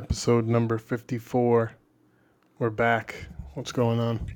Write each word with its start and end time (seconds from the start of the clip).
Episode 0.00 0.46
number 0.46 0.78
54. 0.78 1.72
We're 2.60 2.70
back. 2.70 3.26
What's 3.54 3.72
going 3.72 3.98
on? 3.98 4.30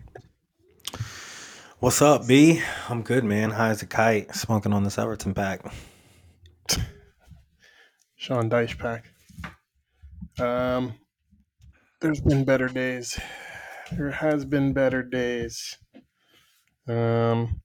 What's 1.79 2.03
up, 2.03 2.27
B? 2.27 2.61
I'm 2.89 3.03
good, 3.03 3.23
man. 3.23 3.53
High 3.53 3.69
as 3.69 3.81
a 3.81 3.87
kite, 3.87 4.35
smoking 4.35 4.73
on 4.73 4.83
this 4.83 4.99
Everton 4.99 5.35
pack. 5.35 5.65
Sean 8.17 8.51
Dyche 8.51 8.77
pack. 8.77 9.05
Um, 10.45 10.95
there's 12.01 12.21
been 12.21 12.45
better 12.45 12.67
days. 12.67 13.21
There 13.93 14.11
has 14.11 14.45
been 14.45 14.73
better 14.73 15.05
days. 15.05 15.79
Um, 16.89 17.63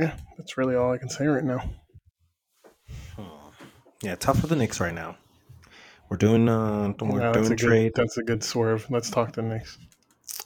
yeah, 0.00 0.16
that's 0.36 0.58
really 0.58 0.74
all 0.74 0.90
I 0.90 0.98
can 0.98 1.08
say 1.08 1.28
right 1.28 1.44
now. 1.44 1.70
Yeah, 4.02 4.16
tough 4.16 4.40
for 4.40 4.48
the 4.48 4.56
Knicks 4.56 4.80
right 4.80 4.92
now. 4.92 5.18
We're 6.08 6.16
doing 6.16 6.48
uh, 6.48 6.92
we're 7.00 7.18
that's 7.18 7.38
doing 7.38 7.52
a 7.52 7.56
trade. 7.56 7.94
good. 7.94 8.02
That's 8.02 8.18
a 8.18 8.22
good 8.22 8.42
swerve. 8.42 8.86
Let's 8.90 9.10
talk 9.10 9.32
to 9.32 9.42
the 9.42 9.48
Knicks. 9.48 9.78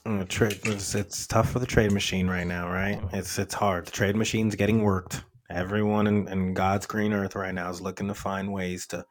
Uh, 0.06 0.24
trade. 0.24 0.58
It's, 0.64 0.94
it's 0.94 1.26
tough 1.26 1.50
for 1.50 1.58
the 1.58 1.66
trade 1.66 1.92
machine 1.92 2.28
right 2.28 2.46
now, 2.46 2.68
right? 2.68 3.00
It's 3.12 3.38
it's 3.38 3.54
hard. 3.54 3.86
The 3.86 3.90
trade 3.90 4.16
machine's 4.16 4.54
getting 4.54 4.82
worked. 4.82 5.24
Everyone 5.50 6.06
in, 6.06 6.28
in 6.28 6.54
God's 6.54 6.86
green 6.86 7.12
earth 7.12 7.34
right 7.34 7.54
now 7.54 7.70
is 7.70 7.80
looking 7.80 8.08
to 8.08 8.14
find 8.14 8.52
ways 8.52 8.86
to 8.88 9.04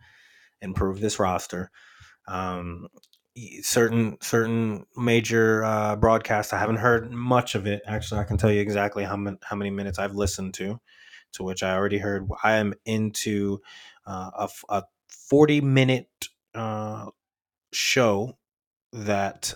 improve 0.62 1.00
this 1.00 1.20
roster. 1.20 1.70
Um, 2.28 2.88
certain 3.62 4.18
certain 4.22 4.86
major 4.96 5.64
uh, 5.64 5.96
broadcasts, 5.96 6.54
I 6.54 6.60
haven't 6.60 6.78
heard 6.78 7.12
much 7.12 7.56
of 7.56 7.68
it. 7.68 7.82
Actually, 7.86 8.22
I 8.22 8.24
can 8.24 8.38
tell 8.38 8.52
you 8.52 8.62
exactly 8.62 9.04
how 9.04 9.18
many 9.18 9.38
how 9.44 9.56
many 9.56 9.70
minutes 9.70 10.00
I've 10.00 10.16
listened 10.16 10.54
to. 10.56 10.80
To 11.34 11.44
which 11.44 11.62
I 11.62 11.76
already 11.76 11.98
heard. 11.98 12.28
I 12.44 12.54
am 12.54 12.74
into 12.86 13.60
uh, 14.06 14.32
a, 14.34 14.50
a 14.70 14.84
forty 15.10 15.62
minute 15.62 16.08
uh, 16.60 17.08
show 17.74 18.38
that 18.94 19.54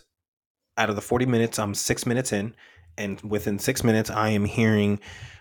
out 0.77 0.89
of 0.89 0.95
the 0.95 1.01
40 1.01 1.25
minutes, 1.25 1.59
I'm 1.59 1.73
six 1.73 2.05
minutes 2.05 2.31
in. 2.31 2.55
And 2.97 3.21
within 3.21 3.57
six 3.59 3.83
minutes, 3.83 4.09
I 4.09 4.29
am 4.29 4.45
hearing 4.45 4.99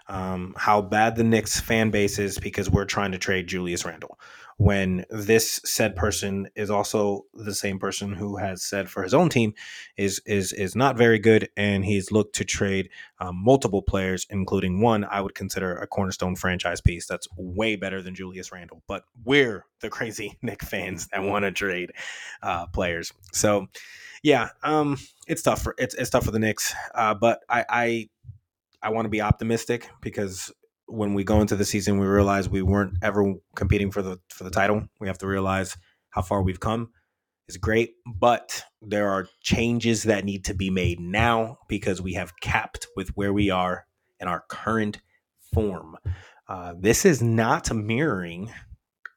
um, 0.09 0.55
how 0.57 0.81
bad 0.83 1.17
the 1.17 1.25
Knicks 1.25 1.61
fan 1.61 1.91
base 1.91 2.19
is 2.19 2.39
because 2.39 2.71
we're 2.71 2.85
trying 2.85 3.13
to 3.13 3.19
trade 3.19 3.47
Julius 3.47 3.85
Randle. 3.85 4.19
When 4.61 5.07
this 5.09 5.63
said 5.65 5.97
person 5.97 6.51
is 6.55 6.69
also 6.69 7.25
the 7.33 7.55
same 7.55 7.79
person 7.79 8.13
who 8.13 8.37
has 8.37 8.63
said 8.63 8.91
for 8.91 9.03
his 9.03 9.15
own 9.15 9.31
team 9.31 9.55
is 9.97 10.21
is 10.27 10.53
is 10.53 10.77
not 10.77 10.99
very 10.99 11.19
good, 11.19 11.49
and 11.57 11.83
he's 11.83 12.13
looked 12.13 12.35
to 12.35 12.45
trade 12.45 12.91
um, 13.21 13.43
multiple 13.43 13.81
players, 13.81 14.27
including 14.29 14.83
one 14.83 15.05
I 15.05 15.23
would 15.23 15.35
consider 15.35 15.75
a 15.77 15.87
cornerstone 15.87 16.37
franchise 16.37 16.83
piece 16.83 17.07
that's 17.07 17.27
way 17.39 17.77
better 17.77 18.03
than 18.03 18.15
Julius 18.15 18.53
Randle. 18.53 18.83
But 18.87 19.05
we're 19.25 19.65
the 19.81 19.89
crazy 19.89 20.37
Knick 20.43 20.63
fans 20.63 21.09
that 21.09 21.23
want 21.23 21.47
to 21.47 21.53
trade 21.53 21.93
uh, 22.43 22.67
players. 22.67 23.15
So 23.33 23.69
yeah, 24.23 24.51
um, 24.63 24.99
it's 25.27 25.41
tough 25.41 25.63
for 25.63 25.75
it's 25.79 25.95
it's 25.95 26.11
tough 26.11 26.27
for 26.27 26.33
the 26.33 26.39
Knicks. 26.39 26.75
Uh, 26.95 27.15
but 27.15 27.41
I 27.49 27.65
I, 27.71 28.09
I 28.83 28.91
want 28.91 29.07
to 29.07 29.11
be 29.11 29.23
optimistic 29.23 29.89
because 30.03 30.53
when 30.91 31.15
we 31.15 31.25
go 31.25 31.41
into 31.41 31.57
the 31.57 31.65
season, 31.65 31.99
we 31.99 32.07
realize 32.07 32.49
we 32.49 32.63
weren't 32.63 32.95
ever 33.03 33.35
competing 33.55 33.91
for 33.91 34.03
the 34.03 34.19
for 34.29 34.45
the 34.45 34.51
title. 34.51 34.89
We 35.01 35.07
have 35.07 35.19
to 35.19 35.27
realize 35.27 35.77
how 36.11 36.23
far 36.23 36.43
we've 36.43 36.61
come. 36.61 36.91
It's 37.49 37.57
great, 37.57 37.95
but 38.07 38.63
there 38.81 39.09
are 39.09 39.27
changes 39.41 40.05
that 40.05 40.25
need 40.25 40.45
to 40.45 40.55
be 40.55 40.71
made 40.71 41.01
now 41.01 41.59
because 41.69 42.01
we 42.01 42.15
have 42.15 42.39
capped 42.41 42.87
with 42.95 43.09
where 43.17 43.33
we 43.33 43.51
are 43.51 43.87
in 44.21 44.29
our 44.29 44.45
current 44.49 45.01
form. 45.53 45.97
Uh, 46.49 46.75
this 46.79 47.05
is 47.05 47.23
not 47.23 47.75
mirroring 47.75 48.53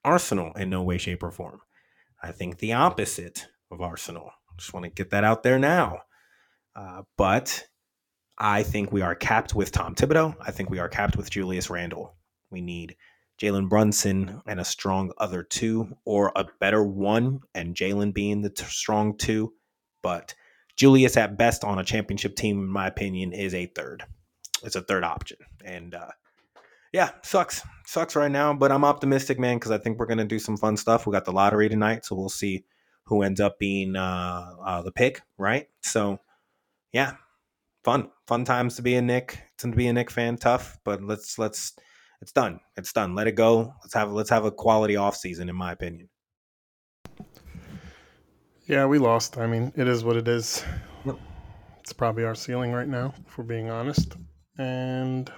Arsenal 0.03 0.51
in 0.53 0.69
no 0.69 0.81
way, 0.81 0.97
shape, 0.97 1.22
or 1.23 1.31
form. 1.31 1.59
I 2.22 2.31
think 2.31 2.57
the 2.57 2.73
opposite 2.73 3.47
of 3.72 3.81
Arsenal. 3.81 4.31
Just 4.57 4.73
want 4.73 4.85
to 4.85 4.89
get 4.89 5.09
that 5.12 5.23
out 5.23 5.44
there 5.44 5.59
now. 5.59 6.01
Uh, 6.75 7.03
but 7.17 7.66
I 8.38 8.63
think 8.63 8.91
we 8.91 9.01
are 9.01 9.16
capped 9.16 9.53
with 9.53 9.71
Tom 9.71 9.95
Thibodeau. 9.95 10.35
I 10.41 10.51
think 10.51 10.69
we 10.69 10.79
are 10.79 10.89
capped 10.89 11.16
with 11.17 11.29
Julius 11.29 11.69
Randle. 11.69 12.16
We 12.51 12.61
need 12.61 12.95
Jalen 13.41 13.69
Brunson 13.69 14.41
and 14.47 14.59
a 14.59 14.66
strong 14.66 15.11
other 15.17 15.44
two, 15.44 15.95
or 16.05 16.31
a 16.35 16.45
better 16.59 16.83
one, 16.83 17.41
and 17.53 17.75
Jalen 17.75 18.13
being 18.13 18.41
the 18.41 18.49
t- 18.49 18.63
strong 18.66 19.17
two. 19.17 19.53
But 20.01 20.33
Julius, 20.75 21.17
at 21.17 21.38
best, 21.38 21.63
on 21.63 21.79
a 21.79 21.83
championship 21.83 22.35
team, 22.35 22.59
in 22.59 22.67
my 22.67 22.88
opinion, 22.88 23.33
is 23.33 23.53
a 23.53 23.67
third. 23.67 24.03
It's 24.63 24.75
a 24.75 24.81
third 24.81 25.03
option. 25.03 25.38
And 25.63 25.94
uh, 25.94 26.09
yeah, 26.91 27.11
sucks. 27.23 27.63
Sucks 27.85 28.15
right 28.15 28.31
now, 28.31 28.53
but 28.53 28.71
I'm 28.71 28.85
optimistic, 28.85 29.39
man, 29.39 29.57
because 29.57 29.71
I 29.71 29.77
think 29.77 30.00
we're 30.00 30.05
going 30.05 30.17
to 30.19 30.25
do 30.25 30.39
some 30.39 30.57
fun 30.57 30.77
stuff. 30.77 31.05
We 31.05 31.11
got 31.11 31.25
the 31.25 31.31
lottery 31.31 31.69
tonight, 31.69 32.05
so 32.05 32.15
we'll 32.15 32.29
see 32.29 32.65
who 33.05 33.23
ends 33.23 33.41
up 33.41 33.59
being 33.59 33.95
uh, 33.95 34.55
uh, 34.65 34.81
the 34.83 34.91
pick, 34.91 35.21
right? 35.38 35.67
So, 35.81 36.19
yeah, 36.94 37.15
fun, 37.83 38.09
fun 38.27 38.45
times 38.45 38.75
to 38.75 38.81
be 38.81 38.95
a 38.95 39.01
Knick, 39.01 39.39
to 39.59 39.67
be 39.69 39.88
a 39.88 39.94
Knick 39.94 40.09
fan. 40.09 40.38
Tough, 40.38 40.77
but 40.83 41.03
let's 41.03 41.38
let's 41.38 41.73
it's 42.21 42.31
done. 42.31 42.59
It's 42.77 42.94
done. 42.94 43.16
Let 43.16 43.27
it 43.27 43.35
go. 43.35 43.73
Let's 43.83 43.94
have 43.94 44.11
let's 44.11 44.29
have 44.29 44.45
a 44.45 44.51
quality 44.51 44.95
off 44.95 45.16
season, 45.16 45.49
in 45.49 45.55
my 45.55 45.71
opinion. 45.71 46.09
Yeah, 48.66 48.85
we 48.85 48.97
lost. 48.97 49.38
I 49.38 49.45
mean, 49.45 49.73
it 49.75 49.88
is 49.88 50.05
what 50.05 50.16
it 50.16 50.27
is. 50.27 50.63
Yep. 51.05 51.19
It's 51.81 51.91
probably 51.91 52.23
our 52.23 52.33
ceiling 52.33 52.71
right 52.71 52.88
now, 52.88 53.13
if 53.27 53.38
we're 53.38 53.44
being 53.44 53.69
honest. 53.69 54.15
And 54.57 55.29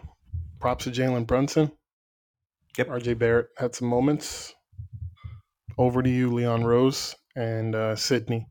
props 0.60 0.84
to 0.84 0.92
Jalen 0.92 1.26
Brunson. 1.26 1.72
Yep. 2.78 2.88
RJ 2.88 3.18
Barrett 3.18 3.48
had 3.58 3.74
some 3.74 3.88
moments. 3.88 4.54
Over 5.78 6.04
to 6.04 6.10
you, 6.10 6.32
Leon 6.32 6.64
Rose 6.64 7.16
and 7.36 7.76
uh, 7.76 7.96
Sydney. 7.96 8.48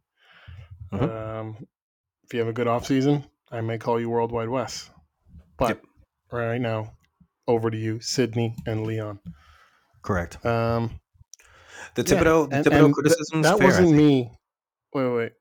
Mhm. 0.92 1.38
Um, 1.40 1.66
if 2.24 2.34
you 2.34 2.40
have 2.40 2.48
a 2.48 2.52
good 2.52 2.66
offseason, 2.66 3.24
I 3.54 3.60
may 3.60 3.78
call 3.78 4.00
you 4.00 4.10
World 4.10 4.32
Wide 4.32 4.48
Wes. 4.48 4.90
But 5.56 5.68
Yep. 5.68 5.84
right 6.32 6.60
now, 6.60 6.92
over 7.46 7.70
to 7.70 7.76
you, 7.76 8.00
Sydney 8.00 8.56
and 8.66 8.86
Leon. 8.86 9.20
Correct. 10.02 10.44
Um, 10.44 11.00
The 11.94 12.02
Yeah, 12.02 12.20
Thibodeau, 12.20 12.50
the 12.50 12.56
and- 12.56 12.66
Thibodeau 12.66 12.84
and 12.86 12.94
criticism 12.94 13.42
that 13.42 13.52
is 13.54 13.58
fair. 13.58 13.66
Wasn't 13.68 13.92
me. 13.92 14.32
Wait, 14.92 15.04
wait, 15.06 15.16
wait. 15.16 15.32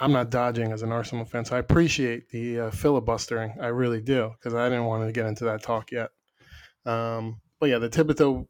I'm 0.00 0.12
not 0.12 0.30
dodging 0.30 0.72
as 0.72 0.82
an 0.82 0.90
Arsenal 0.90 1.24
fan, 1.26 1.44
so 1.44 1.54
I 1.54 1.58
appreciate 1.58 2.30
the 2.30 2.60
uh, 2.60 2.70
filibustering. 2.70 3.54
I 3.60 3.66
really 3.68 4.00
do 4.00 4.32
because 4.38 4.54
I 4.54 4.68
didn't 4.70 4.86
want 4.86 5.06
to 5.06 5.12
get 5.12 5.26
into 5.26 5.44
that 5.44 5.62
talk 5.62 5.92
yet. 5.92 6.10
Um, 6.86 7.40
but 7.60 7.68
yeah, 7.68 7.78
the 7.78 7.90
Thibodeau 7.90 8.48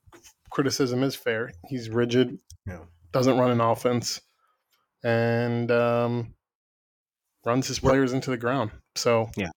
criticism 0.50 1.02
is 1.02 1.14
fair. 1.16 1.50
He's 1.68 1.90
rigid, 1.90 2.38
Yeah. 2.66 2.84
doesn't 3.12 3.36
run 3.36 3.50
an 3.50 3.60
offense, 3.60 4.20
and 5.02 5.70
um, 5.72 6.34
runs 7.44 7.66
his 7.66 7.78
players 7.78 8.12
into 8.12 8.30
the 8.30 8.36
ground. 8.36 8.70
So 8.94 9.30
Yeah. 9.36 9.50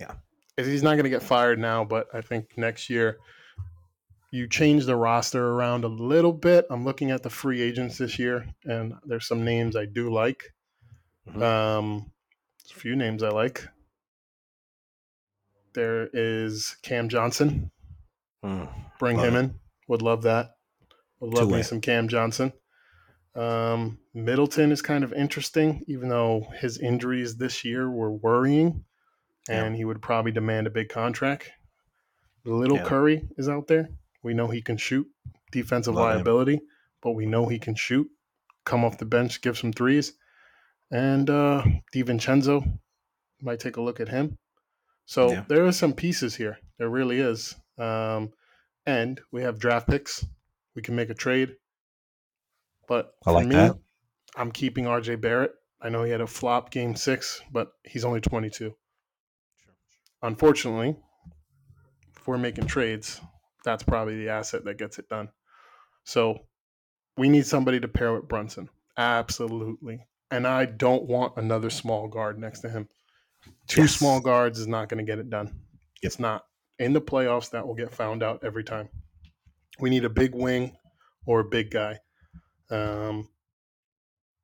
Yeah. 0.00 0.12
he's 0.56 0.82
not 0.82 0.92
going 0.94 1.04
to 1.04 1.10
get 1.10 1.22
fired 1.22 1.58
now, 1.58 1.84
but 1.84 2.06
I 2.14 2.20
think 2.20 2.56
next 2.56 2.90
year 2.90 3.18
you 4.32 4.48
change 4.48 4.84
the 4.86 4.96
roster 4.96 5.50
around 5.52 5.84
a 5.84 5.88
little 5.88 6.32
bit. 6.32 6.66
I'm 6.70 6.84
looking 6.84 7.10
at 7.10 7.22
the 7.22 7.30
free 7.30 7.62
agents 7.62 7.96
this 7.98 8.18
year, 8.18 8.46
and 8.64 8.94
there's 9.04 9.26
some 9.28 9.44
names 9.44 9.76
I 9.76 9.86
do 9.86 10.12
like. 10.12 10.42
Mhm. 11.28 11.42
Um, 11.42 12.12
a 12.70 12.74
few 12.74 12.96
names 12.96 13.22
I 13.22 13.28
like. 13.28 13.66
There 15.74 16.08
is 16.12 16.76
Cam 16.82 17.08
Johnson. 17.08 17.70
Mm. 18.44 18.68
Bring 18.98 19.18
him 19.18 19.36
it. 19.36 19.38
in. 19.38 19.60
Would 19.88 20.02
love 20.02 20.22
that. 20.22 20.56
Would 21.20 21.34
love 21.34 21.50
me 21.50 21.62
some 21.62 21.80
Cam 21.80 22.08
Johnson. 22.08 22.52
Um, 23.36 23.98
Middleton 24.14 24.72
is 24.72 24.80
kind 24.82 25.04
of 25.04 25.12
interesting, 25.12 25.84
even 25.86 26.08
though 26.08 26.46
his 26.58 26.78
injuries 26.78 27.36
this 27.36 27.64
year 27.64 27.90
were 27.90 28.10
worrying, 28.12 28.84
and 29.48 29.76
he 29.76 29.84
would 29.84 30.00
probably 30.02 30.32
demand 30.32 30.66
a 30.66 30.70
big 30.70 30.88
contract. 30.88 31.50
Little 32.44 32.78
Yeah. 32.78 32.84
Curry 32.84 33.28
is 33.36 33.48
out 33.48 33.66
there. 33.66 33.88
We 34.22 34.32
know 34.34 34.48
he 34.48 34.62
can 34.62 34.76
shoot, 34.76 35.06
defensive 35.52 35.94
Love 35.94 36.04
him. 36.10 36.14
liability, 36.16 36.60
but 37.02 37.12
we 37.12 37.26
know 37.26 37.46
he 37.46 37.58
can 37.58 37.74
shoot. 37.74 38.08
Come 38.64 38.84
off 38.84 38.98
the 38.98 39.04
bench, 39.04 39.40
give 39.42 39.56
some 39.58 39.72
threes, 39.72 40.14
and 40.90 41.28
uh, 41.30 41.62
DiVincenzo 41.94 42.78
might 43.42 43.60
take 43.60 43.76
a 43.76 43.82
look 43.82 44.00
at 44.00 44.08
him. 44.08 44.38
So 45.04 45.30
Yeah. 45.30 45.44
there 45.48 45.64
are 45.66 45.72
some 45.72 45.92
pieces 45.92 46.34
here. 46.36 46.58
There 46.78 46.88
really 46.88 47.20
is. 47.20 47.54
Um, 47.78 48.32
and 48.86 49.20
we 49.30 49.42
have 49.42 49.58
draft 49.58 49.88
picks. 49.88 50.24
We 50.74 50.82
can 50.82 50.96
make 50.96 51.10
a 51.10 51.14
trade. 51.14 51.56
But 52.88 53.14
I 53.26 53.30
for 53.30 53.32
like 53.32 53.46
me, 53.48 53.54
that. 53.56 53.76
I'm 54.36 54.52
keeping 54.52 54.84
RJ 54.84 55.20
Barrett. 55.20 55.52
I 55.80 55.88
know 55.88 56.02
he 56.04 56.10
had 56.10 56.20
a 56.20 56.26
flop 56.26 56.70
game 56.70 56.96
six, 56.96 57.42
but 57.50 57.72
he's 57.84 58.04
only 58.04 58.20
22. 58.20 58.74
Unfortunately, 60.22 60.96
if 62.16 62.26
we're 62.26 62.38
making 62.38 62.66
trades, 62.66 63.20
that's 63.64 63.82
probably 63.82 64.16
the 64.16 64.30
asset 64.30 64.64
that 64.64 64.78
gets 64.78 64.98
it 64.98 65.08
done. 65.08 65.28
So 66.04 66.46
we 67.16 67.28
need 67.28 67.46
somebody 67.46 67.80
to 67.80 67.88
pair 67.88 68.14
with 68.14 68.28
Brunson. 68.28 68.68
Absolutely. 68.96 70.06
And 70.30 70.46
I 70.46 70.64
don't 70.64 71.04
want 71.04 71.36
another 71.36 71.70
small 71.70 72.08
guard 72.08 72.38
next 72.38 72.60
to 72.60 72.68
him. 72.68 72.88
Two 73.68 73.82
Yes. 73.82 73.94
small 73.96 74.20
guards 74.20 74.58
is 74.58 74.66
not 74.66 74.88
going 74.88 75.04
to 75.04 75.10
get 75.10 75.18
it 75.18 75.30
done. 75.30 75.60
It's 76.02 76.18
not. 76.18 76.46
In 76.78 76.92
the 76.92 77.00
playoffs, 77.00 77.50
that 77.50 77.66
will 77.66 77.74
get 77.74 77.92
found 77.92 78.22
out 78.22 78.44
every 78.44 78.64
time. 78.64 78.88
We 79.78 79.90
need 79.90 80.04
a 80.04 80.10
big 80.10 80.34
wing 80.34 80.76
or 81.26 81.40
a 81.40 81.44
big 81.44 81.70
guy. 81.70 82.00
Um, 82.70 83.28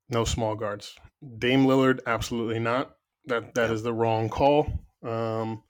no 0.08 0.24
small 0.24 0.54
guards. 0.54 0.94
Dame 1.38 1.66
Lillard, 1.66 2.00
absolutely 2.06 2.58
not. 2.58 2.96
That 3.26 3.54
that 3.54 3.70
is 3.70 3.82
the 3.82 3.92
wrong 3.92 4.28
call. 4.28 4.66
Um, 5.02 5.62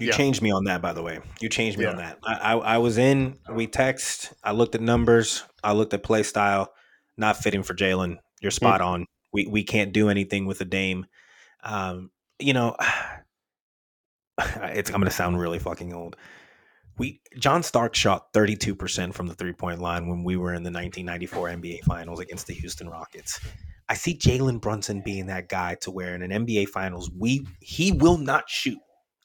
You 0.00 0.08
Yeah. 0.08 0.16
changed 0.16 0.42
me 0.42 0.50
on 0.50 0.64
that, 0.64 0.82
by 0.82 0.92
the 0.92 1.02
way. 1.02 1.20
You 1.40 1.48
changed 1.48 1.78
me 1.78 1.84
on 1.86 1.96
that. 1.98 2.18
I, 2.24 2.34
I, 2.34 2.52
I 2.74 2.78
was 2.78 2.98
in. 2.98 3.38
We 3.48 3.68
text. 3.68 4.32
I 4.42 4.50
looked 4.52 4.74
at 4.74 4.80
numbers. 4.80 5.44
I 5.62 5.72
looked 5.72 5.94
at 5.94 6.02
play 6.02 6.24
style. 6.24 6.72
Not 7.16 7.36
fitting 7.36 7.62
for 7.62 7.74
Jalen. 7.74 8.18
You're 8.40 8.50
spot 8.50 8.80
on. 8.80 9.06
We 9.32 9.46
we 9.46 9.62
can't 9.62 9.92
do 9.92 10.08
anything 10.08 10.46
with 10.46 10.60
a 10.60 10.64
Dame. 10.64 11.06
Um, 11.62 12.10
you 12.40 12.52
know, 12.52 12.76
it's 14.38 14.90
I'm 14.90 15.00
gonna 15.00 15.10
sound 15.10 15.38
really 15.38 15.58
fucking 15.60 15.92
old. 15.92 16.16
We 16.96 17.20
John 17.38 17.62
Stark 17.62 17.94
shot 17.94 18.32
32 18.32 18.74
percent 18.74 19.14
from 19.14 19.26
the 19.26 19.34
three 19.34 19.52
point 19.52 19.80
line 19.80 20.06
when 20.08 20.22
we 20.24 20.36
were 20.36 20.54
in 20.54 20.62
the 20.62 20.70
1994 20.70 21.48
NBA 21.48 21.80
Finals 21.84 22.20
against 22.20 22.46
the 22.46 22.54
Houston 22.54 22.88
Rockets. 22.88 23.40
I 23.88 23.94
see 23.94 24.16
Jalen 24.16 24.60
Brunson 24.60 25.00
being 25.00 25.26
that 25.26 25.48
guy 25.48 25.74
to 25.82 25.90
where 25.90 26.14
in 26.14 26.22
an 26.22 26.46
NBA 26.46 26.68
Finals 26.68 27.10
we 27.16 27.46
he 27.60 27.92
will 27.92 28.18
not 28.18 28.48
shoot. 28.48 28.78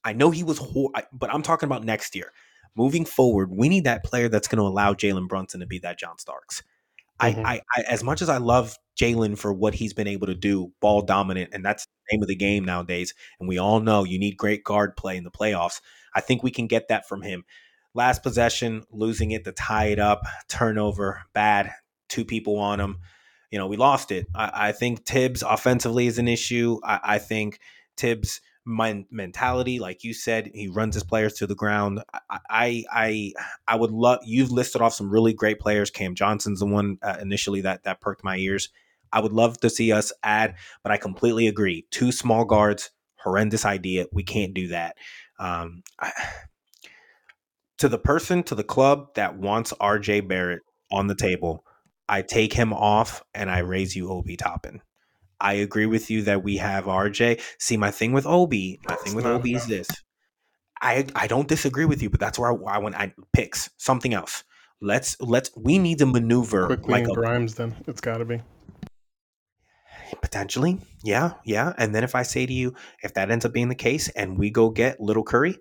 I 0.03 0.13
know 0.13 0.31
he 0.31 0.43
was, 0.43 0.57
hor- 0.57 0.91
but 1.11 1.33
I'm 1.33 1.41
talking 1.43 1.67
about 1.67 1.83
next 1.83 2.15
year. 2.15 2.31
Moving 2.75 3.03
forward, 3.05 3.51
we 3.51 3.67
need 3.67 3.83
that 3.83 4.03
player 4.03 4.29
that's 4.29 4.47
going 4.47 4.59
to 4.59 4.63
allow 4.67 4.93
Jalen 4.93 5.27
Brunson 5.27 5.59
to 5.59 5.65
be 5.67 5.79
that 5.79 5.99
John 5.99 6.17
Starks. 6.17 6.63
Mhm. 7.21 7.43
I, 7.45 7.53
I, 7.53 7.61
I, 7.77 7.81
as 7.89 8.03
much 8.03 8.21
as 8.21 8.29
I 8.29 8.37
love 8.37 8.77
Jalen 8.99 9.37
for 9.37 9.51
what 9.53 9.73
he's 9.73 9.93
been 9.93 10.07
able 10.07 10.27
to 10.27 10.35
do, 10.35 10.71
ball 10.81 11.01
dominant, 11.01 11.49
and 11.53 11.63
that's 11.65 11.85
the 11.85 12.15
name 12.15 12.21
of 12.23 12.29
the 12.29 12.35
game 12.35 12.63
nowadays. 12.63 13.13
And 13.39 13.49
we 13.49 13.57
all 13.57 13.79
know 13.81 14.03
you 14.05 14.17
need 14.19 14.37
great 14.37 14.63
guard 14.63 14.95
play 14.95 15.17
in 15.17 15.23
the 15.25 15.31
playoffs. 15.31 15.81
I 16.15 16.21
think 16.21 16.43
we 16.43 16.51
can 16.51 16.67
get 16.67 16.87
that 16.87 17.07
from 17.07 17.21
him. 17.21 17.43
Last 17.93 18.23
possession, 18.23 18.83
losing 18.91 19.31
it 19.31 19.45
to 19.45 19.51
tie 19.51 19.87
it 19.87 19.99
up, 19.99 20.23
turnover, 20.47 21.23
bad, 21.33 21.71
two 22.07 22.25
people 22.25 22.57
on 22.57 22.79
him. 22.79 22.99
You 23.51 23.57
know, 23.57 23.67
we 23.67 23.77
lost 23.77 24.11
it. 24.11 24.27
I, 24.35 24.69
I 24.69 24.71
think 24.71 25.05
Thibs 25.05 25.41
offensively 25.41 26.07
is 26.07 26.19
an 26.19 26.27
issue. 26.27 26.79
I, 26.83 26.99
I 27.03 27.17
think 27.17 27.59
Thibs' 27.97 28.41
men- 28.65 29.07
mentality, 29.09 29.79
like 29.79 30.03
you 30.03 30.13
said, 30.13 30.51
he 30.53 30.67
runs 30.67 30.93
his 30.93 31.03
players 31.03 31.33
to 31.35 31.47
the 31.47 31.55
ground. 31.55 32.03
I, 32.29 32.39
I, 32.49 32.83
I, 32.91 33.33
I 33.67 33.75
would 33.75 33.91
love. 33.91 34.19
You've 34.23 34.51
listed 34.51 34.81
off 34.81 34.93
some 34.93 35.09
really 35.09 35.33
great 35.33 35.59
players. 35.59 35.89
Cam 35.89 36.15
Johnson's 36.15 36.59
the 36.59 36.67
one 36.67 36.99
uh, 37.01 37.17
initially 37.19 37.61
that 37.61 37.83
that 37.83 38.01
perked 38.01 38.23
my 38.23 38.37
ears. 38.37 38.69
I 39.11 39.19
would 39.19 39.33
love 39.33 39.59
to 39.61 39.69
see 39.69 39.91
us 39.91 40.13
add, 40.23 40.55
but 40.83 40.91
I 40.91 40.97
completely 40.97 41.47
agree. 41.47 41.87
Two 41.89 42.11
small 42.11 42.45
guards, 42.45 42.91
horrendous 43.15 43.65
idea. 43.65 44.05
We 44.13 44.23
can't 44.23 44.53
do 44.53 44.67
that. 44.67 44.97
Um, 45.39 45.83
I, 45.99 46.11
to 47.79 47.89
the 47.89 47.97
person, 47.97 48.43
to 48.43 48.55
the 48.55 48.63
club 48.63 49.15
that 49.15 49.37
wants 49.37 49.73
RJ 49.73 50.27
Barrett 50.27 50.61
on 50.91 51.07
the 51.07 51.15
table, 51.15 51.63
I 52.07 52.21
take 52.21 52.53
him 52.53 52.73
off 52.73 53.23
and 53.33 53.49
I 53.49 53.59
raise 53.59 53.95
you 53.95 54.09
Obi 54.11 54.35
Toppin. 54.35 54.81
I 55.39 55.53
agree 55.53 55.85
with 55.85 56.09
you 56.09 56.23
that 56.23 56.43
we 56.43 56.57
have 56.57 56.85
RJ. 56.85 57.41
See, 57.57 57.77
my 57.77 57.91
thing 57.91 58.11
with 58.11 58.25
Obi, 58.25 58.79
my 58.87 58.95
thing 58.95 59.15
with 59.15 59.25
Obi 59.25 59.53
is 59.53 59.67
this. 59.67 59.87
I 60.81 61.05
I 61.15 61.27
don't 61.27 61.47
disagree 61.47 61.85
with 61.85 62.01
you, 62.01 62.09
but 62.09 62.19
that's 62.19 62.37
where 62.37 62.51
I, 62.51 62.75
I 62.75 62.77
want 62.79 62.95
I 62.95 63.13
picks 63.33 63.69
something 63.77 64.13
else. 64.13 64.43
Let's 64.81 65.15
let's 65.21 65.51
we 65.55 65.77
need 65.77 65.99
to 65.99 66.05
maneuver 66.05 66.65
quickly 66.65 66.93
like 66.93 67.07
a 67.07 67.13
Grimes. 67.13 67.55
Then 67.55 67.75
it's 67.87 68.01
got 68.01 68.17
to 68.17 68.25
be. 68.25 68.41
Potentially, 70.21 70.79
yeah, 71.03 71.33
yeah. 71.43 71.73
And 71.77 71.93
then 71.93 72.03
if 72.03 72.15
I 72.15 72.23
say 72.23 72.45
to 72.45 72.53
you, 72.53 72.73
if 73.03 73.13
that 73.13 73.31
ends 73.31 73.45
up 73.45 73.53
being 73.53 73.69
the 73.69 73.75
case, 73.75 74.09
and 74.09 74.37
we 74.37 74.49
go 74.49 74.69
get 74.69 74.99
Little 74.99 75.23
Curry, 75.23 75.57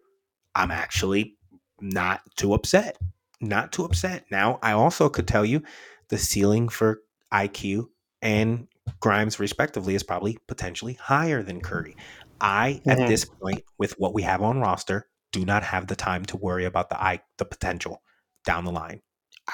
I'm 0.55 0.71
actually 0.71 1.37
not 1.81 2.21
too 2.37 2.55
upset. 2.55 2.99
Not 3.41 3.73
too 3.73 3.85
upset. 3.85 4.25
Now, 4.31 4.59
I 4.63 4.73
also 4.73 5.09
could 5.09 5.29
tell 5.29 5.45
you 5.45 5.63
the 6.09 6.19
ceiling 6.19 6.69
for 6.69 7.03
IQ 7.33 7.89
and 8.23 8.67
Grimes, 9.01 9.39
respectively, 9.39 9.95
is 9.95 10.03
probably 10.03 10.39
potentially 10.49 10.95
higher 10.95 11.43
than 11.43 11.61
Curry. 11.61 11.95
I, 12.41 12.81
at 12.89 12.99
Mhm. 12.99 13.09
this 13.09 13.25
point, 13.25 13.63
with 13.79 13.93
what 13.99 14.15
we 14.15 14.23
have 14.23 14.43
on 14.43 14.61
roster, 14.61 15.09
do 15.31 15.45
not 15.45 15.63
have 15.63 15.87
the 15.87 15.97
time 15.97 16.25
to 16.27 16.37
worry 16.37 16.65
about 16.65 16.89
the 16.89 17.01
I 17.01 17.21
the 17.37 17.45
potential 17.45 18.03
down 18.45 18.65
the 18.65 18.73
line. 18.73 19.03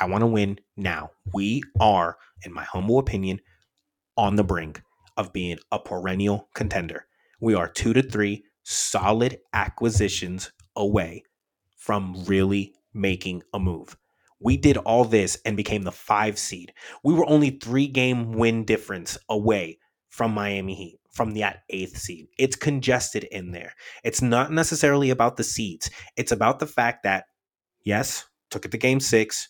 I 0.00 0.06
want 0.06 0.23
to 0.23 0.26
win 0.26 0.61
now. 0.76 1.11
We 1.32 1.62
are, 1.81 2.17
in 2.44 2.52
my 2.52 2.64
humble 2.64 2.99
opinion, 2.99 3.41
on 4.16 4.37
the 4.37 4.44
brink 4.44 4.82
of 5.16 5.32
being 5.32 5.58
a 5.70 5.78
perennial 5.78 6.49
contender. 6.55 7.06
We 7.40 7.55
are 7.55 7.69
two 7.69 7.93
to 7.93 8.02
three 8.02 8.44
solid 8.62 9.38
acquisitions 9.53 10.53
away 10.77 11.24
from 11.77 12.24
really 12.24 12.74
making 12.93 13.43
a 13.53 13.58
move. 13.58 13.96
We 14.41 14.56
did 14.56 14.77
all 14.79 15.05
this 15.05 15.39
and 15.44 15.56
became 15.56 15.82
the 15.82 15.93
five 15.93 16.39
seed. 16.39 16.72
We 17.03 17.15
were 17.15 17.29
only 17.29 17.50
three 17.50 17.86
game 17.86 18.32
win 18.32 18.65
difference 18.65 19.17
away 19.29 19.79
from 20.08 20.32
Miami 20.32 20.74
Heat, 20.74 21.00
from 21.10 21.34
that 21.34 21.62
eighth 21.70 21.98
seed. 21.98 22.27
It's 22.39 22.56
congested 22.56 23.24
in 23.24 23.53
there. 23.53 23.72
It's 24.03 24.22
not 24.22 24.53
necessarily 24.53 25.10
about 25.10 25.36
the 25.36 25.44
seeds, 25.44 25.91
it's 26.17 26.32
about 26.32 26.58
the 26.58 26.67
fact 26.67 27.03
that, 27.05 27.24
yes, 27.84 28.27
took 28.50 28.65
it 28.65 28.70
to 28.70 28.79
game 28.79 29.00
six, 29.00 29.48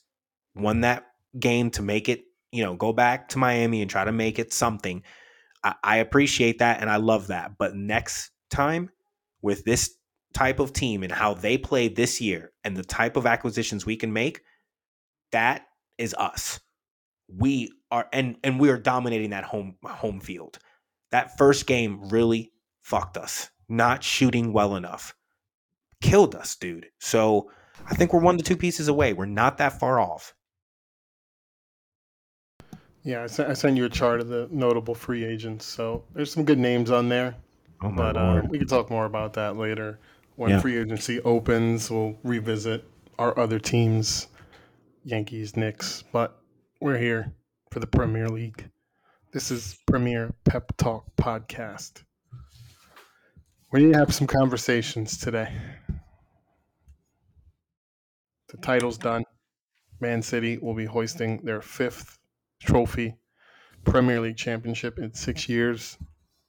won 0.54 0.80
that 0.80 1.04
game 1.38 1.70
to 1.72 1.82
make 1.82 2.08
it, 2.08 2.24
you 2.54 2.62
know, 2.62 2.76
go 2.76 2.92
back 2.92 3.28
to 3.30 3.38
Miami 3.38 3.82
and 3.82 3.90
try 3.90 4.04
to 4.04 4.12
make 4.12 4.38
it 4.38 4.52
something. 4.52 5.02
I, 5.64 5.74
I 5.82 5.96
appreciate 5.96 6.60
that 6.60 6.80
and 6.80 6.88
I 6.88 6.96
love 6.96 7.26
that. 7.26 7.58
But 7.58 7.74
next 7.74 8.30
time 8.48 8.90
with 9.42 9.64
this 9.64 9.96
type 10.32 10.60
of 10.60 10.72
team 10.72 11.02
and 11.02 11.10
how 11.10 11.34
they 11.34 11.58
played 11.58 11.96
this 11.96 12.20
year 12.20 12.52
and 12.62 12.76
the 12.76 12.84
type 12.84 13.16
of 13.16 13.26
acquisitions 13.26 13.84
we 13.84 13.96
can 13.96 14.12
make, 14.12 14.40
that 15.32 15.66
is 15.98 16.14
us. 16.14 16.60
We 17.28 17.72
are 17.90 18.06
and 18.12 18.36
and 18.44 18.60
we 18.60 18.70
are 18.70 18.78
dominating 18.78 19.30
that 19.30 19.44
home 19.44 19.76
home 19.82 20.20
field. 20.20 20.58
That 21.10 21.36
first 21.36 21.66
game 21.66 22.08
really 22.10 22.52
fucked 22.82 23.16
us. 23.16 23.50
Not 23.68 24.04
shooting 24.04 24.52
well 24.52 24.76
enough. 24.76 25.14
Killed 26.00 26.36
us, 26.36 26.54
dude. 26.54 26.86
So 27.00 27.50
I 27.90 27.94
think 27.94 28.12
we're 28.12 28.20
one 28.20 28.36
to 28.38 28.44
two 28.44 28.56
pieces 28.56 28.86
away. 28.86 29.12
We're 29.12 29.26
not 29.26 29.58
that 29.58 29.80
far 29.80 29.98
off. 29.98 30.34
Yeah, 33.04 33.22
I 33.22 33.26
sent, 33.26 33.50
I 33.50 33.52
sent 33.52 33.76
you 33.76 33.84
a 33.84 33.88
chart 33.90 34.20
of 34.20 34.28
the 34.28 34.48
notable 34.50 34.94
free 34.94 35.24
agents. 35.24 35.66
So 35.66 36.04
there's 36.14 36.32
some 36.32 36.44
good 36.44 36.58
names 36.58 36.90
on 36.90 37.08
there, 37.10 37.34
Oh 37.82 37.90
my 37.90 37.96
but 38.12 38.16
uh, 38.16 38.42
we 38.48 38.58
can 38.58 38.66
talk 38.66 38.90
more 38.90 39.04
about 39.04 39.34
that 39.34 39.56
later 39.56 39.98
when 40.36 40.50
Yeah. 40.50 40.60
free 40.60 40.78
agency 40.78 41.20
opens. 41.20 41.90
We'll 41.90 42.18
revisit 42.24 42.84
our 43.18 43.38
other 43.38 43.58
teams, 43.58 44.28
Yankees, 45.04 45.54
Knicks. 45.54 46.02
But 46.12 46.40
we're 46.80 46.96
here 46.98 47.30
for 47.70 47.78
the 47.80 47.86
Premier 47.86 48.28
League. 48.28 48.70
This 49.32 49.50
is 49.50 49.76
Premier 49.86 50.32
Pep 50.44 50.72
Talk 50.78 51.04
podcast. 51.16 52.04
We 53.70 53.82
need 53.84 53.92
to 53.92 53.98
have 53.98 54.14
some 54.14 54.26
conversations 54.28 55.18
today. 55.18 55.52
The 58.48 58.56
title's 58.58 58.96
done. 58.96 59.24
Man 60.00 60.22
City 60.22 60.58
will 60.58 60.74
be 60.74 60.84
hoisting 60.86 61.44
their 61.44 61.60
fifth 61.60 62.18
trophy, 62.64 63.16
Premier 63.84 64.20
League 64.20 64.36
championship 64.36 64.98
in 64.98 65.14
six 65.14 65.48
years, 65.48 65.98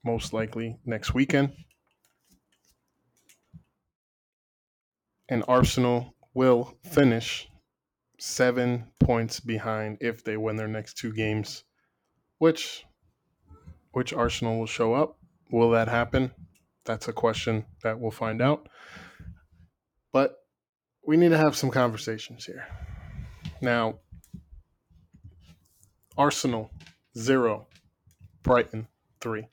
most 0.04 0.34
likely 0.34 0.78
next 0.86 1.14
weekend. 1.14 1.52
And 5.30 5.44
Arsenal 5.48 6.16
will 6.34 6.78
finish 6.84 7.48
seven 8.20 8.86
points 9.00 9.40
behind 9.40 9.98
if 10.02 10.24
they 10.24 10.38
win 10.38 10.56
their 10.56 10.68
next 10.68 10.98
two 10.98 11.12
games. 11.14 11.64
Which 12.38 12.86
which 13.92 14.14
Arsenal 14.14 14.60
will 14.60 14.66
show 14.66 14.94
up? 14.94 15.18
Will 15.52 15.72
that 15.72 15.88
happen? 15.88 16.32
That's 16.86 17.08
a 17.08 17.14
question 17.14 17.66
that 17.82 18.00
we'll 18.00 18.12
find 18.12 18.42
out. 18.42 18.68
But 20.12 20.36
we 21.06 21.18
need 21.18 21.30
to 21.30 21.38
have 21.38 21.56
some 21.56 21.72
conversations 21.72 22.46
here. 22.46 22.68
Now, 23.62 24.00
Arsenal 26.18 26.72
zero, 27.18 27.68
Brighton 28.44 28.88
three. 29.20 29.48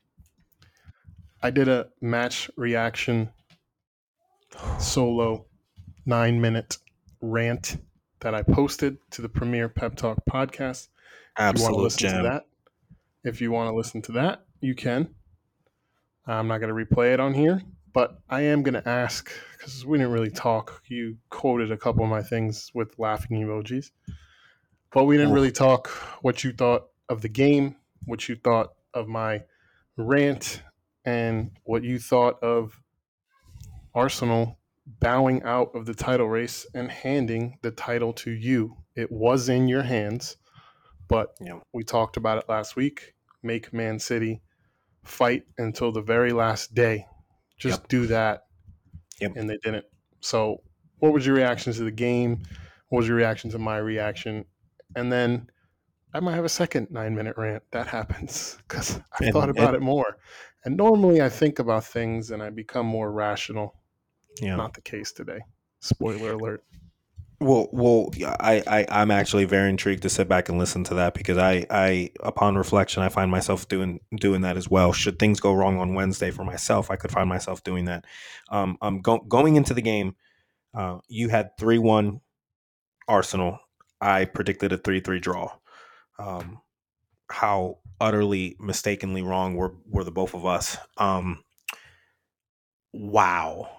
I 1.42 1.50
did 1.50 1.68
a 1.68 1.88
match 2.00 2.50
reaction 2.56 3.30
solo 4.78 5.46
nine 6.06 6.40
minute 6.40 6.78
rant 7.20 7.78
that 8.20 8.34
I 8.34 8.42
posted 8.42 8.98
to 9.10 9.22
the 9.22 9.28
Premier 9.28 9.68
Pep 9.68 9.96
Talk 9.96 10.18
podcast. 10.30 10.88
If 11.38 11.58
you 11.58 11.62
want 11.64 11.74
to 11.74 11.80
listen 11.80 12.16
to 12.16 12.22
that, 12.22 12.46
if 13.24 13.40
you 13.40 13.50
want 13.50 13.70
to 13.70 13.76
listen 13.76 14.02
to 14.02 14.12
that, 14.12 14.44
you 14.60 14.74
can. 14.74 15.14
I'm 16.26 16.46
not 16.46 16.58
going 16.58 16.72
to 16.72 16.94
replay 16.94 17.12
it 17.12 17.18
on 17.18 17.34
here, 17.34 17.60
but 17.92 18.20
I 18.30 18.42
am 18.42 18.62
going 18.62 18.74
to 18.74 18.88
ask 18.88 19.32
because 19.56 19.84
we 19.84 19.98
didn't 19.98 20.12
really 20.12 20.30
talk. 20.30 20.82
You 20.86 21.16
quoted 21.30 21.72
a 21.72 21.76
couple 21.76 22.04
of 22.04 22.10
my 22.10 22.22
things 22.22 22.70
with 22.72 22.96
laughing 22.98 23.40
emojis, 23.40 23.90
but 24.92 25.04
we 25.04 25.16
didn't 25.16 25.32
really 25.32 25.52
talk 25.52 25.88
what 26.22 26.44
you 26.44 26.52
thought 26.52 26.88
of 27.08 27.22
the 27.22 27.28
game, 27.28 27.76
what 28.04 28.28
you 28.28 28.36
thought 28.36 28.70
of 28.94 29.08
my 29.08 29.42
rant, 29.96 30.62
and 31.04 31.50
what 31.64 31.82
you 31.82 31.98
thought 31.98 32.42
of 32.42 32.80
Arsenal 33.94 34.58
bowing 34.86 35.42
out 35.44 35.70
of 35.74 35.86
the 35.86 35.94
title 35.94 36.28
race 36.28 36.66
and 36.74 36.90
handing 36.90 37.58
the 37.62 37.70
title 37.70 38.12
to 38.12 38.30
you. 38.30 38.76
It 38.96 39.10
was 39.12 39.48
in 39.48 39.68
your 39.68 39.82
hands, 39.82 40.36
but 41.08 41.36
Yeah. 41.40 41.60
we 41.72 41.84
talked 41.84 42.16
about 42.16 42.38
it 42.38 42.48
last 42.48 42.76
week. 42.76 43.14
Make 43.42 43.72
Man 43.72 43.98
City 43.98 44.42
fight 45.04 45.44
until 45.58 45.92
the 45.92 46.02
very 46.02 46.32
last 46.32 46.74
day. 46.74 47.06
Just 47.56 47.82
Yep. 47.82 47.88
do 47.88 48.06
that. 48.08 48.46
Yep. 49.20 49.32
And 49.36 49.50
they 49.50 49.58
didn't. 49.58 49.86
So, 50.20 50.62
what 50.98 51.12
was 51.12 51.26
your 51.26 51.36
reaction 51.36 51.72
to 51.72 51.84
the 51.84 51.90
game? 51.90 52.42
What 52.88 52.98
was 52.98 53.08
your 53.08 53.16
reaction 53.16 53.50
to 53.50 53.58
my 53.58 53.78
reaction? 53.78 54.44
And 54.96 55.10
then 55.12 55.50
I 56.14 56.20
might 56.20 56.34
have 56.34 56.44
a 56.44 56.48
second 56.50 56.88
nine 56.90 57.14
minute 57.14 57.36
rant. 57.36 57.62
That 57.72 57.86
happens 57.86 58.58
because 58.68 59.00
I 59.18 59.24
And- 59.24 59.32
thought 59.32 59.48
about 59.50 59.74
and- 59.74 59.76
it 59.76 59.80
more. 59.82 60.18
And 60.64 60.76
normally 60.76 61.20
I 61.20 61.28
think 61.28 61.58
about 61.58 61.84
things 61.84 62.30
and 62.30 62.40
I 62.42 62.50
become 62.50 62.86
more 62.86 63.10
rational. 63.10 63.74
Yeah. 64.40 64.54
Not 64.56 64.74
the 64.74 64.80
case 64.80 65.10
today. 65.12 65.40
Spoiler 65.80 66.32
alert. 66.34 66.62
Well, 67.40 67.68
well, 67.72 68.10
I, 68.38 68.62
I, 68.68 68.86
I'm 68.88 69.10
actually 69.10 69.44
very 69.46 69.68
intrigued 69.68 70.02
to 70.02 70.08
sit 70.08 70.28
back 70.28 70.48
and 70.48 70.58
listen 70.60 70.84
to 70.84 70.94
that 70.94 71.14
because 71.14 71.36
I, 71.38 71.66
I, 71.68 72.10
upon 72.20 72.54
reflection, 72.54 73.02
I 73.02 73.08
find 73.08 73.28
myself 73.32 73.66
doing 73.66 73.98
doing 74.20 74.42
that 74.42 74.56
as 74.56 74.70
well. 74.70 74.92
Should 74.92 75.18
things 75.18 75.40
go 75.40 75.52
wrong 75.52 75.78
on 75.80 75.94
Wednesday 75.94 76.30
for 76.30 76.44
myself, 76.44 76.88
I 76.92 76.94
could 76.94 77.10
find 77.10 77.28
myself 77.28 77.64
doing 77.64 77.86
that. 77.86 78.04
Um, 78.48 78.78
I'm 78.80 79.00
go- 79.00 79.24
going 79.28 79.56
into 79.56 79.74
the 79.74 79.82
game. 79.82 80.14
Uh, 80.72 80.98
you 81.08 81.28
had 81.30 81.50
three 81.58 81.78
one 81.78 82.20
Arsenal. 83.08 83.58
I 84.02 84.26
predicted 84.26 84.72
a 84.72 84.78
three 84.78 85.00
three 85.00 85.20
draw. 85.20 85.52
Um, 86.18 86.60
how 87.30 87.78
utterly 88.00 88.56
mistakenly 88.60 89.22
wrong 89.22 89.54
were 89.54 89.74
were 89.86 90.04
the 90.04 90.10
both 90.10 90.34
of 90.34 90.44
us. 90.44 90.76
Um, 90.98 91.42
wow, 92.92 93.70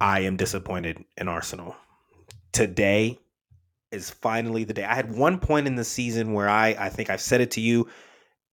I 0.00 0.20
am 0.20 0.36
disappointed 0.36 1.02
in 1.16 1.28
Arsenal 1.28 1.76
today 2.54 3.18
is 3.90 4.08
finally 4.08 4.64
the 4.64 4.72
day. 4.72 4.84
I 4.84 4.94
had 4.94 5.14
one 5.14 5.38
point 5.38 5.66
in 5.66 5.74
the 5.74 5.84
season 5.84 6.32
where 6.32 6.48
I 6.48 6.68
I 6.78 6.88
think 6.88 7.10
I've 7.10 7.20
said 7.20 7.42
it 7.42 7.50
to 7.52 7.60
you 7.60 7.88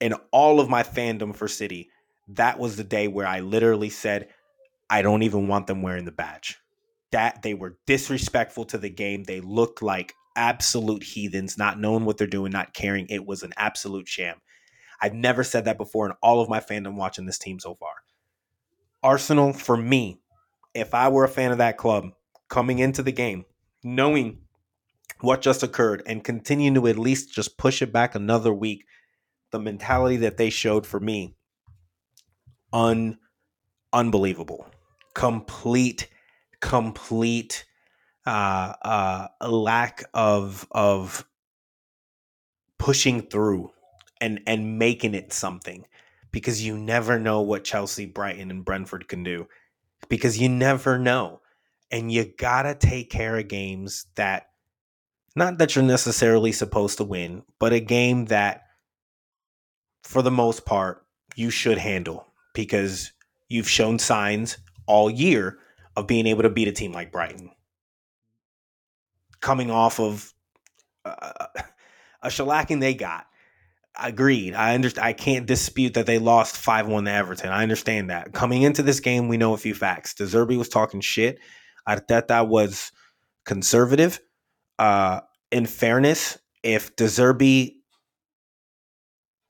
in 0.01 0.13
all 0.31 0.60
of 0.60 0.67
my 0.70 0.84
fandom 0.84 1.34
for 1.34 1.48
City. 1.48 1.89
That 2.27 2.60
was 2.60 2.75
the 2.75 2.84
day 2.84 3.08
where 3.08 3.27
I 3.27 3.39
literally 3.39 3.89
said 3.89 4.27
I 4.89 5.03
don't 5.03 5.24
even 5.24 5.48
want 5.48 5.67
them 5.67 5.81
wearing 5.81 6.05
the 6.05 6.12
badge. 6.12 6.58
That 7.12 7.43
they 7.43 7.53
were 7.53 7.77
disrespectful 7.88 8.65
to 8.65 8.77
the 8.77 8.89
game. 8.89 9.24
They 9.24 9.39
looked 9.39 9.81
like 9.81 10.13
absolute 10.35 11.03
heathens, 11.03 11.57
not 11.57 11.79
knowing 11.79 12.05
what 12.05 12.17
they're 12.17 12.27
doing, 12.27 12.51
not 12.51 12.73
caring. 12.73 13.07
It 13.09 13.25
was 13.25 13.43
an 13.43 13.53
absolute 13.57 14.07
sham. 14.07 14.38
I've 15.01 15.13
never 15.13 15.43
said 15.43 15.65
that 15.65 15.77
before 15.77 16.05
in 16.05 16.13
all 16.21 16.41
of 16.41 16.50
my 16.50 16.59
fandom 16.59 16.95
watching 16.95 17.25
this 17.25 17.39
team 17.39 17.59
so 17.59 17.75
far. 17.75 17.93
Arsenal, 19.03 19.51
for 19.51 19.75
me, 19.75 20.21
if 20.73 20.93
I 20.93 21.09
were 21.09 21.23
a 21.23 21.29
fan 21.29 21.51
of 21.51 21.57
that 21.57 21.77
club 21.77 22.11
coming 22.50 22.79
into 22.79 23.01
the 23.01 23.11
game, 23.11 23.45
knowing 23.83 24.39
what 25.21 25.41
just 25.41 25.63
occurred 25.63 26.03
and 26.05 26.23
continuing 26.23 26.75
to 26.75 26.88
at 26.88 27.00
least 27.00 27.33
just 27.33 27.57
push 27.57 27.81
it 27.81 27.91
back 27.91 28.13
another 28.13 28.53
week, 28.53 28.85
the 29.51 29.59
mentality 29.59 30.17
that 30.17 30.38
they 30.38 30.50
showed 30.50 30.85
for 30.85 31.00
me, 31.00 31.35
un 32.71 33.17
unbelievable. 33.91 34.67
Complete, 35.13 36.07
complete 36.61 37.65
uh 38.25 38.73
uh 38.81 39.27
lack 39.49 40.03
of 40.13 40.67
of 40.71 41.25
pushing 42.77 43.21
through 43.21 43.71
and 44.19 44.41
and 44.45 44.77
making 44.77 45.15
it 45.15 45.33
something 45.33 45.85
because 46.31 46.65
you 46.65 46.77
never 46.77 47.19
know 47.19 47.41
what 47.41 47.63
Chelsea, 47.63 48.05
Brighton 48.05 48.51
and 48.51 48.63
Brentford 48.63 49.07
can 49.07 49.23
do 49.23 49.47
because 50.09 50.37
you 50.37 50.49
never 50.49 50.97
know 50.97 51.41
and 51.91 52.11
you 52.11 52.25
gotta 52.37 52.75
take 52.75 53.09
care 53.09 53.37
of 53.37 53.47
games 53.47 54.05
that 54.15 54.47
not 55.35 55.57
that 55.57 55.75
you're 55.75 55.83
necessarily 55.83 56.51
supposed 56.51 56.97
to 56.97 57.03
win, 57.03 57.43
but 57.59 57.73
a 57.73 57.79
game 57.79 58.25
that 58.25 58.63
for 60.03 60.21
the 60.21 60.31
most 60.31 60.65
part 60.65 61.05
you 61.35 61.49
should 61.49 61.77
handle 61.77 62.27
because 62.53 63.11
you've 63.47 63.69
shown 63.69 63.99
signs 63.99 64.57
all 64.87 65.09
year 65.09 65.59
of 65.95 66.07
being 66.07 66.27
able 66.27 66.43
to 66.43 66.49
beat 66.49 66.67
a 66.67 66.71
team 66.71 66.91
like 66.91 67.11
Brighton. 67.11 67.51
Coming 69.41 69.71
off 69.71 70.00
of 70.00 70.33
uh, 71.05 71.48
a 72.21 72.27
shellacking 72.27 72.79
they 72.79 72.93
got. 72.93 73.25
Agreed. 74.00 74.53
I 74.53 74.74
understand. 74.74 75.05
I 75.05 75.13
can't 75.13 75.45
dispute 75.45 75.95
that 75.95 76.05
they 76.05 76.17
lost 76.17 76.55
five 76.55 76.88
one 76.88 77.05
to 77.05 77.12
Everton. 77.12 77.50
I 77.50 77.63
understand 77.63 78.10
that. 78.10 78.33
Coming 78.33 78.62
into 78.62 78.83
this 78.83 79.00
game, 79.00 79.27
we 79.27 79.38
know 79.38 79.53
a 79.53 79.57
few 79.57 79.74
facts. 79.74 80.13
De 80.13 80.24
Zerbi 80.24 80.57
was 80.57 80.69
talking 80.69 81.01
shit. 81.01 81.39
Arteta 81.88 82.48
was 82.48 82.91
conservative. 83.45 84.19
Uh, 84.79 85.21
in 85.51 85.65
fairness, 85.65 86.38
if 86.63 86.95
De 86.95 87.05
Zerbi, 87.05 87.75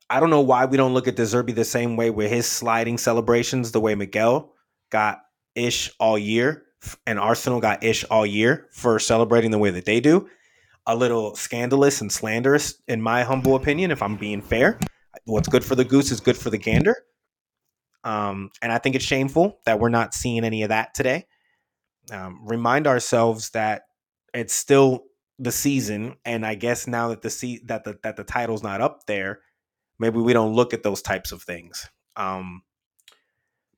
I 0.09 0.19
don't 0.19 0.31
know 0.31 0.41
why 0.41 0.65
we 0.65 0.77
don't 0.77 0.93
look 0.93 1.07
at 1.07 1.15
De 1.15 1.23
Zerbi 1.23 1.53
the 1.53 1.63
same 1.63 1.95
way 1.95 2.09
with 2.09 2.31
his 2.31 2.47
sliding 2.47 2.97
celebrations, 2.97 3.71
the 3.71 3.79
way 3.79 3.93
Miguel 3.93 4.53
got 4.89 5.19
ish 5.55 5.91
all 5.99 6.17
year 6.17 6.65
and 7.05 7.19
Arsenal 7.19 7.59
got 7.59 7.83
ish 7.83 8.03
all 8.05 8.25
year 8.25 8.67
for 8.71 8.99
celebrating 8.99 9.51
the 9.51 9.57
way 9.57 9.69
that 9.69 9.85
they 9.85 9.99
do. 9.99 10.29
A 10.87 10.95
little 10.95 11.35
scandalous 11.35 12.01
and 12.01 12.11
slanderous, 12.11 12.81
in 12.87 13.01
my 13.01 13.23
humble 13.23 13.55
opinion, 13.55 13.91
if 13.91 14.01
I'm 14.01 14.17
being 14.17 14.41
fair. 14.41 14.79
What's 15.25 15.47
good 15.47 15.63
for 15.63 15.75
the 15.75 15.85
goose 15.85 16.11
is 16.11 16.19
good 16.19 16.37
for 16.37 16.49
the 16.49 16.57
gander. 16.57 16.95
Um, 18.03 18.49
and 18.61 18.71
I 18.71 18.79
think 18.79 18.95
it's 18.95 19.05
shameful 19.05 19.59
that 19.65 19.79
we're 19.79 19.89
not 19.89 20.13
seeing 20.13 20.43
any 20.43 20.63
of 20.63 20.69
that 20.69 20.93
today. 20.95 21.27
Um, 22.11 22.41
remind 22.43 22.87
ourselves 22.87 23.51
that 23.51 23.83
it's 24.33 24.53
still 24.53 25.03
the 25.37 25.51
season, 25.51 26.15
and 26.25 26.45
I 26.45 26.55
guess 26.55 26.87
now 26.87 27.09
that 27.09 27.21
the 27.21 27.29
se- 27.29 27.61
that 27.65 27.83
the 27.83 27.99
that 28.03 28.15
the 28.15 28.23
title's 28.23 28.63
not 28.63 28.81
up 28.81 29.05
there, 29.05 29.41
maybe 29.99 30.19
we 30.19 30.33
don't 30.33 30.53
look 30.53 30.73
at 30.73 30.83
those 30.83 31.01
types 31.01 31.31
of 31.31 31.43
things. 31.43 31.87
Um, 32.15 32.63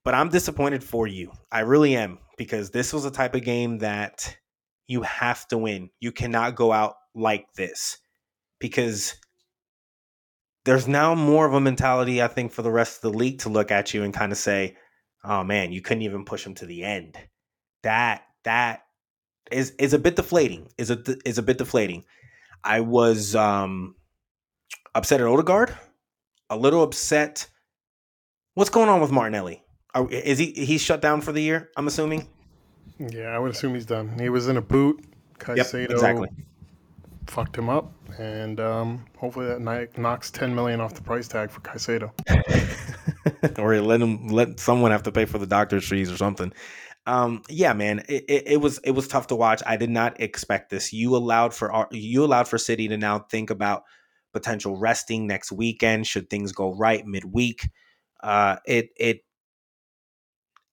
but 0.03 0.13
I'm 0.13 0.29
disappointed 0.29 0.83
for 0.83 1.05
you. 1.07 1.31
I 1.51 1.62
really 1.62 1.95
am 1.95 2.19
because 2.38 2.72
this 2.72 2.94
was 2.94 3.06
a 3.06 3.12
type 3.12 3.36
of 3.36 3.44
game 3.44 3.80
that 3.80 4.36
you 4.88 5.02
have 5.04 5.48
to 5.50 5.58
win. 5.58 5.90
You 6.00 6.12
cannot 6.12 6.56
go 6.56 6.72
out 6.72 6.96
like 7.16 7.46
this 7.56 7.98
because 8.60 9.16
there's 10.66 10.88
now 10.88 11.13
more 11.16 11.46
of 11.46 11.54
a 11.54 11.62
mentality, 11.62 12.22
I 12.22 12.28
think, 12.28 12.52
for 12.52 12.62
the 12.62 12.72
rest 12.72 12.98
of 12.98 13.12
the 13.12 13.18
league 13.18 13.40
to 13.40 13.50
look 13.50 13.72
at 13.72 13.94
you 13.94 14.04
and 14.04 14.13
kind 14.13 14.32
of 14.32 14.38
say, 14.38 14.78
"Oh 15.24 15.44
man, 15.44 15.72
you 15.72 15.82
couldn't 15.82 16.04
even 16.04 16.25
push 16.25 16.44
them 16.44 16.56
to 16.56 16.66
the 16.66 16.84
end." 16.84 17.18
That 17.84 18.24
that 18.44 18.84
is 19.52 19.72
is 19.80 19.94
a 19.94 20.00
bit 20.00 20.16
deflating. 20.16 20.70
Is 20.78 20.90
a 20.90 21.02
is 21.25 21.38
a 21.38 21.44
bit 21.44 21.58
deflating. 21.58 22.06
I 22.63 22.80
was 22.80 23.36
um 23.36 23.96
upset 24.96 25.22
at 25.22 25.28
Odegaard, 25.28 25.75
a 26.50 26.58
little 26.58 26.84
upset. 26.84 27.48
What's 28.54 28.70
going 28.70 28.90
on 28.90 29.02
with 29.02 29.12
Martinelli? 29.12 29.62
Are, 29.95 30.09
is 30.09 30.39
he 30.39 30.51
he's 30.51 30.81
shut 30.81 31.01
down 31.01 31.21
for 31.21 31.31
the 31.31 31.41
year? 31.41 31.69
I'm 31.77 31.88
assuming. 31.88 32.27
Yeah, 33.00 33.35
I 33.35 33.39
would 33.39 33.51
assume 33.51 33.73
he's 33.75 33.85
done. 33.85 34.17
He 34.19 34.29
was 34.29 34.47
in 34.47 34.57
a 34.57 34.62
boot. 34.62 35.03
Caicedo 35.39 35.91
exactly. 35.91 36.29
fucked 37.27 37.57
him 37.57 37.69
up, 37.69 37.91
and 38.17 38.59
um, 38.59 39.05
hopefully 39.17 39.47
that 39.47 39.97
knocks 39.97 40.31
ten 40.31 40.55
million 40.55 40.79
off 40.79 40.93
the 40.93 41.01
price 41.01 41.27
tag 41.27 41.51
for 41.51 41.62
Caicedo. 41.62 42.12
or 43.59 43.79
let 43.81 44.01
him 44.01 44.27
let 44.29 44.59
someone 44.59 44.91
have 44.91 45.03
to 45.03 45.12
pay 45.12 45.25
for 45.25 45.38
the 45.38 45.47
doctor's 45.47 45.88
fees 45.88 46.12
or 46.12 46.17
something. 46.17 46.53
Um, 47.05 47.41
yeah, 47.50 47.73
man, 47.73 48.00
it, 48.07 48.23
it, 48.29 48.43
it 48.47 48.62
was 48.62 48.79
it 48.79 48.91
was 48.91 49.07
tough 49.07 49.27
to 49.27 49.35
watch. 49.35 49.62
I 49.65 49.75
did 49.77 49.89
not 49.89 50.19
expect 50.21 50.69
this. 50.69 50.93
You 50.93 51.15
allowed 51.15 51.53
for 51.53 51.71
our, 51.71 51.88
you 51.91 52.23
allowed 52.23 52.47
for 52.47 52.57
City 52.57 52.88
to 52.88 52.97
now 52.97 53.19
think 53.19 53.50
about 53.50 53.83
potential 54.31 54.77
resting 54.77 55.27
next 55.27 55.51
weekend 55.51 56.07
should 56.07 56.29
things 56.29 56.51
go 56.51 56.73
right 56.75 57.05
midweek. 57.05 57.69
Uh, 58.21 58.57
it 58.65 58.89
it 58.95 59.19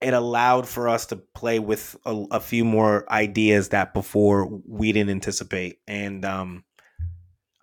it 0.01 0.15
allowed 0.15 0.67
for 0.67 0.89
us 0.89 1.07
to 1.07 1.17
play 1.17 1.59
with 1.59 1.97
a, 2.07 2.25
a 2.33 2.41
few 2.41 2.65
more 2.65 3.11
ideas 3.13 3.71
that 3.71 3.93
before 3.93 4.49
we 4.67 4.93
didn't 4.93 5.11
anticipate, 5.11 5.79
and 5.87 6.25
um, 6.25 6.65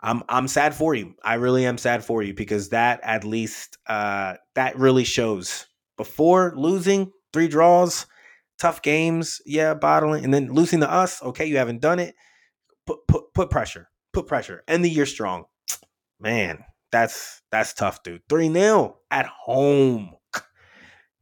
I'm 0.02 0.24
I'm 0.30 0.48
sad 0.48 0.76
for 0.76 0.94
you. 0.94 1.16
I 1.24 1.36
really 1.36 1.66
am 1.66 1.78
sad 1.78 2.04
for 2.04 2.22
you 2.22 2.34
because 2.34 2.70
that 2.70 3.00
at 3.04 3.24
least 3.24 3.78
uh, 3.88 4.36
that 4.56 4.78
really 4.78 5.04
shows. 5.04 5.66
Before 5.98 6.54
losing 6.56 7.12
three 7.34 7.48
draws, 7.48 8.06
tough 8.60 8.84
games, 8.84 9.42
yeah, 9.46 9.74
bottling, 9.74 10.24
and 10.24 10.34
then 10.34 10.54
losing 10.54 10.82
to 10.82 10.92
us. 10.92 11.24
Okay, 11.24 11.46
you 11.46 11.58
haven't 11.58 11.82
done 11.82 12.00
it. 12.00 12.14
Put 12.86 13.00
put 13.08 13.34
put 13.34 13.50
pressure. 13.50 13.90
Put 14.14 14.28
pressure. 14.28 14.64
End 14.68 14.86
the 14.86 14.90
year 14.90 15.08
strong. 15.08 15.46
Man, 16.20 16.64
that's 16.92 17.42
that's 17.52 17.74
tough, 17.74 18.04
dude. 18.04 18.22
Three 18.30 18.52
0 18.52 18.98
at 19.12 19.26
home. 19.26 20.17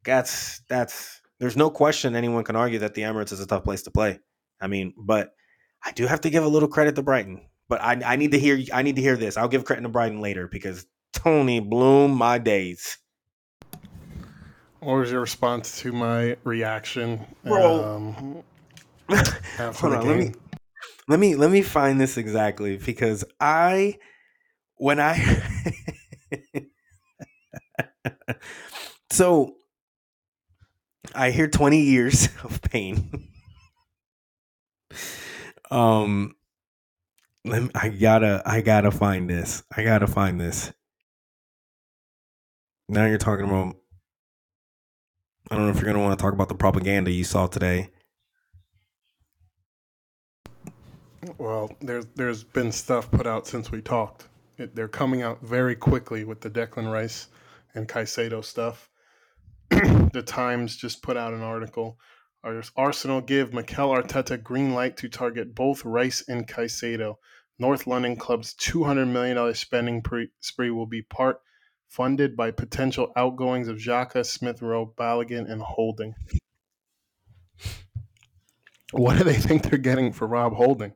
That's 0.05 0.61
that's. 0.69 1.21
There's 1.39 1.57
no 1.57 1.69
question 1.69 2.15
anyone 2.15 2.43
can 2.43 2.55
argue 2.55 2.79
that 2.79 2.93
the 2.93 3.01
Emirates 3.01 3.33
is 3.33 3.41
a 3.41 3.47
tough 3.47 3.63
place 3.65 3.81
to 3.83 3.91
play. 3.91 4.19
I 4.61 4.67
mean, 4.67 4.93
but 4.97 5.33
I 5.83 5.91
do 5.91 6.07
have 6.07 6.21
to 6.21 6.29
give 6.29 6.43
a 6.43 6.47
little 6.47 6.69
credit 6.69 6.95
to 6.95 7.03
Brighton. 7.03 7.41
But 7.67 7.81
I, 7.81 7.99
I 8.05 8.15
need 8.15 8.31
to 8.31 8.39
hear 8.39 8.59
I 8.73 8.83
need 8.83 8.95
to 8.95 9.01
hear 9.01 9.17
this. 9.17 9.37
I'll 9.37 9.47
give 9.47 9.65
credit 9.65 9.81
to 9.81 9.89
Brighton 9.89 10.21
later 10.21 10.47
because 10.47 10.85
Tony 11.13 11.59
Bloom, 11.59 12.11
my 12.11 12.37
days. 12.37 12.97
What 14.79 14.97
was 14.97 15.11
your 15.11 15.21
response 15.21 15.79
to 15.81 15.91
my 15.91 16.37
reaction? 16.43 17.25
Bro. 17.43 17.83
Um, 17.83 18.43
after 19.57 19.87
Hold 19.87 19.93
the 19.93 19.97
on, 19.97 20.07
let 20.07 20.17
me 20.19 20.33
let 21.07 21.19
me 21.19 21.35
let 21.35 21.51
me 21.51 21.61
find 21.61 21.99
this 21.99 22.17
exactly 22.17 22.77
because 22.77 23.23
I 23.39 23.97
when 24.75 24.99
I 24.99 25.41
so 29.09 29.55
I 31.13 31.31
hear 31.31 31.47
20 31.47 31.81
years 31.81 32.29
of 32.43 32.61
pain. 32.61 33.29
um 35.71 36.35
let 37.43 37.61
me, 37.63 37.69
I 37.75 37.89
gotta 37.89 38.41
I 38.45 38.61
gotta 38.61 38.91
find 38.91 39.29
this. 39.29 39.63
I 39.75 39.83
gotta 39.83 40.07
find 40.07 40.41
this. 40.41 40.73
Now 42.89 43.05
you're 43.05 43.17
talking 43.17 43.45
about 43.45 43.75
I 45.51 45.55
don't 45.55 45.65
know 45.65 45.71
if 45.71 45.75
you're 45.75 45.85
gonna 45.85 46.03
want 46.03 46.17
to 46.17 46.23
talk 46.23 46.33
about 46.33 46.49
the 46.49 46.55
propaganda 46.55 47.11
you 47.11 47.23
saw 47.23 47.45
today. 47.45 47.91
Well, 51.37 51.71
there's 51.81 52.05
there's 52.15 52.43
been 52.43 52.71
stuff 52.71 53.11
put 53.11 53.27
out 53.27 53.47
since 53.47 53.71
we 53.71 53.81
talked. 53.81 54.27
It, 54.57 54.75
they're 54.75 54.87
coming 54.87 55.21
out 55.21 55.41
very 55.41 55.75
quickly 55.75 56.23
with 56.23 56.41
the 56.41 56.49
Declan 56.49 56.91
Rice 56.91 57.27
and 57.73 57.87
Caicedo 57.87 58.43
stuff. 58.43 58.89
the 60.13 60.23
Times 60.25 60.75
just 60.75 61.01
put 61.01 61.17
out 61.17 61.33
an 61.33 61.41
article. 61.41 61.97
Arsenal 62.75 63.21
give 63.21 63.53
Mikel 63.53 63.89
Arteta 63.89 64.41
green 64.41 64.73
light 64.73 64.97
to 64.97 65.09
target 65.09 65.55
both 65.55 65.83
Rice 65.83 66.23
and 66.27 66.47
Caicedo. 66.47 67.15
North 67.57 67.87
London 67.87 68.15
club's 68.15 68.53
$200 68.55 69.07
million 69.07 69.53
spending 69.55 70.01
pre- 70.01 70.29
spree 70.41 70.69
will 70.69 70.85
be 70.85 71.01
part 71.01 71.39
funded 71.87 72.35
by 72.35 72.51
potential 72.51 73.11
outgoings 73.15 73.67
of 73.67 73.77
Xhaka, 73.77 74.25
Smith 74.25 74.61
Rowe, 74.61 74.93
Balogun, 74.97 75.49
and 75.49 75.61
Holding. 75.61 76.13
What 78.91 79.17
do 79.17 79.23
they 79.23 79.33
think 79.33 79.63
they're 79.63 79.79
getting 79.79 80.11
for 80.11 80.27
Rob 80.27 80.53
Holding? 80.53 80.93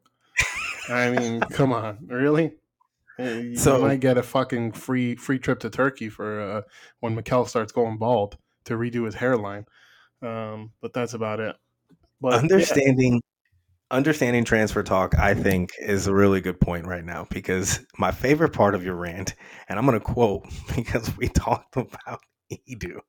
I 0.90 1.10
mean, 1.12 1.40
come 1.52 1.74
on, 1.74 1.98
really? 2.08 2.54
You 3.18 3.58
so, 3.58 3.82
might 3.82 4.00
get 4.00 4.18
a 4.18 4.24
fucking 4.24 4.74
free 4.74 5.16
free 5.16 5.40
trip 5.40 5.60
to 5.62 5.70
Turkey 5.70 6.10
for 6.10 6.40
uh, 6.40 6.62
when 7.02 7.16
Mikel 7.16 7.46
starts 7.46 7.74
going 7.74 7.98
bald 7.98 8.38
to 8.70 8.76
redo 8.76 9.06
his 9.06 9.16
hairline. 9.16 9.66
Um, 10.22 10.72
but 10.82 10.94
that's 10.94 11.14
about 11.14 11.40
it. 11.40 11.56
But 12.22 12.34
understanding 12.34 13.14
yeah. 13.14 13.98
understanding 13.98 14.44
transfer 14.44 14.84
talk, 14.84 15.18
I 15.18 15.34
think, 15.34 15.72
is 15.80 16.08
a 16.08 16.14
really 16.14 16.42
good 16.42 16.60
point 16.60 16.86
right 16.86 17.04
now 17.04 17.28
because 17.30 17.80
my 17.98 18.12
favorite 18.12 18.54
part 18.54 18.76
of 18.76 18.84
your 18.84 18.96
rant, 18.96 19.36
and 19.68 19.80
I'm 19.80 19.86
going 19.86 20.00
to 20.00 20.04
quote 20.04 20.46
because 20.76 21.16
we 21.18 21.28
talked 21.30 21.78
about 21.78 22.22
Edu. 22.52 23.00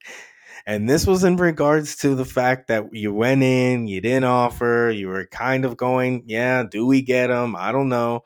And 0.67 0.89
this 0.89 1.07
was 1.07 1.25
in 1.25 1.37
regards 1.37 1.97
to 1.97 2.15
the 2.15 2.25
fact 2.25 2.69
that 2.69 2.85
you 2.93 3.15
went 3.15 3.43
in, 3.43 3.87
you 3.87 4.01
didn't 4.01 4.25
offer, 4.25 4.93
you 4.95 5.09
were 5.09 5.27
kind 5.27 5.65
of 5.65 5.77
going, 5.77 6.25
yeah, 6.27 6.65
do 6.71 6.87
we 6.87 7.01
get 7.01 7.31
him? 7.31 7.57
I 7.57 7.73
don't 7.73 7.89
know. 7.89 8.25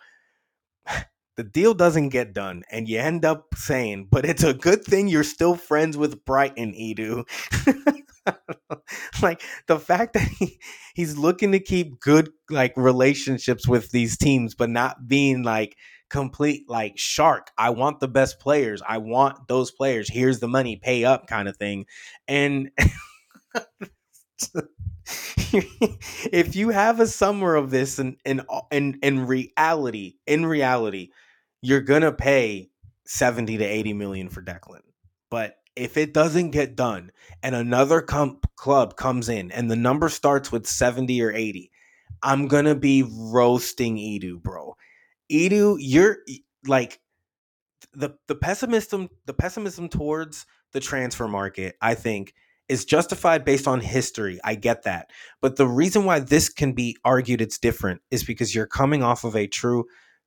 The 1.36 1.44
deal 1.44 1.74
doesn't 1.74 2.10
get 2.10 2.32
done, 2.32 2.62
and 2.70 2.88
you 2.88 2.98
end 2.98 3.24
up 3.24 3.54
saying, 3.56 4.08
but 4.10 4.24
it's 4.24 4.44
a 4.44 4.54
good 4.54 4.84
thing 4.84 5.08
you're 5.08 5.24
still 5.24 5.56
friends 5.56 5.96
with 5.96 6.24
Brighton, 6.24 6.72
Edu. 6.72 7.24
like 9.22 9.42
the 9.66 9.78
fact 9.78 10.14
that 10.14 10.28
he, 10.38 10.60
he's 10.94 11.16
looking 11.16 11.52
to 11.52 11.58
keep 11.58 12.00
good 12.00 12.30
like 12.50 12.72
relationships 12.76 13.66
with 13.66 13.90
these 13.90 14.16
teams, 14.16 14.54
but 14.54 14.70
not 14.70 15.08
being 15.08 15.42
like, 15.42 15.76
complete 16.10 16.68
like 16.68 16.92
shark. 16.96 17.50
I 17.58 17.70
want 17.70 17.98
the 17.98 18.06
best 18.06 18.38
players. 18.38 18.82
I 18.86 18.98
want 18.98 19.48
those 19.48 19.72
players. 19.72 20.08
Here's 20.08 20.38
the 20.38 20.46
money, 20.46 20.76
pay 20.76 21.04
up 21.04 21.26
kind 21.26 21.48
of 21.48 21.56
thing. 21.56 21.86
And 22.28 22.70
if 25.52 26.54
you 26.56 26.68
have 26.70 27.00
a 27.00 27.06
summer 27.06 27.54
of 27.56 27.70
this 27.70 27.98
and 27.98 28.16
in, 28.24 28.42
in 28.70 28.98
in 29.02 29.26
reality, 29.26 30.14
in 30.26 30.46
reality, 30.46 31.10
you're 31.64 31.80
gonna 31.80 32.12
pay 32.12 32.68
70 33.06 33.56
to 33.56 33.64
80 33.64 33.94
million 33.94 34.28
for 34.28 34.42
Declan. 34.42 34.82
But 35.30 35.56
if 35.74 35.96
it 35.96 36.12
doesn't 36.12 36.50
get 36.50 36.76
done 36.76 37.10
and 37.42 37.54
another 37.54 38.02
com- 38.02 38.38
club 38.56 38.96
comes 38.96 39.30
in 39.30 39.50
and 39.50 39.70
the 39.70 39.76
number 39.76 40.10
starts 40.10 40.52
with 40.52 40.66
70 40.66 41.22
or 41.22 41.32
80, 41.32 41.70
I'm 42.22 42.48
gonna 42.48 42.74
be 42.74 43.02
roasting 43.02 43.96
Edu, 43.96 44.42
bro. 44.42 44.76
Edu, 45.32 45.76
you're 45.80 46.18
like 46.66 47.00
the 47.94 48.10
the 48.28 48.34
pessimism 48.34 49.08
the 49.24 49.32
pessimism 49.34 49.88
towards 49.88 50.44
the 50.72 50.80
transfer 50.80 51.28
market, 51.28 51.76
I 51.80 51.94
think, 51.94 52.34
is 52.68 52.84
justified 52.84 53.42
based 53.46 53.66
on 53.66 53.80
history. 53.80 54.38
I 54.44 54.54
get 54.54 54.82
that. 54.82 55.10
But 55.40 55.56
the 55.56 55.66
reason 55.66 56.04
why 56.04 56.18
this 56.18 56.50
can 56.50 56.74
be 56.74 56.98
argued 57.06 57.40
it's 57.40 57.58
different 57.58 58.02
is 58.10 58.22
because 58.22 58.54
you're 58.54 58.66
coming 58.66 59.02
off 59.02 59.24
of 59.24 59.34
a 59.34 59.46
true 59.46 59.86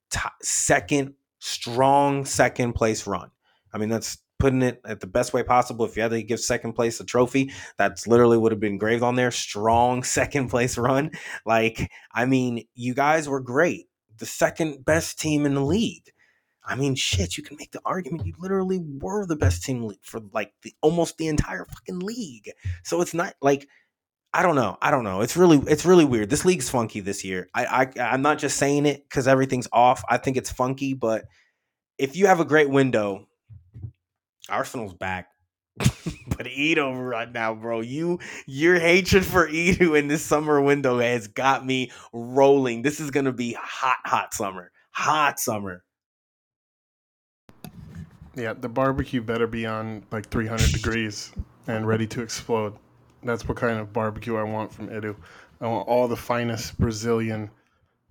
t- 0.10 0.20
second 0.42 1.14
strong 1.40 2.26
second 2.26 2.74
place 2.74 3.08
run. 3.08 3.32
I 3.74 3.78
mean, 3.78 3.90
that's 3.90 4.18
putting 4.40 4.62
it 4.62 4.82
at 4.86 5.00
the 5.00 5.08
best 5.08 5.34
way 5.34 5.44
possible. 5.44 5.86
If 5.86 5.96
you 5.96 6.04
had 6.04 6.12
to 6.12 6.22
give 6.24 6.40
second 6.40 6.74
place 6.74 7.00
a 7.00 7.06
trophy, 7.06 7.52
that's 7.78 8.08
literally 8.08 8.38
would 8.38 8.52
have 8.52 8.60
been 8.60 8.74
engraved 8.74 9.04
on 9.04 9.16
there. 9.16 9.32
Strong 9.32 10.04
second 10.04 10.50
place 10.50 10.78
run. 10.78 11.12
Like, 11.46 11.92
I 12.12 12.26
mean, 12.26 12.66
you 12.76 12.94
guys 12.94 13.28
were 13.28 13.40
great 13.40 13.88
the 14.18 14.26
second 14.26 14.84
best 14.84 15.20
team 15.20 15.46
in 15.46 15.54
the 15.54 15.64
league. 15.64 16.12
I 16.66 16.76
mean, 16.76 16.96
shit, 16.96 17.38
you 17.38 17.44
can 17.44 17.56
make 17.58 17.72
the 17.72 17.82
argument 17.86 18.28
you 18.28 18.34
literally 18.38 18.80
were 18.80 19.26
the 19.26 19.38
best 19.38 19.64
team 19.64 19.90
for 20.02 20.20
like 20.34 20.54
the 20.64 20.74
almost 20.82 21.18
the 21.18 21.28
entire 21.28 21.66
fucking 21.66 22.00
league. 22.00 22.52
So 22.84 23.02
it's 23.02 23.14
not 23.14 23.36
like 23.42 23.68
I 24.34 24.44
don't 24.44 24.56
know. 24.56 24.78
I 24.82 24.92
don't 24.92 25.04
know. 25.04 25.22
It's 25.22 25.38
really 25.38 25.58
it's 25.68 25.86
really 25.86 26.06
weird. 26.06 26.30
This 26.30 26.46
league's 26.46 26.70
funky 26.70 27.00
this 27.00 27.24
year. 27.24 27.50
I, 27.54 27.92
I 27.98 28.02
I'm 28.02 28.22
not 28.22 28.38
just 28.38 28.58
saying 28.58 28.86
it 28.86 29.04
because 29.08 29.28
everything's 29.28 29.68
off. 29.72 30.04
I 30.08 30.18
think 30.18 30.38
it's 30.38 30.52
funky, 30.52 30.94
but 30.94 31.26
if 31.98 32.16
you 32.16 32.28
have 32.28 32.40
a 32.40 32.46
great 32.46 32.70
window, 32.70 33.28
Arsenal's 34.50 34.94
back. 34.94 35.30
but 35.80 36.48
Edu 36.48 37.10
right 37.10 37.32
now, 37.32 37.54
bro, 37.54 37.82
you 37.82 38.20
your 38.46 38.80
hatred 38.80 39.26
for 39.26 39.48
Edu 39.48 39.98
in 39.98 40.08
this 40.08 40.24
summer 40.24 40.62
window 40.62 41.00
has 41.00 41.28
got 41.28 41.66
me 41.66 41.92
rolling. 42.12 42.82
This 42.82 43.00
is 43.00 43.12
gonna 43.12 43.32
be 43.32 43.54
hot, 43.54 43.98
hot 44.06 44.34
summer, 44.34 44.72
hot 44.92 45.40
summer. 45.40 45.84
Yeah, 48.36 48.54
the 48.54 48.70
barbecue 48.70 49.22
better 49.22 49.48
be 49.48 49.66
on 49.66 50.04
like 50.12 50.30
300 50.30 50.72
degrees 50.72 51.32
and 51.68 51.88
ready 51.88 52.06
to 52.08 52.22
explode. 52.22 52.76
That's 53.28 53.46
what 53.46 53.58
kind 53.58 53.78
of 53.78 53.92
barbecue 53.92 54.38
I 54.38 54.44
want 54.44 54.74
from 54.74 54.88
Edu. 54.88 55.16
I 55.60 55.68
want 55.68 55.88
all 55.88 56.08
the 56.08 56.16
finest 56.16 56.80
Brazilian 56.80 57.52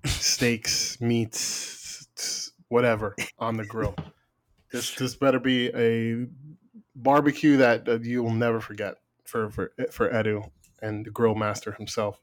steaks, 0.05 1.01
meats, 1.01 2.53
whatever 2.69 3.17
on 3.39 3.57
the 3.57 3.65
grill. 3.65 3.95
This 4.71 4.95
this 4.95 5.17
better 5.17 5.41
be 5.41 5.69
a 5.75 6.27
barbecue 6.95 7.57
that 7.57 8.05
you 8.05 8.23
will 8.23 8.35
never 8.35 8.61
forget 8.61 8.97
for 9.25 9.51
for 9.51 9.73
for 9.91 10.11
Edu 10.11 10.51
and 10.83 11.07
the 11.07 11.11
grill 11.11 11.35
master 11.35 11.73
himself. 11.73 12.21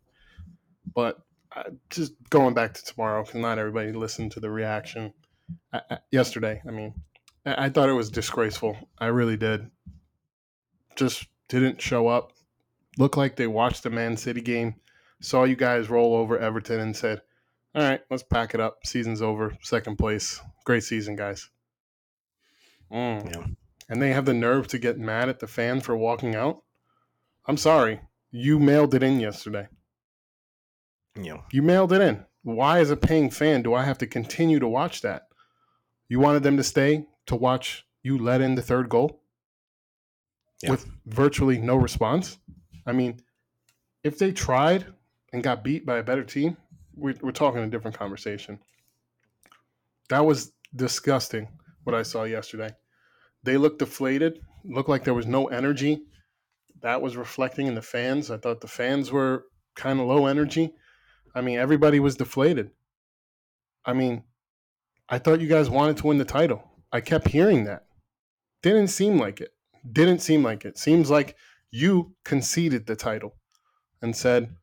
But 0.93 1.17
uh, 1.55 1.63
just 1.89 2.13
going 2.29 2.53
back 2.53 2.75
to 2.75 2.85
tomorrow, 2.85 3.23
because 3.23 3.39
not 3.39 3.57
everybody 3.57 3.91
listened 3.91 4.33
to 4.33 4.39
the 4.39 4.51
reaction 4.51 5.13
uh, 5.71 5.79
uh, 5.89 5.97
yesterday. 6.11 6.61
I 6.67 6.71
mean, 6.71 6.93
I, 7.43 7.65
I 7.65 7.69
thought 7.69 7.89
it 7.89 7.93
was 7.93 8.11
disgraceful. 8.11 8.77
I 8.99 9.07
really 9.07 9.37
did. 9.37 9.71
Just 10.95 11.25
didn't 11.47 11.81
show 11.81 12.07
up. 12.07 12.33
Looked 12.97 13.17
like 13.17 13.35
they 13.35 13.47
watched 13.47 13.83
the 13.83 13.89
Man 13.89 14.17
City 14.17 14.41
game, 14.41 14.75
saw 15.21 15.43
you 15.43 15.55
guys 15.55 15.89
roll 15.89 16.15
over 16.15 16.37
Everton, 16.37 16.79
and 16.79 16.95
said, 16.95 17.21
"All 17.73 17.81
right, 17.81 18.01
let's 18.09 18.23
pack 18.23 18.53
it 18.53 18.59
up. 18.59 18.85
Season's 18.85 19.21
over. 19.21 19.57
Second 19.61 19.97
place. 19.97 20.39
Great 20.65 20.83
season, 20.83 21.15
guys." 21.15 21.49
Mm. 22.91 23.33
Yeah 23.33 23.45
and 23.89 24.01
they 24.01 24.11
have 24.11 24.25
the 24.25 24.33
nerve 24.33 24.67
to 24.67 24.79
get 24.79 24.97
mad 24.97 25.29
at 25.29 25.39
the 25.39 25.47
fan 25.47 25.81
for 25.81 25.95
walking 25.95 26.35
out, 26.35 26.63
I'm 27.45 27.57
sorry. 27.57 27.99
You 28.31 28.59
mailed 28.59 28.93
it 28.95 29.03
in 29.03 29.19
yesterday. 29.19 29.67
Yeah. 31.19 31.41
You 31.51 31.61
mailed 31.61 31.93
it 31.93 32.01
in. 32.01 32.25
Why, 32.41 32.79
as 32.79 32.89
a 32.89 32.97
paying 32.97 33.29
fan, 33.29 33.61
do 33.61 33.73
I 33.73 33.83
have 33.83 33.97
to 33.99 34.07
continue 34.07 34.59
to 34.59 34.67
watch 34.67 35.01
that? 35.01 35.27
You 36.09 36.19
wanted 36.19 36.43
them 36.43 36.57
to 36.57 36.63
stay 36.63 37.05
to 37.27 37.35
watch 37.35 37.85
you 38.01 38.17
let 38.17 38.41
in 38.41 38.55
the 38.55 38.61
third 38.61 38.89
goal 38.89 39.21
yeah. 40.61 40.71
with 40.71 40.87
virtually 41.05 41.57
no 41.57 41.75
response? 41.75 42.37
I 42.85 42.91
mean, 42.91 43.21
if 44.03 44.17
they 44.17 44.31
tried 44.31 44.85
and 45.31 45.43
got 45.43 45.63
beat 45.63 45.85
by 45.85 45.97
a 45.97 46.03
better 46.03 46.23
team, 46.23 46.57
we're, 46.95 47.15
we're 47.21 47.31
talking 47.31 47.61
a 47.61 47.67
different 47.67 47.97
conversation. 47.97 48.59
That 50.09 50.25
was 50.25 50.51
disgusting 50.75 51.47
what 51.83 51.95
I 51.95 52.03
saw 52.03 52.23
yesterday. 52.23 52.69
They 53.43 53.57
looked 53.57 53.79
deflated, 53.79 54.39
looked 54.63 54.89
like 54.89 55.03
there 55.03 55.13
was 55.13 55.25
no 55.25 55.47
energy. 55.47 56.03
That 56.81 57.01
was 57.01 57.17
reflecting 57.17 57.67
in 57.67 57.75
the 57.75 57.81
fans. 57.81 58.29
I 58.29 58.37
thought 58.37 58.61
the 58.61 58.67
fans 58.67 59.11
were 59.11 59.45
kind 59.75 59.99
of 59.99 60.07
low 60.07 60.27
energy. 60.27 60.73
I 61.35 61.41
mean, 61.41 61.57
everybody 61.57 61.99
was 61.99 62.15
deflated. 62.15 62.71
I 63.85 63.93
mean, 63.93 64.23
I 65.09 65.19
thought 65.19 65.41
you 65.41 65.47
guys 65.47 65.69
wanted 65.69 65.97
to 65.97 66.07
win 66.07 66.17
the 66.17 66.25
title. 66.25 66.63
I 66.91 67.01
kept 67.01 67.27
hearing 67.27 67.65
that. 67.65 67.85
Didn't 68.61 68.89
seem 68.89 69.17
like 69.17 69.41
it. 69.41 69.53
Didn't 69.91 70.19
seem 70.19 70.43
like 70.43 70.63
it. 70.63 70.77
Seems 70.77 71.09
like 71.09 71.35
you 71.73 72.15
conceded 72.23 72.85
the 72.85 72.95
title 72.95 73.35
and 74.03 74.15
said, 74.15 74.55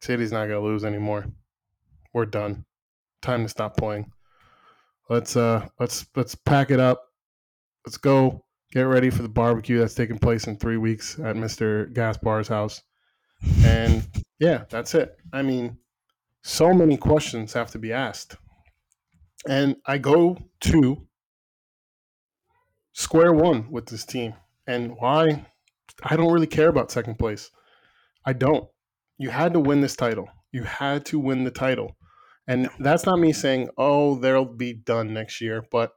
City's 0.00 0.32
not 0.32 0.46
going 0.46 0.60
to 0.60 0.66
lose 0.66 0.82
anymore. 0.82 1.26
We're 2.14 2.24
done. 2.24 2.64
Time 3.20 3.42
to 3.42 3.48
stop 3.48 3.76
playing. 3.76 4.10
let's 5.10 5.36
uh 5.36 5.68
let's 5.78 6.06
let's 6.16 6.34
pack 6.34 6.70
it 6.70 6.80
up. 6.80 7.02
Let's 7.84 7.98
go 7.98 8.44
get 8.72 8.82
ready 8.82 9.10
for 9.10 9.22
the 9.22 9.28
barbecue 9.28 9.78
that's 9.78 9.94
taking 9.94 10.18
place 10.18 10.46
in 10.46 10.56
three 10.56 10.78
weeks 10.78 11.18
at 11.18 11.36
Mr. 11.36 11.92
Gaspar's 11.92 12.48
house. 12.48 12.82
And 13.62 14.08
yeah, 14.38 14.64
that's 14.70 14.94
it. 14.94 15.18
I 15.32 15.42
mean, 15.42 15.76
so 16.42 16.72
many 16.72 16.96
questions 16.96 17.52
have 17.52 17.70
to 17.72 17.78
be 17.78 17.92
asked. 17.92 18.36
And 19.46 19.76
I 19.84 19.98
go 19.98 20.38
to 20.62 21.06
square 22.94 23.34
one 23.34 23.70
with 23.70 23.86
this 23.86 24.06
team. 24.06 24.34
And 24.66 24.96
why? 24.98 25.46
I 26.02 26.16
don't 26.16 26.32
really 26.32 26.46
care 26.46 26.68
about 26.68 26.90
second 26.90 27.18
place. 27.18 27.50
I 28.24 28.32
don't. 28.32 28.68
You 29.18 29.30
had 29.30 29.52
to 29.52 29.60
win 29.60 29.80
this 29.80 29.96
title. 29.96 30.28
You 30.52 30.64
had 30.64 31.04
to 31.06 31.18
win 31.18 31.44
the 31.44 31.50
title. 31.50 31.96
And 32.48 32.68
that's 32.78 33.06
not 33.06 33.18
me 33.18 33.32
saying, 33.32 33.70
oh, 33.76 34.16
they'll 34.18 34.44
be 34.44 34.72
done 34.72 35.12
next 35.12 35.40
year, 35.40 35.64
but 35.70 35.92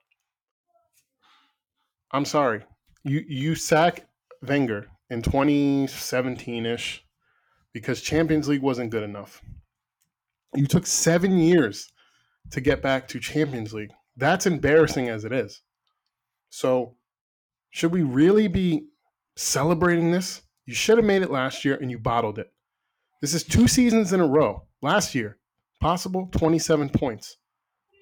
I'm 2.11 2.25
sorry. 2.25 2.63
You 3.03 3.23
you 3.27 3.55
sack 3.55 4.07
Wenger 4.41 4.87
in 5.09 5.21
2017-ish 5.21 7.05
because 7.73 8.01
Champions 8.01 8.47
League 8.47 8.61
wasn't 8.61 8.89
good 8.89 9.03
enough. 9.03 9.41
You 10.55 10.65
took 10.65 10.87
7 10.87 11.37
years 11.37 11.91
to 12.51 12.61
get 12.61 12.81
back 12.81 13.07
to 13.09 13.19
Champions 13.19 13.73
League. 13.73 13.91
That's 14.17 14.47
embarrassing 14.47 15.07
as 15.09 15.23
it 15.23 15.31
is. 15.31 15.61
So, 16.49 16.95
should 17.71 17.91
we 17.91 18.01
really 18.01 18.47
be 18.47 18.87
celebrating 19.35 20.11
this? 20.11 20.41
You 20.65 20.73
should 20.73 20.97
have 20.97 21.05
made 21.05 21.21
it 21.21 21.31
last 21.31 21.65
year 21.65 21.75
and 21.75 21.89
you 21.89 21.97
bottled 21.97 22.39
it. 22.39 22.51
This 23.21 23.33
is 23.33 23.43
two 23.43 23.67
seasons 23.67 24.13
in 24.13 24.19
a 24.19 24.27
row. 24.27 24.63
Last 24.81 25.13
year, 25.13 25.37
possible 25.81 26.29
27 26.31 26.89
points. 26.89 27.37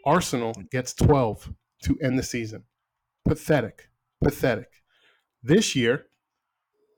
Arsenal 0.06 0.54
gets 0.72 0.94
12 0.94 1.54
to 1.84 1.98
end 2.02 2.18
the 2.18 2.24
season. 2.24 2.64
Pathetic. 3.28 3.90
Pathetic. 4.24 4.70
This 5.44 5.76
year, 5.76 6.06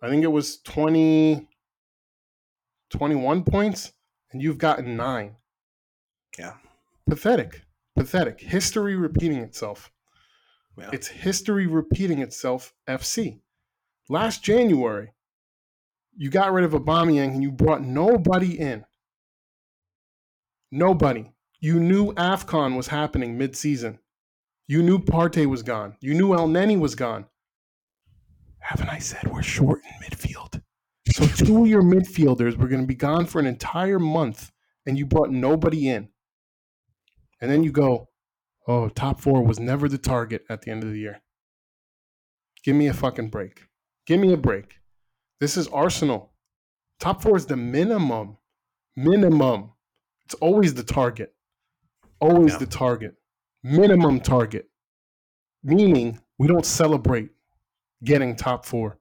I 0.01 0.09
think 0.09 0.23
it 0.23 0.27
was 0.27 0.59
20, 0.61 1.47
21 2.89 3.43
points, 3.43 3.93
and 4.31 4.41
you've 4.41 4.57
gotten 4.57 4.95
nine. 4.95 5.35
Yeah. 6.37 6.53
Pathetic. 7.07 7.63
Pathetic. 7.95 8.39
History 8.39 8.95
repeating 8.95 9.39
itself. 9.39 9.91
It's 10.91 11.07
history 11.07 11.67
repeating 11.67 12.19
itself, 12.19 12.73
FC. 12.87 13.39
Last 14.09 14.43
January, 14.43 15.13
you 16.15 16.29
got 16.29 16.51
rid 16.51 16.65
of 16.65 16.71
Aubameyang 16.71 17.33
and 17.33 17.43
you 17.43 17.51
brought 17.51 17.81
nobody 17.81 18.59
in. 18.59 18.85
Nobody. 20.71 21.31
You 21.59 21.79
knew 21.79 22.13
AFCON 22.13 22.75
was 22.75 22.87
happening 22.87 23.37
mid-season. 23.37 23.99
You 24.67 24.83
knew 24.83 24.99
Partey 24.99 25.45
was 25.45 25.63
gone. 25.63 25.95
You 26.01 26.13
knew 26.13 26.29
Elneny 26.29 26.79
was 26.79 26.95
gone. 26.95 27.25
Haven't 28.59 28.89
I 28.89 28.99
said 28.99 29.31
we're 29.31 29.41
short 29.41 29.81
in 29.83 30.07
midfield? 30.07 30.61
So 31.11 31.25
two 31.25 31.63
of 31.63 31.67
your 31.67 31.81
midfielders 31.81 32.55
were 32.55 32.67
going 32.67 32.81
to 32.81 32.87
be 32.87 32.95
gone 32.95 33.25
for 33.25 33.39
an 33.39 33.47
entire 33.47 33.97
month, 33.97 34.51
and 34.85 34.97
you 34.97 35.05
brought 35.05 35.31
nobody 35.31 35.89
in. 35.89 36.09
And 37.41 37.49
then 37.49 37.63
you 37.63 37.71
go, 37.71 38.08
oh, 38.69 38.87
top 38.87 39.19
four 39.19 39.43
was 39.43 39.59
never 39.59 39.89
the 39.89 39.97
target 39.97 40.45
at 40.49 40.61
the 40.61 40.71
end 40.71 40.83
of 40.83 40.91
the 40.91 40.99
year. 40.99 41.21
Give 42.63 42.75
me 42.75 42.87
a 42.87 42.93
fucking 42.93 43.29
break. 43.29 43.63
Give 44.05 44.19
me 44.19 44.31
a 44.31 44.37
break. 44.37 44.75
This 45.39 45.57
is 45.57 45.67
Arsenal. 45.69 46.33
Top 46.99 47.21
four 47.21 47.35
is 47.35 47.47
the 47.47 47.57
minimum. 47.57 48.37
Minimum. 48.95 49.71
It's 50.25 50.35
always 50.35 50.75
the 50.75 50.83
target. 50.83 51.33
Always 52.19 52.53
Yeah. 52.53 52.59
the 52.59 52.65
target. 52.67 53.15
Minimum 53.63 54.19
target. 54.19 54.69
Meaning 55.63 56.19
we 56.37 56.47
don't 56.47 56.65
celebrate 56.65 57.31
getting 58.03 58.35
top 58.35 58.65
four. 58.65 58.99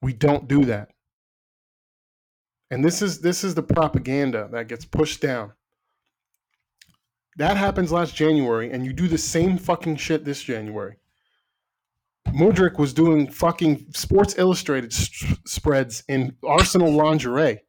We 0.00 0.12
don't 0.12 0.48
do 0.48 0.64
that. 0.64 0.92
And 2.70 2.84
this 2.84 3.02
is 3.02 3.20
this 3.20 3.44
is 3.44 3.54
the 3.54 3.62
propaganda 3.62 4.48
that 4.52 4.68
gets 4.68 4.84
pushed 4.84 5.20
down. 5.20 5.52
That 7.36 7.56
happens 7.56 7.92
last 7.92 8.14
January, 8.14 8.70
and 8.70 8.84
you 8.84 8.92
do 8.92 9.08
the 9.08 9.18
same 9.18 9.58
fucking 9.58 9.96
shit 9.96 10.24
this 10.24 10.42
January. 10.42 10.96
Mudryk 12.28 12.78
was 12.78 12.92
doing 12.92 13.30
fucking 13.30 13.86
Sports 13.94 14.36
Illustrated 14.38 14.92
s- 14.92 15.08
spreads 15.46 16.02
in 16.08 16.34
Arsenal 16.44 16.90
lingerie, 16.92 17.60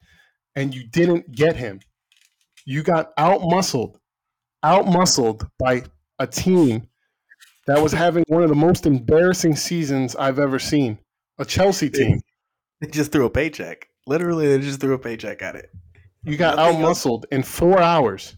and 0.55 0.73
you 0.73 0.87
didn't 0.87 1.31
get 1.33 1.55
him. 1.55 1.79
You 2.65 2.81
got 2.81 3.11
out 3.17 3.41
muscled, 3.43 3.99
out 4.63 4.87
muscled 4.87 5.47
by 5.59 5.83
a 6.19 6.27
team 6.27 6.87
that 7.67 7.81
was 7.81 7.91
having 7.91 8.23
one 8.27 8.43
of 8.43 8.49
the 8.49 8.55
most 8.55 8.85
embarrassing 8.85 9.55
seasons 9.55 10.15
I've 10.15 10.39
ever 10.39 10.59
seen. 10.59 10.97
A 11.37 11.45
Chelsea 11.45 11.89
team. 11.89 12.21
They 12.81 12.87
just 12.87 13.11
threw 13.11 13.25
a 13.25 13.29
paycheck. 13.29 13.87
Literally, 14.07 14.47
they 14.47 14.59
just 14.59 14.79
threw 14.79 14.93
a 14.93 14.99
paycheck 14.99 15.41
at 15.41 15.55
it. 15.55 15.69
You 16.23 16.37
got 16.37 16.57
out 16.57 16.79
muscled 16.79 17.25
in 17.31 17.43
four 17.43 17.79
hours 17.79 18.37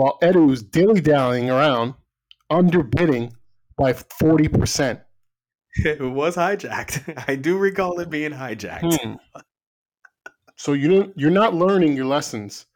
while 0.00 0.18
Edu's 0.22 0.62
dilly 0.62 1.02
dallying 1.02 1.50
around, 1.50 1.92
underbidding 2.50 3.32
by 3.76 3.92
40%. 3.92 5.02
It 5.84 6.00
was 6.00 6.34
hijacked. 6.34 7.24
I 7.28 7.36
do 7.36 7.56
recall 7.56 8.00
it 8.00 8.10
being 8.10 8.32
hijacked. 8.32 8.98
Hmm. 9.04 9.14
So 10.56 10.72
you 10.72 10.88
don't, 10.88 11.12
you're 11.16 11.30
not 11.30 11.54
learning 11.54 11.94
your 11.94 12.06
lessons 12.06 12.66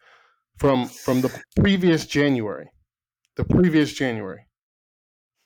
from 0.59 0.87
from 0.87 1.23
the 1.23 1.43
previous 1.61 2.07
January. 2.07 2.69
The 3.37 3.45
previous 3.45 3.93
January. 3.93 4.47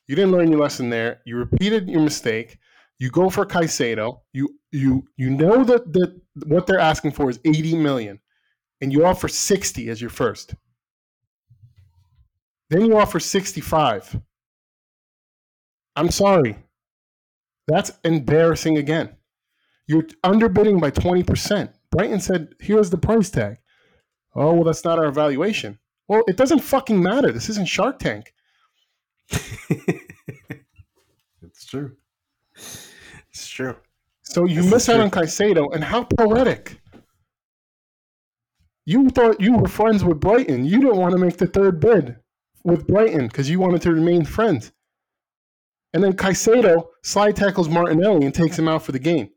You 0.09 0.15
didn't 0.15 0.33
learn 0.33 0.51
your 0.51 0.61
lesson 0.61 0.91
there. 0.91 1.23
You 1.25 1.37
repeated 1.37 1.89
your 1.89 2.03
mistake. 2.03 2.59
You 2.99 3.09
go 3.11 3.31
for 3.31 3.47
Caicedo. 3.47 4.21
You 4.35 4.59
you 4.73 5.05
you 5.17 5.31
know 5.31 5.65
that 5.65 5.91
that 5.95 6.21
what 6.45 6.67
they're 6.67 6.87
asking 6.93 7.13
for 7.13 7.31
is 7.31 7.41
80 7.47 7.77
million 7.77 8.21
and 8.83 8.93
you 8.93 9.07
offer 9.07 9.29
60 9.29 9.89
as 9.89 10.01
your 10.03 10.11
first. 10.11 10.55
Then 12.71 12.85
you 12.85 12.99
offer 12.99 13.19
65. 13.19 14.21
I'm 15.97 16.11
sorry. 16.11 16.57
That's 17.67 17.93
embarrassing 18.05 18.79
again. 18.79 19.17
You're 19.87 20.05
underbidding 20.25 20.81
by 20.81 20.91
20%. 20.91 21.73
Brighton 21.91 22.21
said, 22.21 22.55
here's 22.61 22.91
the 22.91 22.99
price 22.99 23.31
tag. 23.31 23.57
Oh, 24.35 24.55
well, 24.55 24.65
that's 24.65 24.85
not 24.85 24.99
our 24.99 25.07
evaluation. 25.07 25.79
Well, 26.07 26.23
it 26.29 26.37
doesn't 26.37 26.61
fucking 26.61 27.03
matter. 27.03 27.33
This 27.33 27.49
isn't 27.51 27.69
Shark 27.69 27.99
Tank. 27.99 28.33
it's 29.31 30.05
true. 31.67 31.97
It's 32.55 33.49
true. 33.49 33.77
So 34.23 34.45
you 34.45 34.63
This 34.63 34.71
miss 34.71 34.89
out 34.89 34.97
true. 34.97 35.03
on 35.05 35.11
Caicedo, 35.11 35.75
and 35.75 35.83
how 35.83 36.05
poetic. 36.05 36.81
You 38.85 39.09
thought 39.11 39.41
you 39.41 39.57
were 39.57 39.69
friends 39.69 40.05
with 40.05 40.21
Brighton. 40.21 40.65
You 40.65 40.81
didn't 40.81 40.97
want 40.97 41.13
to 41.13 41.19
make 41.19 41.39
the 41.39 41.47
third 41.47 41.81
bid 41.81 42.17
with 42.69 42.87
Brighton 42.87 43.27
because 43.27 43.51
you 43.51 43.59
wanted 43.59 43.83
to 43.83 43.93
remain 43.93 44.25
friends. 44.25 44.73
And 45.93 46.05
then 46.05 46.13
Caicedo 46.13 46.89
slide 47.03 47.37
tackles 47.37 47.69
Martinelli 47.69 48.27
and 48.27 48.35
takes 48.35 48.59
him 48.59 48.69
out 48.69 48.83
for 48.83 48.93
the 48.93 48.99
game. 48.99 49.31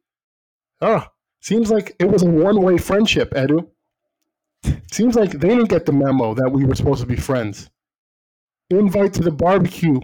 Oh, 0.82 1.06
seems 1.40 1.72
like 1.72 1.96
it 2.00 2.06
was 2.06 2.24
a 2.24 2.30
one 2.30 2.62
way 2.62 2.78
friendship, 2.78 3.32
Edu. 3.32 3.68
Seems 4.92 5.16
like 5.16 5.32
they 5.32 5.50
didn't 5.50 5.70
get 5.70 5.86
the 5.86 5.94
memo 5.94 6.34
that 6.34 6.52
we 6.52 6.66
were 6.66 6.76
supposed 6.76 7.02
to 7.02 7.08
be 7.08 7.16
friends. 7.16 7.70
Invite 8.70 9.14
to 9.14 9.24
the 9.24 9.32
barbecue. 9.32 10.00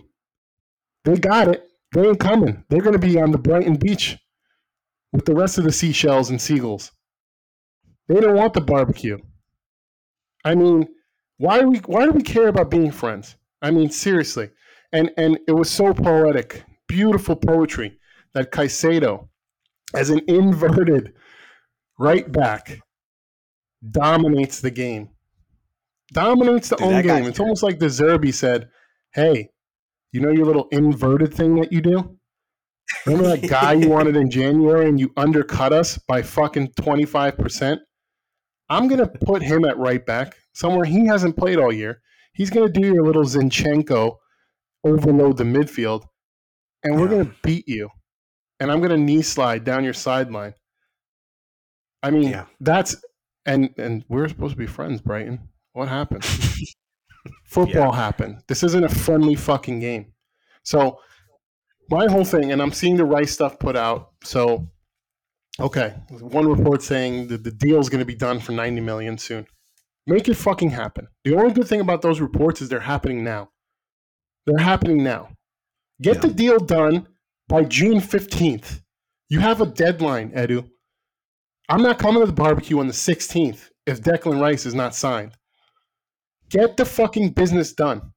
They 1.03 1.17
got 1.17 1.47
it. 1.47 1.69
They 1.93 2.07
ain't 2.07 2.19
coming. 2.19 2.63
They're 2.69 2.81
going 2.81 2.99
to 2.99 3.07
be 3.07 3.19
on 3.19 3.31
the 3.31 3.37
Brighton 3.37 3.75
beach 3.75 4.17
with 5.11 5.25
the 5.25 5.35
rest 5.35 5.57
of 5.57 5.63
the 5.63 5.71
seashells 5.71 6.29
and 6.29 6.41
seagulls. 6.41 6.91
They 8.07 8.15
didn't 8.15 8.35
want 8.35 8.53
the 8.53 8.61
barbecue. 8.61 9.17
I 10.43 10.55
mean, 10.55 10.87
why 11.37 11.59
do 11.59 11.69
we 11.69 11.77
why 11.79 12.05
do 12.05 12.11
we 12.11 12.23
care 12.23 12.47
about 12.47 12.71
being 12.71 12.91
friends? 12.91 13.35
I 13.61 13.71
mean, 13.71 13.89
seriously. 13.89 14.49
And 14.91 15.11
and 15.17 15.39
it 15.47 15.51
was 15.53 15.69
so 15.69 15.93
poetic, 15.93 16.63
beautiful 16.87 17.35
poetry 17.35 17.99
that 18.33 18.51
Caicedo, 18.51 19.27
as 19.93 20.09
an 20.09 20.21
inverted 20.27 21.13
right 21.99 22.31
back, 22.31 22.79
dominates 23.89 24.61
the 24.61 24.71
game. 24.71 25.09
Dominates 26.13 26.69
the 26.69 26.77
Dude, 26.77 26.87
own 26.87 27.01
game. 27.03 27.25
It's 27.25 27.39
almost 27.39 27.63
like 27.63 27.79
De 27.79 27.87
Zerbi 27.87 28.33
said, 28.33 28.69
"Hey, 29.13 29.49
you 30.11 30.21
know 30.21 30.31
your 30.31 30.45
little 30.45 30.67
inverted 30.71 31.33
thing 31.33 31.55
that 31.55 31.71
you 31.71 31.81
do? 31.81 32.17
Remember 33.05 33.35
that 33.35 33.49
guy 33.49 33.73
you 33.73 33.89
wanted 33.97 34.15
in 34.15 34.31
January 34.31 34.87
and 34.87 34.99
you 34.99 35.11
undercut 35.17 35.73
us 35.73 35.97
by 35.97 36.21
fucking 36.21 36.69
25%? 36.69 37.79
I'm 38.69 38.87
going 38.87 38.99
to 38.99 39.07
put 39.07 39.41
him 39.41 39.65
at 39.65 39.77
right 39.77 40.05
back 40.05 40.35
somewhere 40.57 40.85
he 40.85 41.05
hasn't 41.05 41.37
played 41.37 41.57
all 41.59 41.71
year. 41.71 42.01
He's 42.33 42.49
going 42.49 42.71
to 42.71 42.81
do 42.81 42.87
your 42.93 43.03
little 43.03 43.23
Zinchenko 43.23 44.17
overload 44.83 45.37
the 45.37 45.43
midfield, 45.43 46.05
and 46.83 46.95
we're 46.95 47.03
Yeah. 47.05 47.09
going 47.09 47.25
to 47.27 47.35
beat 47.43 47.67
you. 47.67 47.89
And 48.59 48.71
I'm 48.71 48.79
going 48.79 48.91
to 48.91 48.97
knee 48.97 49.21
slide 49.21 49.63
down 49.63 49.83
your 49.83 49.93
sideline. 49.93 50.53
I 52.01 52.09
mean, 52.11 52.29
Yeah. 52.29 52.45
that's 52.59 52.95
and 53.45 53.69
and 53.77 54.03
we're 54.09 54.27
supposed 54.27 54.53
to 54.53 54.57
be 54.57 54.67
friends, 54.67 55.01
Brighton. 55.01 55.49
What 55.73 55.87
happened? 55.89 56.25
Football 57.45 57.91
happened. 57.91 58.41
This 58.47 58.63
isn't 58.63 58.83
a 58.83 58.89
friendly 58.89 59.35
fucking 59.35 59.79
game. 59.79 60.13
So 60.63 60.99
my 61.89 62.07
whole 62.07 62.25
thing, 62.25 62.51
and 62.51 62.61
I'm 62.61 62.71
seeing 62.71 62.97
the 62.97 63.05
right 63.05 63.29
stuff 63.29 63.59
put 63.59 63.75
out. 63.75 64.11
So 64.23 64.67
okay, 65.59 65.95
one 66.19 66.47
report 66.47 66.81
saying 66.81 67.27
that 67.27 67.43
the 67.43 67.51
deal's 67.51 67.89
going 67.89 67.99
to 67.99 68.05
be 68.05 68.15
done 68.15 68.39
for 68.39 68.51
90 68.53 68.81
million 68.81 69.17
soon. 69.17 69.45
Make 70.07 70.29
it 70.29 70.35
fucking 70.35 70.69
happen. 70.69 71.07
The 71.25 71.35
only 71.35 71.53
good 71.53 71.67
thing 71.67 71.81
about 71.81 72.01
those 72.01 72.21
reports 72.21 72.61
is 72.61 72.69
they're 72.69 72.79
happening 72.79 73.23
now. 73.23 73.49
They're 74.45 74.63
happening 74.63 75.03
now. 75.03 75.35
Get 76.01 76.15
Yeah. 76.15 76.21
the 76.21 76.33
deal 76.33 76.59
done 76.59 77.07
by 77.49 77.63
June 77.63 77.99
15th. 77.99 78.81
You 79.29 79.41
have 79.41 79.59
a 79.59 79.65
deadline, 79.65 80.31
Edu. 80.31 80.69
I'm 81.69 81.81
not 81.81 81.99
coming 81.99 82.21
to 82.21 82.25
the 82.27 82.31
barbecue 82.33 82.79
on 82.79 82.87
the 82.87 82.93
16th 82.93 83.69
if 83.85 84.01
Declan 84.01 84.39
Rice 84.39 84.65
is 84.65 84.73
not 84.73 84.95
signed. 84.95 85.37
Get 86.49 86.77
the 86.77 86.85
fucking 86.85 87.31
business 87.31 87.73
done. 87.73 88.13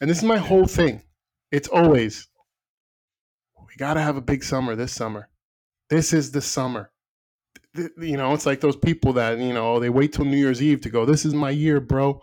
And 0.00 0.10
this 0.10 0.18
is 0.18 0.24
my 0.24 0.36
whole 0.36 0.66
thing. 0.66 1.02
It's 1.50 1.68
always 1.68 2.28
we 3.66 3.76
got 3.76 3.94
to 3.94 4.02
have 4.02 4.18
a 4.18 4.20
big 4.22 4.44
summer 4.44 4.76
this 4.76 4.92
summer. 4.92 5.30
This 5.88 6.12
is 6.12 6.32
the 6.32 6.42
summer. 6.42 6.91
You 7.74 8.16
know, 8.16 8.34
it's 8.34 8.46
like 8.46 8.60
those 8.60 8.76
people 8.76 9.14
that, 9.14 9.38
you 9.38 9.52
know, 9.54 9.80
they 9.80 9.88
wait 9.88 10.12
till 10.12 10.26
New 10.26 10.36
Year's 10.36 10.62
Eve 10.62 10.82
to 10.82 10.90
go, 10.90 11.06
this 11.06 11.24
is 11.24 11.32
my 11.32 11.50
year, 11.50 11.80
bro. 11.80 12.20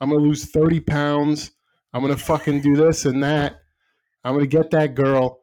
I'm 0.00 0.10
going 0.10 0.20
to 0.20 0.26
lose 0.26 0.44
30 0.46 0.80
pounds. 0.80 1.52
I'm 1.92 2.02
going 2.02 2.14
to 2.14 2.22
fucking 2.22 2.60
do 2.60 2.76
this 2.76 3.04
and 3.04 3.22
that. 3.22 3.56
I'm 4.24 4.34
going 4.34 4.48
to 4.48 4.56
get 4.56 4.70
that 4.72 4.94
girl. 4.94 5.40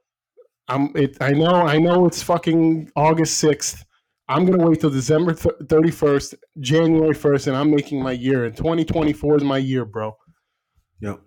I'm 0.68 0.92
it 0.96 1.18
I 1.20 1.32
know 1.32 1.48
I 1.48 1.80
know 1.80 2.06
it's 2.06 2.22
fucking 2.22 2.92
August 2.96 3.44
6th. 3.44 3.84
I'm 4.28 4.46
going 4.46 4.60
to 4.60 4.66
wait 4.66 4.80
till 4.80 4.92
December 4.92 5.34
th- 5.34 5.56
31st, 5.64 6.36
January 6.60 7.16
1st 7.16 7.48
and 7.48 7.58
I'm 7.58 7.72
making 7.72 8.04
my 8.04 8.12
year 8.12 8.46
and 8.46 8.56
2024 8.56 9.38
is 9.38 9.44
my 9.44 9.58
year, 9.58 9.86
bro. 9.86 10.16
Yep. 11.02 11.22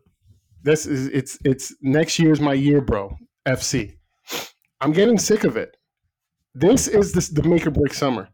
This 0.62 0.86
is 0.86 1.08
it's 1.08 1.38
it's 1.44 1.74
next 1.82 2.18
year's 2.18 2.40
my 2.40 2.52
year, 2.52 2.80
bro. 2.80 3.16
FC. 3.46 3.96
I'm 4.80 4.92
getting 4.92 5.18
sick 5.18 5.42
of 5.44 5.56
it. 5.56 5.76
This 6.54 6.86
is 6.86 7.12
the 7.12 7.42
make 7.42 7.66
or 7.66 7.70
break 7.70 7.94
summer. 7.94 8.28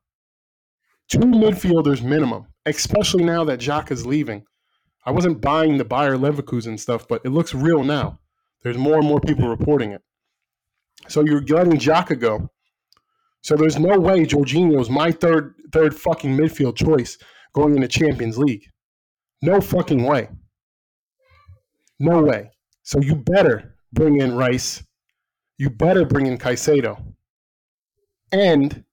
Two 1.08 1.20
midfielders 1.20 2.02
minimum, 2.02 2.46
especially 2.66 3.24
now 3.24 3.44
that 3.44 3.60
Xhaka 3.60 3.92
is 3.92 4.04
leaving. 4.04 4.44
I 5.06 5.10
wasn't 5.10 5.40
buying 5.40 5.78
the 5.78 5.84
Bayer 5.84 6.16
Leverkusen 6.16 6.78
stuff, 6.78 7.06
but 7.08 7.22
it 7.24 7.30
looks 7.30 7.54
real 7.54 7.84
now. 7.84 8.18
There's 8.62 8.76
more 8.76 8.98
and 8.98 9.06
more 9.06 9.20
people 9.20 9.48
reporting 9.48 9.92
it. 9.92 10.02
So 11.06 11.24
you're 11.24 11.40
letting 11.42 11.78
Xhaka 11.78 12.18
go. 12.18 12.50
So 13.40 13.56
there's 13.56 13.78
no 13.78 13.98
way 13.98 14.26
Jorginho's 14.26 14.90
my 14.90 15.12
third 15.12 15.54
third 15.72 15.94
fucking 15.94 16.36
midfield 16.36 16.76
choice 16.76 17.18
going 17.54 17.76
into 17.76 17.88
Champions 17.88 18.36
League. 18.36 18.64
No 19.42 19.60
fucking 19.60 20.02
way. 20.02 20.28
No 22.00 22.22
way. 22.22 22.50
So 22.82 23.00
you 23.00 23.14
better 23.14 23.76
bring 23.92 24.20
in 24.20 24.36
Rice. 24.36 24.82
You 25.56 25.70
better 25.70 26.04
bring 26.04 26.26
in 26.26 26.38
Caicedo. 26.38 27.14
And 28.32 28.84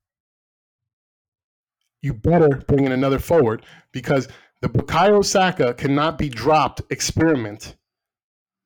you 2.01 2.13
better 2.13 2.63
bring 2.67 2.85
in 2.85 2.91
another 2.91 3.19
forward 3.19 3.65
because 3.91 4.27
the 4.61 4.69
Bukayo 4.69 5.23
Saka 5.23 5.73
cannot 5.73 6.17
be 6.17 6.29
dropped 6.29 6.81
experiment 6.89 7.75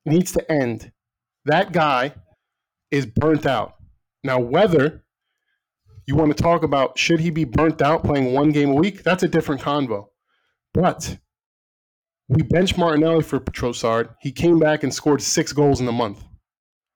needs 0.05 0.31
to 0.33 0.51
end. 0.51 0.91
That 1.45 1.71
guy 1.71 2.13
is 2.91 3.05
burnt 3.05 3.45
out. 3.45 3.75
Now, 4.23 4.39
whether 4.39 5.03
you 6.05 6.15
want 6.15 6.35
to 6.35 6.43
talk 6.43 6.63
about 6.63 6.97
should 6.97 7.19
he 7.19 7.29
be 7.29 7.43
burnt 7.45 7.81
out 7.81 8.03
playing 8.03 8.33
one 8.33 8.51
game 8.51 8.71
a 8.71 8.75
week, 8.75 9.03
that's 9.03 9.23
a 9.23 9.27
different 9.27 9.61
convo. 9.61 10.07
But 10.73 11.17
we 12.27 12.43
bench 12.43 12.77
Martinelli 12.77 13.23
for 13.23 13.39
Trossard. 13.39 14.15
He 14.19 14.31
came 14.31 14.59
back 14.59 14.83
and 14.83 14.93
scored 14.93 15.21
six 15.21 15.53
goals 15.53 15.81
in 15.81 15.87
a 15.87 15.91
month. 15.91 16.23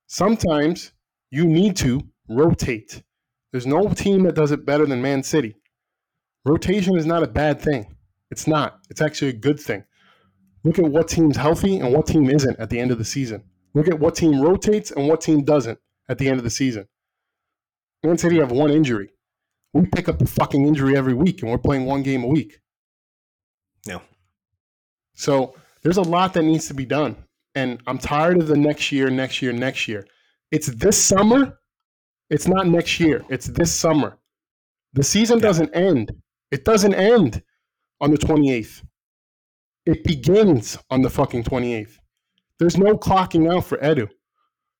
Sometimes 0.08 0.92
you 1.32 1.46
need 1.46 1.76
to 1.78 2.02
rotate. 2.30 3.02
There's 3.54 3.68
no 3.68 3.88
team 3.88 4.24
that 4.24 4.36
does 4.36 4.52
it 4.52 4.66
better 4.66 4.86
than 4.88 5.02
Man 5.02 5.22
City. 5.22 5.56
Rotation 6.44 6.98
is 6.98 7.06
not 7.06 7.22
a 7.24 7.28
bad 7.28 7.62
thing. 7.62 7.96
It's 8.32 8.48
not. 8.48 8.80
It's 8.90 9.00
actually 9.00 9.30
a 9.30 9.34
good 9.34 9.60
thing. 9.60 9.86
Look 10.64 10.80
at 10.80 10.86
what 10.86 11.08
team's 11.08 11.38
healthy 11.38 11.78
and 11.78 11.94
what 11.94 12.08
team 12.08 12.32
isn't 12.32 12.60
at 12.60 12.72
the 12.72 12.80
end 12.80 12.90
of 12.90 12.98
the 12.98 13.06
season. 13.06 13.44
Look 13.76 13.88
at 13.88 14.00
what 14.00 14.16
team 14.16 14.42
rotates 14.42 14.90
and 14.90 15.08
what 15.08 15.22
team 15.22 15.44
doesn't 15.44 15.78
at 16.10 16.18
the 16.18 16.28
end 16.28 16.40
of 16.40 16.44
the 16.44 16.50
season. 16.50 16.88
Man 18.04 18.18
City 18.18 18.40
have 18.40 18.52
one 18.52 18.72
injury. 18.72 19.10
We 19.72 19.86
pick 19.86 20.10
up 20.10 20.20
a 20.20 20.26
fucking 20.26 20.68
injury 20.68 20.98
every 20.98 21.14
week 21.14 21.44
and 21.44 21.52
we're 21.52 21.60
playing 21.60 21.86
one 21.86 22.02
game 22.02 22.24
a 22.24 22.28
week. 22.28 22.60
No. 23.86 24.02
So 25.14 25.54
there's 25.84 25.98
a 25.98 26.02
lot 26.02 26.34
that 26.34 26.44
needs 26.44 26.68
to 26.70 26.74
be 26.74 26.86
done. 26.86 27.18
And 27.54 27.82
I'm 27.86 28.00
tired 28.00 28.38
of 28.38 28.48
the 28.48 28.58
next 28.58 28.92
year, 28.92 29.12
next 29.12 29.44
year, 29.44 29.54
next 29.54 29.88
year. 29.88 30.08
It's 30.52 30.68
this 30.68 31.02
summer. 31.02 31.60
It's 32.30 32.48
not 32.48 32.68
next 32.68 33.00
year. 33.00 33.24
It's 33.30 33.48
this 33.48 33.74
summer. 33.74 34.18
The 34.94 35.04
season 35.04 35.40
Yeah. 35.40 35.44
doesn't 35.44 35.76
end. 35.76 36.12
It 36.52 36.66
doesn't 36.66 36.94
end 36.94 37.44
on 38.02 38.12
the 38.12 38.18
28th. 38.18 38.84
It 39.86 40.04
begins 40.04 40.78
on 40.90 41.02
the 41.02 41.10
fucking 41.10 41.44
28th. 41.44 41.98
There's 42.60 42.78
no 42.78 42.98
clocking 42.98 43.52
out 43.54 43.66
for 43.66 43.78
Edu. 43.78 44.10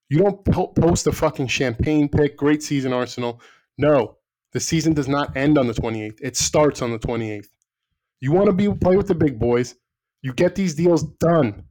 You 0.10 0.20
don't 0.20 0.46
po- 0.46 0.68
post 0.68 1.08
a 1.08 1.12
fucking 1.12 1.48
champagne 1.48 2.08
pick, 2.08 2.38
great 2.38 2.62
season, 2.64 2.94
Arsenal. 2.94 3.42
No, 3.78 4.18
the 4.52 4.60
season 4.60 4.94
does 4.94 5.08
not 5.08 5.36
end 5.36 5.58
on 5.58 5.68
the 5.68 5.74
28th. 5.74 6.20
It 6.22 6.38
starts 6.38 6.82
on 6.82 6.92
the 6.92 7.00
28th. 7.00 7.48
You 8.22 8.32
want 8.32 8.46
to 8.48 8.54
be 8.54 8.72
play 8.72 8.96
with 8.96 9.08
the 9.08 9.16
big 9.16 9.40
boys. 9.40 9.76
You 10.22 10.34
get 10.34 10.56
these 10.56 10.76
deals 10.76 11.04
done. 11.20 11.64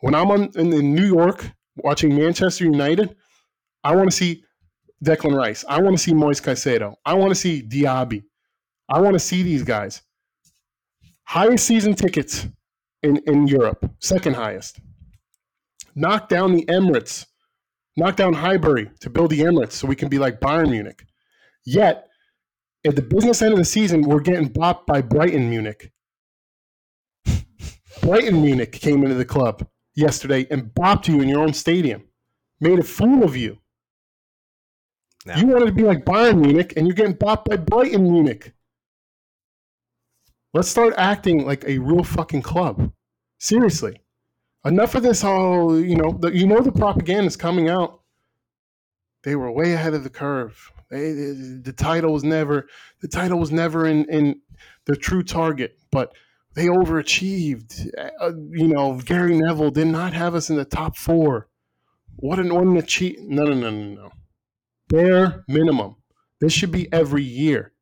When 0.00 0.14
I'm 0.14 0.30
on, 0.30 0.50
in, 0.56 0.72
in 0.72 0.94
New 0.94 1.06
York 1.06 1.50
watching 1.76 2.16
Manchester 2.16 2.64
United, 2.64 3.14
I 3.84 3.94
want 3.94 4.10
to 4.10 4.16
see 4.16 4.43
Declan 5.04 5.36
Rice. 5.36 5.64
I 5.68 5.80
want 5.80 5.96
to 5.96 6.02
see 6.02 6.14
Moise 6.14 6.40
Caicedo. 6.40 6.94
I 7.04 7.14
want 7.14 7.30
to 7.30 7.34
see 7.34 7.62
Diaby. 7.62 8.22
I 8.88 9.00
want 9.00 9.14
to 9.14 9.20
see 9.20 9.42
these 9.42 9.62
guys. 9.62 10.02
Highest 11.24 11.66
season 11.66 11.94
tickets 11.94 12.46
in, 13.02 13.18
in 13.26 13.46
Europe, 13.46 13.90
second 14.00 14.34
highest. 14.34 14.80
Knock 15.94 16.28
down 16.28 16.52
the 16.52 16.64
Emirates. 16.66 17.26
Knock 17.96 18.16
down 18.16 18.34
Highbury 18.34 18.90
to 19.00 19.10
build 19.10 19.30
the 19.30 19.40
Emirates 19.40 19.72
so 19.72 19.86
we 19.86 19.94
can 19.94 20.08
be 20.08 20.18
like 20.18 20.40
Bayern 20.40 20.70
Munich. 20.70 21.06
Yet, 21.64 22.08
at 22.84 22.96
the 22.96 23.02
business 23.02 23.40
end 23.40 23.52
of 23.52 23.58
the 23.58 23.64
season, 23.64 24.02
we're 24.02 24.20
getting 24.20 24.48
bopped 24.50 24.86
by 24.86 25.00
Brighton 25.00 25.48
Munich. 25.48 25.92
Brighton 28.02 28.42
Munich 28.42 28.72
came 28.72 29.02
into 29.02 29.14
the 29.14 29.24
club 29.24 29.66
yesterday 29.94 30.46
and 30.50 30.74
bopped 30.74 31.06
you 31.08 31.20
in 31.20 31.28
your 31.28 31.40
own 31.40 31.54
stadium, 31.54 32.04
made 32.60 32.80
a 32.80 32.82
fool 32.82 33.22
of 33.22 33.36
you. 33.36 33.58
No. 35.26 35.34
You 35.36 35.46
wanted 35.46 35.66
to 35.66 35.72
be 35.72 35.84
like 35.84 36.04
Bayern 36.04 36.40
Munich, 36.40 36.74
and 36.76 36.86
you're 36.86 36.94
getting 36.94 37.14
bought 37.14 37.44
by 37.44 37.56
Brighton 37.56 38.02
Munich. 38.02 38.52
Let's 40.52 40.68
start 40.68 40.94
acting 40.96 41.46
like 41.46 41.64
a 41.64 41.78
real 41.78 42.04
fucking 42.04 42.42
club. 42.42 42.92
Seriously. 43.38 44.00
Enough 44.64 44.94
of 44.94 45.02
this 45.02 45.22
whole, 45.22 45.78
you 45.78 45.96
know, 45.96 46.12
the, 46.12 46.34
you 46.34 46.46
know 46.46 46.60
the 46.60 46.72
propaganda 46.72 47.24
is 47.24 47.36
coming 47.36 47.68
out. 47.68 48.00
They 49.22 49.34
were 49.36 49.50
way 49.50 49.72
ahead 49.72 49.94
of 49.94 50.04
the 50.04 50.10
curve. 50.10 50.70
They, 50.90 51.12
the, 51.12 51.60
the 51.64 51.72
title 51.72 52.12
was 52.12 52.24
never, 52.24 52.68
the 53.00 53.08
title 53.08 53.38
was 53.38 53.50
never 53.50 53.86
in, 53.86 54.04
in 54.10 54.40
the 54.84 54.96
true 54.96 55.22
target, 55.22 55.78
but 55.90 56.12
they 56.54 56.66
overachieved. 56.66 57.90
Uh, 58.20 58.32
you 58.50 58.68
know, 58.68 59.00
Gary 59.04 59.36
Neville 59.36 59.70
did 59.70 59.88
not 59.88 60.12
have 60.12 60.34
us 60.34 60.50
in 60.50 60.56
the 60.56 60.64
top 60.64 60.96
four. 60.96 61.48
What 62.16 62.38
an, 62.38 62.54
what 62.54 62.64
an 62.64 62.76
achieve! 62.76 63.18
No, 63.20 63.44
no, 63.44 63.54
no, 63.54 63.70
no, 63.70 63.94
no. 63.94 64.10
Bare 64.88 65.44
minimum. 65.48 65.96
This 66.40 66.52
should 66.52 66.72
be 66.72 66.92
every 66.92 67.22
year. 67.22 67.72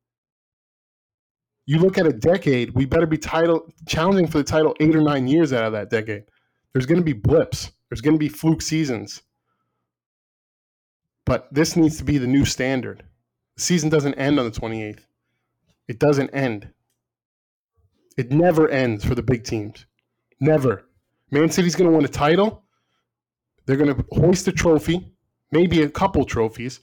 You 1.65 1.79
look 1.79 1.97
at 1.97 2.05
a 2.05 2.13
decade, 2.13 2.71
we 2.71 2.85
better 2.85 3.05
be 3.05 3.17
title 3.17 3.71
challenging 3.87 4.27
for 4.27 4.37
the 4.37 4.43
title 4.43 4.75
eight 4.79 4.95
or 4.95 5.01
nine 5.01 5.27
years 5.27 5.53
out 5.53 5.63
of 5.63 5.73
that 5.73 5.89
decade. 5.89 6.23
There's 6.73 6.85
going 6.85 6.99
to 6.99 7.05
be 7.05 7.13
blips. 7.13 7.71
There's 7.89 8.01
going 8.01 8.15
to 8.15 8.19
be 8.19 8.29
fluke 8.29 8.61
seasons. 8.61 9.21
But 11.25 11.53
this 11.53 11.75
needs 11.75 11.97
to 11.97 12.03
be 12.03 12.17
the 12.17 12.27
new 12.27 12.43
standard. 12.43 13.03
The 13.55 13.61
season 13.61 13.89
doesn't 13.89 14.15
end 14.15 14.39
on 14.39 14.45
the 14.45 14.51
28th. 14.51 15.05
It 15.87 15.99
doesn't 15.99 16.31
end. 16.31 16.69
It 18.17 18.31
never 18.31 18.67
ends 18.69 19.05
for 19.05 19.15
the 19.15 19.23
big 19.23 19.43
teams. 19.43 19.85
Never. 20.39 20.85
Man 21.31 21.49
City's 21.49 21.75
going 21.75 21.89
to 21.89 21.95
win 21.95 22.05
a 22.05 22.09
title. 22.09 22.63
They're 23.65 23.77
going 23.77 23.95
to 23.95 24.05
hoist 24.11 24.47
a 24.47 24.51
trophy, 24.51 25.13
maybe 25.51 25.83
a 25.83 25.89
couple 25.89 26.25
trophies. 26.25 26.81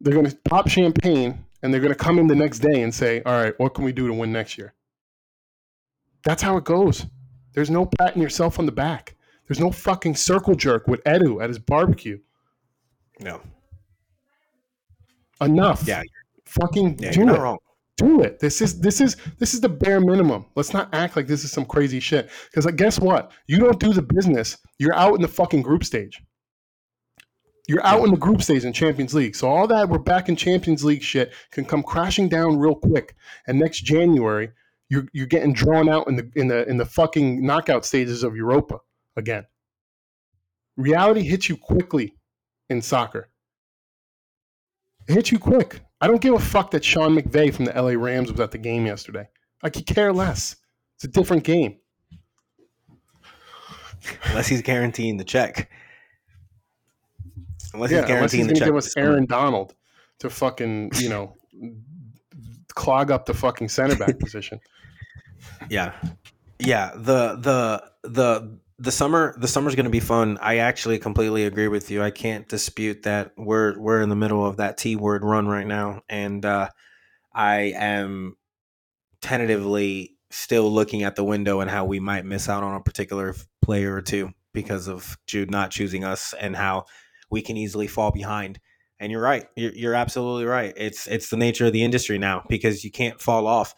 They're 0.00 0.14
going 0.14 0.26
to 0.26 0.36
pop 0.44 0.68
champagne 0.68 1.44
and 1.62 1.72
they're 1.72 1.80
going 1.80 1.92
to 1.92 1.98
come 1.98 2.18
in 2.18 2.26
the 2.26 2.34
next 2.34 2.58
day 2.60 2.82
and 2.82 2.94
say, 2.94 3.22
all 3.24 3.32
right, 3.40 3.54
what 3.58 3.74
can 3.74 3.84
we 3.84 3.92
do 3.92 4.06
to 4.06 4.12
win 4.14 4.32
next 4.32 4.58
year? 4.58 4.74
That's 6.24 6.42
how 6.42 6.56
it 6.56 6.64
goes. 6.64 7.06
There's 7.54 7.70
no 7.70 7.86
patting 7.98 8.20
yourself 8.20 8.58
on 8.58 8.66
the 8.66 8.72
back. 8.72 9.16
There's 9.48 9.60
no 9.60 9.70
fucking 9.70 10.16
circle 10.16 10.54
jerk 10.54 10.86
with 10.88 11.02
Edu 11.04 11.42
at 11.42 11.48
his 11.48 11.58
barbecue. 11.58 12.18
No. 13.20 13.40
Enough. 15.40 15.86
Yeah. 15.86 16.02
Fucking 16.46 16.98
Yeah, 16.98 17.12
do 17.12 17.20
you're 17.20 17.28
it. 17.28 17.32
not 17.32 17.40
wrong. 17.40 17.58
do 17.96 18.22
it. 18.22 18.38
This 18.40 18.60
is 18.60 18.78
this 18.80 19.00
is 19.00 19.16
this 19.38 19.54
is 19.54 19.60
the 19.60 19.68
bare 19.68 20.00
minimum. 20.00 20.44
Let's 20.54 20.72
not 20.72 20.92
act 20.94 21.16
like 21.16 21.26
this 21.26 21.44
is 21.44 21.52
some 21.52 21.64
crazy 21.64 22.00
shit. 22.00 22.28
Because 22.50 22.66
guess 22.72 22.98
what? 22.98 23.32
You 23.46 23.58
don't 23.58 23.78
do 23.80 23.92
the 23.92 24.02
business. 24.02 24.58
You're 24.78 24.94
out 24.94 25.14
in 25.14 25.22
the 25.22 25.28
fucking 25.28 25.62
group 25.62 25.84
stage. 25.84 26.20
You're 27.68 27.84
out 27.84 28.04
in 28.04 28.12
the 28.12 28.16
group 28.16 28.42
stage 28.42 28.64
in 28.64 28.72
Champions 28.72 29.12
League. 29.12 29.34
So 29.34 29.48
all 29.48 29.66
that 29.66 29.88
we're 29.88 29.98
back 29.98 30.28
in 30.28 30.36
Champions 30.36 30.84
League 30.84 31.02
shit 31.02 31.32
can 31.50 31.64
come 31.64 31.82
crashing 31.82 32.28
down 32.28 32.58
real 32.58 32.76
quick. 32.76 33.16
And 33.46 33.58
next 33.58 33.80
January, 33.80 34.50
you're 34.88 35.06
you're 35.12 35.26
getting 35.26 35.52
drawn 35.52 35.88
out 35.88 36.06
in 36.06 36.16
the 36.16 36.30
in 36.36 36.48
the 36.48 36.68
in 36.68 36.76
the 36.76 36.84
fucking 36.84 37.44
knockout 37.44 37.84
stages 37.84 38.22
of 38.22 38.36
Europa 38.36 38.78
again. 39.16 39.46
Reality 40.76 41.22
hits 41.22 41.48
you 41.48 41.56
quickly 41.56 42.14
in 42.68 42.82
soccer. 42.82 43.30
It 45.08 45.14
hits 45.14 45.32
you 45.32 45.38
quick. 45.38 45.80
I 46.00 46.06
don't 46.06 46.20
give 46.20 46.34
a 46.34 46.38
fuck 46.38 46.70
that 46.72 46.84
Sean 46.84 47.16
McVay 47.16 47.52
from 47.52 47.64
the 47.64 47.72
LA 47.72 47.92
Rams 47.92 48.30
was 48.30 48.40
at 48.40 48.50
the 48.50 48.58
game 48.58 48.86
yesterday. 48.86 49.28
I 49.62 49.70
could 49.70 49.86
care 49.86 50.12
less. 50.12 50.56
It's 50.96 51.04
a 51.04 51.08
different 51.08 51.44
game. 51.44 51.78
Unless 54.24 54.48
he's 54.48 54.62
guaranteeing 54.62 55.16
the 55.16 55.24
check. 55.24 55.70
Unless 57.76 57.90
yeah, 57.90 57.98
he's 57.98 58.06
guaranteeing 58.06 58.42
unless 58.42 58.50
he's 58.50 58.58
the 58.58 58.64
check. 58.64 58.66
give 58.66 58.76
us 58.76 58.96
Aaron 58.96 59.26
Donald 59.26 59.74
to 60.20 60.30
fucking, 60.30 60.92
you 60.96 61.08
know, 61.08 61.34
clog 62.74 63.10
up 63.10 63.26
the 63.26 63.34
fucking 63.34 63.68
center 63.68 63.96
back 63.96 64.18
position. 64.20 64.60
Yeah. 65.68 65.92
Yeah. 66.58 66.92
The 66.94 67.36
the 67.36 68.08
the 68.08 68.58
the 68.78 68.90
summer 68.90 69.34
the 69.38 69.48
summer's 69.48 69.74
going 69.74 69.84
to 69.84 69.90
be 69.90 70.00
fun. 70.00 70.38
I 70.40 70.58
actually 70.58 70.98
completely 70.98 71.44
agree 71.44 71.68
with 71.68 71.90
you. 71.90 72.02
I 72.02 72.10
can't 72.10 72.48
dispute 72.48 73.02
that 73.02 73.32
we're 73.36 73.78
we're 73.78 74.00
in 74.00 74.08
the 74.08 74.16
middle 74.16 74.44
of 74.44 74.56
that 74.56 74.78
T 74.78 74.96
word 74.96 75.22
run 75.22 75.46
right 75.46 75.66
now 75.66 76.02
and 76.08 76.44
uh, 76.44 76.68
I 77.32 77.74
am 77.76 78.36
tentatively 79.20 80.16
still 80.30 80.70
looking 80.70 81.02
at 81.02 81.16
the 81.16 81.24
window 81.24 81.60
and 81.60 81.70
how 81.70 81.84
we 81.84 82.00
might 82.00 82.24
miss 82.24 82.48
out 82.48 82.62
on 82.62 82.74
a 82.74 82.80
particular 82.80 83.34
player 83.62 83.94
or 83.94 84.02
two 84.02 84.32
because 84.52 84.88
of 84.88 85.18
Jude 85.26 85.50
not 85.50 85.70
choosing 85.70 86.04
us 86.04 86.34
and 86.38 86.56
how 86.56 86.86
we 87.30 87.42
can 87.42 87.56
easily 87.56 87.86
fall 87.86 88.10
behind. 88.10 88.60
And 88.98 89.12
you're 89.12 89.22
right. 89.22 89.46
You're, 89.56 89.72
you're 89.72 89.94
absolutely 89.94 90.46
right. 90.46 90.72
It's 90.76 91.06
it's 91.06 91.28
the 91.30 91.36
nature 91.36 91.66
of 91.66 91.72
the 91.72 91.84
industry 91.84 92.18
now 92.18 92.44
because 92.48 92.84
you 92.84 92.90
can't 92.90 93.20
fall 93.20 93.46
off 93.46 93.74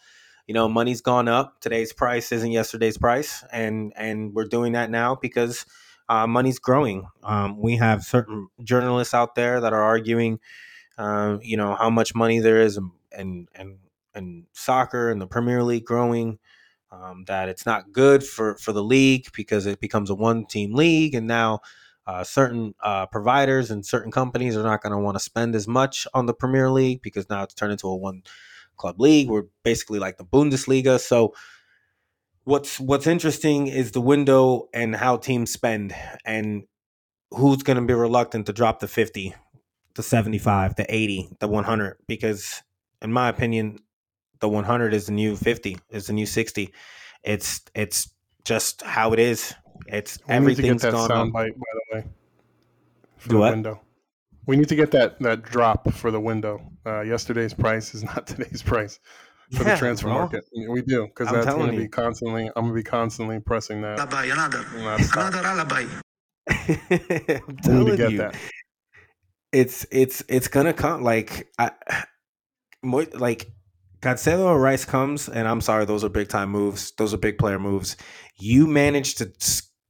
you 0.49 0.53
know 0.53 0.67
money's 0.67 0.99
gone 0.99 1.27
up 1.27 1.61
today's 1.61 1.93
price 1.93 2.31
isn't 2.31 2.51
yesterday's 2.51 2.97
price 2.97 3.43
and 3.53 3.93
and 3.95 4.33
we're 4.33 4.45
doing 4.45 4.73
that 4.73 4.89
now 4.89 5.13
because 5.13 5.63
uh, 6.09 6.25
money's 6.25 6.57
growing 6.57 7.07
um, 7.23 7.59
we 7.59 7.75
have 7.75 8.01
certain 8.03 8.47
journalists 8.63 9.13
out 9.13 9.35
there 9.35 9.61
that 9.61 9.73
are 9.73 9.83
arguing 9.83 10.39
uh, 10.97 11.37
you 11.43 11.55
know 11.55 11.75
how 11.75 11.87
much 11.87 12.15
money 12.15 12.39
there 12.39 12.59
is 12.59 12.79
and 13.11 13.47
and 13.53 13.77
and 14.15 14.45
soccer 14.53 15.11
and 15.11 15.21
the 15.21 15.27
premier 15.27 15.61
league 15.61 15.85
growing 15.85 16.39
um, 16.91 17.25
that 17.27 17.47
it's 17.47 17.67
not 17.67 17.91
good 17.91 18.23
for 18.23 18.55
for 18.55 18.71
the 18.71 18.83
league 18.83 19.27
because 19.35 19.67
it 19.67 19.79
becomes 19.79 20.09
a 20.09 20.15
one 20.15 20.47
team 20.47 20.73
league 20.73 21.13
and 21.13 21.27
now 21.27 21.59
uh, 22.09 22.23
certain 22.23 22.73
uh, 22.81 23.05
providers 23.05 23.69
and 23.69 23.85
certain 23.85 24.11
companies 24.11 24.57
are 24.57 24.63
not 24.63 24.81
going 24.81 24.91
to 24.91 24.97
want 24.97 25.15
to 25.15 25.23
spend 25.23 25.53
as 25.53 25.67
much 25.67 26.07
on 26.11 26.25
the 26.25 26.33
Premier 26.33 26.71
League 26.71 27.03
because 27.03 27.29
now 27.29 27.43
it's 27.43 27.53
turned 27.53 27.71
into 27.71 27.87
a 27.87 27.95
one 27.95 28.23
club 28.77 28.99
league. 28.99 29.29
We're 29.29 29.45
basically 29.61 29.99
like 29.99 30.17
the 30.17 30.25
Bundesliga. 30.25 30.99
So 30.99 31.35
what's 32.45 32.79
what's 32.79 33.05
interesting 33.05 33.67
is 33.67 33.91
the 33.91 34.01
window 34.01 34.69
and 34.73 34.95
how 34.95 35.17
teams 35.17 35.51
spend 35.51 35.93
and 36.25 36.63
who's 37.29 37.61
going 37.61 37.77
to 37.77 37.85
be 37.85 37.93
reluctant 37.93 38.47
to 38.47 38.53
drop 38.53 38.79
the 38.79 38.87
50, 38.87 39.35
the 39.93 40.01
75, 40.01 40.77
the 40.77 40.87
80, 40.91 41.29
the 41.39 41.47
100 41.47 41.97
because 42.07 42.63
in 43.03 43.13
my 43.13 43.29
opinion 43.29 43.77
the 44.39 44.49
100 44.49 44.95
is 44.95 45.05
the 45.05 45.11
new 45.11 45.35
50, 45.35 45.77
is 45.91 46.07
the 46.07 46.13
new 46.13 46.25
60. 46.25 46.73
It's 47.23 47.61
it's 47.75 48.09
just 48.45 48.81
how 48.81 49.13
it 49.13 49.19
is. 49.19 49.53
It's 49.87 50.19
we 50.27 50.33
everything's 50.33 50.57
need 50.57 50.65
to 50.65 50.73
get 50.73 50.81
that 50.81 50.91
gone 50.91 51.07
sound 51.09 51.33
bite, 51.33 51.57
by 51.57 51.65
the 51.73 51.95
way. 51.95 52.05
For 53.17 53.29
Do 53.29 53.35
the 53.35 53.39
what? 53.39 53.51
window. 53.51 53.81
We 54.45 54.55
need 54.55 54.69
to 54.69 54.75
get 54.75 54.91
that 54.91 55.19
that 55.19 55.43
drop 55.43 55.91
for 55.93 56.11
the 56.11 56.19
window. 56.19 56.61
Uh, 56.85 57.01
yesterday's 57.01 57.53
price 57.53 57.93
is 57.93 58.03
not 58.15 58.27
today's 58.27 58.61
price 58.61 58.99
for 59.51 59.63
yeah, 59.63 59.73
the 59.73 59.79
transfer 59.79 60.07
well, 60.07 60.19
market. 60.19 60.45
We 60.67 60.81
do 60.81 61.07
because 61.07 61.31
that's 61.31 61.45
going 61.45 61.71
to 61.71 61.77
be 61.77 61.87
constantly. 61.87 62.47
I'm 62.55 62.65
going 62.65 62.69
to 62.69 62.73
be 62.75 62.83
constantly 62.83 63.39
pressing 63.39 63.81
that. 63.81 63.99
Another, 63.99 64.65
another 64.75 65.39
alibi. 65.39 65.85
I'm 66.49 67.57
telling 67.57 67.97
you, 67.97 68.17
that. 68.17 68.35
it's 69.51 69.85
it's 69.91 70.23
it's 70.27 70.47
gonna 70.47 70.73
come 70.73 71.03
like 71.03 71.47
I, 71.59 71.71
like 72.83 73.51
Caicedo 74.01 74.45
or 74.45 74.59
Rice 74.59 74.85
comes, 74.85 75.27
and 75.27 75.47
I'm 75.47 75.61
sorry, 75.61 75.85
those 75.85 76.03
are 76.03 76.09
big 76.09 76.29
time 76.29 76.49
moves. 76.49 76.91
Those 76.97 77.13
are 77.13 77.17
big 77.17 77.37
player 77.37 77.59
moves. 77.59 77.97
You 78.37 78.65
manage 78.65 79.15
to 79.15 79.31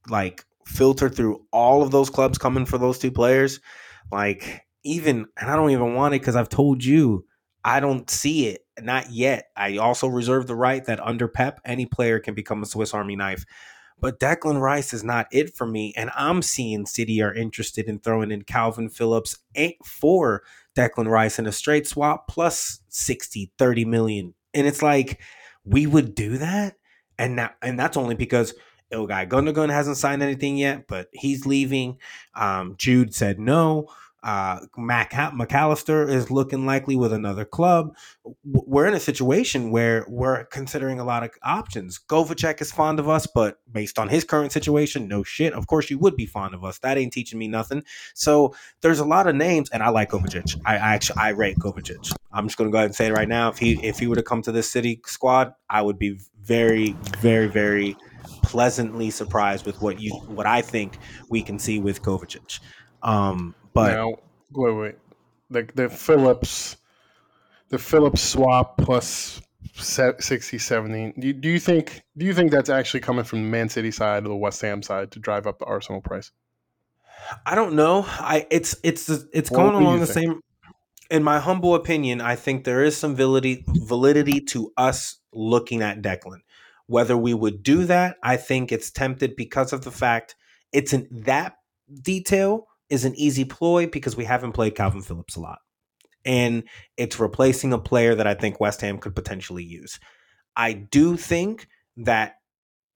like 0.09 0.45
filter 0.65 1.09
through 1.09 1.45
all 1.51 1.81
of 1.81 1.91
those 1.91 2.09
clubs 2.09 2.37
coming 2.37 2.65
for 2.65 2.77
those 2.77 2.99
two 2.99 3.11
players. 3.11 3.59
Like 4.11 4.65
even, 4.83 5.27
and 5.39 5.49
I 5.49 5.55
don't 5.55 5.71
even 5.71 5.95
want 5.95 6.13
it 6.15 6.21
because 6.21 6.35
I've 6.35 6.49
told 6.49 6.83
you 6.83 7.25
I 7.63 7.79
don't 7.79 8.09
see 8.09 8.47
it. 8.47 8.65
Not 8.81 9.11
yet. 9.11 9.49
I 9.55 9.77
also 9.77 10.07
reserve 10.07 10.47
the 10.47 10.55
right 10.55 10.83
that 10.85 11.05
under 11.05 11.27
Pep, 11.27 11.59
any 11.65 11.85
player 11.85 12.19
can 12.19 12.33
become 12.33 12.63
a 12.63 12.65
Swiss 12.65 12.93
Army 12.93 13.15
knife. 13.15 13.45
But 14.01 14.19
Declan 14.19 14.61
Rice 14.61 14.93
is 14.93 15.03
not 15.03 15.27
it 15.31 15.53
for 15.53 15.67
me. 15.67 15.93
And 15.97 16.09
I'm 16.15 16.41
seeing 16.41 16.85
City 16.85 17.21
are 17.21 17.33
interested 17.33 17.87
in 17.87 17.99
throwing 17.99 18.31
in 18.31 18.43
Kalvin 18.43 18.89
Phillips 18.89 19.37
eh, 19.55 19.71
for 19.83 20.43
Declan 20.75 21.07
Rice 21.09 21.37
in 21.37 21.47
a 21.47 21.51
straight 21.51 21.85
swap 21.85 22.29
plus 22.29 22.79
60, 22.87 23.51
30 23.57 23.85
million. 23.85 24.33
And 24.53 24.65
it's 24.65 24.81
like, 24.81 25.19
we 25.65 25.85
would 25.85 26.15
do 26.15 26.37
that? 26.37 26.75
And 27.17 27.35
now 27.35 27.51
and 27.61 27.77
that's 27.77 27.97
only 27.97 28.15
because 28.15 28.53
Ilkay 28.91 29.27
Gundogan 29.29 29.69
hasn't 29.69 29.97
signed 29.97 30.23
anything 30.23 30.57
yet, 30.57 30.87
but 30.87 31.09
he's 31.13 31.45
leaving. 31.45 31.97
Um, 32.35 32.75
Jude 32.77 33.13
said 33.13 33.39
no. 33.39 33.89
Uh, 34.21 34.59
Mac 34.77 35.13
Mac 35.33 35.53
Allister 35.53 36.07
is 36.07 36.29
looking 36.29 36.65
likely 36.65 36.95
with 36.97 37.13
another 37.13 37.45
club. 37.45 37.95
We're 38.43 38.85
in 38.85 38.93
a 38.93 38.99
situation 38.99 39.71
where 39.71 40.05
we're 40.09 40.43
considering 40.45 40.99
a 40.99 41.05
lot 41.05 41.23
of 41.23 41.31
options. 41.41 41.99
Kovacic 41.99 42.59
is 42.59 42.71
fond 42.71 42.99
of 42.99 43.07
us, 43.07 43.27
but 43.27 43.59
based 43.71 43.97
on 43.97 44.09
his 44.09 44.25
current 44.25 44.51
situation, 44.51 45.07
no 45.07 45.23
shit. 45.23 45.53
Of 45.53 45.67
course, 45.67 45.89
you 45.89 45.97
would 45.99 46.17
be 46.17 46.25
fond 46.25 46.53
of 46.53 46.65
us. 46.65 46.79
That 46.79 46.97
ain't 46.97 47.13
teaching 47.13 47.39
me 47.39 47.47
nothing. 47.47 47.83
So 48.13 48.53
there's 48.81 48.99
a 48.99 49.05
lot 49.05 49.27
of 49.27 49.35
names, 49.35 49.69
and 49.69 49.81
I 49.81 49.89
like 49.89 50.09
Kovacic. 50.09 50.59
I, 50.65 50.75
I 50.75 50.95
actually 50.95 51.19
I 51.21 51.29
rate 51.29 51.57
Kovacic. 51.57 52.13
I'm 52.33 52.47
just 52.47 52.57
gonna 52.57 52.71
go 52.71 52.77
ahead 52.77 52.87
and 52.87 52.95
say 52.95 53.07
it 53.07 53.13
right 53.13 53.29
now. 53.29 53.49
If 53.49 53.57
he 53.57 53.79
if 53.85 53.99
he 53.99 54.07
were 54.07 54.15
to 54.15 54.23
come 54.23 54.41
to 54.41 54.51
this 54.51 54.69
city 54.69 55.01
squad, 55.05 55.53
I 55.69 55.81
would 55.81 55.97
be 55.97 56.19
very 56.41 56.91
very 57.21 57.47
very 57.47 57.95
pleasantly 58.49 59.11
surprised 59.11 59.65
with 59.67 59.79
what 59.79 60.01
you 60.01 60.11
what 60.25 60.47
I 60.47 60.63
think 60.63 60.97
we 61.29 61.43
can 61.43 61.59
see 61.59 61.77
with 61.77 62.01
Kovacic. 62.01 62.59
Um, 63.03 63.53
but 63.73 63.91
now, 63.93 64.15
wait, 64.51 64.73
wait, 64.73 64.95
the 65.51 65.69
the 65.75 65.87
Phillips, 65.87 66.77
the 67.69 67.77
Phillips 67.77 68.21
swap 68.21 68.77
plus 68.77 69.39
60, 69.75 70.57
70. 70.57 71.13
Do 71.19 71.27
you, 71.27 71.33
do 71.33 71.47
you 71.47 71.59
think 71.59 72.01
do 72.17 72.25
you 72.25 72.33
think 72.33 72.51
that's 72.51 72.71
actually 72.71 73.01
coming 73.01 73.23
from 73.23 73.43
the 73.43 73.49
Man 73.49 73.69
City 73.69 73.91
side 73.91 74.25
or 74.25 74.29
the 74.29 74.35
West 74.35 74.61
Ham 74.61 74.81
side 74.81 75.11
to 75.11 75.19
drive 75.19 75.45
up 75.45 75.59
the 75.59 75.65
Arsenal 75.65 76.01
price? 76.01 76.31
I 77.45 77.53
don't 77.53 77.75
know. 77.75 78.05
I 78.07 78.47
it's 78.49 78.75
it's 78.81 79.09
it's 79.31 79.51
going 79.51 79.75
along 79.75 79.99
the 79.99 80.07
think? 80.07 80.31
same. 80.31 80.41
In 81.11 81.23
my 81.23 81.39
humble 81.39 81.75
opinion, 81.75 82.19
I 82.19 82.35
think 82.35 82.63
there 82.63 82.83
is 82.83 82.97
some 82.97 83.15
validity 83.15 83.63
validity 83.67 84.39
to 84.41 84.71
us 84.75 85.19
looking 85.31 85.83
at 85.83 86.01
Declan. 86.01 86.39
Whether 86.89 87.15
we 87.15 87.35
would 87.35 87.61
do 87.61 87.85
that, 87.85 88.17
I 88.23 88.35
think 88.35 88.71
it's 88.71 88.89
tempted 88.89 89.35
because 89.35 89.73
of 89.73 89.83
the 89.83 89.91
fact 89.91 90.35
it's 90.73 90.91
in 90.91 91.07
that 91.11 91.57
detail 92.01 92.65
is 92.89 93.05
an 93.05 93.13
easy 93.15 93.45
ploy 93.45 93.85
because 93.85 94.17
we 94.17 94.25
haven't 94.25 94.53
played 94.53 94.73
Kalvin 94.73 95.05
Phillips 95.05 95.35
a 95.35 95.39
lot. 95.39 95.59
And 96.25 96.63
it's 96.97 97.19
replacing 97.19 97.73
a 97.73 97.77
player 97.77 98.15
that 98.15 98.25
I 98.25 98.33
think 98.33 98.59
West 98.59 98.81
Ham 98.81 98.97
could 98.97 99.15
potentially 99.15 99.63
use. 99.63 99.99
I 100.55 100.73
do 100.73 101.15
think 101.15 101.67
that 101.97 102.37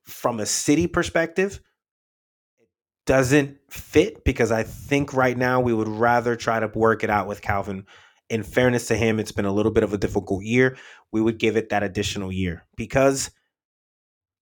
from 0.06 0.40
a 0.40 0.48
city 0.48 0.88
perspective, 0.88 1.62
it 2.60 2.70
doesn't 3.06 3.60
fit 3.70 4.26
because 4.26 4.52
I 4.52 4.64
think 4.64 5.14
right 5.14 5.38
now 5.38 5.60
we 5.62 5.72
would 5.72 5.88
rather 5.88 6.36
try 6.36 6.60
to 6.60 6.72
work 6.74 7.04
it 7.04 7.12
out 7.12 7.28
with 7.28 7.44
Kalvin. 7.44 7.86
In 8.28 8.42
fairness 8.42 8.88
to 8.88 8.96
him, 8.96 9.20
it's 9.20 9.32
been 9.32 9.46
a 9.46 9.54
little 9.54 9.72
bit 9.72 9.84
of 9.84 9.94
a 9.94 10.00
difficult 10.00 10.44
year. 10.44 10.78
We 11.12 11.22
would 11.22 11.38
give 11.38 11.58
it 11.58 11.70
that 11.70 11.84
additional 11.84 12.32
year 12.32 12.66
because 12.76 13.30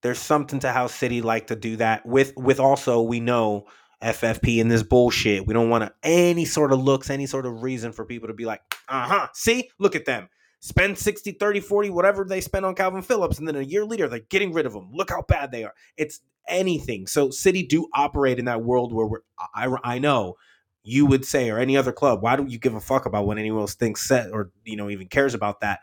there's 0.02 0.20
something 0.20 0.60
to 0.60 0.72
how 0.72 0.88
City 0.88 1.22
like 1.22 1.48
to 1.48 1.56
do 1.56 1.78
that. 1.78 2.06
With 2.06 2.34
with 2.36 2.60
also 2.60 3.02
we 3.02 3.20
know 3.20 3.66
FFP 4.02 4.60
and 4.60 4.70
this 4.72 4.84
bullshit. 4.84 5.46
We 5.46 5.54
don't 5.54 5.70
want 5.70 5.92
any 6.04 6.46
sort 6.46 6.74
of 6.74 6.82
looks, 6.82 7.10
any 7.10 7.28
sort 7.28 7.46
of 7.46 7.62
reason 7.62 7.92
for 7.92 8.04
people 8.06 8.28
to 8.28 8.34
be 8.34 8.46
like, 8.46 8.62
uh-huh, 8.88 9.28
see, 9.34 9.70
look 9.80 9.96
at 9.96 10.06
them. 10.06 10.28
Spend 10.60 10.98
60, 10.98 11.34
30, 11.34 11.60
40, 11.60 11.90
whatever 11.90 12.24
they 12.24 12.42
spend 12.42 12.66
on 12.66 12.76
Kalvin 12.76 13.04
Phillips, 13.04 13.40
and 13.40 13.48
then 13.48 13.56
a 13.56 13.62
year 13.62 13.84
later 13.84 14.08
they're 14.08 14.20
getting 14.20 14.54
rid 14.54 14.66
of 14.66 14.74
him. 14.74 14.90
Look 14.92 15.10
how 15.10 15.24
bad 15.28 15.52
they 15.52 15.64
are. 15.64 15.74
It's 15.98 16.22
anything. 16.48 17.08
So 17.08 17.30
City 17.32 17.64
do 17.64 17.88
operate 17.94 18.40
in 18.40 18.46
that 18.46 18.64
world 18.64 18.94
where 18.94 19.08
we're 19.08 19.22
I, 19.56 19.76
I 19.84 20.00
know 20.00 20.36
you 20.84 21.06
would 21.06 21.26
say 21.26 21.50
or 21.50 21.60
any 21.60 21.78
other 21.78 21.92
club, 21.92 22.22
why 22.22 22.36
don't 22.36 22.50
you 22.50 22.60
give 22.60 22.76
a 22.76 22.80
fuck 22.80 23.06
about 23.06 23.26
what 23.26 23.38
anyone 23.38 23.62
else 23.62 23.76
thinks 23.76 24.08
set 24.08 24.32
or 24.32 24.52
you 24.64 24.76
know 24.76 24.90
even 24.90 25.08
cares 25.08 25.34
about 25.34 25.62
that? 25.62 25.80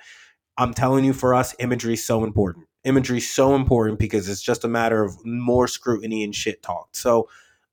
I'm 0.56 0.74
telling 0.74 1.04
you, 1.04 1.12
for 1.12 1.34
us, 1.34 1.54
imagery 1.60 1.94
is 1.94 2.04
so 2.04 2.24
important. 2.24 2.67
Imagery 2.84 3.20
so 3.20 3.54
important 3.54 3.98
because 3.98 4.28
it's 4.28 4.42
just 4.42 4.64
a 4.64 4.68
matter 4.68 5.02
of 5.02 5.14
more 5.24 5.66
scrutiny 5.68 6.22
and 6.24 6.34
shit 6.34 6.62
talk. 6.62 6.88
So 6.92 7.28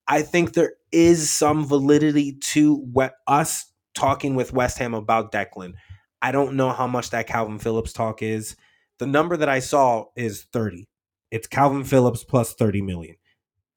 I 0.07 0.21
think 0.21 0.53
there 0.53 0.73
is 0.91 1.29
some 1.29 1.65
validity 1.65 2.33
to 2.33 2.75
what 2.75 3.15
us 3.27 3.71
talking 3.93 4.35
with 4.35 4.53
West 4.53 4.77
Ham 4.79 4.93
about 4.93 5.31
Declan. 5.31 5.73
I 6.21 6.31
don't 6.31 6.55
know 6.55 6.71
how 6.71 6.87
much 6.87 7.11
that 7.11 7.27
Kalvin 7.27 7.61
Phillips 7.61 7.93
talk 7.93 8.21
is. 8.21 8.55
The 8.97 9.05
number 9.07 9.37
that 9.37 9.49
I 9.49 9.59
saw 9.59 10.05
is 10.15 10.43
30. 10.51 10.87
It's 11.31 11.47
Kalvin 11.47 11.85
Phillips 11.85 12.23
plus 12.23 12.53
30 12.53 12.81
million. 12.81 13.15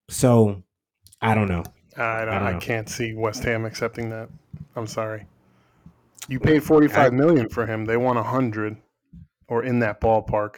So 0.09 0.63
I 1.21 1.35
don't 1.35 1.49
know. 1.49 1.65
I, 1.97 2.25
don't, 2.25 2.35
I 2.35 2.39
don't 2.39 2.49
I 2.49 2.53
know. 2.53 2.61
can't 2.61 2.89
see 2.89 3.15
West 3.15 3.43
Ham 3.45 3.65
accepting 3.65 4.11
that. 4.11 4.29
I'm 4.77 4.87
sorry. 4.87 5.27
You 6.29 6.39
paid 6.39 6.63
forty-five 6.63 7.13
million 7.13 7.49
for 7.49 7.67
him. 7.67 7.87
They 7.87 7.97
want 7.97 8.19
a 8.19 8.23
hundred, 8.23 8.77
or 9.49 9.65
in 9.65 9.79
that 9.81 10.01
ballpark. 10.01 10.57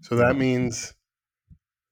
So 0.00 0.16
that 0.16 0.30
mm-hmm. 0.30 0.40
means, 0.40 0.94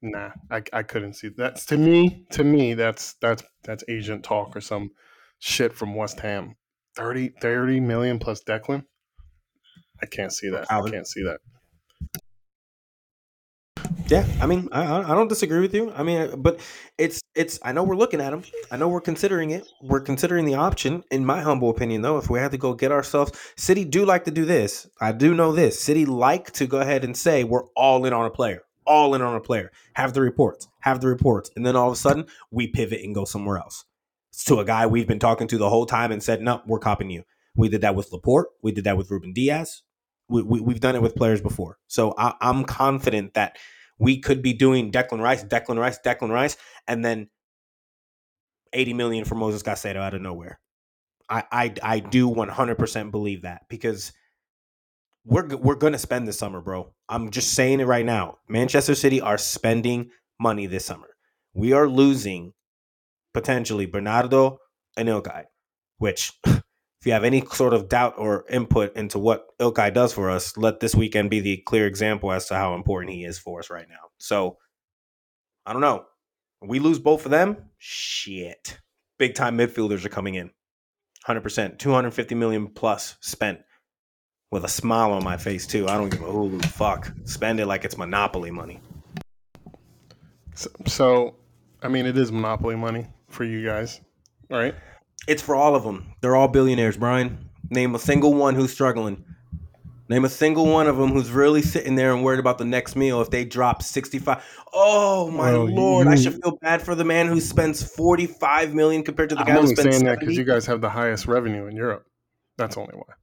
nah, 0.02 0.30
I, 0.50 0.62
I 0.72 0.82
couldn't 0.82 1.14
see 1.14 1.30
that's 1.36 1.66
to 1.66 1.76
me. 1.76 2.26
To 2.32 2.44
me, 2.44 2.74
that's 2.74 3.14
that's 3.20 3.42
that's 3.64 3.84
agent 3.88 4.24
talk 4.24 4.57
or 4.57 4.61
some 4.61 4.90
shit 5.38 5.72
from 5.74 5.94
West 5.94 6.20
Ham. 6.20 6.57
30, 6.96 7.34
30 7.40 7.80
million 7.80 8.18
plus 8.18 8.42
Declan. 8.42 8.84
I 10.02 10.07
can't 10.07 10.32
see 10.32 10.48
that. 10.50 10.70
I 10.70 10.88
can't 10.88 11.07
see 11.07 11.22
that. 11.24 11.40
Yeah, 14.09 14.24
I 14.40 14.46
mean, 14.46 14.68
I 14.70 15.00
I 15.00 15.14
don't 15.16 15.26
disagree 15.26 15.61
with 15.61 15.74
you. 15.74 15.90
I 15.90 16.04
mean, 16.04 16.20
uh, 16.20 16.36
but 16.36 16.61
it's 16.96 17.20
it's. 17.34 17.59
I 17.64 17.72
know 17.72 17.82
we're 17.82 17.96
looking 17.96 18.20
at 18.20 18.30
them. 18.30 18.44
I 18.70 18.76
know 18.76 18.88
we're 18.88 19.00
considering 19.00 19.50
it. 19.50 19.66
We're 19.82 20.00
considering 20.00 20.44
the 20.44 20.54
option. 20.54 21.02
In 21.11 21.26
my 21.26 21.40
humble 21.40 21.70
opinion, 21.70 22.02
though, 22.02 22.16
if 22.16 22.30
we 22.30 22.38
had 22.38 22.52
to 22.52 22.59
go 22.59 22.72
get 22.72 22.92
ourselves, 22.92 23.32
City 23.57 23.84
do 23.84 24.04
like 24.04 24.24
to 24.26 24.30
do 24.30 24.44
this. 24.44 24.88
I 25.00 25.11
do 25.11 25.34
know 25.34 25.50
this. 25.50 25.80
City 25.80 26.07
like 26.07 26.52
to 26.52 26.68
go 26.68 26.80
ahead 26.80 27.02
and 27.02 27.16
say 27.16 27.42
we're 27.42 27.66
all 27.74 28.04
in 28.04 28.12
on 28.12 28.26
a 28.26 28.30
player, 28.30 28.62
all 28.86 29.12
in 29.16 29.22
on 29.22 29.34
a 29.34 29.40
player. 29.40 29.72
Have 29.94 30.12
the 30.12 30.20
reports, 30.20 30.68
have 30.82 31.00
the 31.00 31.09
reports, 31.09 31.50
and 31.57 31.66
then 31.66 31.74
all 31.74 31.88
of 31.88 31.94
a 31.94 31.96
sudden 31.96 32.26
we 32.52 32.68
pivot 32.68 33.02
and 33.02 33.12
go 33.12 33.24
somewhere 33.24 33.59
else 33.59 33.86
to 34.44 34.61
a 34.61 34.64
guy 34.64 34.86
we've 34.86 35.09
been 35.09 35.18
talking 35.18 35.48
to 35.48 35.59
the 35.59 35.70
whole 35.70 35.86
time 35.86 36.12
and 36.12 36.22
said, 36.22 36.40
no, 36.40 36.62
we're 36.66 36.78
copying 36.78 37.11
you. 37.11 37.24
We 37.57 37.68
did 37.68 37.80
that 37.80 37.96
with 37.96 38.12
Laporte. 38.12 38.48
We 38.62 38.70
did 38.70 38.84
that 38.84 38.96
with 38.96 39.11
Ruben 39.11 39.32
Dias. 39.32 39.82
We, 40.28 40.42
we, 40.42 40.61
we've 40.61 40.80
done 40.80 40.94
it 40.94 41.02
with 41.02 41.16
players 41.16 41.40
before. 41.40 41.78
So 41.86 42.14
I, 42.18 42.34
I'm 42.40 42.64
confident 42.64 43.34
that 43.34 43.57
we 43.99 44.20
could 44.20 44.42
be 44.42 44.53
doing 44.53 44.92
Declan 44.92 45.20
Rice, 45.22 45.44
Declan 45.44 45.78
Rice, 45.78 45.99
Declan 46.05 46.30
Rice, 46.30 46.57
and 46.86 47.05
then 47.05 47.28
80 48.72 48.94
million 48.94 49.24
for 49.24 49.34
Moses 49.34 49.62
Caicedo 49.62 49.97
out 49.97 50.14
of 50.14 50.22
nowhere. 50.22 50.61
I, 51.28 51.44
I, 51.51 51.74
I 51.82 51.99
do 52.01 52.30
100% 52.30 53.11
believe 53.11 53.42
that 53.42 53.62
because 53.68 54.12
we're, 55.24 55.57
we're 55.57 55.74
going 55.74 55.92
to 55.92 55.99
spend 55.99 56.28
this 56.28 56.38
summer, 56.38 56.61
bro. 56.61 56.92
I'm 57.09 57.30
just 57.30 57.55
saying 57.55 57.80
it 57.80 57.86
right 57.86 58.05
now. 58.05 58.38
Manchester 58.49 58.94
City 58.94 59.20
are 59.20 59.38
spending 59.38 60.11
money 60.38 60.66
this 60.66 60.84
summer. 60.84 61.09
We 61.55 61.72
are 61.72 61.88
losing 61.88 62.53
potentially 63.34 63.86
Bernardo 63.86 64.59
and 64.97 65.09
Ilkay, 65.09 65.44
which 65.99 66.32
if 67.01 67.07
you 67.07 67.12
have 67.12 67.24
any 67.24 67.44
sort 67.47 67.74
of 67.74 67.88
doubt 67.88 68.14
or 68.18 68.44
input 68.49 68.97
into 68.97 69.18
what 69.18 69.47
Ilkay 69.59 69.92
does 69.92 70.12
for 70.12 70.30
us, 70.30 70.57
let 70.57 70.80
this 70.80 70.94
weekend 70.94 71.30
be 71.30 71.40
the 71.40 71.59
clear 71.59 71.86
example 71.86 72.32
as 72.32 72.47
to 72.47 72.55
how 72.55 72.74
important 72.74 73.14
he 73.14 73.24
is 73.24 73.38
for 73.38 73.61
us 73.61 73.70
right 73.70 73.88
now. 73.88 74.11
So 74.18 74.59
I 75.64 75.72
don't 75.72 75.82
know. 75.82 76.05
We 76.62 76.78
lose 76.78 76.99
both 76.99 77.24
of 77.24 77.30
them. 77.30 77.57
Shit. 77.78 78.78
Big 79.18 79.34
time 79.34 79.59
midfielders 79.59 80.05
are 80.05 80.11
coming 80.11 80.34
in. 80.34 80.51
100%. 81.26 81.78
250 81.78 82.34
million 82.34 82.68
plus 82.68 83.16
spent 83.20 83.61
with 84.51 84.64
a 84.64 84.68
smile 84.68 85.12
on 85.12 85.24
my 85.24 85.36
face, 85.36 85.66
too. 85.66 85.88
I 85.88 85.97
don't 85.97 86.09
give 86.09 86.22
a 86.22 86.30
holy 86.30 86.59
fuck. 86.61 87.12
Spend 87.24 87.61
it 87.61 87.66
like 87.66 87.84
it's 87.84 87.99
Monopoly 87.99 88.51
money. 88.51 88.80
So, 90.55 90.70
so, 90.86 91.34
I 91.82 91.88
mean, 91.88 92.07
it 92.07 92.16
is 92.16 92.32
monopoly 92.32 92.76
money 92.76 93.07
for 93.28 93.44
you 93.44 93.64
guys, 93.64 94.01
right? 94.49 94.74
It's 95.28 95.42
for 95.42 95.54
all 95.56 95.74
of 95.74 95.82
them. 95.82 96.14
They're 96.20 96.36
all 96.36 96.48
billionaires, 96.48 96.96
Brian. 96.96 97.50
Name 97.70 97.94
a 97.94 97.98
single 97.98 98.34
one 98.34 98.54
who's 98.54 98.72
struggling. 98.72 99.24
Name 100.08 100.24
a 100.24 100.28
single 100.28 100.66
one 100.66 100.86
of 100.86 100.96
them 100.96 101.10
who's 101.10 101.30
really 101.30 101.62
sitting 101.62 101.96
there 101.96 102.14
and 102.14 102.22
worried 102.22 102.38
about 102.38 102.58
the 102.58 102.64
next 102.64 102.94
meal 102.94 103.20
if 103.20 103.30
they 103.30 103.44
drop 103.44 103.82
65. 103.82 104.44
Oh 104.72 105.30
my 105.32 105.50
lord, 105.50 106.06
I 106.06 106.14
should 106.14 106.40
feel 106.40 106.56
bad 106.62 106.80
for 106.80 106.94
the 106.94 107.04
man 107.04 107.26
who 107.26 107.40
spends 107.40 107.82
45 107.82 108.72
million 108.72 109.02
compared 109.02 109.30
to 109.30 109.34
the 109.34 109.40
I'm 109.40 109.46
guy 109.48 109.60
who 109.60 109.66
spends 109.66 109.96
saying 109.96 110.04
that 110.04 110.20
because 110.20 110.36
you 110.36 110.44
guys 110.44 110.64
have 110.66 110.80
the 110.80 110.90
highest 110.90 111.26
revenue 111.26 111.66
in 111.66 111.74
Europe. 111.74 112.06
That's 112.56 112.76
only 112.76 112.94
why. 112.94 113.14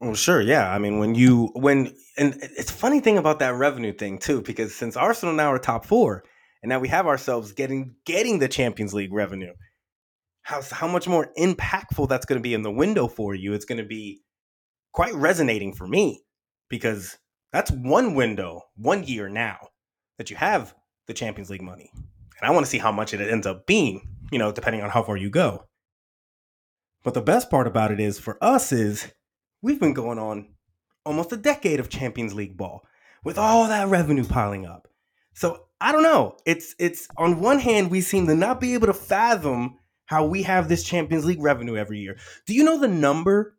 Well, 0.00 0.14
sure, 0.14 0.42
yeah. 0.42 0.70
I 0.70 0.78
mean, 0.78 0.98
when 0.98 1.14
you 1.14 1.50
when 1.54 1.94
and 2.18 2.36
it's 2.42 2.70
a 2.70 2.74
funny 2.74 3.00
thing 3.00 3.16
about 3.16 3.38
that 3.38 3.54
revenue 3.54 3.94
thing 3.94 4.18
too, 4.18 4.42
because 4.42 4.74
since 4.74 4.94
Arsenal 4.94 5.34
now 5.34 5.52
are 5.52 5.58
top 5.58 5.86
four, 5.86 6.22
and 6.62 6.68
now 6.68 6.78
we 6.78 6.88
have 6.88 7.06
ourselves 7.06 7.52
getting 7.52 7.94
getting 8.04 8.40
the 8.40 8.48
Champions 8.48 8.92
League 8.92 9.12
revenue, 9.12 9.54
how 10.46 10.62
how 10.70 10.86
much 10.86 11.08
more 11.08 11.32
impactful 11.36 12.08
that's 12.08 12.24
going 12.24 12.38
to 12.38 12.42
be 12.42 12.54
in 12.54 12.62
the 12.62 12.70
window 12.70 13.08
for 13.08 13.34
you? 13.34 13.52
It's 13.52 13.64
going 13.64 13.82
to 13.82 13.84
be 13.84 14.22
quite 14.92 15.12
resonating 15.14 15.74
for 15.74 15.88
me 15.88 16.22
because 16.68 17.18
that's 17.52 17.72
one 17.72 18.14
window, 18.14 18.62
one 18.76 19.02
year 19.02 19.28
now 19.28 19.58
that 20.18 20.30
you 20.30 20.36
have 20.36 20.72
the 21.08 21.14
Champions 21.14 21.50
League 21.50 21.62
money, 21.62 21.90
and 21.94 22.48
I 22.48 22.52
want 22.52 22.64
to 22.64 22.70
see 22.70 22.78
how 22.78 22.92
much 22.92 23.12
it 23.12 23.20
ends 23.20 23.44
up 23.44 23.66
being. 23.66 24.08
You 24.30 24.38
know, 24.38 24.52
depending 24.52 24.82
on 24.82 24.90
how 24.90 25.02
far 25.02 25.16
you 25.16 25.30
go. 25.30 25.64
But 27.02 27.14
the 27.14 27.20
best 27.20 27.50
part 27.50 27.66
about 27.66 27.90
it 27.90 27.98
is 27.98 28.20
for 28.20 28.38
us 28.40 28.70
is 28.70 29.12
we've 29.62 29.80
been 29.80 29.94
going 29.94 30.18
on 30.18 30.54
almost 31.04 31.32
a 31.32 31.36
decade 31.36 31.80
of 31.80 31.88
Champions 31.88 32.34
League 32.34 32.56
ball 32.56 32.86
with 33.24 33.36
all 33.36 33.66
that 33.66 33.88
revenue 33.88 34.24
piling 34.24 34.64
up. 34.64 34.86
So 35.34 35.66
I 35.80 35.90
don't 35.90 36.04
know. 36.04 36.36
It's 36.46 36.76
it's 36.78 37.08
on 37.16 37.40
one 37.40 37.58
hand 37.58 37.90
we 37.90 38.00
seem 38.00 38.28
to 38.28 38.34
not 38.36 38.60
be 38.60 38.74
able 38.74 38.86
to 38.86 38.94
fathom 38.94 39.78
how 40.06 40.26
we 40.26 40.42
have 40.44 40.68
this 40.68 40.82
Champions 40.84 41.24
League 41.24 41.42
revenue 41.42 41.76
every 41.76 41.98
year. 41.98 42.16
Do 42.46 42.54
you 42.54 42.64
know 42.64 42.78
the 42.78 42.88
number 42.88 43.54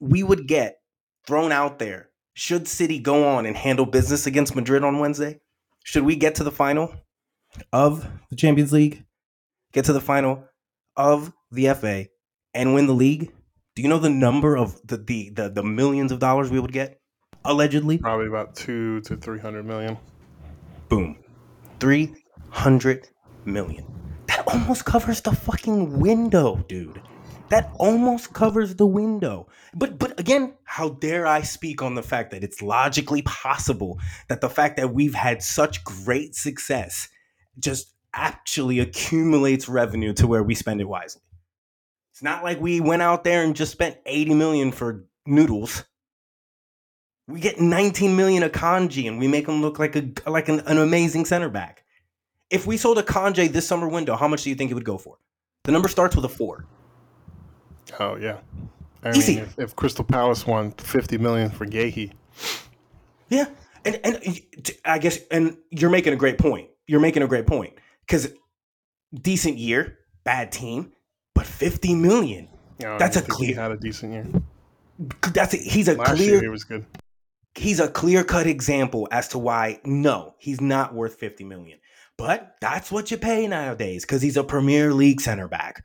we 0.00 0.22
would 0.22 0.46
get 0.46 0.78
thrown 1.26 1.52
out 1.52 1.78
there 1.78 2.08
should 2.34 2.68
City 2.68 3.00
go 3.00 3.26
on 3.28 3.46
and 3.46 3.56
handle 3.56 3.84
business 3.84 4.26
against 4.26 4.54
Madrid 4.54 4.84
on 4.84 5.00
Wednesday? 5.00 5.40
Should 5.84 6.04
we 6.04 6.14
get 6.16 6.36
to 6.36 6.44
the 6.44 6.52
final 6.52 6.94
of 7.72 8.06
the 8.30 8.36
Champions 8.36 8.72
League, 8.72 9.04
get 9.72 9.86
to 9.86 9.92
the 9.92 10.00
final 10.00 10.44
of 10.96 11.32
the 11.50 11.72
FA, 11.74 12.06
and 12.54 12.74
win 12.74 12.86
the 12.86 12.92
league? 12.94 13.32
Do 13.74 13.82
you 13.82 13.88
know 13.88 13.98
the 13.98 14.10
number 14.10 14.56
of 14.56 14.80
the 14.86 14.98
the 14.98 15.30
the, 15.30 15.48
the 15.50 15.62
millions 15.64 16.12
of 16.12 16.18
dollars 16.20 16.50
we 16.50 16.60
would 16.60 16.72
get? 16.72 17.00
Allegedly, 17.44 17.98
Probably 17.98 18.26
about 18.26 18.54
two 18.54 19.00
to 19.02 19.16
three 19.16 19.38
hundred 19.40 19.64
million. 19.64 19.96
boom, 20.88 21.18
three 21.80 22.14
hundred 22.50 23.08
million. 23.44 23.84
Almost 24.48 24.84
covers 24.84 25.20
the 25.20 25.32
fucking 25.32 26.00
window, 26.00 26.64
dude. 26.68 27.02
That 27.50 27.70
almost 27.78 28.32
covers 28.32 28.74
the 28.74 28.86
window. 28.86 29.48
But 29.74 29.98
but 29.98 30.18
again, 30.18 30.54
how 30.64 30.90
dare 30.90 31.26
I 31.26 31.42
speak 31.42 31.82
on 31.82 31.94
the 31.94 32.02
fact 32.02 32.30
that 32.30 32.42
it's 32.42 32.62
logically 32.62 33.22
possible 33.22 33.98
that 34.28 34.40
the 34.40 34.48
fact 34.48 34.76
that 34.78 34.92
we've 34.94 35.14
had 35.14 35.42
such 35.42 35.84
great 35.84 36.34
success 36.34 37.08
just 37.58 37.94
actually 38.14 38.78
accumulates 38.80 39.68
revenue 39.68 40.12
to 40.14 40.26
where 40.26 40.42
we 40.42 40.54
spend 40.54 40.80
it 40.80 40.88
wisely. 40.88 41.22
It's 42.12 42.22
not 42.22 42.42
like 42.42 42.60
we 42.60 42.80
went 42.80 43.02
out 43.02 43.24
there 43.24 43.44
and 43.44 43.54
just 43.54 43.72
spent 43.72 43.98
80 44.04 44.34
million 44.34 44.72
for 44.72 45.04
noodles. 45.26 45.84
We 47.28 47.40
get 47.40 47.60
19 47.60 48.16
million 48.16 48.42
Akanji 48.42 49.06
and 49.06 49.18
we 49.18 49.28
make 49.28 49.46
him 49.46 49.60
look 49.60 49.78
like 49.78 49.94
a 49.94 50.10
like 50.28 50.48
an, 50.48 50.60
an 50.60 50.78
amazing 50.78 51.26
center 51.26 51.50
back. 51.50 51.84
If 52.50 52.66
we 52.66 52.76
sold 52.76 52.98
Akanji 52.98 53.50
this 53.52 53.66
summer 53.66 53.88
window, 53.88 54.16
how 54.16 54.28
much 54.28 54.42
do 54.42 54.50
you 54.50 54.56
think 54.56 54.70
it 54.70 54.74
would 54.74 54.84
go 54.84 54.98
for? 54.98 55.16
The 55.64 55.72
number 55.72 55.88
starts 55.88 56.16
with 56.16 56.24
a 56.24 56.28
four. 56.28 56.64
Oh 58.00 58.16
yeah. 58.16 58.38
I 59.04 59.10
Easy. 59.10 59.36
mean, 59.36 59.44
if, 59.44 59.58
if 59.58 59.76
Crystal 59.76 60.04
Palace 60.04 60.46
won 60.46 60.72
fifty 60.72 61.18
million 61.18 61.50
for 61.50 61.66
Guehi, 61.66 62.12
Yeah, 63.28 63.46
and 63.84 64.00
and 64.04 64.18
I 64.84 64.98
guess 64.98 65.18
and 65.30 65.56
you're 65.70 65.90
making 65.90 66.12
a 66.12 66.16
great 66.16 66.38
point. 66.38 66.68
You're 66.86 67.00
making 67.00 67.22
a 67.22 67.26
great 67.28 67.46
point 67.46 67.74
because 68.06 68.28
decent 69.14 69.58
year, 69.58 69.98
bad 70.24 70.50
team, 70.52 70.92
but 71.34 71.46
50 71.46 71.94
million. 71.94 72.48
I 72.84 72.96
That's 72.96 73.16
a 73.16 73.20
think 73.20 73.32
he 73.38 73.46
clear- 73.52 73.56
had 73.60 73.72
a 73.72 73.76
decent 73.76 74.12
year. 74.14 74.26
That's 75.32 75.52
a, 75.54 75.58
he's 75.58 75.88
a 75.88 75.94
Last 75.94 76.18
year 76.18 76.32
he 76.34 76.38
clear 76.38 76.50
was 76.50 76.64
good. 76.64 76.86
he's 77.54 77.78
a 77.78 77.88
clear 77.88 78.24
cut 78.24 78.46
example 78.46 79.06
as 79.12 79.28
to 79.28 79.38
why 79.38 79.80
no, 79.84 80.34
he's 80.38 80.60
not 80.60 80.94
worth 80.94 81.16
50 81.16 81.44
million. 81.44 81.78
But 82.18 82.56
that's 82.60 82.90
what 82.90 83.10
you 83.10 83.16
pay 83.16 83.46
nowadays 83.46 84.04
because 84.04 84.20
he's 84.20 84.36
a 84.36 84.44
Premier 84.44 84.92
League 84.92 85.20
center 85.20 85.48
back. 85.48 85.84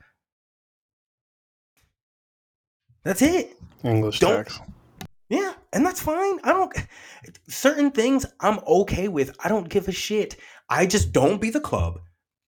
That's 3.04 3.22
it. 3.22 3.56
English 3.82 4.18
Don't- 4.18 4.44
tax. 4.44 4.60
Yeah, 5.30 5.54
and 5.72 5.86
that's 5.86 6.02
fine. 6.02 6.38
I 6.44 6.52
don't 6.52 6.76
certain 7.48 7.90
things 7.90 8.26
I'm 8.40 8.58
okay 8.66 9.08
with. 9.08 9.34
I 9.42 9.48
don't 9.48 9.68
give 9.68 9.88
a 9.88 9.92
shit. 9.92 10.36
I 10.68 10.86
just 10.86 11.12
don't 11.12 11.40
be 11.40 11.50
the 11.50 11.60
club. 11.60 12.00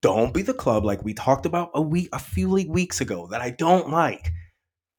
Don't 0.02 0.34
be 0.34 0.42
the 0.42 0.54
club 0.54 0.84
like 0.84 1.02
we 1.02 1.14
talked 1.14 1.46
about 1.46 1.70
a 1.74 1.80
week 1.80 2.10
a 2.12 2.18
few 2.18 2.50
weeks 2.50 3.00
ago 3.00 3.28
that 3.28 3.40
I 3.40 3.50
don't 3.50 3.90
like. 3.90 4.30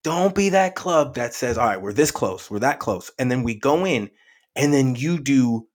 Don't 0.03 0.33
be 0.33 0.49
that 0.49 0.75
club 0.75 1.15
that 1.15 1.33
says, 1.33 1.57
all 1.57 1.67
right, 1.67 1.81
we're 1.81 1.93
this 1.93 2.11
close, 2.11 2.49
we're 2.49 2.59
that 2.59 2.79
close. 2.79 3.11
And 3.19 3.29
then 3.29 3.43
we 3.43 3.55
go 3.55 3.85
in 3.85 4.09
and 4.55 4.73
then 4.73 4.95
you 4.95 5.19
do 5.19 5.67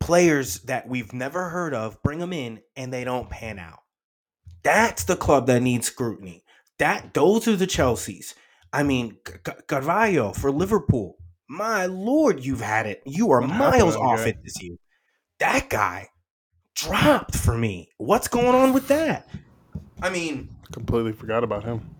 players 0.00 0.60
that 0.60 0.88
we've 0.88 1.12
never 1.12 1.50
heard 1.50 1.74
of, 1.74 2.02
bring 2.02 2.18
them 2.18 2.32
in 2.32 2.60
and 2.76 2.92
they 2.92 3.04
don't 3.04 3.30
pan 3.30 3.58
out. 3.58 3.80
That's 4.62 5.04
the 5.04 5.16
club 5.16 5.46
that 5.46 5.62
needs 5.62 5.86
scrutiny. 5.86 6.44
That 6.78 7.14
those 7.14 7.46
are 7.46 7.56
the 7.56 7.66
Chelseas. 7.66 8.34
I 8.72 8.82
mean, 8.82 9.18
Carvalho 9.66 10.32
for 10.32 10.50
Liverpool. 10.50 11.16
My 11.48 11.86
lord, 11.86 12.44
you've 12.44 12.60
had 12.60 12.86
it. 12.86 13.02
You 13.04 13.32
are 13.32 13.40
miles 13.40 13.96
off 13.96 14.26
it 14.26 14.36
this 14.42 14.62
year. 14.62 14.76
That 15.40 15.68
guy 15.68 16.08
dropped 16.74 17.36
for 17.36 17.56
me. 17.56 17.90
What's 17.98 18.28
going 18.28 18.54
on 18.54 18.72
with 18.72 18.88
that? 18.88 19.28
I 20.00 20.10
mean, 20.10 20.48
completely 20.72 21.12
forgot 21.12 21.42
about 21.42 21.64
him. 21.64 21.96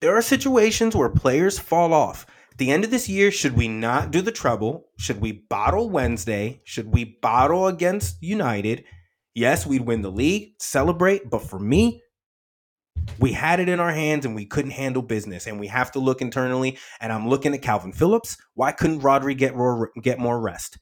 There 0.00 0.16
are 0.16 0.22
situations 0.22 0.94
where 0.94 1.08
players 1.08 1.58
fall 1.58 1.92
off. 1.92 2.26
The 2.56 2.70
end 2.70 2.84
of 2.84 2.90
this 2.90 3.08
year, 3.08 3.32
should 3.32 3.56
we 3.56 3.66
not 3.66 4.12
do 4.12 4.22
the 4.22 4.30
trouble? 4.30 4.86
Should 4.96 5.20
we 5.20 5.32
bottle 5.32 5.90
Wednesday? 5.90 6.60
Should 6.64 6.92
we 6.92 7.18
bottle 7.20 7.66
against 7.66 8.22
United? 8.22 8.84
Yes, 9.34 9.66
we'd 9.66 9.86
win 9.86 10.02
the 10.02 10.10
league, 10.10 10.52
celebrate, 10.60 11.28
but 11.28 11.42
for 11.42 11.58
me, 11.58 12.00
we 13.18 13.32
had 13.32 13.60
it 13.60 13.68
in 13.68 13.80
our 13.80 13.92
hands 13.92 14.24
and 14.24 14.34
we 14.34 14.46
couldn't 14.46 14.70
handle 14.70 15.02
business 15.02 15.46
and 15.46 15.58
we 15.58 15.66
have 15.66 15.92
to 15.92 15.98
look 15.98 16.20
internally 16.22 16.78
and 17.00 17.12
i'm 17.12 17.28
looking 17.28 17.54
at 17.54 17.60
Kalvin 17.60 17.94
Phillips 17.94 18.36
why 18.54 18.72
couldn't 18.72 19.00
rodri 19.00 19.36
get 19.36 19.54
more, 19.54 19.90
get 20.00 20.18
more 20.18 20.40
rest 20.40 20.78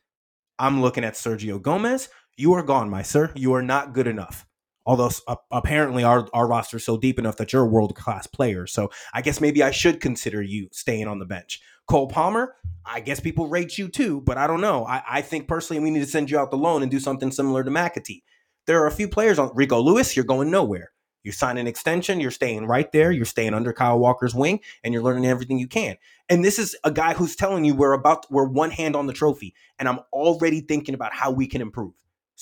i'm 0.58 0.80
looking 0.80 1.04
at 1.04 1.14
sergio 1.14 1.60
gomez 1.60 2.08
you 2.36 2.52
are 2.52 2.62
gone 2.62 2.88
my 2.88 3.02
sir 3.02 3.32
you 3.34 3.52
are 3.54 3.62
not 3.62 3.92
good 3.92 4.06
enough 4.06 4.46
although 4.86 5.10
uh, 5.26 5.36
apparently 5.50 6.04
our, 6.04 6.28
our 6.32 6.48
roster 6.48 6.76
is 6.76 6.84
so 6.84 6.96
deep 6.96 7.18
enough 7.18 7.36
that 7.36 7.52
you're 7.52 7.62
a 7.62 7.66
world 7.66 7.94
class 7.94 8.26
player. 8.26 8.66
So 8.66 8.90
i 9.12 9.22
guess 9.22 9.40
maybe 9.40 9.62
i 9.62 9.70
should 9.70 10.00
consider 10.00 10.42
you 10.42 10.68
staying 10.72 11.08
on 11.08 11.18
the 11.18 11.26
bench. 11.26 11.60
Cole 11.86 12.08
palmer 12.08 12.54
i 12.84 13.00
guess 13.00 13.20
people 13.20 13.48
rate 13.48 13.78
you 13.78 13.88
too 13.88 14.20
but 14.22 14.38
i 14.38 14.46
don't 14.46 14.60
know. 14.60 14.84
I, 14.86 15.02
I 15.08 15.22
think 15.22 15.48
personally 15.48 15.82
we 15.82 15.90
need 15.90 16.00
to 16.00 16.06
send 16.06 16.30
you 16.30 16.38
out 16.38 16.50
the 16.50 16.56
loan 16.56 16.82
and 16.82 16.90
do 16.90 17.00
something 17.00 17.30
similar 17.30 17.64
to 17.64 17.70
mcatee. 17.70 18.22
There 18.66 18.82
are 18.82 18.86
a 18.86 18.92
few 18.92 19.08
players 19.08 19.38
on 19.38 19.50
rico 19.54 19.80
lewis 19.80 20.16
you're 20.16 20.24
going 20.24 20.50
nowhere. 20.50 20.92
You 21.22 21.30
sign 21.30 21.56
an 21.56 21.66
extension, 21.66 22.20
you're 22.20 22.32
staying 22.32 22.66
right 22.66 22.90
there, 22.90 23.12
you're 23.12 23.24
staying 23.24 23.54
under 23.54 23.72
Kyle 23.72 23.98
Walker's 23.98 24.34
wing, 24.34 24.60
and 24.82 24.92
you're 24.92 25.02
learning 25.02 25.26
everything 25.26 25.58
you 25.58 25.68
can. 25.68 25.96
And 26.28 26.44
this 26.44 26.58
is 26.58 26.76
a 26.82 26.90
guy 26.90 27.14
who's 27.14 27.36
telling 27.36 27.64
you 27.64 27.74
we're 27.74 27.92
about 27.92 28.26
we're 28.30 28.48
one 28.48 28.70
hand 28.70 28.96
on 28.96 29.06
the 29.06 29.12
trophy, 29.12 29.54
and 29.78 29.88
I'm 29.88 30.00
already 30.12 30.60
thinking 30.60 30.94
about 30.94 31.14
how 31.14 31.30
we 31.30 31.46
can 31.46 31.60
improve. 31.60 31.92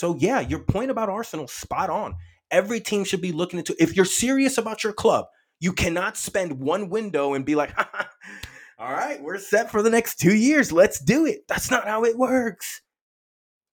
So 0.01 0.17
yeah, 0.19 0.41
your 0.41 0.61
point 0.61 0.91
about 0.91 1.11
Arsenal 1.11 1.47
spot 1.47 1.91
on. 1.91 2.15
Every 2.51 2.81
team 2.81 3.05
should 3.05 3.21
be 3.21 3.33
looking 3.33 3.59
into 3.59 3.77
if 3.79 3.95
you're 3.95 4.07
serious 4.07 4.57
about 4.57 4.83
your 4.83 4.95
club, 4.95 5.27
you 5.59 5.75
cannot 5.75 6.17
spend 6.17 6.59
one 6.59 6.89
window 6.89 7.35
and 7.35 7.45
be 7.45 7.55
like, 7.55 7.79
all 8.79 8.91
right, 8.91 9.23
we're 9.23 9.37
set 9.37 9.71
for 9.71 9.83
the 9.83 9.91
next 9.91 10.19
two 10.19 10.35
years. 10.35 10.73
Let's 10.73 11.01
do 11.01 11.27
it. 11.27 11.41
That's 11.49 11.71
not 11.71 11.87
how 11.87 12.05
it 12.05 12.17
works. 12.17 12.81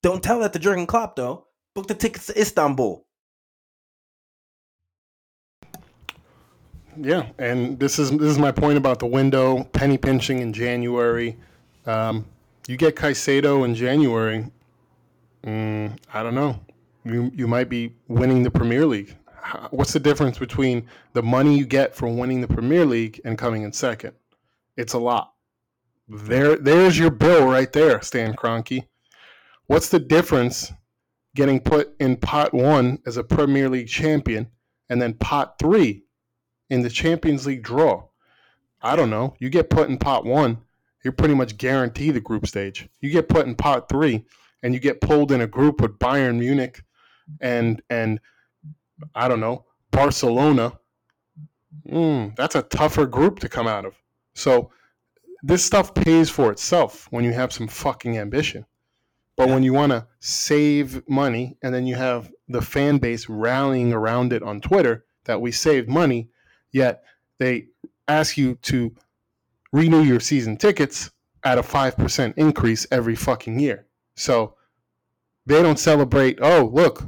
Don't 0.04 0.22
tell 0.22 0.42
that 0.42 0.52
to 0.52 0.60
Jurgen 0.60 0.86
Klopp 0.86 1.16
though. 1.16 1.48
Book 1.74 1.88
the 1.88 1.96
tickets 1.96 2.26
to 2.26 2.38
Istanbul. 2.38 3.06
Yeah, 7.00 7.28
and 7.38 7.80
this 7.80 8.00
is 8.00 8.12
this 8.12 8.30
is 8.30 8.38
my 8.38 8.52
point 8.52 8.78
about 8.78 9.00
the 9.00 9.08
window 9.08 9.64
penny 9.64 9.98
pinching 9.98 10.40
in 10.40 10.52
January. 10.52 11.38
Um, 11.86 12.26
you 12.68 12.76
get 12.76 12.98
Caicedo 12.98 13.64
in 13.64 13.76
January. 13.76 14.52
Mm, 15.46 15.98
I 16.14 16.24
don't 16.24 16.36
know. 16.36 16.60
You 17.04 17.32
you 17.34 17.48
might 17.48 17.70
be 17.70 17.96
winning 18.08 18.44
the 18.44 18.52
Premier 18.52 18.86
League. 18.86 19.16
What's 19.72 19.94
the 19.94 20.00
difference 20.00 20.38
between 20.38 20.88
the 21.14 21.24
money 21.24 21.58
you 21.58 21.66
get 21.66 21.96
from 21.96 22.18
winning 22.18 22.42
the 22.42 22.48
Premier 22.48 22.86
League 22.86 23.22
and 23.24 23.38
coming 23.38 23.62
in 23.62 23.72
second? 23.72 24.14
It's 24.76 24.94
a 24.94 25.00
lot. 25.00 25.34
There, 26.10 26.58
there's 26.58 27.00
your 27.00 27.12
bill 27.12 27.48
right 27.48 27.72
there, 27.72 28.02
Stan 28.02 28.34
Kroenke. 28.34 28.88
What's 29.68 29.90
the 29.90 30.00
difference 30.00 30.74
getting 31.38 31.60
put 31.60 31.96
in 32.00 32.18
pot 32.18 32.52
one 32.52 32.98
as 33.06 33.16
a 33.16 33.24
Premier 33.24 33.70
League 33.70 33.88
champion 33.88 34.50
and 34.90 35.00
then 35.00 35.14
pot 35.14 35.60
three 35.60 36.04
in 36.70 36.82
the 36.82 36.90
Champions 36.90 37.46
League 37.46 37.62
draw. 37.62 38.08
I 38.82 38.96
don't 38.96 39.12
know. 39.12 39.36
You 39.40 39.50
get 39.50 39.70
put 39.70 39.88
in 39.88 40.00
pot 40.00 40.26
one, 40.26 40.58
you're 41.04 41.12
pretty 41.12 41.36
much 41.36 41.58
guaranteed 41.58 42.16
the 42.16 42.22
group 42.22 42.48
stage. 42.48 42.90
You 43.02 43.12
get 43.12 43.30
put 43.30 43.46
in 43.46 43.54
pot 43.54 43.88
three, 43.88 44.26
and 44.64 44.74
you 44.74 44.80
get 44.80 45.02
pulled 45.02 45.32
in 45.32 45.42
a 45.42 45.48
group 45.48 45.82
with 45.82 46.00
Bayern 46.00 46.40
Munich 46.40 46.84
and 47.42 47.82
and 47.90 48.20
I 49.16 49.28
don't 49.28 49.40
know 49.40 49.66
Barcelona. 49.92 50.74
Mm, 51.88 52.36
that's 52.36 52.56
a 52.56 52.64
tougher 52.64 53.06
group 53.06 53.40
to 53.40 53.50
come 53.50 53.68
out 53.68 53.86
of. 53.86 53.94
So 54.34 54.72
this 55.44 55.64
stuff 55.64 55.94
pays 55.94 56.30
for 56.30 56.52
itself 56.52 57.08
when 57.12 57.24
you 57.24 57.34
have 57.34 57.54
some 57.54 57.68
fucking 57.68 58.18
ambition. 58.18 58.66
But 59.36 59.50
when 59.50 59.62
you 59.62 59.72
want 59.72 59.92
to 59.92 60.08
save 60.20 61.08
money 61.08 61.58
and 61.62 61.74
then 61.74 61.86
you 61.86 61.96
have 61.96 62.32
the 62.48 62.62
fan 62.62 62.98
base 62.98 63.30
rallying 63.30 63.94
around 63.94 64.34
it 64.34 64.42
on 64.42 64.62
Twitter 64.62 65.06
that 65.26 65.40
we 65.40 65.52
saved 65.52 65.88
money, 65.88 66.30
Yet 66.78 67.04
they 67.40 67.70
ask 68.08 68.38
you 68.38 68.54
to 68.64 68.94
renew 69.74 70.04
your 70.04 70.20
season 70.20 70.58
tickets 70.58 71.10
at 71.44 71.58
a 71.58 71.64
5% 71.64 72.34
increase 72.38 72.86
every 72.92 73.16
fucking 73.16 73.60
year. 73.60 73.87
So 74.18 74.56
they 75.46 75.62
don't 75.62 75.80
celebrate, 75.80 76.40
oh, 76.42 76.70
look, 76.74 77.06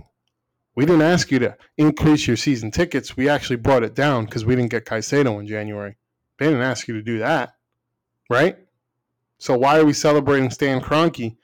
we 0.76 0.86
didn't 0.86 1.02
ask 1.02 1.30
you 1.32 1.40
to 1.40 1.58
increase 1.78 2.26
your 2.28 2.38
season 2.38 2.72
tickets. 2.72 3.18
We 3.18 3.28
actually 3.28 3.58
brought 3.58 3.84
it 3.84 3.96
down 3.96 4.26
because 4.26 4.46
we 4.46 4.56
didn't 4.56 4.72
get 4.72 4.86
Caicedo 4.86 5.38
in 5.40 5.48
January. 5.48 5.98
They 6.38 6.46
didn't 6.46 6.62
ask 6.62 6.88
you 6.88 6.94
to 6.94 7.02
do 7.02 7.20
that, 7.20 7.56
right? 8.30 8.58
So 9.40 9.58
why 9.58 9.80
are 9.80 9.86
we 9.86 9.92
celebrating 9.92 10.50
Stan 10.50 10.80
Kroenke, 10.80 11.36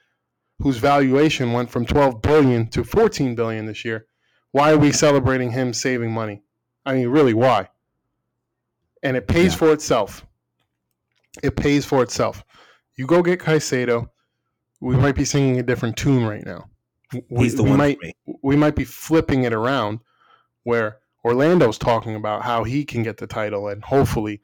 whose 0.60 0.78
valuation 0.78 1.52
went 1.52 1.68
from 1.68 1.84
12 1.84 2.22
billion 2.22 2.68
to 2.68 2.82
14 2.82 3.34
billion 3.34 3.66
this 3.66 3.84
year? 3.84 4.06
Why 4.52 4.72
are 4.72 4.78
we 4.78 4.92
celebrating 4.92 5.50
him 5.50 5.74
saving 5.74 6.12
money? 6.12 6.42
I 6.86 6.94
mean, 6.94 7.08
really, 7.08 7.34
why? 7.34 7.68
and 9.06 9.16
it 9.16 9.28
pays 9.28 9.52
yeah. 9.52 9.58
for 9.58 9.72
itself. 9.72 10.26
It 11.42 11.54
pays 11.54 11.84
for 11.84 12.02
itself. 12.02 12.44
You 12.96 13.06
go 13.06 13.22
get 13.22 13.38
Caicedo. 13.38 14.08
We 14.80 14.96
might 14.96 15.14
be 15.16 15.24
singing 15.24 15.58
a 15.58 15.62
different 15.62 15.96
tune 15.96 16.24
right 16.24 16.44
now. 16.44 16.68
We, 17.30 17.44
He's 17.44 17.54
the 17.54 17.62
we 17.62 17.70
might 17.70 17.98
we 18.42 18.56
might 18.56 18.74
be 18.74 18.84
flipping 18.84 19.44
it 19.44 19.52
around 19.52 20.00
where 20.64 20.98
Orlando's 21.24 21.78
talking 21.78 22.16
about 22.16 22.42
how 22.42 22.64
he 22.64 22.84
can 22.84 23.02
get 23.02 23.16
the 23.16 23.26
title 23.26 23.68
and 23.68 23.82
hopefully 23.82 24.42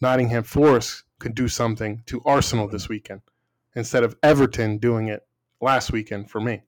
Nottingham 0.00 0.44
Forest 0.44 1.04
could 1.18 1.34
do 1.34 1.48
something 1.48 2.02
to 2.06 2.22
Arsenal 2.24 2.68
this 2.68 2.88
weekend 2.88 3.20
instead 3.74 4.04
of 4.04 4.16
Everton 4.22 4.78
doing 4.78 5.08
it 5.08 5.26
last 5.60 5.92
weekend 5.92 6.30
for 6.30 6.40
me. 6.40 6.62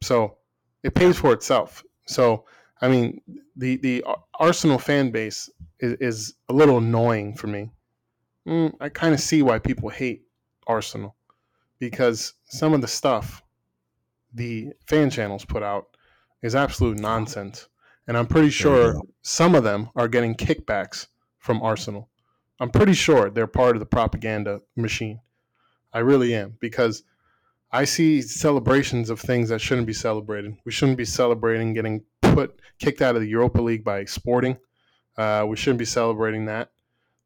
So 0.00 0.38
it 0.82 0.94
pays 0.94 1.18
for 1.18 1.32
itself. 1.32 1.84
So 2.06 2.46
I 2.80 2.88
mean, 2.88 3.20
the 3.56 3.76
the 3.76 4.04
Arsenal 4.38 4.78
fan 4.78 5.10
base 5.10 5.50
is, 5.78 5.94
is 6.00 6.34
a 6.48 6.52
little 6.52 6.78
annoying 6.78 7.34
for 7.34 7.46
me. 7.46 7.70
Mm, 8.46 8.74
I 8.80 8.88
kind 8.88 9.14
of 9.14 9.20
see 9.20 9.42
why 9.42 9.58
people 9.58 9.88
hate 9.88 10.26
Arsenal 10.66 11.14
because 11.90 12.32
some 12.46 12.72
of 12.72 12.80
the 12.80 12.88
stuff 12.88 13.42
the 14.32 14.72
fan 14.86 15.10
channels 15.10 15.44
put 15.44 15.62
out 15.62 15.96
is 16.42 16.54
absolute 16.54 16.98
nonsense, 16.98 17.68
and 18.08 18.16
I'm 18.16 18.26
pretty 18.26 18.48
sure 18.48 19.00
some 19.20 19.54
of 19.54 19.64
them 19.64 19.90
are 19.94 20.08
getting 20.08 20.34
kickbacks 20.34 21.08
from 21.38 21.62
Arsenal. 21.62 22.08
I'm 22.58 22.70
pretty 22.70 22.94
sure 22.94 23.28
they're 23.28 23.46
part 23.46 23.76
of 23.76 23.80
the 23.80 23.86
propaganda 23.86 24.62
machine. 24.76 25.20
I 25.92 25.98
really 25.98 26.34
am 26.34 26.56
because 26.58 27.02
I 27.70 27.84
see 27.84 28.22
celebrations 28.22 29.10
of 29.10 29.20
things 29.20 29.50
that 29.50 29.60
shouldn't 29.60 29.86
be 29.86 29.92
celebrated. 29.92 30.56
We 30.64 30.72
shouldn't 30.72 30.96
be 30.98 31.04
celebrating 31.04 31.74
getting 31.74 32.02
put 32.22 32.60
kicked 32.78 33.02
out 33.02 33.14
of 33.14 33.20
the 33.20 33.28
Europa 33.28 33.60
League 33.60 33.84
by 33.84 34.06
Sporting. 34.06 34.56
Uh, 35.18 35.44
we 35.46 35.56
shouldn't 35.56 35.78
be 35.78 35.84
celebrating 35.84 36.46
that. 36.46 36.70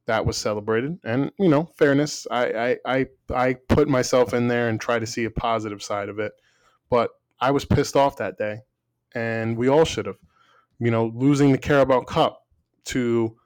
That 0.09 0.27
was 0.27 0.37
celebrated, 0.37 0.99
and 1.05 1.31
you 1.39 1.49
know, 1.49 1.71
fairness. 1.77 2.27
I, 2.31 2.45
I 2.53 2.77
I 2.85 3.07
I 3.33 3.55
put 3.69 3.89
myself 3.89 4.35
in 4.35 4.49
there 4.49 4.69
and 4.69 4.81
try 4.81 4.99
to 4.99 5.07
see 5.07 5.25
a 5.25 5.31
positive 5.31 5.83
side 5.83 6.09
of 6.09 6.19
it, 6.19 6.33
but 6.91 7.11
I 7.41 7.53
was 7.53 7.65
pissed 7.65 7.95
off 7.95 8.17
that 8.17 8.37
day, 8.37 8.63
and 9.15 9.57
we 9.57 9.69
all 9.69 9.85
should 9.85 10.07
have. 10.07 10.19
You 10.81 10.91
know, 10.91 11.13
losing 11.15 11.53
the 11.53 11.59
Carabao 11.59 12.03
Cup 12.03 12.47
to 12.87 13.37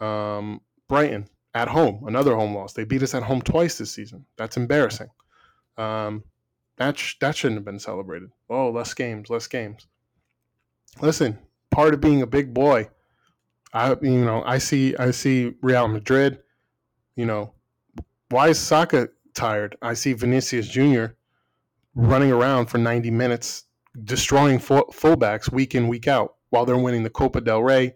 um, 0.00 0.60
Brighton 0.88 1.28
at 1.54 1.68
home, 1.68 2.04
another 2.06 2.34
home 2.34 2.54
loss. 2.54 2.74
They 2.74 2.84
beat 2.84 3.02
us 3.02 3.14
at 3.14 3.22
home 3.22 3.42
twice 3.42 3.78
this 3.78 3.92
season. 3.92 4.26
That's 4.36 4.56
embarrassing. 4.56 5.08
Um, 5.76 6.24
that 6.76 6.98
sh- 6.98 7.16
that 7.20 7.36
shouldn't 7.36 7.58
have 7.58 7.64
been 7.64 7.78
celebrated. 7.78 8.30
Oh, 8.50 8.70
less 8.70 8.92
games, 8.94 9.30
less 9.30 9.46
games 9.46 9.86
listen, 11.00 11.38
part 11.70 11.94
of 11.94 12.00
being 12.00 12.22
a 12.22 12.26
big 12.26 12.52
boy, 12.52 12.88
I 13.72 13.96
you 14.02 14.24
know 14.24 14.42
I 14.44 14.58
see 14.58 14.96
I 14.96 15.10
see 15.10 15.54
Real 15.62 15.88
Madrid. 15.88 16.40
You 17.16 17.26
know, 17.26 17.52
why 18.30 18.48
is 18.48 18.58
Saka 18.58 19.08
tired? 19.34 19.76
I 19.82 19.94
see 19.94 20.12
Vinicius 20.12 20.68
Junior 20.68 21.16
running 21.94 22.30
around 22.30 22.66
for 22.66 22.78
90 22.78 23.10
minutes, 23.10 23.64
destroying 24.04 24.60
full, 24.60 24.84
fullbacks 24.92 25.50
week 25.50 25.74
in 25.74 25.88
week 25.88 26.06
out 26.06 26.36
while 26.50 26.64
they're 26.64 26.78
winning 26.78 27.02
the 27.02 27.10
Copa 27.10 27.40
del 27.40 27.62
Rey, 27.62 27.94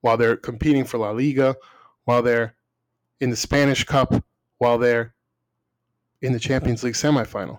while 0.00 0.16
they're 0.16 0.36
competing 0.36 0.84
for 0.84 0.98
La 0.98 1.10
Liga, 1.10 1.54
while 2.04 2.22
they're 2.22 2.56
in 3.20 3.30
the 3.30 3.36
Spanish 3.36 3.84
Cup, 3.84 4.14
while 4.58 4.78
they're 4.78 5.14
in 6.22 6.32
the 6.32 6.40
Champions 6.40 6.82
League 6.82 6.94
semifinal. 6.94 7.58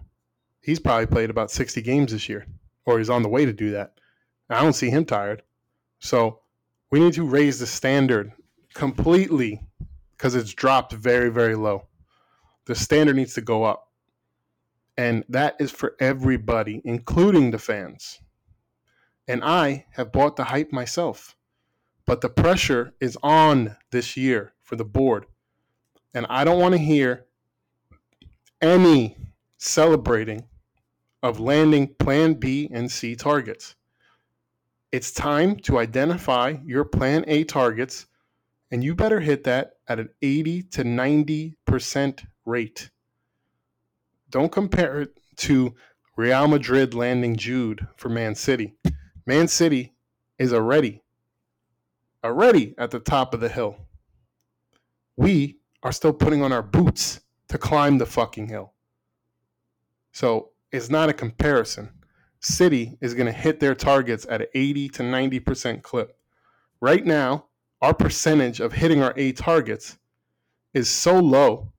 He's 0.61 0.79
probably 0.79 1.05
played 1.05 1.29
about 1.29 1.51
60 1.51 1.81
games 1.81 2.11
this 2.11 2.27
year, 2.27 2.45
or 2.85 2.97
he's 2.97 3.09
on 3.09 3.23
the 3.23 3.29
way 3.29 3.45
to 3.45 3.53
do 3.53 3.71
that. 3.71 3.93
I 4.49 4.61
don't 4.61 4.73
see 4.73 4.89
him 4.89 5.05
tired. 5.05 5.41
So 5.99 6.41
we 6.91 6.99
need 6.99 7.13
to 7.13 7.23
raise 7.23 7.59
the 7.59 7.67
standard 7.67 8.31
completely 8.73 9.61
because 10.15 10.35
it's 10.35 10.53
dropped 10.53 10.93
very, 10.93 11.29
very 11.29 11.55
low. 11.55 11.87
The 12.65 12.75
standard 12.75 13.15
needs 13.15 13.33
to 13.35 13.41
go 13.41 13.63
up. 13.63 13.91
And 14.97 15.23
that 15.29 15.55
is 15.59 15.71
for 15.71 15.95
everybody, 15.99 16.81
including 16.83 17.51
the 17.51 17.59
fans. 17.59 18.19
And 19.27 19.43
I 19.43 19.85
have 19.91 20.11
bought 20.11 20.37
the 20.37 20.45
hype 20.45 20.71
myself. 20.71 21.35
But 22.05 22.21
the 22.21 22.29
pressure 22.29 22.93
is 22.99 23.17
on 23.21 23.75
this 23.91 24.17
year 24.17 24.53
for 24.63 24.75
the 24.75 24.85
board. 24.85 25.25
And 26.13 26.25
I 26.29 26.43
don't 26.43 26.59
want 26.59 26.73
to 26.73 26.79
hear 26.79 27.25
any 28.61 29.17
celebrating 29.57 30.45
of 31.21 31.39
landing 31.39 31.93
plan 31.99 32.35
B 32.35 32.69
and 32.71 32.91
C 32.91 33.15
targets. 33.15 33.75
It's 34.97 35.11
time 35.11 35.57
to 35.57 35.77
identify 35.77 36.55
your 36.65 36.83
plan 36.83 37.23
A 37.27 37.43
targets, 37.43 38.07
and 38.71 38.83
you 38.83 38.95
better 38.95 39.19
hit 39.19 39.43
that 39.43 39.73
at 39.87 39.99
an 39.99 40.09
80 40.23 40.63
to 40.63 40.83
90% 40.83 42.25
rate. 42.47 42.89
Don't 44.31 44.51
compare 44.51 45.01
it 45.01 45.11
to 45.35 45.75
Real 46.15 46.47
Madrid 46.47 46.95
landing 46.95 47.35
Jude 47.35 47.85
for 47.95 48.09
Man 48.09 48.33
City. 48.33 48.73
Man 49.27 49.47
City 49.47 49.93
is 50.39 50.51
already 50.51 51.03
already 52.23 52.73
at 52.79 52.89
the 52.89 52.99
top 52.99 53.35
of 53.35 53.39
the 53.39 53.49
hill. 53.49 53.77
We 55.15 55.59
are 55.83 55.91
still 55.91 56.11
putting 56.11 56.41
on 56.41 56.51
our 56.51 56.63
boots 56.63 57.19
to 57.49 57.59
climb 57.59 57.99
the 57.99 58.07
fucking 58.07 58.47
hill. 58.47 58.73
So 60.11 60.53
it's 60.71 60.89
not 60.89 61.09
a 61.09 61.13
comparison. 61.13 61.96
City 62.39 62.97
is 63.01 63.13
going 63.13 63.25
to 63.25 63.31
hit 63.31 63.59
their 63.59 63.75
targets 63.75 64.25
at 64.29 64.41
an 64.41 64.47
80 64.53 64.89
to 64.89 65.03
90% 65.03 65.81
clip. 65.81 66.17
Right 66.81 67.05
now, 67.05 67.45
our 67.81 67.93
percentage 67.93 68.59
of 68.59 68.73
hitting 68.73 69.01
our 69.01 69.13
A 69.17 69.31
targets 69.31 69.97
is 70.73 70.89
so 70.89 71.19
low 71.19 71.71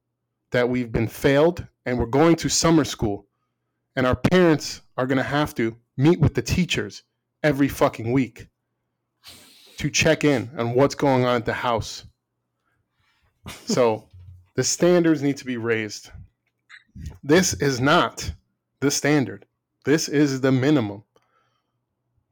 that 0.51 0.69
we've 0.69 0.93
been 0.93 1.09
failed 1.09 1.67
and 1.87 1.99
we're 1.99 2.07
going 2.07 2.37
to 2.37 2.49
summer 2.49 2.85
school. 2.85 3.27
And 3.97 4.07
our 4.07 4.17
parents 4.17 4.83
are 4.97 5.07
going 5.07 5.19
to 5.19 5.25
have 5.25 5.55
to 5.57 5.77
meet 5.97 6.21
with 6.21 6.35
the 6.35 6.43
teachers 6.43 7.03
every 7.43 7.69
fucking 7.69 8.13
week 8.13 8.49
to 9.79 9.91
check 9.91 10.25
in 10.25 10.51
on 10.59 10.75
what's 10.75 10.95
going 10.95 11.25
on 11.25 11.37
at 11.37 11.45
the 11.45 11.53
house. 11.53 12.05
So 13.67 14.09
the 14.57 14.65
standards 14.65 15.23
need 15.23 15.37
to 15.39 15.45
be 15.45 15.57
raised. 15.57 16.11
This 17.23 17.55
is 17.55 17.81
not 17.81 18.33
the 18.81 18.91
standard. 18.91 19.47
This 19.89 20.07
is 20.07 20.43
the 20.43 20.53
minimum. 20.53 21.03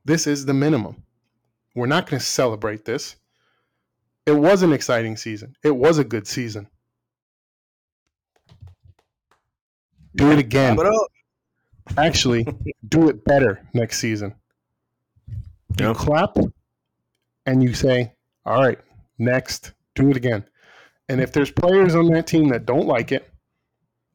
This 0.04 0.26
is 0.26 0.44
the 0.44 0.52
minimum. 0.52 1.02
We're 1.74 1.86
not 1.86 2.06
going 2.06 2.20
to 2.20 2.26
celebrate 2.26 2.84
this. 2.84 3.16
It 4.26 4.32
was 4.32 4.62
an 4.62 4.74
exciting 4.74 5.16
season. 5.16 5.56
It 5.64 5.74
was 5.74 5.96
a 5.96 6.04
good 6.04 6.26
season. 6.26 6.68
Do 10.16 10.32
it 10.32 10.38
again. 10.38 10.78
Actually, 11.96 12.46
do 12.90 13.08
it 13.08 13.24
better 13.24 13.66
next 13.72 14.00
season. 14.00 14.34
You 15.78 15.86
Yep. 15.86 15.96
clap 15.96 16.36
and 17.46 17.62
you 17.62 17.72
say, 17.72 18.12
all 18.44 18.60
right, 18.60 18.78
next, 19.18 19.72
do 19.94 20.10
it 20.10 20.18
again. 20.18 20.44
And 21.08 21.22
if 21.22 21.32
there's 21.32 21.50
players 21.50 21.94
on 21.94 22.08
that 22.08 22.26
team 22.26 22.48
that 22.48 22.66
don't 22.66 22.86
like 22.86 23.12
it, 23.12 23.32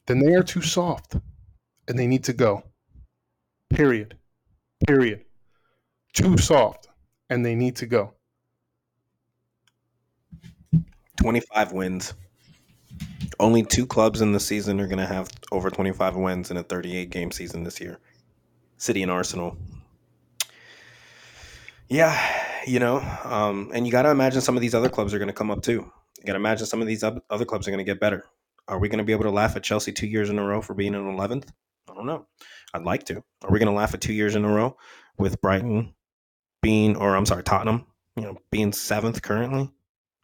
then 0.06 0.20
they 0.20 0.36
are 0.36 0.44
too 0.44 0.62
soft 0.62 1.16
and 1.88 1.98
they 1.98 2.06
need 2.06 2.26
to 2.26 2.34
go. 2.34 2.66
Period. 3.74 4.18
Period. 4.86 5.26
Too 6.14 6.38
soft 6.38 6.88
and 7.30 7.46
they 7.46 7.56
need 7.56 7.78
to 7.78 7.86
go. 7.86 8.14
25 11.22 11.72
wins. 11.72 12.14
Only 13.40 13.64
two 13.64 13.86
clubs 13.86 14.22
in 14.22 14.34
the 14.34 14.40
season 14.40 14.80
are 14.82 14.88
going 14.88 15.00
to 15.00 15.06
have 15.06 15.30
over 15.52 15.70
25 15.70 16.16
wins 16.18 16.52
in 16.52 16.58
a 16.58 16.64
38 16.64 17.10
game 17.10 17.32
season 17.32 17.64
this 17.64 17.80
year 17.80 18.00
City 18.78 19.02
and 19.02 19.12
Arsenal. 19.12 19.58
Yeah, 21.88 22.18
you 22.68 22.80
know, 22.80 22.98
um, 23.24 23.72
and 23.74 23.86
you 23.86 23.92
got 23.92 24.04
to 24.04 24.12
imagine 24.12 24.42
some 24.42 24.56
of 24.56 24.62
these 24.62 24.76
other 24.76 24.90
clubs 24.90 25.14
are 25.14 25.20
going 25.20 25.28
to 25.28 25.34
come 25.34 25.52
up 25.52 25.62
too. 25.62 25.92
You 26.20 26.26
got 26.26 26.34
to 26.34 26.40
imagine 26.40 26.66
some 26.66 26.82
of 26.82 26.88
these 26.88 27.04
other 27.04 27.46
clubs 27.46 27.68
are 27.68 27.72
going 27.72 27.84
to 27.84 27.90
get 27.90 28.00
better. 28.00 28.26
Are 28.68 28.80
we 28.80 28.90
going 28.90 29.00
to 29.00 29.04
be 29.04 29.12
able 29.12 29.24
to 29.24 29.32
laugh 29.32 29.56
at 29.56 29.64
Chelsea 29.64 29.92
two 29.92 30.08
years 30.08 30.30
in 30.30 30.40
a 30.40 30.44
row 30.44 30.62
for 30.62 30.74
being 30.74 30.94
in 30.94 31.02
11th? 31.02 31.50
I 31.90 31.94
don't 31.94 32.06
know. 32.06 32.28
I'd 32.74 32.84
like 32.84 33.06
to. 33.06 33.24
Are 33.44 33.52
we 33.52 33.60
going 33.60 33.72
to 33.72 33.76
laugh 33.76 33.94
at 33.94 34.02
two 34.02 34.14
years 34.14 34.36
in 34.36 34.46
a 34.46 34.50
row 34.50 34.78
with 35.18 35.42
Brighton 35.42 35.94
being, 36.62 36.96
or 36.96 37.16
I'm 37.16 37.26
sorry, 37.26 37.44
Tottenham, 37.44 37.86
you 38.16 38.24
know, 38.24 38.38
being 38.52 38.72
seventh 38.72 39.22
currently? 39.22 39.72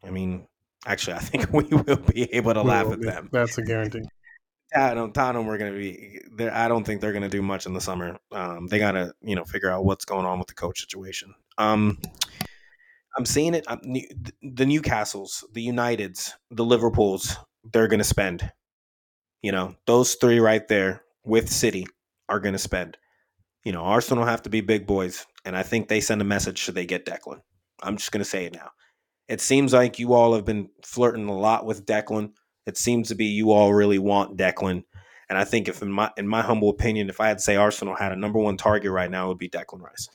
I 0.04 0.12
mean, 0.12 0.48
actually, 0.86 1.16
I 1.16 1.20
think 1.20 1.52
we 1.52 1.64
will 1.66 1.98
be 1.98 2.34
able 2.34 2.54
to 2.54 2.62
laugh 2.62 2.92
at 2.92 3.02
them. 3.02 3.30
That's 3.32 3.58
a 3.58 3.64
guarantee. 3.64 4.04
Tottenham, 4.74 5.14
Tottenham, 5.14 5.46
we're 5.46 5.58
going 5.58 5.72
to 5.74 5.78
be 5.78 6.20
there. 6.36 6.54
I 6.54 6.68
don't 6.68 6.84
think 6.84 7.00
they're 7.00 7.14
going 7.14 7.24
to 7.24 7.30
do 7.30 7.42
much 7.42 7.66
in 7.66 7.74
the 7.74 7.82
summer. 7.82 8.18
Um, 8.32 8.68
they 8.68 8.80
got 8.80 8.92
to, 8.92 9.14
you 9.22 9.36
know, 9.36 9.46
figure 9.46 9.72
out 9.72 9.86
what's 9.86 10.06
going 10.06 10.26
on 10.26 10.40
with 10.40 10.50
the 10.50 10.54
coach 10.54 10.82
situation. 10.82 11.34
Um, 11.58 12.00
I'm 13.18 13.26
seeing 13.26 13.54
it. 13.54 13.66
I'm, 13.68 13.80
the 13.82 14.66
Newcastles, 14.66 15.44
the 15.54 15.66
Uniteds, 15.66 16.32
the 16.52 16.66
Liverpools, 16.66 17.38
they're 17.72 17.88
going 17.88 18.00
to 18.00 18.04
spend. 18.04 18.52
You 19.42 19.52
know, 19.52 19.76
those 19.86 20.16
three 20.16 20.40
right 20.40 20.68
there 20.68 21.04
with 21.24 21.50
City 21.50 21.88
are 22.30 22.40
going 22.40 22.54
to 22.54 22.60
spend. 22.60 22.98
You 23.64 23.72
know, 23.72 23.82
Arsenal 23.82 24.26
have 24.26 24.44
to 24.44 24.50
be 24.50 24.62
big 24.62 24.88
boys, 24.88 25.26
and 25.46 25.56
I 25.56 25.64
think 25.64 25.88
they 25.88 26.02
send 26.02 26.22
a 26.22 26.26
message 26.26 26.58
should 26.58 26.76
they 26.76 26.86
get 26.86 27.06
Declan. 27.06 27.42
I'm 27.82 27.98
just 27.98 28.12
going 28.12 28.24
to 28.24 28.30
say 28.30 28.46
it 28.46 28.54
now. 28.54 28.72
It 29.28 29.42
seems 29.42 29.74
like 29.74 30.00
you 30.00 30.14
all 30.14 30.34
have 30.36 30.46
been 30.46 30.70
flirting 30.84 31.28
a 31.28 31.38
lot 31.38 31.66
with 31.66 31.86
Declan. 31.86 32.32
It 32.66 32.78
seems 32.78 33.10
to 33.10 33.16
be 33.16 33.26
you 33.26 33.52
all 33.52 33.74
really 33.74 34.00
want 34.00 34.38
Declan. 34.38 34.84
And 35.30 35.38
I 35.38 35.44
think 35.44 35.68
if 35.68 35.82
in 35.82 35.92
my 35.92 36.12
in 36.16 36.28
my 36.28 36.42
humble 36.42 36.70
opinion, 36.70 37.10
if 37.10 37.20
I 37.20 37.28
had 37.28 37.40
to 37.40 37.44
say 37.44 37.58
Arsenal 37.58 37.96
had 37.96 38.14
a 38.14 38.16
number 38.16 38.40
one 38.40 38.56
target 38.56 38.92
right 38.92 39.12
now, 39.12 39.26
it 39.26 39.30
would 39.30 39.38
be 39.38 39.50
Declan 39.50 39.82
Rice. 39.82 40.08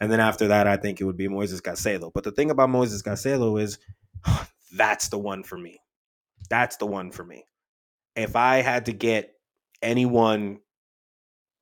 And 0.00 0.10
then 0.10 0.20
after 0.20 0.48
that, 0.48 0.66
I 0.66 0.76
think 0.76 1.00
it 1.00 1.04
would 1.04 1.16
be 1.16 1.28
Moises 1.28 1.60
Caicedo. 1.60 2.12
But 2.12 2.24
the 2.24 2.32
thing 2.32 2.50
about 2.50 2.70
Moises 2.70 3.02
Caicedo 3.02 3.60
is 3.60 3.78
that's 4.76 5.08
the 5.08 5.18
one 5.18 5.42
for 5.42 5.58
me. 5.58 5.80
That's 6.48 6.76
the 6.76 6.86
one 6.86 7.10
for 7.10 7.24
me. 7.24 7.44
If 8.14 8.36
I 8.36 8.62
had 8.62 8.86
to 8.86 8.92
get 8.92 9.32
anyone 9.80 10.58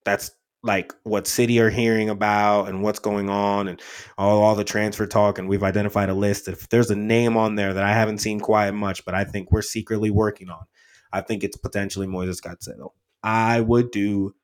that's 0.05 0.31
like 0.63 0.93
what 1.05 1.27
City 1.27 1.59
are 1.61 1.71
hearing 1.71 2.11
about 2.11 2.69
and 2.69 2.83
what's 2.83 2.99
going 2.99 3.31
on 3.31 3.67
and 3.69 3.81
all, 4.19 4.43
all 4.43 4.55
the 4.55 4.65
transfer 4.65 5.07
talk, 5.07 5.39
and 5.39 5.49
we've 5.49 5.63
identified 5.63 6.11
a 6.11 6.15
list. 6.15 6.49
If 6.49 6.69
there's 6.69 6.91
a 6.91 6.97
name 6.97 7.37
on 7.37 7.55
there 7.55 7.73
that 7.73 7.85
I 7.85 7.93
haven't 7.93 8.19
seen 8.19 8.41
quite 8.41 8.73
much, 8.73 9.05
but 9.05 9.15
I 9.15 9.25
think 9.25 9.51
we're 9.51 9.63
secretly 9.63 10.11
working 10.11 10.51
on, 10.51 10.65
I 11.13 11.23
think 11.23 11.43
it's 11.43 11.57
potentially 11.57 12.07
Moises 12.07 12.43
Caicedo. 12.43 12.91
I 13.23 13.61
would 13.61 13.91
do 13.91 14.35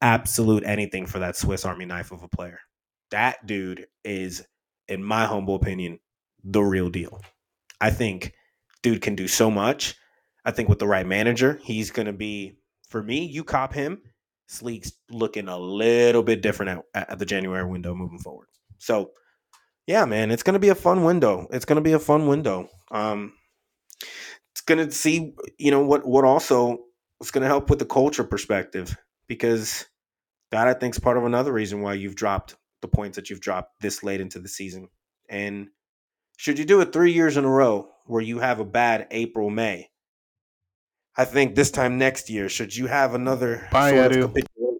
absolute 0.00 0.64
anything 0.64 1.06
for 1.06 1.18
that 1.18 1.36
Swiss 1.36 1.64
Army 1.64 1.86
knife 1.86 2.12
of 2.12 2.22
a 2.22 2.28
player. 2.28 2.60
That 3.10 3.46
dude 3.46 3.86
is, 4.04 4.44
in 4.86 5.02
my 5.02 5.26
humble 5.26 5.54
opinion, 5.54 5.98
the 6.44 6.62
real 6.62 6.90
deal. 6.90 7.20
I 7.80 7.90
think 7.90 8.32
dude 8.82 9.02
can 9.02 9.14
do 9.14 9.26
so 9.28 9.50
much. 9.50 9.96
I 10.44 10.50
think 10.50 10.68
with 10.68 10.78
the 10.78 10.86
right 10.86 11.06
manager, 11.06 11.58
he's 11.62 11.90
going 11.90 12.06
to 12.06 12.12
be, 12.12 12.58
for 12.88 13.02
me, 13.02 13.24
you 13.24 13.44
cop 13.44 13.72
him. 13.72 14.02
League's 14.62 14.92
looking 15.10 15.48
a 15.48 15.58
little 15.58 16.22
bit 16.22 16.42
different 16.42 16.84
at, 16.94 17.10
at 17.10 17.18
the 17.18 17.26
January 17.26 17.68
window 17.68 17.94
moving 17.94 18.18
forward. 18.18 18.48
So, 18.78 19.12
yeah, 19.86 20.04
man, 20.04 20.30
it's 20.30 20.42
going 20.42 20.54
to 20.54 20.60
be 20.60 20.68
a 20.68 20.74
fun 20.74 21.04
window. 21.04 21.46
It's 21.50 21.64
going 21.64 21.76
to 21.76 21.82
be 21.82 21.92
a 21.92 21.98
fun 21.98 22.26
window. 22.26 22.68
Um, 22.90 23.32
it's 24.52 24.60
going 24.60 24.86
to 24.86 24.92
see, 24.92 25.34
you 25.58 25.70
know, 25.70 25.84
what 25.84 26.06
what 26.06 26.24
also 26.24 26.84
is 27.20 27.30
going 27.30 27.42
to 27.42 27.48
help 27.48 27.70
with 27.70 27.78
the 27.78 27.86
culture 27.86 28.24
perspective 28.24 28.96
because 29.26 29.86
that 30.50 30.68
I 30.68 30.74
think 30.74 30.94
is 30.94 31.00
part 31.00 31.16
of 31.16 31.24
another 31.24 31.52
reason 31.52 31.80
why 31.80 31.94
you've 31.94 32.16
dropped 32.16 32.56
the 32.82 32.88
points 32.88 33.16
that 33.16 33.30
you've 33.30 33.40
dropped 33.40 33.80
this 33.80 34.02
late 34.02 34.20
into 34.20 34.38
the 34.38 34.48
season. 34.48 34.88
And 35.28 35.68
should 36.36 36.58
you 36.58 36.64
do 36.64 36.80
it 36.80 36.92
three 36.92 37.12
years 37.12 37.36
in 37.36 37.44
a 37.44 37.50
row 37.50 37.88
where 38.06 38.22
you 38.22 38.38
have 38.38 38.60
a 38.60 38.64
bad 38.64 39.06
April, 39.10 39.50
May, 39.50 39.90
I 41.16 41.24
think 41.24 41.54
this 41.54 41.70
time 41.70 41.98
next 41.98 42.28
year, 42.28 42.48
should 42.48 42.74
you 42.74 42.86
have 42.86 43.14
another 43.14 43.68
Bye, 43.70 43.90
sort 43.90 44.16
of 44.16 44.34
Edu. 44.34 44.76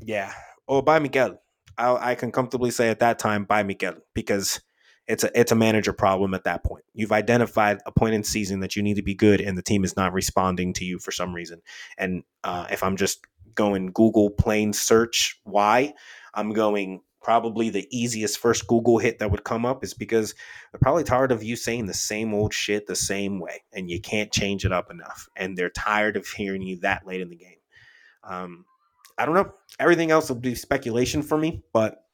yeah, 0.00 0.32
oh, 0.68 0.82
bye 0.82 0.98
Mikel. 0.98 1.40
I, 1.78 2.10
I 2.10 2.14
can 2.14 2.32
comfortably 2.32 2.70
say 2.70 2.90
at 2.90 2.98
that 2.98 3.18
time, 3.18 3.44
bye 3.44 3.62
Mikel, 3.62 3.94
because 4.14 4.60
it's 5.06 5.24
a 5.24 5.30
it's 5.38 5.52
a 5.52 5.56
manager 5.56 5.92
problem 5.92 6.34
at 6.34 6.44
that 6.44 6.62
point. 6.62 6.84
You've 6.94 7.12
identified 7.12 7.78
a 7.86 7.92
point 7.92 8.14
in 8.14 8.22
season 8.22 8.60
that 8.60 8.76
you 8.76 8.82
need 8.82 8.94
to 8.94 9.02
be 9.02 9.14
good, 9.14 9.40
and 9.40 9.56
the 9.56 9.62
team 9.62 9.84
is 9.84 9.96
not 9.96 10.12
responding 10.12 10.72
to 10.74 10.84
you 10.84 10.98
for 10.98 11.12
some 11.12 11.34
reason. 11.34 11.62
And 11.98 12.22
uh, 12.44 12.66
if 12.70 12.82
I'm 12.82 12.96
just 12.96 13.24
going 13.54 13.90
Google 13.92 14.30
plain 14.30 14.72
search 14.72 15.40
why, 15.44 15.94
I'm 16.34 16.52
going 16.52 17.00
probably 17.22 17.70
the 17.70 17.86
easiest 17.90 18.38
first 18.38 18.66
Google 18.66 18.98
hit 18.98 19.18
that 19.18 19.30
would 19.30 19.44
come 19.44 19.66
up 19.66 19.84
is 19.84 19.94
because 19.94 20.34
they're 20.72 20.80
probably 20.80 21.04
tired 21.04 21.32
of 21.32 21.42
you 21.42 21.56
saying 21.56 21.86
the 21.86 21.94
same 21.94 22.32
old 22.32 22.54
shit 22.54 22.86
the 22.86 22.96
same 22.96 23.38
way 23.38 23.62
and 23.72 23.90
you 23.90 24.00
can't 24.00 24.32
change 24.32 24.64
it 24.64 24.72
up 24.72 24.90
enough. 24.90 25.28
And 25.36 25.56
they're 25.56 25.70
tired 25.70 26.16
of 26.16 26.26
hearing 26.26 26.62
you 26.62 26.78
that 26.80 27.06
late 27.06 27.20
in 27.20 27.28
the 27.28 27.36
game. 27.36 27.58
Um, 28.24 28.64
I 29.18 29.26
don't 29.26 29.34
know. 29.34 29.52
Everything 29.78 30.10
else 30.10 30.28
will 30.28 30.36
be 30.36 30.54
speculation 30.54 31.22
for 31.22 31.36
me, 31.36 31.62
but 31.72 32.04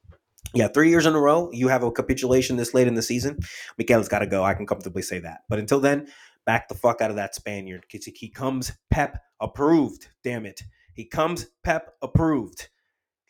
yeah, 0.55 0.69
three 0.69 0.91
years 0.91 1.07
in 1.07 1.15
a 1.15 1.21
row, 1.21 1.51
you 1.53 1.69
have 1.69 1.83
a 1.83 1.91
capitulation 1.91 2.57
this 2.57 2.75
late 2.75 2.89
in 2.89 2.95
the 2.95 3.03
season. 3.03 3.39
Mikel's 3.79 4.09
got 4.09 4.21
to 4.21 4.27
go. 4.27 4.43
I 4.43 4.55
can 4.55 4.67
comfortably 4.67 5.03
say 5.03 5.19
that. 5.21 5.41
But 5.49 5.59
until 5.59 5.81
then, 5.81 6.09
back 6.45 6.69
the 6.69 6.75
fuck 6.75 7.01
out 7.01 7.11
of 7.11 7.17
that 7.17 7.35
Spaniard. 7.35 7.85
because 7.91 8.07
He 8.07 8.29
comes 8.29 8.73
Pep 8.91 9.19
approved. 9.41 10.09
Damn 10.25 10.47
it. 10.47 10.63
He 10.95 11.05
comes 11.05 11.47
Pep 11.63 11.95
approved. 12.01 12.69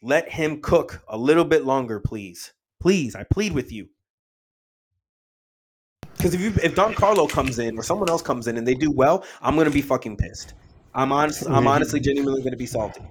Let 0.06 0.30
him 0.30 0.60
cook 0.60 1.02
a 1.08 1.18
little 1.18 1.44
bit 1.44 1.64
longer, 1.64 1.98
please. 1.98 2.52
Please, 2.80 3.16
I 3.16 3.24
plead 3.24 3.50
with 3.50 3.72
you. 3.72 3.88
Because 6.16 6.32
if 6.32 6.40
you 6.40 6.52
if 6.62 6.76
Don 6.76 6.94
Carlo 6.94 7.26
comes 7.26 7.58
in 7.58 7.76
or 7.76 7.82
someone 7.82 8.08
else 8.08 8.22
comes 8.22 8.46
in 8.46 8.56
and 8.56 8.64
they 8.64 8.76
do 8.76 8.92
well, 8.92 9.24
I'm 9.42 9.56
gonna 9.56 9.68
be 9.68 9.82
fucking 9.82 10.16
pissed. 10.16 10.54
I'm 10.94 11.10
honest. 11.10 11.44
I'm 11.46 11.54
mm-hmm. 11.54 11.66
honestly 11.66 11.98
genuinely 11.98 12.44
gonna 12.44 12.56
be 12.56 12.66
salty. 12.66 13.02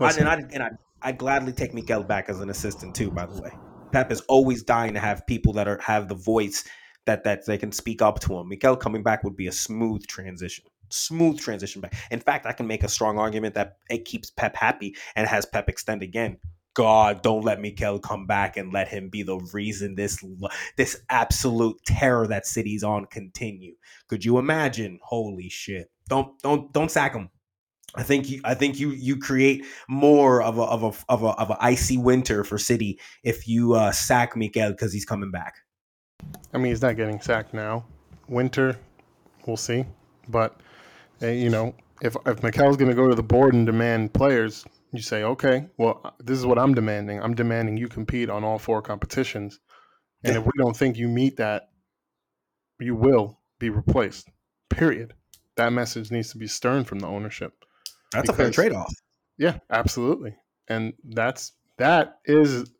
I, 0.00 0.10
and 0.18 0.28
I 0.28 0.34
and 0.52 0.60
I 0.60 0.70
I'd 1.02 1.18
gladly 1.18 1.52
take 1.52 1.72
Mikel 1.72 2.02
back 2.02 2.28
as 2.28 2.40
an 2.40 2.50
assistant 2.50 2.96
too. 2.96 3.12
By 3.12 3.26
the 3.26 3.40
way, 3.40 3.52
Pep 3.92 4.10
is 4.10 4.20
always 4.22 4.64
dying 4.64 4.94
to 4.94 5.00
have 5.00 5.24
people 5.28 5.52
that 5.52 5.68
are 5.68 5.78
have 5.78 6.08
the 6.08 6.16
voice 6.16 6.64
that 7.06 7.22
that 7.22 7.46
they 7.46 7.58
can 7.58 7.70
speak 7.70 8.02
up 8.02 8.18
to 8.22 8.36
him. 8.36 8.48
Mikel 8.48 8.76
coming 8.76 9.04
back 9.04 9.22
would 9.22 9.36
be 9.36 9.46
a 9.46 9.52
smooth 9.52 10.04
transition. 10.08 10.64
Smooth 10.90 11.38
transition 11.38 11.80
back. 11.80 11.94
In 12.10 12.20
fact, 12.20 12.46
I 12.46 12.52
can 12.52 12.66
make 12.66 12.82
a 12.82 12.88
strong 12.88 13.18
argument 13.18 13.54
that 13.54 13.78
it 13.90 14.04
keeps 14.04 14.30
Pep 14.30 14.56
happy 14.56 14.96
and 15.16 15.26
has 15.26 15.46
Pep 15.46 15.68
extend 15.68 16.02
again. 16.02 16.38
God, 16.74 17.22
don't 17.22 17.44
let 17.44 17.60
Mikel 17.60 17.98
come 17.98 18.26
back 18.26 18.56
and 18.56 18.72
let 18.72 18.86
him 18.86 19.08
be 19.08 19.24
the 19.24 19.38
reason 19.52 19.96
this 19.96 20.24
this 20.76 20.96
absolute 21.10 21.76
terror 21.84 22.26
that 22.28 22.46
City's 22.46 22.84
on 22.84 23.06
continue. 23.06 23.74
Could 24.06 24.24
you 24.24 24.38
imagine? 24.38 25.00
Holy 25.02 25.48
shit! 25.48 25.90
Don't 26.08 26.38
don't 26.40 26.72
don't 26.72 26.90
sack 26.90 27.14
him. 27.14 27.30
I 27.96 28.04
think 28.04 28.30
you 28.30 28.40
I 28.44 28.54
think 28.54 28.78
you 28.78 28.90
you 28.90 29.16
create 29.16 29.64
more 29.88 30.40
of 30.40 30.58
a 30.58 30.62
of 30.62 30.82
a 30.84 31.12
of 31.12 31.22
a 31.24 31.30
of 31.30 31.50
a 31.50 31.56
icy 31.60 31.98
winter 31.98 32.44
for 32.44 32.58
City 32.58 33.00
if 33.24 33.48
you 33.48 33.72
uh, 33.74 33.90
sack 33.90 34.36
Mikel 34.36 34.70
because 34.70 34.92
he's 34.92 35.04
coming 35.04 35.32
back. 35.32 35.54
I 36.52 36.58
mean, 36.58 36.66
he's 36.66 36.82
not 36.82 36.96
getting 36.96 37.20
sacked 37.20 37.54
now. 37.54 37.84
Winter, 38.28 38.78
we'll 39.46 39.56
see. 39.56 39.84
But 40.28 40.60
uh, 41.22 41.26
you 41.26 41.50
know, 41.50 41.74
if 42.02 42.16
if 42.26 42.42
Mikel's 42.42 42.76
going 42.76 42.90
to 42.90 42.96
go 42.96 43.08
to 43.08 43.14
the 43.14 43.22
board 43.22 43.54
and 43.54 43.66
demand 43.66 44.12
players, 44.12 44.64
you 44.92 45.02
say, 45.02 45.22
okay, 45.22 45.68
well, 45.76 46.14
this 46.20 46.38
is 46.38 46.46
what 46.46 46.58
I'm 46.58 46.74
demanding. 46.74 47.20
I'm 47.22 47.34
demanding 47.34 47.76
you 47.76 47.88
compete 47.88 48.30
on 48.30 48.44
all 48.44 48.58
four 48.58 48.82
competitions, 48.82 49.60
and 50.24 50.36
if 50.36 50.44
we 50.44 50.52
don't 50.58 50.76
think 50.76 50.96
you 50.96 51.08
meet 51.08 51.36
that, 51.36 51.70
you 52.80 52.94
will 52.94 53.38
be 53.58 53.70
replaced. 53.70 54.28
Period. 54.68 55.14
That 55.56 55.72
message 55.72 56.10
needs 56.10 56.30
to 56.32 56.38
be 56.38 56.46
stern 56.46 56.84
from 56.84 57.00
the 57.00 57.08
ownership. 57.08 57.52
That's 58.12 58.28
because, 58.28 58.38
a 58.38 58.42
fair 58.42 58.50
trade 58.50 58.72
off. 58.72 58.92
Yeah, 59.38 59.58
absolutely. 59.70 60.36
And 60.68 60.92
that's 61.04 61.52
that 61.78 62.18
is 62.24 62.70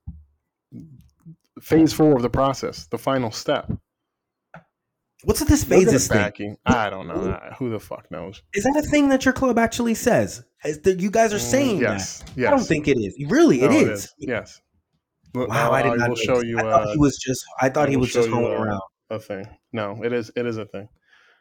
phase 1.61 1.93
four 1.93 2.17
of 2.17 2.23
the 2.23 2.31
process, 2.31 2.87
the 2.87 2.99
final 2.99 3.31
step. 3.31 3.71
What's 5.25 5.45
this 5.45 5.65
phases 5.65 6.07
thing? 6.07 6.57
I 6.65 6.91
don't 6.91 7.09
know. 7.09 7.39
Who 7.59 7.71
the 7.71 7.81
fuck 7.81 8.11
knows? 8.11 8.43
Is 8.55 8.65
that 8.65 8.77
a 8.77 8.83
thing 8.83 9.09
that 9.09 9.25
your 9.25 9.35
club 9.35 9.59
actually 9.59 9.95
says? 9.95 10.45
you 10.65 11.11
guys 11.11 11.33
are 11.33 11.39
mm, 11.39 11.41
saying 11.41 11.81
yes, 11.81 12.21
that? 12.21 12.33
Yes. 12.37 12.49
I 12.49 12.51
don't 12.51 12.65
think 12.65 12.89
it 12.89 12.99
is. 12.99 13.17
Really, 13.29 13.61
no, 13.61 13.67
it, 13.67 13.73
is. 13.73 13.89
it 13.89 13.93
is. 13.93 14.15
Yes. 14.19 14.61
Wow, 15.35 15.73
I 15.73 15.83
did 15.83 15.91
not. 15.91 16.01
I 16.01 16.09
will 16.09 16.17
show 16.17 16.43
you. 16.43 16.59
I 16.59 16.63
thought 16.63 16.83
uh, 16.89 16.93
he 16.93 16.99
was 16.99 17.17
just. 17.17 17.45
I 17.61 17.69
thought 17.69 17.89
I 17.89 17.91
he 17.91 17.97
was 17.97 18.13
just 18.13 18.31
going 18.31 18.53
around. 18.53 18.81
A 19.11 19.19
thing. 19.19 19.47
No, 19.73 20.03
it 20.03 20.13
is. 20.13 20.31
It 20.37 20.47
is 20.47 20.59
a 20.59 20.67
thing. 20.67 20.89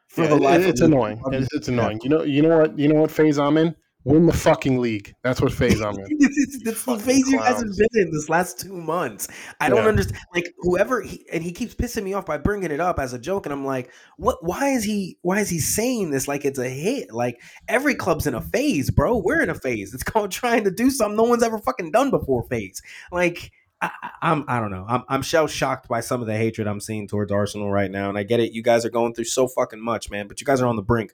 For 0.08 0.24
yeah, 0.24 0.30
the 0.30 0.36
life 0.38 0.62
it, 0.62 0.70
it's 0.70 0.82
annoying. 0.82 1.22
It's, 1.32 1.54
it's 1.54 1.68
annoying. 1.68 2.00
You 2.04 2.10
know. 2.10 2.24
You 2.24 2.42
know 2.42 2.60
what? 2.60 2.78
You 2.80 2.88
know 2.88 3.02
what 3.02 3.12
phase 3.12 3.38
I'm 3.38 3.58
in? 3.58 3.76
Win 4.08 4.26
the 4.26 4.32
fucking 4.32 4.80
league. 4.80 5.14
That's 5.22 5.42
what 5.42 5.52
phase 5.52 5.82
I'm 5.82 5.96
in. 5.96 6.06
it's 6.10 6.64
the 6.64 6.98
phase 6.98 7.28
you 7.28 7.40
hasn't 7.40 7.78
been 7.78 8.04
in 8.06 8.10
this 8.10 8.30
last 8.30 8.58
two 8.58 8.72
months. 8.72 9.28
I 9.60 9.68
don't 9.68 9.84
yeah. 9.84 9.90
understand. 9.90 10.22
Like 10.34 10.56
whoever, 10.60 11.02
he, 11.02 11.26
and 11.30 11.44
he 11.44 11.52
keeps 11.52 11.76
pissing 11.76 12.04
me 12.04 12.14
off 12.14 12.26
by 12.26 12.38
bringing 12.38 12.72
it 12.72 12.80
up 12.80 13.00
as 13.00 13.12
a 13.12 13.20
joke, 13.20 13.46
and 13.46 13.52
I'm 13.52 13.66
like, 13.66 13.92
what? 14.16 14.38
Why 14.42 14.70
is 14.70 14.86
he? 14.86 15.18
Why 15.24 15.42
is 15.42 15.50
he 15.50 15.60
saying 15.60 16.12
this 16.12 16.26
like 16.26 16.46
it's 16.46 16.58
a 16.58 16.70
hit? 16.70 17.12
Like 17.12 17.42
every 17.68 17.96
club's 17.96 18.26
in 18.26 18.34
a 18.34 18.40
phase, 18.40 18.90
bro. 18.90 19.18
We're 19.18 19.42
in 19.42 19.50
a 19.50 19.56
phase. 19.56 19.94
It's 19.94 20.04
called 20.06 20.32
trying 20.32 20.64
to 20.64 20.72
do 20.72 20.90
something 20.90 21.18
no 21.18 21.24
one's 21.24 21.44
ever 21.44 21.60
fucking 21.60 21.92
done 21.92 22.10
before. 22.10 22.44
Phase. 22.44 22.82
Like 23.12 23.52
I, 23.82 23.92
I'm 24.22 24.46
I 24.48 24.62
don't 24.62 24.72
know. 24.72 24.86
I'm 24.88 25.04
I'm 25.10 25.22
shell 25.22 25.48
shocked 25.48 25.90
by 25.90 26.00
some 26.00 26.22
of 26.22 26.28
the 26.28 26.38
hatred 26.38 26.66
I'm 26.66 26.80
seeing 26.80 27.10
towards 27.10 27.34
Arsenal 27.34 27.70
right 27.70 27.92
now, 27.92 28.08
and 28.08 28.18
I 28.18 28.24
get 28.24 28.40
it. 28.40 28.54
You 28.54 28.64
guys 28.64 28.86
are 28.86 28.90
going 28.90 29.16
through 29.16 29.26
so 29.26 29.50
fucking 29.50 29.82
much, 29.82 30.10
man. 30.10 30.30
But 30.30 30.40
you 30.40 30.46
guys 30.46 30.62
are 30.62 30.68
on 30.68 30.78
the 30.78 30.82
brink. 30.82 31.12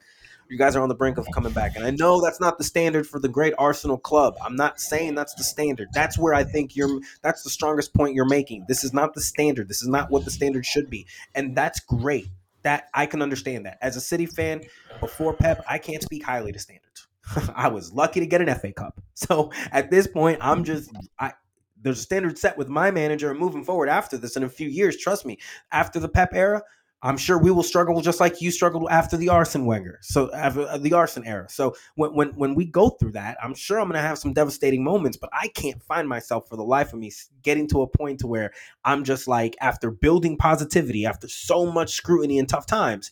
You 0.54 0.60
guys 0.60 0.76
are 0.76 0.84
on 0.84 0.88
the 0.88 0.93
brink 0.93 1.18
of 1.18 1.26
coming 1.34 1.51
back. 1.51 1.76
And 1.76 1.84
I 1.84 1.89
know 1.89 2.22
that's 2.22 2.39
not 2.39 2.60
the 2.60 2.64
standard 2.64 3.08
for 3.08 3.20
the 3.20 3.28
great 3.28 3.56
Arsenal 3.58 3.97
club. 3.97 4.36
I'm 4.39 4.56
not 4.56 4.80
saying 4.80 5.16
that's 5.16 5.34
the 5.34 5.43
standard. 5.43 5.88
That's 5.95 6.16
where 6.16 6.36
I 6.36 6.43
think 6.43 6.76
you're 6.76 7.01
that's 7.24 7.41
the 7.41 7.49
strongest 7.49 7.91
point 7.95 8.14
you're 8.14 8.24
making. 8.24 8.66
This 8.68 8.84
is 8.84 8.93
not 8.93 9.16
the 9.16 9.22
standard. 9.22 9.68
This 9.68 9.82
is 9.82 9.88
not 9.88 10.12
what 10.12 10.26
the 10.26 10.30
standard 10.30 10.64
should 10.64 10.91
be. 10.91 11.08
And 11.34 11.56
that's 11.58 11.80
great. 11.80 12.28
That 12.62 12.89
I 12.93 13.08
can 13.08 13.24
understand 13.24 13.66
that. 13.66 13.80
As 13.82 13.95
a 13.95 14.01
City 14.01 14.28
fan, 14.28 14.62
before 14.99 15.34
Pep, 15.34 15.66
I 15.68 15.80
can't 15.80 16.04
speak 16.04 16.24
highly 16.24 16.51
to 16.51 16.60
standards. 16.60 17.08
I 17.56 17.70
was 17.70 17.91
lucky 17.91 18.20
to 18.20 18.28
get 18.28 18.47
an 18.47 18.54
FA 18.56 18.72
Cup. 18.72 19.01
So 19.16 19.51
at 19.72 19.89
this 19.89 20.06
point, 20.06 20.38
I'm 20.39 20.64
just 20.64 20.91
I 21.20 21.34
there's 21.82 21.97
a 21.97 22.04
standard 22.04 22.38
set 22.38 22.60
with 22.60 22.68
my 22.70 22.91
manager 22.91 23.32
and 23.32 23.39
moving 23.39 23.64
forward 23.64 23.89
after 23.89 24.18
this 24.18 24.36
in 24.36 24.43
a 24.43 24.49
few 24.49 24.70
years. 24.70 24.97
Trust 24.97 25.26
me, 25.26 25.39
after 25.72 25.99
the 25.99 26.10
Pep 26.10 26.36
era, 26.36 26.62
I'm 27.04 27.18
sure 27.18 27.38
we 27.38 27.51
will 27.51 27.64
struggle 27.64 27.99
just 28.01 28.22
like 28.22 28.41
you 28.41 28.49
struggled 28.49 28.88
after 28.89 29.18
the 29.18 29.28
Arsene 29.28 29.66
Wenger, 29.66 29.99
so 30.01 30.34
after 30.34 30.62
uh, 30.62 30.78
the 30.78 30.93
Arsene 30.93 31.26
era. 31.26 31.47
So 31.49 31.76
when 31.95 32.16
when 32.16 32.30
when 32.30 32.56
we 32.56 32.66
go 32.66 32.91
through 32.91 33.12
that, 33.12 33.38
I'm 33.43 33.54
sure 33.54 33.80
I'm 33.80 33.89
going 33.89 34.01
to 34.01 34.08
have 34.08 34.18
some 34.18 34.32
devastating 34.32 34.84
moments, 34.84 35.18
but 35.18 35.30
I 35.34 35.49
can't 35.49 35.84
find 35.84 36.08
myself 36.08 36.47
for 36.47 36.56
the 36.56 36.64
life 36.64 36.93
of 36.93 36.99
me 36.99 37.12
getting 37.41 37.68
to 37.68 37.82
a 37.82 37.88
point 37.88 38.22
to 38.22 38.28
where 38.28 38.54
I'm 38.86 39.04
just 39.04 39.28
like 39.28 39.58
after 39.60 39.91
building 39.91 40.38
positivity, 40.38 41.06
after 41.06 41.28
so 41.28 41.70
much 41.70 41.93
scrutiny 41.93 42.39
and 42.39 42.47
tough 42.47 42.66
times, 42.66 43.12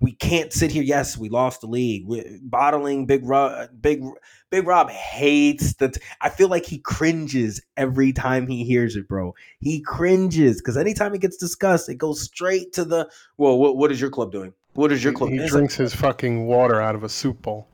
we 0.00 0.12
can't 0.12 0.52
sit 0.52 0.70
here. 0.70 0.82
Yes, 0.82 1.18
we 1.18 1.28
lost 1.28 1.60
the 1.60 1.66
league. 1.66 2.06
We're 2.06 2.38
bottling 2.42 3.06
Big 3.06 3.24
Rob. 3.24 3.68
Big 3.80 4.02
Big 4.50 4.66
Rob 4.66 4.90
hates 4.90 5.74
that. 5.74 5.98
I 6.20 6.28
feel 6.28 6.48
like 6.48 6.66
he 6.66 6.78
cringes 6.78 7.60
every 7.76 8.12
time 8.12 8.46
he 8.46 8.64
hears 8.64 8.94
it, 8.96 9.08
bro. 9.08 9.34
He 9.60 9.80
cringes 9.80 10.60
because 10.60 10.76
anytime 10.76 11.14
it 11.14 11.20
gets 11.20 11.36
discussed, 11.36 11.88
it 11.88 11.96
goes 11.96 12.22
straight 12.22 12.72
to 12.74 12.84
the. 12.84 13.10
Well, 13.36 13.58
what, 13.58 13.76
what 13.76 13.90
is 13.90 14.00
your 14.00 14.10
club 14.10 14.30
doing? 14.30 14.52
What 14.74 14.92
is 14.92 15.02
your 15.02 15.12
club? 15.12 15.30
He, 15.30 15.38
he 15.38 15.48
drinks 15.48 15.74
his 15.74 15.94
fucking 15.94 16.46
water 16.46 16.80
out 16.80 16.94
of 16.94 17.02
a 17.02 17.08
soup 17.08 17.42
bowl. 17.42 17.68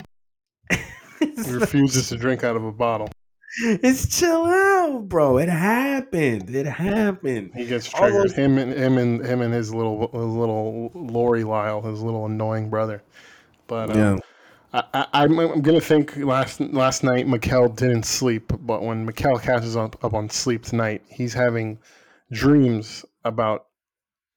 he 0.70 1.50
refuses 1.50 2.08
to 2.08 2.16
drink 2.16 2.42
out 2.42 2.56
of 2.56 2.64
a 2.64 2.72
bottle. 2.72 3.10
It's 3.58 4.18
chill 4.18 4.46
out, 4.46 5.08
bro. 5.08 5.38
It 5.38 5.48
happened. 5.48 6.54
It 6.54 6.66
happened. 6.66 7.52
He 7.54 7.66
gets 7.66 7.88
triggered. 7.88 8.24
Those... 8.24 8.32
Him 8.32 8.58
and 8.58 8.72
him 8.72 8.98
and 8.98 9.24
him 9.24 9.42
and 9.42 9.54
his 9.54 9.72
little 9.72 10.08
his 10.08 10.12
little 10.12 10.90
Lori 10.94 11.44
Lyle, 11.44 11.80
his 11.82 12.02
little 12.02 12.26
annoying 12.26 12.68
brother. 12.68 13.02
But 13.66 13.90
um, 13.90 13.98
yeah. 13.98 14.18
I, 14.92 15.24
am 15.24 15.38
I'm, 15.38 15.52
I'm 15.52 15.62
gonna 15.62 15.80
think 15.80 16.16
last 16.16 16.60
last 16.60 17.04
night 17.04 17.28
Mikel 17.28 17.68
didn't 17.68 18.04
sleep, 18.04 18.52
but 18.60 18.82
when 18.82 19.06
Mikel 19.06 19.38
catches 19.38 19.76
up, 19.76 20.02
up 20.04 20.14
on 20.14 20.28
sleep 20.28 20.64
tonight, 20.64 21.02
he's 21.08 21.32
having 21.32 21.78
dreams 22.32 23.04
about 23.24 23.66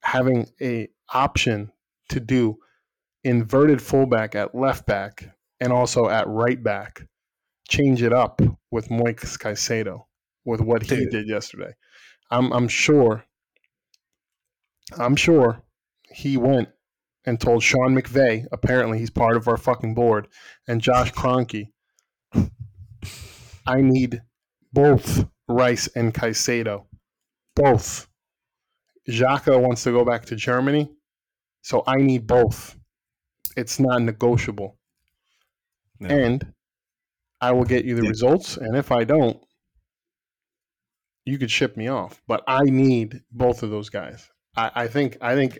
having 0.01 0.47
a 0.61 0.89
option 1.13 1.71
to 2.09 2.19
do 2.19 2.57
inverted 3.23 3.81
fullback 3.81 4.35
at 4.35 4.53
left 4.53 4.85
back 4.85 5.35
and 5.59 5.73
also 5.73 6.07
at 6.07 6.27
right 6.27 6.61
back 6.61 7.07
change 7.67 8.01
it 8.01 8.13
up 8.13 8.41
with 8.71 8.89
Moises 8.89 9.37
Caicedo 9.37 10.05
with 10.45 10.61
what 10.61 10.83
he 10.83 10.95
Dude. 10.95 11.11
did 11.11 11.27
yesterday. 11.27 11.73
I'm 12.31 12.51
I'm 12.51 12.67
sure 12.67 13.25
I'm 14.97 15.15
sure 15.15 15.61
he 16.09 16.37
went 16.37 16.69
and 17.25 17.39
told 17.39 17.61
Sean 17.61 17.93
McVay, 17.93 18.45
apparently 18.51 18.99
he's 18.99 19.09
part 19.09 19.35
of 19.35 19.47
our 19.47 19.57
fucking 19.57 19.93
board, 19.93 20.29
and 20.67 20.79
Josh 20.79 21.11
Kroenke, 21.11 21.67
I 23.65 23.81
need 23.81 24.21
both 24.71 25.27
Rice 25.49 25.87
and 25.87 26.13
Caicedo. 26.13 26.85
Both. 27.55 28.07
Xhaka 29.09 29.59
wants 29.59 29.83
to 29.83 29.91
go 29.91 30.05
back 30.05 30.25
to 30.25 30.35
Germany, 30.35 30.89
so 31.61 31.83
I 31.85 31.97
need 31.97 32.27
both. 32.27 32.77
It's 33.57 33.79
not 33.79 34.01
negotiable. 34.01 34.77
No. 35.99 36.09
And 36.09 36.53
I 37.39 37.51
will 37.51 37.65
get 37.65 37.85
you 37.85 37.95
the 37.95 38.03
yeah. 38.03 38.09
results, 38.09 38.57
and 38.57 38.75
if 38.75 38.91
I 38.91 39.03
don't, 39.03 39.39
you 41.25 41.37
could 41.37 41.51
ship 41.51 41.77
me 41.77 41.87
off. 41.87 42.21
But 42.27 42.43
I 42.47 42.61
need 42.63 43.21
both 43.31 43.63
of 43.63 43.69
those 43.69 43.89
guys. 43.89 44.29
I, 44.55 44.71
I 44.73 44.87
think 44.87 45.17
I 45.21 45.35
think 45.35 45.59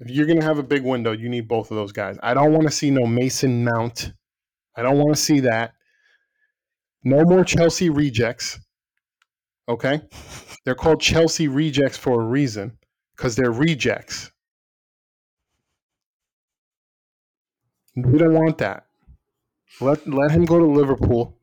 if 0.00 0.10
you're 0.10 0.26
gonna 0.26 0.44
have 0.44 0.58
a 0.58 0.62
big 0.62 0.82
window, 0.82 1.12
you 1.12 1.28
need 1.28 1.48
both 1.48 1.70
of 1.70 1.76
those 1.76 1.92
guys. 1.92 2.18
I 2.22 2.34
don't 2.34 2.52
want 2.52 2.64
to 2.64 2.72
see 2.72 2.90
no 2.90 3.06
Mason 3.06 3.64
Mount. 3.64 4.12
I 4.76 4.82
don't 4.82 4.98
want 4.98 5.14
to 5.14 5.20
see 5.20 5.40
that. 5.40 5.74
No 7.04 7.24
more 7.24 7.44
Chelsea 7.44 7.90
rejects. 7.90 8.58
Okay, 9.68 10.00
they're 10.64 10.74
called 10.74 11.00
Chelsea 11.00 11.46
rejects 11.46 11.96
for 11.96 12.20
a 12.20 12.24
reason 12.24 12.78
because 13.16 13.36
they're 13.36 13.52
rejects. 13.52 14.32
We 17.94 18.18
don't 18.18 18.34
want 18.34 18.58
that. 18.58 18.87
Let 19.80 20.06
let 20.06 20.30
him 20.30 20.44
go 20.44 20.58
to 20.58 20.66
Liverpool. 20.66 21.36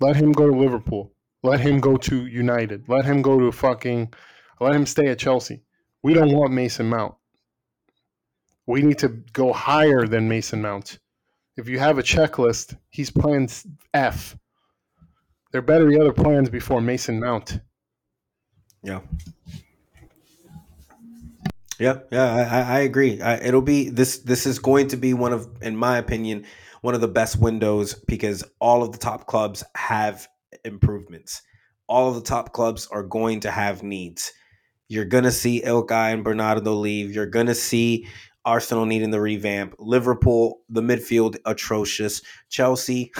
Let 0.00 0.16
him 0.16 0.32
go 0.32 0.46
to 0.46 0.56
Liverpool. 0.56 1.12
Let 1.42 1.60
him 1.60 1.80
go 1.80 1.96
to 1.96 2.26
United. 2.26 2.88
Let 2.88 3.04
him 3.04 3.22
go 3.22 3.38
to 3.38 3.52
fucking. 3.52 4.12
Let 4.60 4.74
him 4.74 4.86
stay 4.86 5.08
at 5.08 5.18
Chelsea. 5.18 5.62
We 6.02 6.14
don't 6.14 6.32
want 6.32 6.52
Mason 6.52 6.88
Mount. 6.88 7.14
We 8.66 8.82
need 8.82 8.98
to 8.98 9.08
go 9.08 9.52
higher 9.52 10.06
than 10.06 10.28
Mason 10.28 10.60
Mount. 10.60 10.98
If 11.56 11.68
you 11.68 11.78
have 11.78 11.98
a 11.98 12.02
checklist, 12.02 12.76
he's 12.90 13.10
playing 13.10 13.48
F. 13.94 14.36
There 15.52 15.62
better 15.62 15.86
be 15.86 15.98
other 15.98 16.12
plans 16.12 16.50
before 16.50 16.80
Mason 16.80 17.20
Mount. 17.20 17.60
Yeah. 18.82 19.00
Yeah, 21.78 21.98
yeah, 22.10 22.66
I, 22.68 22.76
I 22.76 22.80
agree. 22.80 23.20
I, 23.20 23.36
it'll 23.36 23.60
be 23.62 23.90
this. 23.90 24.18
This 24.18 24.46
is 24.46 24.58
going 24.58 24.88
to 24.88 24.96
be 24.96 25.12
one 25.14 25.32
of, 25.32 25.48
in 25.60 25.76
my 25.76 25.98
opinion, 25.98 26.46
one 26.80 26.94
of 26.94 27.00
the 27.00 27.08
best 27.08 27.38
windows 27.38 27.94
because 27.94 28.44
all 28.60 28.82
of 28.82 28.92
the 28.92 28.98
top 28.98 29.26
clubs 29.26 29.62
have 29.74 30.26
improvements. 30.64 31.42
All 31.86 32.08
of 32.08 32.14
the 32.14 32.22
top 32.22 32.52
clubs 32.52 32.86
are 32.88 33.02
going 33.02 33.40
to 33.40 33.50
have 33.50 33.82
needs. 33.82 34.32
You're 34.88 35.04
gonna 35.04 35.32
see 35.32 35.62
Ilkay 35.62 36.14
and 36.14 36.24
Bernardo 36.24 36.72
leave. 36.72 37.14
You're 37.14 37.26
gonna 37.26 37.54
see 37.54 38.06
Arsenal 38.44 38.86
needing 38.86 39.10
the 39.10 39.20
revamp. 39.20 39.74
Liverpool, 39.78 40.60
the 40.68 40.80
midfield 40.80 41.36
atrocious. 41.44 42.22
Chelsea, 42.48 43.12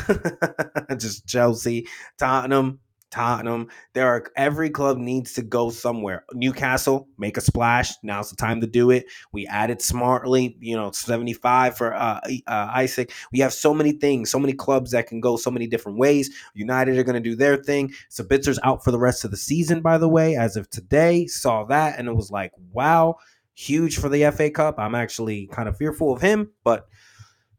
just 0.96 1.26
Chelsea. 1.26 1.88
Tottenham, 2.18 2.78
Tottenham. 3.16 3.68
There 3.94 4.06
are 4.06 4.24
every 4.36 4.68
club 4.68 4.98
needs 4.98 5.32
to 5.34 5.42
go 5.42 5.70
somewhere. 5.70 6.26
Newcastle, 6.34 7.08
make 7.16 7.38
a 7.38 7.40
splash. 7.40 7.92
Now's 8.02 8.28
the 8.28 8.36
time 8.36 8.60
to 8.60 8.66
do 8.66 8.90
it. 8.90 9.06
We 9.32 9.46
added 9.46 9.80
smartly, 9.80 10.58
you 10.60 10.76
know, 10.76 10.90
75 10.90 11.78
for 11.78 11.94
uh, 11.94 12.20
uh, 12.46 12.80
Isak. 12.82 13.12
We 13.32 13.38
have 13.38 13.54
so 13.54 13.72
many 13.72 13.92
things, 13.92 14.30
so 14.30 14.38
many 14.38 14.52
clubs 14.52 14.90
that 14.90 15.06
can 15.06 15.20
go 15.20 15.38
so 15.38 15.50
many 15.50 15.66
different 15.66 15.96
ways. 15.96 16.28
United 16.52 16.98
are 16.98 17.04
going 17.04 17.22
to 17.22 17.30
do 17.30 17.34
their 17.34 17.56
thing. 17.56 17.94
Sabitzer's 18.10 18.60
out 18.62 18.84
for 18.84 18.90
the 18.90 18.98
rest 18.98 19.24
of 19.24 19.30
the 19.30 19.38
season, 19.38 19.80
by 19.80 19.96
the 19.96 20.10
way, 20.10 20.36
as 20.36 20.56
of 20.56 20.68
today. 20.68 21.26
Saw 21.26 21.64
that 21.64 21.98
and 21.98 22.08
it 22.08 22.14
was 22.14 22.30
like, 22.30 22.52
wow, 22.72 23.16
huge 23.54 23.96
for 23.96 24.10
the 24.10 24.30
FA 24.30 24.50
Cup. 24.50 24.78
I'm 24.78 24.94
actually 24.94 25.46
kind 25.46 25.70
of 25.70 25.78
fearful 25.78 26.12
of 26.12 26.20
him, 26.20 26.50
but 26.64 26.86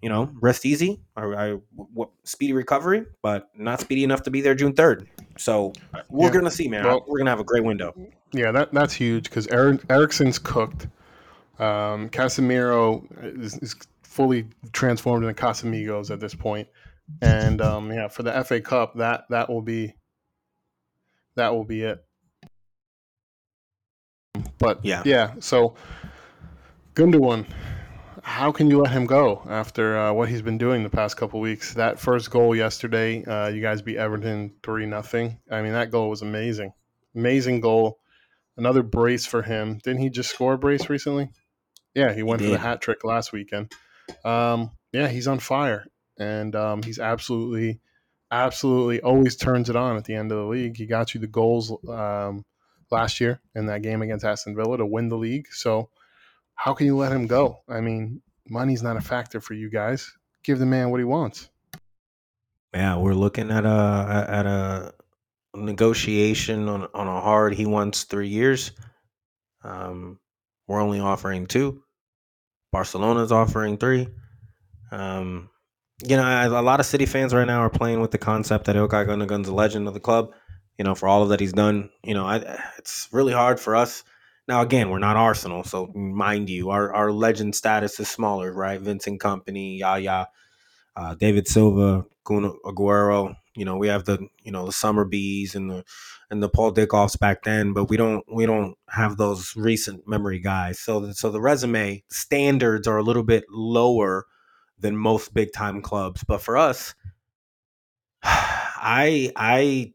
you 0.01 0.09
know, 0.09 0.31
rest 0.41 0.65
easy. 0.65 0.99
I, 1.15 1.23
I 1.23 1.47
w- 1.75 2.09
speedy 2.23 2.53
recovery, 2.53 3.05
but 3.21 3.49
not 3.55 3.79
speedy 3.81 4.03
enough 4.03 4.23
to 4.23 4.31
be 4.31 4.41
there 4.41 4.55
June 4.55 4.73
third. 4.73 5.07
So 5.37 5.73
we're 6.09 6.27
yeah. 6.27 6.33
gonna 6.33 6.51
see, 6.51 6.67
man. 6.67 6.85
Well, 6.85 7.03
we're 7.07 7.19
gonna 7.19 7.29
have 7.29 7.39
a 7.39 7.45
great 7.45 7.63
window. 7.63 7.93
Yeah, 8.33 8.51
that 8.51 8.73
that's 8.73 8.93
huge 8.93 9.25
because 9.25 9.47
Eric, 9.47 9.81
Eriksen's 9.89 10.39
cooked. 10.39 10.87
Um, 11.59 12.09
Casemiro 12.09 13.05
is, 13.41 13.57
is, 13.57 13.75
fully 14.03 14.47
transformed 14.73 15.23
into 15.25 15.39
Casamigos 15.39 16.09
at 16.11 16.19
this 16.19 16.33
point, 16.33 16.67
and 17.21 17.61
um, 17.61 17.91
yeah, 17.91 18.07
for 18.07 18.23
the 18.23 18.43
FA 18.43 18.59
Cup, 18.61 18.95
that 18.95 19.25
that 19.29 19.49
will 19.49 19.61
be 19.61 19.93
that 21.35 21.53
will 21.53 21.63
be 21.63 21.83
it. 21.83 22.03
But 24.59 24.83
yeah, 24.83 25.01
yeah. 25.05 25.33
So 25.39 25.75
Gundogan, 26.93 27.45
how 28.27 28.51
can 28.51 28.69
you 28.69 28.81
let 28.81 28.91
him 28.91 29.05
go 29.05 29.41
after 29.47 29.97
uh, 29.97 30.11
what 30.11 30.27
he's 30.27 30.41
been 30.41 30.57
doing 30.57 30.83
the 30.83 30.89
past 30.89 31.15
couple 31.15 31.39
weeks? 31.39 31.73
That 31.75 31.97
first 31.97 32.29
goal 32.29 32.53
yesterday, 32.53 33.23
uh, 33.23 33.47
you 33.47 33.61
guys 33.61 33.81
beat 33.81 33.95
Everton 33.95 34.53
three 34.61 34.85
nothing. 34.85 35.39
I 35.49 35.61
mean, 35.61 35.71
that 35.71 35.91
goal 35.91 36.09
was 36.09 36.21
amazing, 36.21 36.73
amazing 37.15 37.61
goal. 37.61 37.99
Another 38.57 38.83
brace 38.83 39.25
for 39.25 39.43
him. 39.43 39.79
Didn't 39.81 40.01
he 40.01 40.09
just 40.09 40.29
score 40.31 40.53
a 40.53 40.57
brace 40.57 40.89
recently? 40.89 41.29
Yeah, 41.95 42.11
he 42.11 42.21
went 42.21 42.41
he 42.41 42.47
for 42.47 42.51
the 42.51 42.59
hat 42.59 42.81
trick 42.81 43.05
last 43.05 43.31
weekend. 43.31 43.71
Um, 44.25 44.71
yeah, 44.91 45.07
he's 45.07 45.27
on 45.27 45.39
fire, 45.39 45.85
and 46.19 46.53
um, 46.53 46.83
he's 46.83 46.99
absolutely, 46.99 47.79
absolutely 48.29 48.99
always 48.99 49.37
turns 49.37 49.69
it 49.69 49.77
on 49.77 49.95
at 49.95 50.03
the 50.03 50.15
end 50.15 50.33
of 50.33 50.37
the 50.37 50.45
league. 50.45 50.75
He 50.75 50.85
got 50.85 51.13
you 51.13 51.21
the 51.21 51.27
goals 51.27 51.71
um, 51.87 52.43
last 52.91 53.21
year 53.21 53.39
in 53.55 53.67
that 53.67 53.83
game 53.83 54.01
against 54.01 54.25
Aston 54.25 54.53
Villa 54.53 54.77
to 54.79 54.85
win 54.85 55.07
the 55.07 55.17
league. 55.17 55.47
So 55.51 55.89
how 56.57 56.73
can 56.73 56.87
you 56.87 56.97
let 56.97 57.11
him 57.11 57.27
go? 57.27 57.61
I 57.69 57.79
mean, 57.79 58.21
money's 58.49 58.83
not 58.83 58.97
a 58.97 59.01
factor 59.01 59.39
for 59.39 59.53
you 59.53 59.69
guys. 59.69 60.11
Give 60.43 60.59
the 60.59 60.65
man 60.65 60.89
what 60.89 60.99
he 60.99 61.05
wants. 61.05 61.49
Yeah, 62.73 62.97
we're 62.97 63.13
looking 63.13 63.51
at 63.51 63.65
a 63.65 64.25
at 64.29 64.45
a 64.45 64.93
negotiation 65.55 66.67
on 66.67 66.87
on 66.93 67.07
a 67.07 67.21
hard. 67.21 67.53
He 67.53 67.65
wants 67.65 68.03
three 68.03 68.27
years. 68.27 68.71
Um, 69.63 70.19
we're 70.67 70.81
only 70.81 70.99
offering 70.99 71.47
two. 71.47 71.83
Barcelona's 72.71 73.31
offering 73.31 73.77
three. 73.77 74.09
Um, 74.91 75.49
you 76.03 76.17
know, 76.17 76.23
a 76.23 76.61
lot 76.61 76.79
of 76.79 76.85
City 76.85 77.05
fans 77.05 77.33
right 77.33 77.47
now 77.47 77.61
are 77.61 77.69
playing 77.69 78.01
with 78.01 78.11
the 78.11 78.17
concept 78.17 78.65
that 78.65 78.75
Ilkay 78.75 79.07
Gundogan's 79.07 79.47
a 79.47 79.53
legend 79.53 79.87
of 79.87 79.93
the 79.93 79.99
club. 79.99 80.33
You 80.77 80.83
know, 80.83 80.95
for 80.95 81.07
all 81.07 81.23
of 81.23 81.29
that 81.29 81.39
he's 81.39 81.53
done. 81.53 81.89
You 82.03 82.13
know, 82.13 82.25
I, 82.25 82.59
it's 82.77 83.07
really 83.11 83.33
hard 83.33 83.59
for 83.59 83.75
us 83.75 84.03
now, 84.47 84.61
again, 84.61 84.89
we're 84.89 84.99
not 84.99 85.17
Arsenal, 85.17 85.63
so 85.63 85.87
mind 85.87 86.49
you, 86.49 86.69
our, 86.69 86.93
our 86.93 87.11
legend 87.11 87.55
status 87.55 87.99
is 87.99 88.07
smaller, 88.07 88.53
right? 88.53 88.79
Vincent 88.79 89.21
Kompany, 89.21 89.79
Yaya, 89.79 90.27
uh, 90.95 91.15
David 91.15 91.47
Silva, 91.47 92.05
Kun 92.25 92.53
Aguero. 92.65 93.35
You 93.55 93.65
know, 93.65 93.77
we 93.77 93.87
have 93.87 94.05
the 94.05 94.27
you 94.43 94.51
know 94.51 94.65
the 94.65 94.71
Summerbees 94.71 95.55
and 95.55 95.69
the 95.69 95.83
and 96.29 96.43
the 96.43 96.49
Paul 96.49 96.73
Dickovs 96.73 97.19
back 97.19 97.43
then, 97.43 97.73
but 97.73 97.85
we 97.85 97.97
don't 97.97 98.23
we 98.31 98.45
don't 98.45 98.75
have 98.89 99.17
those 99.17 99.55
recent 99.55 100.07
memory 100.07 100.39
guys. 100.39 100.79
So 100.79 101.11
so 101.11 101.31
the 101.31 101.41
resume 101.41 102.03
standards 102.09 102.87
are 102.87 102.97
a 102.97 103.03
little 103.03 103.23
bit 103.23 103.45
lower 103.49 104.25
than 104.79 104.95
most 104.95 105.33
big 105.33 105.53
time 105.53 105.81
clubs. 105.81 106.23
But 106.23 106.41
for 106.41 106.55
us, 106.55 106.93
I 108.23 109.31
I 109.35 109.93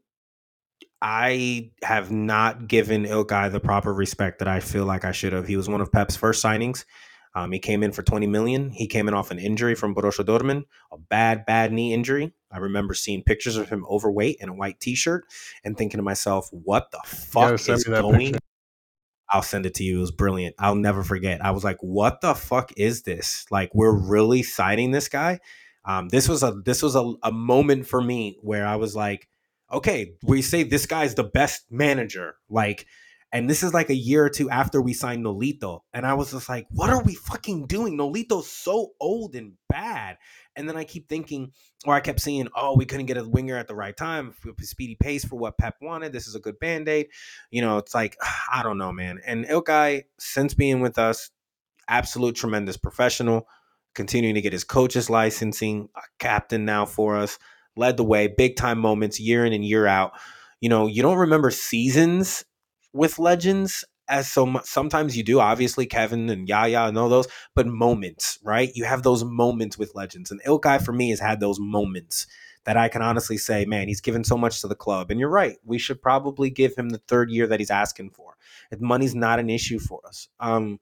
I 1.05 1.71
have 1.83 2.11
not 2.11 2.69
given 2.69 3.03
Ilkay 3.03 3.51
the 3.51 3.59
proper 3.59 3.93
respect 3.93 4.39
that 4.39 4.47
I 4.47 4.61
feel 4.61 4.85
like 4.85 5.03
I 5.03 5.11
should 5.11 5.33
have. 5.33 5.45
He 5.45 5.57
was 5.57 5.67
one 5.67 5.81
of 5.81 5.91
Pep's 5.91 6.15
first 6.15 6.41
signings. 6.41 6.85
Um, 7.35 7.51
he 7.51 7.59
came 7.59 7.83
in 7.83 7.91
for 7.91 8.03
20 8.03 8.25
million. 8.27 8.69
He 8.69 8.87
came 8.87 9.09
in 9.09 9.13
off 9.13 9.29
an 9.29 9.37
injury 9.37 9.75
from 9.75 9.93
Borussia 9.93 10.23
Dortmund, 10.23 10.63
a 10.93 10.97
bad, 10.97 11.45
bad 11.45 11.73
knee 11.73 11.93
injury. 11.93 12.31
I 12.49 12.59
remember 12.59 12.93
seeing 12.93 13.21
pictures 13.21 13.57
of 13.57 13.67
him 13.67 13.85
overweight 13.89 14.37
in 14.39 14.47
a 14.47 14.53
white 14.53 14.79
t-shirt 14.79 15.25
and 15.65 15.77
thinking 15.77 15.97
to 15.97 16.03
myself, 16.03 16.47
what 16.51 16.91
the 16.91 17.01
fuck 17.05 17.59
is 17.67 17.83
going 17.83 18.33
picture. 18.33 18.39
I'll 19.29 19.41
send 19.41 19.65
it 19.65 19.73
to 19.75 19.83
you. 19.83 19.97
It 19.97 20.01
was 20.01 20.11
brilliant. 20.11 20.55
I'll 20.57 20.75
never 20.75 21.03
forget. 21.03 21.43
I 21.43 21.51
was 21.51 21.65
like, 21.65 21.79
what 21.81 22.21
the 22.21 22.33
fuck 22.33 22.71
is 22.77 23.01
this? 23.01 23.45
Like, 23.51 23.71
we're 23.73 23.91
really 23.91 24.43
signing 24.43 24.91
this 24.91 25.09
guy? 25.09 25.39
Um, 25.85 26.07
this 26.07 26.29
was 26.29 26.43
a 26.43 26.51
this 26.63 26.81
was 26.81 26.95
a, 26.95 27.13
a 27.23 27.31
moment 27.31 27.87
for 27.87 28.01
me 28.01 28.37
where 28.41 28.65
I 28.65 28.77
was 28.77 28.95
like, 28.95 29.27
okay, 29.71 30.13
we 30.23 30.41
say 30.41 30.63
this 30.63 30.85
guy's 30.85 31.15
the 31.15 31.23
best 31.23 31.65
manager, 31.69 32.35
like, 32.49 32.85
and 33.33 33.49
this 33.49 33.63
is 33.63 33.73
like 33.73 33.89
a 33.89 33.95
year 33.95 34.23
or 34.23 34.29
two 34.29 34.47
after 34.51 34.79
we 34.79 34.93
signed 34.93 35.25
Nolito, 35.25 35.79
and 35.91 36.05
I 36.05 36.13
was 36.13 36.31
just 36.31 36.47
like, 36.47 36.67
what 36.69 36.91
are 36.91 37.01
we 37.01 37.15
fucking 37.15 37.65
doing? 37.65 37.97
Nolito's 37.97 38.47
so 38.47 38.91
old 38.99 39.35
and 39.35 39.53
bad. 39.69 40.17
And 40.55 40.69
then 40.69 40.77
I 40.77 40.83
keep 40.83 41.09
thinking, 41.09 41.51
or 41.83 41.95
I 41.95 41.99
kept 41.99 42.21
seeing, 42.21 42.47
oh, 42.55 42.77
we 42.77 42.85
couldn't 42.85 43.07
get 43.07 43.17
a 43.17 43.27
winger 43.27 43.57
at 43.57 43.67
the 43.67 43.73
right 43.73 43.97
time, 43.97 44.35
speedy 44.61 44.95
pace 45.01 45.25
for 45.25 45.35
what 45.39 45.57
Pep 45.57 45.77
wanted. 45.81 46.13
This 46.13 46.27
is 46.27 46.35
a 46.35 46.39
good 46.39 46.59
band 46.59 46.87
aid. 46.87 47.07
You 47.49 47.63
know, 47.63 47.79
it's 47.79 47.95
like, 47.95 48.17
I 48.53 48.61
don't 48.61 48.77
know, 48.77 48.91
man. 48.91 49.19
And 49.25 49.45
Ilkay, 49.45 50.03
since 50.19 50.53
being 50.53 50.79
with 50.79 50.99
us, 50.99 51.31
absolute 51.87 52.35
tremendous 52.35 52.77
professional, 52.77 53.47
continuing 53.95 54.35
to 54.35 54.41
get 54.41 54.53
his 54.53 54.63
coach's 54.63 55.09
licensing, 55.09 55.89
a 55.95 56.01
captain 56.19 56.65
now 56.65 56.85
for 56.85 57.17
us 57.17 57.39
led 57.75 57.97
the 57.97 58.03
way, 58.03 58.27
big 58.27 58.55
time 58.55 58.79
moments 58.79 59.19
year 59.19 59.45
in 59.45 59.53
and 59.53 59.65
year 59.65 59.87
out. 59.87 60.13
You 60.61 60.69
know, 60.69 60.87
you 60.87 61.01
don't 61.01 61.17
remember 61.17 61.51
seasons 61.51 62.45
with 62.93 63.19
legends 63.19 63.83
as 64.07 64.31
so 64.31 64.45
much. 64.45 64.65
Sometimes 64.65 65.17
you 65.17 65.23
do, 65.23 65.39
obviously, 65.39 65.85
Kevin 65.85 66.29
and 66.29 66.47
Yaya 66.47 66.83
and 66.83 66.97
all 66.97 67.09
those, 67.09 67.27
but 67.55 67.67
moments, 67.67 68.39
right? 68.43 68.71
You 68.75 68.85
have 68.85 69.03
those 69.03 69.23
moments 69.23 69.77
with 69.77 69.95
legends. 69.95 70.31
And 70.31 70.41
Ilkay, 70.43 70.83
for 70.83 70.93
me, 70.93 71.09
has 71.09 71.19
had 71.19 71.39
those 71.39 71.59
moments 71.59 72.27
that 72.65 72.77
I 72.77 72.87
can 72.87 73.01
honestly 73.01 73.37
say, 73.37 73.65
man, 73.65 73.87
he's 73.87 74.01
given 74.01 74.23
so 74.23 74.37
much 74.37 74.61
to 74.61 74.67
the 74.67 74.75
club. 74.75 75.11
And 75.11 75.19
you're 75.19 75.29
right. 75.29 75.57
We 75.65 75.77
should 75.77 76.01
probably 76.01 76.49
give 76.49 76.75
him 76.75 76.89
the 76.89 76.99
third 76.99 77.29
year 77.29 77.47
that 77.47 77.59
he's 77.59 77.71
asking 77.71 78.11
for. 78.11 78.35
If 78.71 78.79
money's 78.79 79.15
not 79.15 79.39
an 79.39 79.49
issue 79.49 79.79
for 79.79 79.99
us. 80.07 80.29
Um, 80.39 80.79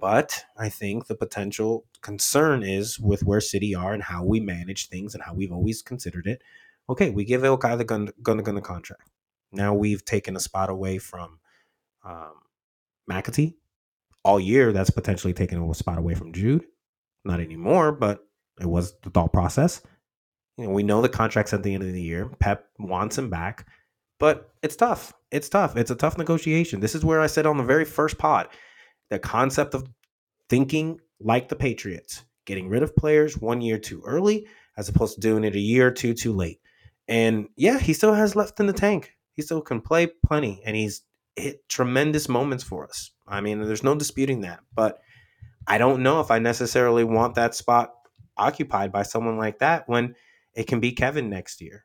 but 0.00 0.44
I 0.56 0.68
think 0.68 1.06
the 1.06 1.14
potential 1.14 1.84
concern 2.00 2.62
is 2.62 2.98
with 2.98 3.22
where 3.24 3.40
City 3.40 3.74
are 3.74 3.92
and 3.92 4.02
how 4.02 4.24
we 4.24 4.40
manage 4.40 4.88
things 4.88 5.14
and 5.14 5.22
how 5.22 5.34
we've 5.34 5.52
always 5.52 5.82
considered 5.82 6.26
it. 6.26 6.42
Okay, 6.88 7.10
we 7.10 7.24
give 7.24 7.42
Ilkay 7.42 7.78
the 7.78 7.84
gun, 7.84 8.10
gun, 8.22 8.38
gun 8.38 8.60
contract. 8.62 9.10
Now 9.52 9.74
we've 9.74 10.04
taken 10.04 10.36
a 10.36 10.40
spot 10.40 10.70
away 10.70 10.98
from 10.98 11.38
um, 12.04 12.32
McAtee. 13.10 13.54
All 14.24 14.40
year, 14.40 14.72
that's 14.72 14.90
potentially 14.90 15.32
taken 15.32 15.62
a 15.62 15.74
spot 15.74 15.98
away 15.98 16.14
from 16.14 16.32
Jude. 16.32 16.66
Not 17.24 17.40
anymore, 17.40 17.92
but 17.92 18.26
it 18.60 18.66
was 18.66 18.98
the 19.02 19.10
thought 19.10 19.32
process. 19.32 19.82
You 20.56 20.64
know, 20.64 20.70
we 20.70 20.82
know 20.82 21.00
the 21.00 21.08
contract's 21.08 21.54
at 21.54 21.62
the 21.62 21.74
end 21.74 21.82
of 21.82 21.92
the 21.92 22.02
year. 22.02 22.30
Pep 22.38 22.66
wants 22.78 23.16
him 23.16 23.30
back. 23.30 23.66
But 24.18 24.50
it's 24.62 24.76
tough. 24.76 25.14
It's 25.30 25.48
tough. 25.48 25.76
It's 25.76 25.90
a 25.90 25.94
tough 25.94 26.18
negotiation. 26.18 26.80
This 26.80 26.94
is 26.94 27.04
where 27.04 27.20
I 27.20 27.26
said 27.26 27.46
on 27.46 27.56
the 27.56 27.64
very 27.64 27.86
first 27.86 28.18
pod 28.18 28.48
the 29.10 29.18
concept 29.18 29.74
of 29.74 29.86
thinking 30.48 31.00
like 31.20 31.48
the 31.48 31.56
Patriots, 31.56 32.24
getting 32.46 32.68
rid 32.68 32.82
of 32.82 32.96
players 32.96 33.36
one 33.36 33.60
year 33.60 33.78
too 33.78 34.02
early 34.06 34.46
as 34.76 34.88
opposed 34.88 35.14
to 35.14 35.20
doing 35.20 35.44
it 35.44 35.54
a 35.54 35.60
year 35.60 35.88
or 35.88 35.90
two 35.90 36.14
too 36.14 36.32
late. 36.32 36.60
And 37.06 37.48
yeah, 37.56 37.78
he 37.78 37.92
still 37.92 38.14
has 38.14 38.36
left 38.36 38.60
in 38.60 38.66
the 38.66 38.72
tank. 38.72 39.12
He 39.34 39.42
still 39.42 39.60
can 39.60 39.80
play 39.80 40.08
plenty 40.26 40.62
and 40.64 40.76
he's 40.76 41.02
hit 41.36 41.68
tremendous 41.68 42.28
moments 42.28 42.64
for 42.64 42.84
us. 42.84 43.10
I 43.26 43.40
mean, 43.40 43.62
there's 43.62 43.84
no 43.84 43.94
disputing 43.94 44.42
that. 44.42 44.60
But 44.74 45.00
I 45.66 45.78
don't 45.78 46.02
know 46.02 46.20
if 46.20 46.30
I 46.30 46.38
necessarily 46.38 47.04
want 47.04 47.34
that 47.34 47.54
spot 47.54 47.92
occupied 48.36 48.92
by 48.92 49.02
someone 49.02 49.36
like 49.36 49.58
that 49.58 49.88
when 49.88 50.14
it 50.54 50.66
can 50.66 50.80
be 50.80 50.92
Kevin 50.92 51.28
next 51.28 51.60
year 51.60 51.84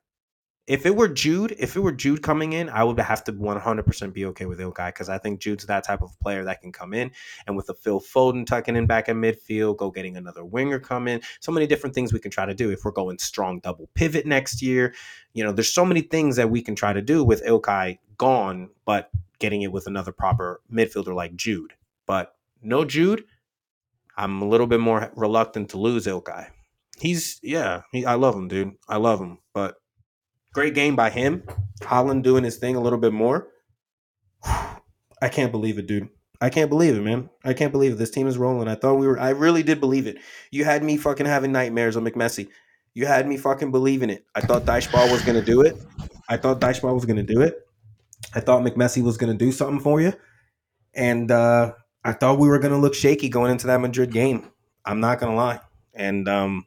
if 0.68 0.86
it 0.86 0.96
were 0.96 1.08
Jude, 1.08 1.56
if 1.60 1.76
it 1.76 1.80
were 1.80 1.92
Jude 1.92 2.24
coming 2.24 2.54
in, 2.54 2.70
I 2.70 2.84
would 2.84 3.00
have 3.00 3.24
to 3.26 3.34
100% 3.34 4.14
be 4.14 4.26
okay 4.26 4.48
with 4.48 4.60
Ilkay 4.60 4.88
because 4.88 5.10
I 5.10 5.20
think 5.20 5.40
Jude's 5.40 5.66
that 5.68 5.84
type 5.84 6.02
of 6.02 6.20
player 6.20 6.44
that 6.44 6.62
can 6.62 6.72
come 6.72 6.94
in 6.94 7.12
and 7.46 7.56
with 7.56 7.70
a 7.70 7.76
Phil 7.76 8.02
Foden 8.02 8.48
tucking 8.48 8.76
in 8.76 8.88
back 8.88 9.08
at 9.08 9.16
midfield, 9.16 9.78
go 9.78 9.92
getting 9.92 10.18
another 10.18 10.44
winger 10.44 10.80
come 10.80 11.08
in. 11.08 11.22
So 11.40 11.52
many 11.52 11.68
different 11.68 11.94
things 11.94 12.12
we 12.12 12.20
can 12.20 12.32
try 12.32 12.48
to 12.48 12.56
do 12.56 12.72
if 12.72 12.84
we're 12.84 12.92
going 12.92 13.20
strong 13.20 13.60
double 13.60 13.90
pivot 13.94 14.26
next 14.26 14.62
year. 14.62 14.96
You 15.34 15.44
know, 15.44 15.52
there's 15.52 15.72
so 15.72 15.86
many 15.86 16.02
things 16.02 16.36
that 16.38 16.50
we 16.50 16.64
can 16.64 16.76
try 16.76 16.94
to 16.94 17.02
do 17.02 17.24
with 17.24 17.46
Ilkay 17.46 18.00
gone, 18.18 18.70
but 18.86 19.12
getting 19.38 19.62
it 19.62 19.72
with 19.72 19.86
another 19.86 20.12
proper 20.12 20.62
midfielder 20.72 21.14
like 21.14 21.36
Jude. 21.36 21.74
But 22.08 22.36
no 22.64 22.86
Jude, 22.86 23.26
I'm 24.18 24.42
a 24.42 24.48
little 24.48 24.68
bit 24.68 24.80
more 24.80 25.12
reluctant 25.16 25.70
to 25.72 25.78
lose 25.78 26.08
Ilkay. 26.08 26.48
He's 27.00 27.40
yeah, 27.44 27.82
he, 27.92 28.06
I 28.06 28.16
love 28.16 28.36
him, 28.36 28.48
dude. 28.48 28.72
I 28.88 28.98
love 28.98 29.20
him, 29.20 29.40
but 29.54 29.76
Great 30.56 30.74
game 30.74 30.96
by 30.96 31.10
him. 31.10 31.44
Haaland 31.82 32.24
doing 32.24 32.46
his 32.46 32.56
thing 32.56 32.78
a 32.78 32.80
little 32.80 32.98
bit 32.98 33.12
more. 33.12 33.50
I 34.46 35.28
can't 35.30 35.52
believe 35.52 35.78
it, 35.78 35.86
dude. 35.86 36.08
I 36.40 36.50
can't 36.50 36.70
believe 36.70 36.96
it, 36.96 37.02
man. 37.02 37.30
I 37.44 37.52
can't 37.52 37.74
believe 37.74 37.92
it. 37.92 37.96
This 37.96 38.10
team 38.10 38.26
is 38.26 38.38
rolling. 38.38 38.70
I 38.70 38.76
thought 38.76 38.96
we 38.96 39.06
were. 39.06 39.20
I 39.20 39.32
really 39.32 39.64
did 39.64 39.82
believe 39.82 40.08
it. 40.08 40.18
You 40.52 40.64
had 40.64 40.82
me 40.82 40.96
fucking 40.96 41.26
having 41.26 41.52
nightmares 41.52 41.98
on 41.98 42.06
McMessy. 42.06 42.48
You 42.94 43.06
had 43.06 43.28
me 43.28 43.36
fucking 43.36 43.72
believing 43.72 44.10
it. 44.10 44.24
I 44.34 44.40
thought 44.40 44.64
Dycheball 44.64 45.12
was 45.12 45.24
gonna 45.24 45.42
do 45.42 45.60
it. 45.60 45.76
I 46.30 46.38
thought 46.38 46.62
Dycheball 46.62 46.96
was 46.96 47.04
gonna 47.04 47.22
do 47.22 47.42
it. 47.42 47.68
I 48.34 48.40
thought 48.40 48.64
McMessy 48.64 49.04
was 49.04 49.18
gonna 49.18 49.34
do 49.34 49.52
something 49.52 49.82
for 49.82 50.00
you, 50.00 50.14
and 50.94 51.32
uh, 51.32 51.74
I 52.02 52.14
thought 52.14 52.40
we 52.40 52.48
were 52.48 52.60
gonna 52.60 52.80
look 52.80 52.96
shaky 52.96 53.28
going 53.28 53.52
into 53.52 53.68
that 53.68 53.82
Madrid 53.82 54.14
game. 54.14 54.50
I'm 54.86 55.02
not 55.02 55.20
gonna 55.20 55.36
lie. 55.36 55.60
And 55.94 56.30
um, 56.30 56.66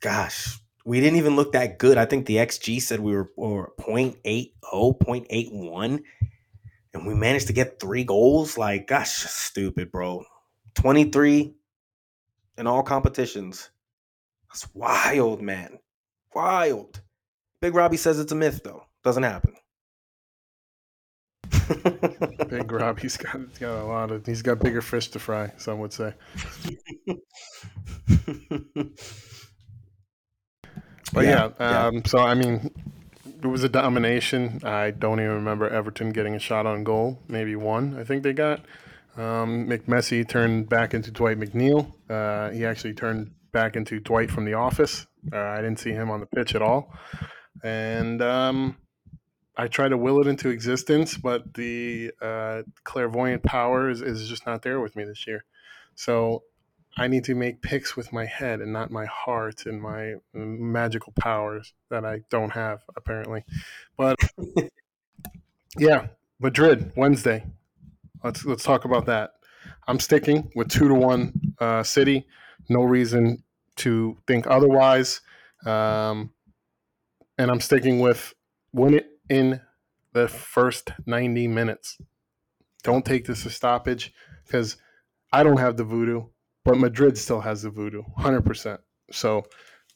gosh, 0.00 0.61
we 0.84 1.00
didn't 1.00 1.18
even 1.18 1.36
look 1.36 1.52
that 1.52 1.78
good. 1.78 1.98
I 1.98 2.04
think 2.04 2.26
the 2.26 2.36
XG 2.36 2.82
said 2.82 3.00
we 3.00 3.14
were, 3.14 3.30
were 3.36 3.72
0.80, 3.80 4.52
0.81, 4.64 6.02
and 6.94 7.06
we 7.06 7.14
managed 7.14 7.46
to 7.46 7.52
get 7.52 7.78
three 7.78 8.04
goals. 8.04 8.58
Like, 8.58 8.88
gosh, 8.88 9.10
stupid, 9.10 9.92
bro. 9.92 10.24
23 10.74 11.54
in 12.58 12.66
all 12.66 12.82
competitions. 12.82 13.70
That's 14.48 14.68
wild, 14.74 15.40
man. 15.40 15.78
Wild. 16.34 17.00
Big 17.60 17.74
Robbie 17.74 17.96
says 17.96 18.18
it's 18.18 18.32
a 18.32 18.36
myth, 18.36 18.62
though. 18.64 18.84
Doesn't 19.04 19.22
happen. 19.22 19.54
Big 22.48 22.72
Robbie's 22.72 23.16
got, 23.16 23.36
he's 23.36 23.58
got 23.58 23.82
a 23.82 23.84
lot 23.84 24.10
of, 24.10 24.26
he's 24.26 24.42
got 24.42 24.58
bigger 24.58 24.82
fish 24.82 25.08
to 25.08 25.18
fry, 25.18 25.52
some 25.56 25.78
would 25.78 25.92
say. 25.92 26.14
But 31.12 31.24
yeah, 31.24 31.50
yeah, 31.60 31.86
um, 31.86 31.94
yeah, 31.96 32.00
so 32.06 32.18
I 32.18 32.34
mean, 32.34 32.70
it 33.42 33.46
was 33.46 33.64
a 33.64 33.68
domination. 33.68 34.60
I 34.64 34.90
don't 34.90 35.20
even 35.20 35.32
remember 35.32 35.68
Everton 35.68 36.10
getting 36.10 36.34
a 36.34 36.38
shot 36.38 36.66
on 36.66 36.84
goal. 36.84 37.18
Maybe 37.28 37.56
one, 37.56 37.98
I 37.98 38.04
think 38.04 38.22
they 38.22 38.32
got. 38.32 38.60
Um, 39.16 39.68
McMessi 39.68 40.26
turned 40.26 40.68
back 40.68 40.94
into 40.94 41.10
Dwight 41.10 41.38
McNeil. 41.38 41.92
Uh, 42.08 42.50
he 42.50 42.64
actually 42.64 42.94
turned 42.94 43.32
back 43.52 43.76
into 43.76 44.00
Dwight 44.00 44.30
from 44.30 44.46
The 44.46 44.54
Office. 44.54 45.06
Uh, 45.30 45.36
I 45.36 45.56
didn't 45.56 45.78
see 45.78 45.92
him 45.92 46.10
on 46.10 46.20
the 46.20 46.26
pitch 46.26 46.54
at 46.54 46.62
all. 46.62 46.94
And 47.62 48.22
um, 48.22 48.78
I 49.56 49.68
try 49.68 49.88
to 49.88 49.98
will 49.98 50.20
it 50.20 50.26
into 50.26 50.48
existence, 50.48 51.16
but 51.16 51.54
the 51.54 52.12
uh, 52.22 52.62
clairvoyant 52.84 53.42
power 53.42 53.90
is, 53.90 54.00
is 54.00 54.28
just 54.28 54.46
not 54.46 54.62
there 54.62 54.80
with 54.80 54.96
me 54.96 55.04
this 55.04 55.26
year. 55.26 55.44
So 55.94 56.44
I 56.96 57.08
need 57.08 57.24
to 57.24 57.34
make 57.34 57.62
picks 57.62 57.96
with 57.96 58.12
my 58.12 58.26
head 58.26 58.60
and 58.60 58.72
not 58.72 58.90
my 58.90 59.06
heart 59.06 59.64
and 59.66 59.80
my 59.80 60.14
magical 60.34 61.12
powers 61.18 61.72
that 61.88 62.04
I 62.04 62.20
don't 62.28 62.50
have 62.50 62.82
apparently. 62.96 63.44
But 63.96 64.16
yeah, 65.78 66.08
Madrid 66.38 66.92
Wednesday. 66.96 67.44
Let's 68.22 68.44
let's 68.44 68.62
talk 68.62 68.84
about 68.84 69.06
that. 69.06 69.32
I'm 69.88 69.98
sticking 69.98 70.50
with 70.54 70.68
two 70.68 70.88
to 70.88 70.94
one 70.94 71.32
uh, 71.58 71.82
City. 71.82 72.26
No 72.68 72.82
reason 72.82 73.42
to 73.76 74.18
think 74.26 74.46
otherwise. 74.46 75.20
Um, 75.64 76.30
and 77.38 77.50
I'm 77.50 77.60
sticking 77.60 78.00
with 78.00 78.34
win 78.72 78.94
it 78.94 79.06
in 79.28 79.60
the 80.12 80.28
first 80.28 80.90
90 81.06 81.48
minutes. 81.48 81.98
Don't 82.82 83.04
take 83.04 83.26
this 83.26 83.46
a 83.46 83.50
stoppage 83.50 84.12
because 84.44 84.76
I 85.32 85.42
don't 85.42 85.58
have 85.58 85.76
the 85.76 85.84
voodoo 85.84 86.26
but 86.64 86.78
Madrid 86.78 87.18
still 87.18 87.40
has 87.40 87.62
the 87.62 87.70
voodoo, 87.70 88.02
hundred 88.16 88.44
percent. 88.44 88.80
So, 89.10 89.44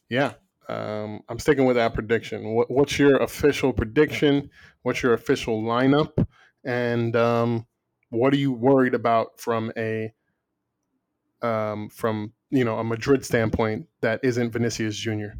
yeah, 0.08 0.32
um, 0.68 1.20
I'm 1.28 1.38
sticking 1.38 1.64
with 1.64 1.76
that 1.76 1.94
prediction. 1.94 2.54
What, 2.54 2.70
what's 2.70 2.98
your 2.98 3.16
official 3.16 3.72
prediction? 3.72 4.50
What's 4.82 5.02
your 5.02 5.14
official 5.14 5.62
lineup? 5.62 6.26
And 6.64 7.14
um, 7.14 7.66
what 8.10 8.32
are 8.32 8.38
you 8.38 8.52
worried 8.52 8.94
about 8.94 9.38
from 9.38 9.72
a 9.76 10.12
um, 11.42 11.88
from 11.90 12.32
you 12.50 12.64
know 12.64 12.78
a 12.78 12.84
Madrid 12.84 13.24
standpoint 13.24 13.86
that 14.00 14.20
isn't 14.22 14.50
Vinicius 14.50 14.96
Junior? 14.96 15.34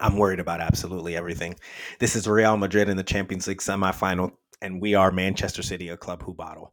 I'm 0.00 0.16
worried 0.16 0.40
about 0.40 0.60
absolutely 0.60 1.16
everything. 1.16 1.56
This 1.98 2.16
is 2.16 2.26
Real 2.26 2.56
Madrid 2.56 2.88
in 2.88 2.96
the 2.96 3.04
Champions 3.04 3.46
League 3.46 3.58
semifinal, 3.58 4.32
and 4.60 4.80
we 4.80 4.94
are 4.94 5.10
Manchester 5.10 5.62
City, 5.62 5.88
a 5.88 5.96
club 5.96 6.22
who 6.22 6.32
bottle. 6.34 6.72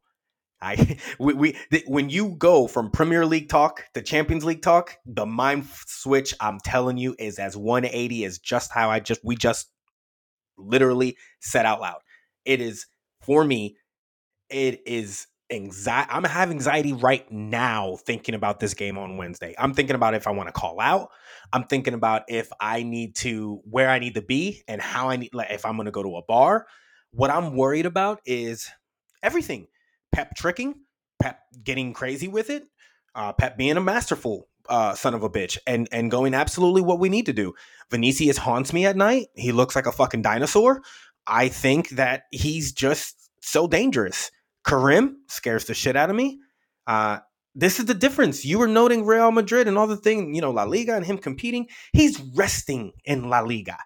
I 0.62 0.98
we, 1.20 1.34
we 1.34 1.58
th- 1.72 1.86
when 1.88 2.10
you 2.10 2.36
go 2.38 2.68
from 2.68 2.92
Premier 2.92 3.26
League 3.26 3.50
talk 3.50 3.86
to 3.94 4.02
Champions 4.02 4.46
League 4.46 4.62
talk, 4.62 4.98
the 5.06 5.26
mind 5.26 5.68
switch 5.86 6.34
I'm 6.40 6.60
telling 6.64 6.98
you 6.98 7.16
is 7.18 7.40
as 7.40 7.56
180 7.56 8.26
as 8.26 8.40
just 8.40 8.72
how 8.72 8.90
I 8.90 9.00
just 9.00 9.22
we 9.24 9.36
just 9.36 9.70
literally 10.58 11.18
said 11.40 11.66
out 11.66 11.82
loud. 11.82 12.02
It 12.46 12.62
is 12.62 12.86
for 13.22 13.44
me. 13.44 13.78
It 14.50 14.82
is 14.86 15.28
anxiety. 15.52 16.10
I'm 16.12 16.24
having 16.24 16.58
anxiety 16.58 16.94
right 16.94 17.30
now 17.32 17.98
thinking 18.06 18.36
about 18.36 18.60
this 18.60 18.74
game 18.74 18.98
on 18.98 19.18
Wednesday. 19.18 19.56
I'm 19.58 19.74
thinking 19.74 19.96
about 19.96 20.14
if 20.14 20.28
I 20.28 20.32
want 20.32 20.48
to 20.48 20.54
call 20.54 20.80
out. 20.80 21.10
I'm 21.54 21.64
thinking 21.64 21.94
about 21.94 22.24
if 22.28 22.50
I 22.60 22.84
need 22.84 23.16
to 23.18 23.62
where 23.66 23.90
I 23.90 24.00
need 24.00 24.16
to 24.16 24.22
be 24.22 24.64
and 24.68 24.82
how 24.82 25.10
I 25.10 25.18
need 25.18 25.34
like 25.34 25.52
if 25.52 25.66
I'm 25.66 25.76
going 25.76 25.86
to 25.86 25.92
go 25.92 26.04
to 26.04 26.18
a 26.18 26.24
bar. 26.24 26.68
What 27.12 27.32
I'm 27.32 27.56
worried 27.56 27.88
about 27.88 28.20
is 28.26 28.70
everything 29.24 29.68
Pep 30.12 30.36
tricking, 30.36 30.76
Pep 31.22 31.40
getting 31.64 31.94
crazy 31.94 32.28
with 32.28 32.50
it, 32.50 32.64
uh, 33.16 33.34
Pep 33.34 33.58
being 33.58 33.78
a 33.78 33.82
masterful 33.82 34.48
uh, 34.68 34.94
son 34.94 35.14
of 35.14 35.24
a 35.24 35.30
bitch 35.30 35.58
and 35.66 35.88
and 35.92 36.12
going 36.12 36.34
absolutely 36.34 36.82
what 36.82 37.00
we 37.00 37.10
need 37.10 37.26
to 37.26 37.34
do. 37.34 37.54
Vinicius 37.90 38.38
haunts 38.38 38.72
me 38.72 38.86
at 38.86 38.96
night. 38.96 39.28
He 39.36 39.52
looks 39.52 39.76
like 39.76 39.88
a 39.88 39.92
fucking 39.92 40.22
dinosaur. 40.22 40.82
I 41.26 41.50
think 41.50 41.90
that 41.90 42.24
he's 42.32 42.72
just 42.72 43.30
so 43.42 43.68
dangerous. 43.68 44.32
Karim 44.66 45.18
scares 45.28 45.66
the 45.66 45.74
shit 45.74 45.96
out 45.96 46.10
of 46.10 46.16
me. 46.16 46.40
Uh, 46.88 47.20
this 47.56 47.80
is 47.80 47.86
the 47.86 47.94
difference. 47.94 48.46
You 48.46 48.60
were 48.60 48.68
noting 48.68 49.06
Real 49.06 49.32
Madrid 49.32 49.68
and 49.68 49.78
all 49.78 49.88
the 49.88 49.98
thing, 49.98 50.36
you 50.36 50.42
know, 50.42 50.52
La 50.52 50.64
Liga 50.64 50.96
and 50.96 51.06
him 51.06 51.18
competing. 51.18 51.68
He's 51.94 52.20
resting 52.36 52.94
in 53.06 53.30
La 53.30 53.40
Liga. 53.40 53.78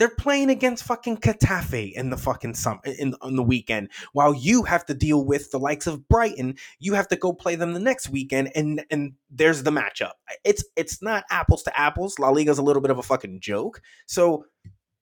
They're 0.00 0.08
playing 0.08 0.48
against 0.48 0.84
fucking 0.84 1.18
Getafe 1.18 1.92
in 1.92 2.08
the 2.08 2.16
fucking 2.16 2.54
summer 2.54 2.80
in 2.86 3.14
on 3.20 3.36
the 3.36 3.42
weekend, 3.42 3.90
while 4.14 4.32
you 4.32 4.62
have 4.62 4.86
to 4.86 4.94
deal 4.94 5.26
with 5.26 5.50
the 5.50 5.58
likes 5.58 5.86
of 5.86 6.08
Brighton. 6.08 6.56
You 6.78 6.94
have 6.94 7.06
to 7.08 7.16
go 7.16 7.34
play 7.34 7.54
them 7.54 7.74
the 7.74 7.80
next 7.80 8.08
weekend, 8.08 8.50
and 8.54 8.82
and 8.90 9.12
there's 9.30 9.62
the 9.62 9.70
matchup. 9.70 10.12
It's 10.42 10.64
it's 10.74 11.02
not 11.02 11.24
apples 11.30 11.62
to 11.64 11.78
apples. 11.78 12.18
La 12.18 12.30
Liga's 12.30 12.56
a 12.56 12.62
little 12.62 12.80
bit 12.80 12.90
of 12.90 12.96
a 12.96 13.02
fucking 13.02 13.40
joke. 13.40 13.82
So 14.06 14.46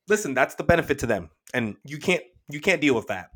listen, 0.09 0.35
that's 0.35 0.57
the 0.57 0.65
benefit 0.65 0.99
to 0.99 1.07
them, 1.07 1.31
and 1.55 1.77
you 1.85 1.99
can't 1.99 2.25
you 2.49 2.61
can't 2.61 2.81
deal 2.81 2.97
with 2.97 3.07
that. 3.07 3.29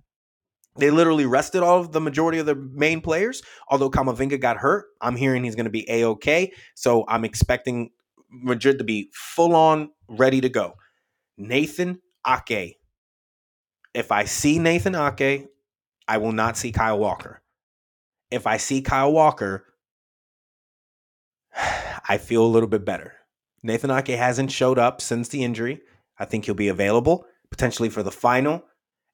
They 0.78 0.90
literally 0.90 1.26
rested 1.26 1.62
all 1.62 1.78
of 1.78 1.92
the 1.92 2.00
majority 2.00 2.40
of 2.40 2.46
their 2.46 2.56
main 2.56 3.00
players. 3.00 3.40
Although 3.68 3.90
Camavinga 3.90 4.40
got 4.40 4.56
hurt, 4.56 4.86
I'm 5.00 5.14
hearing 5.14 5.44
he's 5.44 5.54
going 5.54 5.66
to 5.66 5.70
be 5.70 5.88
a 5.88 6.04
okay. 6.06 6.52
So 6.74 7.04
I'm 7.06 7.24
expecting 7.24 7.90
Madrid 8.30 8.78
to 8.78 8.84
be 8.84 9.10
full 9.12 9.54
on 9.54 9.90
ready 10.08 10.40
to 10.40 10.48
go. 10.48 10.74
Nathan 11.43 12.01
Ake. 12.26 12.76
If 13.95 14.12
I 14.12 14.24
see 14.24 14.59
Nathan 14.59 14.95
Ake, 14.95 15.49
I 16.07 16.18
will 16.18 16.32
not 16.32 16.57
see 16.57 16.72
Kyle 16.72 16.99
Walker. 16.99 17.43
If 18.30 18.47
I 18.47 18.57
see 18.57 18.80
Kyle 18.80 19.12
Walker, 19.12 19.64
I 22.09 22.18
feel 22.18 22.45
a 22.45 22.49
little 22.49 22.68
bit 22.68 22.84
better. 22.84 23.14
Nathan 23.62 23.90
Ake 23.90 24.09
hasn't 24.09 24.53
showed 24.53 24.78
up 24.78 25.01
since 25.01 25.28
the 25.28 25.43
injury. 25.43 25.80
I 26.18 26.24
think 26.24 26.45
he'll 26.45 26.55
be 26.55 26.68
available, 26.68 27.26
potentially 27.51 27.88
for 27.88 28.03
the 28.03 28.11
final. 28.11 28.64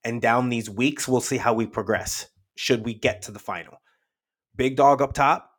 And 0.05 0.22
down 0.22 0.49
these 0.49 0.70
weeks, 0.70 1.09
we'll 1.09 1.20
see 1.20 1.39
how 1.39 1.55
we 1.55 1.66
progress. 1.66 2.29
Should 2.57 2.85
we 2.85 2.95
get 2.95 3.22
to 3.22 3.33
the 3.33 3.39
final? 3.39 3.79
Big 4.55 4.76
dog 4.76 5.01
up 5.01 5.12
top. 5.12 5.51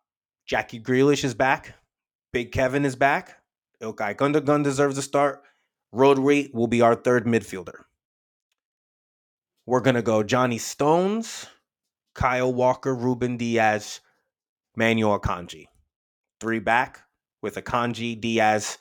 Jackie 0.45 0.81
Grealish 0.81 1.23
is 1.23 1.33
back. 1.33 1.75
Big 2.31 2.51
Kevin 2.51 2.85
is 2.85 2.95
back. 2.95 3.37
Ilkay 3.81 4.15
Gundogan 4.15 4.63
deserves 4.63 4.97
a 4.97 5.01
start. 5.01 5.41
Rodri 5.93 6.53
will 6.53 6.67
be 6.67 6.81
our 6.81 6.95
third 6.95 7.25
midfielder. 7.25 7.83
We're 9.65 9.81
going 9.81 9.95
to 9.95 10.01
go 10.01 10.23
Johnny 10.23 10.57
Stones, 10.57 11.47
Kyle 12.15 12.53
Walker, 12.53 12.95
Ruben 12.95 13.37
Dias, 13.37 14.01
Manuel 14.75 15.19
Akanji. 15.19 15.65
Three 16.39 16.59
back 16.59 17.01
with 17.41 17.57
a 17.57 17.61
Akanji, 17.61 18.19
Diaz, 18.19 18.77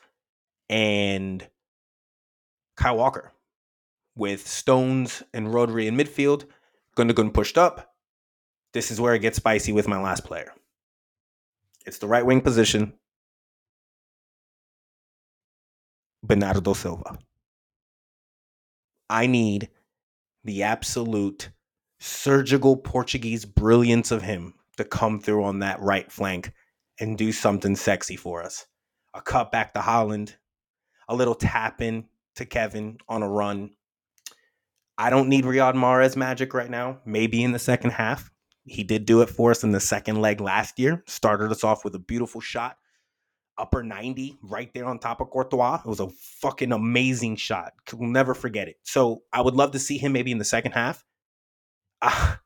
and 0.68 1.46
Kyle 2.76 2.96
Walker. 2.96 3.32
With 4.16 4.46
Stones 4.46 5.22
and 5.32 5.48
Rodri 5.48 5.86
in 5.86 5.96
midfield, 5.96 6.46
Gundogan 6.96 7.32
pushed 7.32 7.56
up. 7.56 7.94
This 8.72 8.90
is 8.90 9.00
where 9.00 9.14
it 9.14 9.20
gets 9.20 9.36
spicy 9.36 9.72
with 9.72 9.88
my 9.88 10.00
last 10.00 10.24
player. 10.24 10.52
It's 11.86 11.98
the 11.98 12.08
right 12.08 12.26
wing 12.26 12.40
position. 12.40 12.94
Bernardo 16.28 16.74
Silva. 16.74 17.18
I 19.10 19.26
need 19.26 19.70
the 20.44 20.62
absolute 20.62 21.50
surgical 21.98 22.76
Portuguese 22.76 23.46
brilliance 23.46 24.10
of 24.10 24.22
him 24.22 24.54
to 24.76 24.84
come 24.84 25.18
through 25.18 25.44
on 25.44 25.60
that 25.60 25.80
right 25.80 26.12
flank 26.12 26.52
and 27.00 27.16
do 27.16 27.32
something 27.32 27.74
sexy 27.74 28.14
for 28.14 28.42
us. 28.42 28.66
A 29.14 29.22
cut 29.22 29.50
back 29.50 29.72
to 29.74 29.80
Haaland, 29.80 30.34
a 31.08 31.16
little 31.16 31.34
tap 31.34 31.80
in 31.80 32.04
to 32.36 32.44
Kevin 32.44 32.98
on 33.08 33.22
a 33.22 33.28
run. 33.28 33.70
I 34.98 35.10
don't 35.10 35.28
need 35.28 35.44
Riyad 35.44 35.74
Mahrez 35.74 36.14
magic 36.14 36.52
right 36.52 36.70
now. 36.70 37.00
Maybe 37.06 37.42
in 37.42 37.52
the 37.52 37.58
second 37.58 37.90
half. 37.92 38.30
He 38.64 38.84
did 38.84 39.06
do 39.06 39.22
it 39.22 39.30
for 39.30 39.50
us 39.50 39.64
in 39.64 39.72
the 39.72 39.80
second 39.80 40.20
leg 40.20 40.42
last 40.42 40.78
year. 40.78 41.02
Started 41.06 41.50
us 41.50 41.64
off 41.64 41.84
with 41.84 41.94
a 41.94 42.00
beautiful 42.00 42.42
shot 42.42 42.76
upper 43.58 43.82
90 43.82 44.38
right 44.42 44.72
there 44.72 44.86
on 44.86 44.98
top 44.98 45.20
of 45.20 45.30
Courtois. 45.30 45.80
It 45.84 45.88
was 45.88 46.00
a 46.00 46.08
fucking 46.08 46.72
amazing 46.72 47.36
shot. 47.36 47.72
We'll 47.92 48.10
never 48.10 48.34
forget 48.34 48.68
it. 48.68 48.76
So 48.84 49.22
I 49.32 49.42
would 49.42 49.54
love 49.54 49.72
to 49.72 49.78
see 49.78 49.98
him 49.98 50.12
maybe 50.12 50.30
in 50.32 50.38
the 50.38 50.44
second 50.44 50.72
half. 50.72 51.04
Uh, 52.00 52.36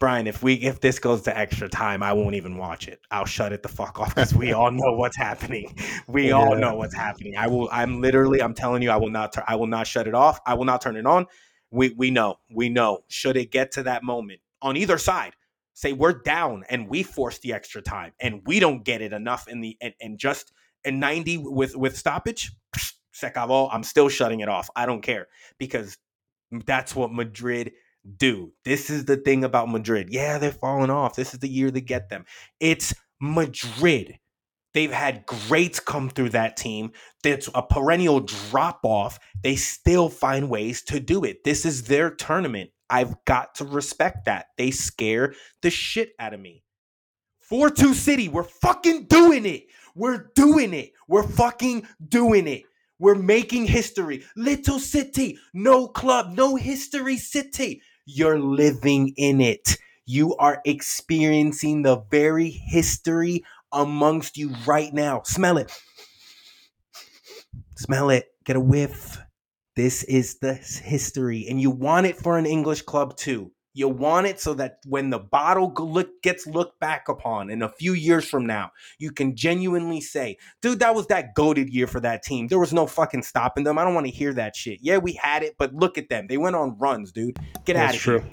Brian, 0.00 0.26
if 0.26 0.42
we 0.42 0.54
if 0.54 0.80
this 0.80 0.98
goes 0.98 1.22
to 1.22 1.38
extra 1.38 1.68
time, 1.68 2.02
I 2.02 2.14
won't 2.14 2.34
even 2.34 2.56
watch 2.56 2.88
it. 2.88 3.00
I'll 3.10 3.26
shut 3.26 3.52
it 3.52 3.62
the 3.62 3.68
fuck 3.68 4.00
off 4.00 4.14
because 4.14 4.34
we 4.34 4.54
all 4.54 4.70
know 4.70 4.92
what's 4.92 5.16
happening. 5.16 5.76
We 6.08 6.28
yeah. 6.28 6.34
all 6.34 6.56
know 6.56 6.74
what's 6.74 6.94
happening. 6.94 7.36
I 7.36 7.46
will. 7.46 7.68
I'm 7.70 8.00
literally. 8.00 8.42
I'm 8.42 8.54
telling 8.54 8.82
you. 8.82 8.90
I 8.90 8.96
will 8.96 9.10
not. 9.10 9.36
I 9.46 9.54
will 9.56 9.66
not 9.66 9.86
shut 9.86 10.08
it 10.08 10.14
off. 10.14 10.40
I 10.46 10.54
will 10.54 10.64
not 10.64 10.80
turn 10.80 10.96
it 10.96 11.06
on. 11.06 11.26
We 11.70 11.90
we 11.90 12.10
know. 12.10 12.36
We 12.50 12.68
know. 12.68 13.04
Should 13.08 13.36
it 13.36 13.52
get 13.52 13.72
to 13.72 13.82
that 13.84 14.02
moment 14.02 14.40
on 14.62 14.76
either 14.76 14.98
side, 14.98 15.34
say 15.80 15.92
we're 15.92 16.12
down 16.12 16.62
and 16.68 16.88
we 16.88 17.02
force 17.02 17.38
the 17.38 17.52
extra 17.52 17.80
time 17.80 18.12
and 18.20 18.42
we 18.46 18.60
don't 18.60 18.84
get 18.84 19.00
it 19.00 19.12
enough 19.12 19.48
in 19.48 19.60
the 19.60 19.76
and, 19.80 19.94
and 20.00 20.18
just 20.18 20.52
in 20.84 21.00
90 21.00 21.38
with 21.38 21.74
with 21.74 21.96
stoppage 21.96 22.52
se 23.12 23.30
acabó, 23.34 23.68
i'm 23.72 23.82
still 23.82 24.08
shutting 24.08 24.40
it 24.40 24.48
off 24.48 24.68
i 24.76 24.84
don't 24.84 25.02
care 25.02 25.26
because 25.58 25.96
that's 26.66 26.94
what 26.94 27.12
madrid 27.12 27.72
do 28.16 28.52
this 28.64 28.90
is 28.90 29.06
the 29.06 29.16
thing 29.16 29.42
about 29.42 29.70
madrid 29.70 30.08
yeah 30.10 30.38
they're 30.38 30.52
falling 30.52 30.90
off 30.90 31.16
this 31.16 31.32
is 31.32 31.40
the 31.40 31.48
year 31.48 31.70
to 31.70 31.80
get 31.80 32.08
them 32.10 32.24
it's 32.60 32.94
madrid 33.20 34.18
They've 34.72 34.92
had 34.92 35.26
greats 35.26 35.80
come 35.80 36.08
through 36.10 36.28
that 36.30 36.56
team. 36.56 36.92
It's 37.24 37.48
a 37.54 37.62
perennial 37.62 38.20
drop 38.20 38.80
off. 38.84 39.18
They 39.42 39.56
still 39.56 40.08
find 40.08 40.48
ways 40.48 40.82
to 40.82 41.00
do 41.00 41.24
it. 41.24 41.42
This 41.44 41.64
is 41.64 41.84
their 41.84 42.10
tournament. 42.10 42.70
I've 42.90 43.24
got 43.24 43.54
to 43.56 43.64
respect 43.64 44.26
that. 44.26 44.46
They 44.58 44.70
scare 44.70 45.34
the 45.62 45.70
shit 45.70 46.12
out 46.18 46.34
of 46.34 46.40
me. 46.40 46.64
4 47.40 47.70
2 47.70 47.94
City, 47.94 48.28
we're 48.28 48.44
fucking 48.44 49.06
doing 49.06 49.46
it. 49.46 49.66
We're 49.94 50.30
doing 50.34 50.72
it. 50.72 50.92
We're 51.08 51.26
fucking 51.26 51.86
doing 52.06 52.46
it. 52.46 52.64
We're 52.98 53.14
making 53.14 53.66
history. 53.66 54.24
Little 54.36 54.78
city, 54.78 55.38
no 55.54 55.88
club, 55.88 56.32
no 56.36 56.56
history 56.56 57.16
city. 57.16 57.82
You're 58.04 58.38
living 58.38 59.14
in 59.16 59.40
it. 59.40 59.78
You 60.04 60.36
are 60.36 60.60
experiencing 60.64 61.82
the 61.82 62.02
very 62.10 62.50
history 62.50 63.44
amongst 63.72 64.36
you 64.36 64.54
right 64.66 64.92
now. 64.92 65.22
Smell 65.24 65.56
it. 65.58 65.72
Smell 67.76 68.10
it. 68.10 68.26
Get 68.44 68.56
a 68.56 68.60
whiff. 68.60 69.18
This 69.76 70.02
is 70.04 70.38
the 70.38 70.54
history, 70.54 71.46
and 71.48 71.60
you 71.60 71.70
want 71.70 72.06
it 72.06 72.16
for 72.16 72.36
an 72.36 72.46
English 72.46 72.82
club 72.82 73.16
too. 73.16 73.52
You 73.72 73.88
want 73.88 74.26
it 74.26 74.40
so 74.40 74.54
that 74.54 74.78
when 74.84 75.10
the 75.10 75.20
bottle 75.20 75.72
look, 75.78 76.22
gets 76.22 76.44
looked 76.44 76.80
back 76.80 77.08
upon 77.08 77.50
in 77.50 77.62
a 77.62 77.68
few 77.68 77.92
years 77.92 78.28
from 78.28 78.44
now, 78.44 78.72
you 78.98 79.12
can 79.12 79.36
genuinely 79.36 80.00
say, 80.00 80.38
dude, 80.60 80.80
that 80.80 80.96
was 80.96 81.06
that 81.06 81.36
goaded 81.36 81.70
year 81.70 81.86
for 81.86 82.00
that 82.00 82.24
team. 82.24 82.48
There 82.48 82.58
was 82.58 82.72
no 82.72 82.86
fucking 82.86 83.22
stopping 83.22 83.62
them. 83.62 83.78
I 83.78 83.84
don't 83.84 83.94
want 83.94 84.06
to 84.06 84.12
hear 84.12 84.34
that 84.34 84.56
shit. 84.56 84.80
Yeah, 84.82 84.98
we 84.98 85.12
had 85.12 85.44
it, 85.44 85.54
but 85.56 85.72
look 85.72 85.98
at 85.98 86.08
them. 86.08 86.26
They 86.26 86.36
went 86.36 86.56
on 86.56 86.76
runs, 86.78 87.12
dude. 87.12 87.38
Get 87.64 87.74
That's 87.74 87.90
out 87.90 87.94
of 87.94 88.00
true. 88.00 88.18
here. 88.18 88.30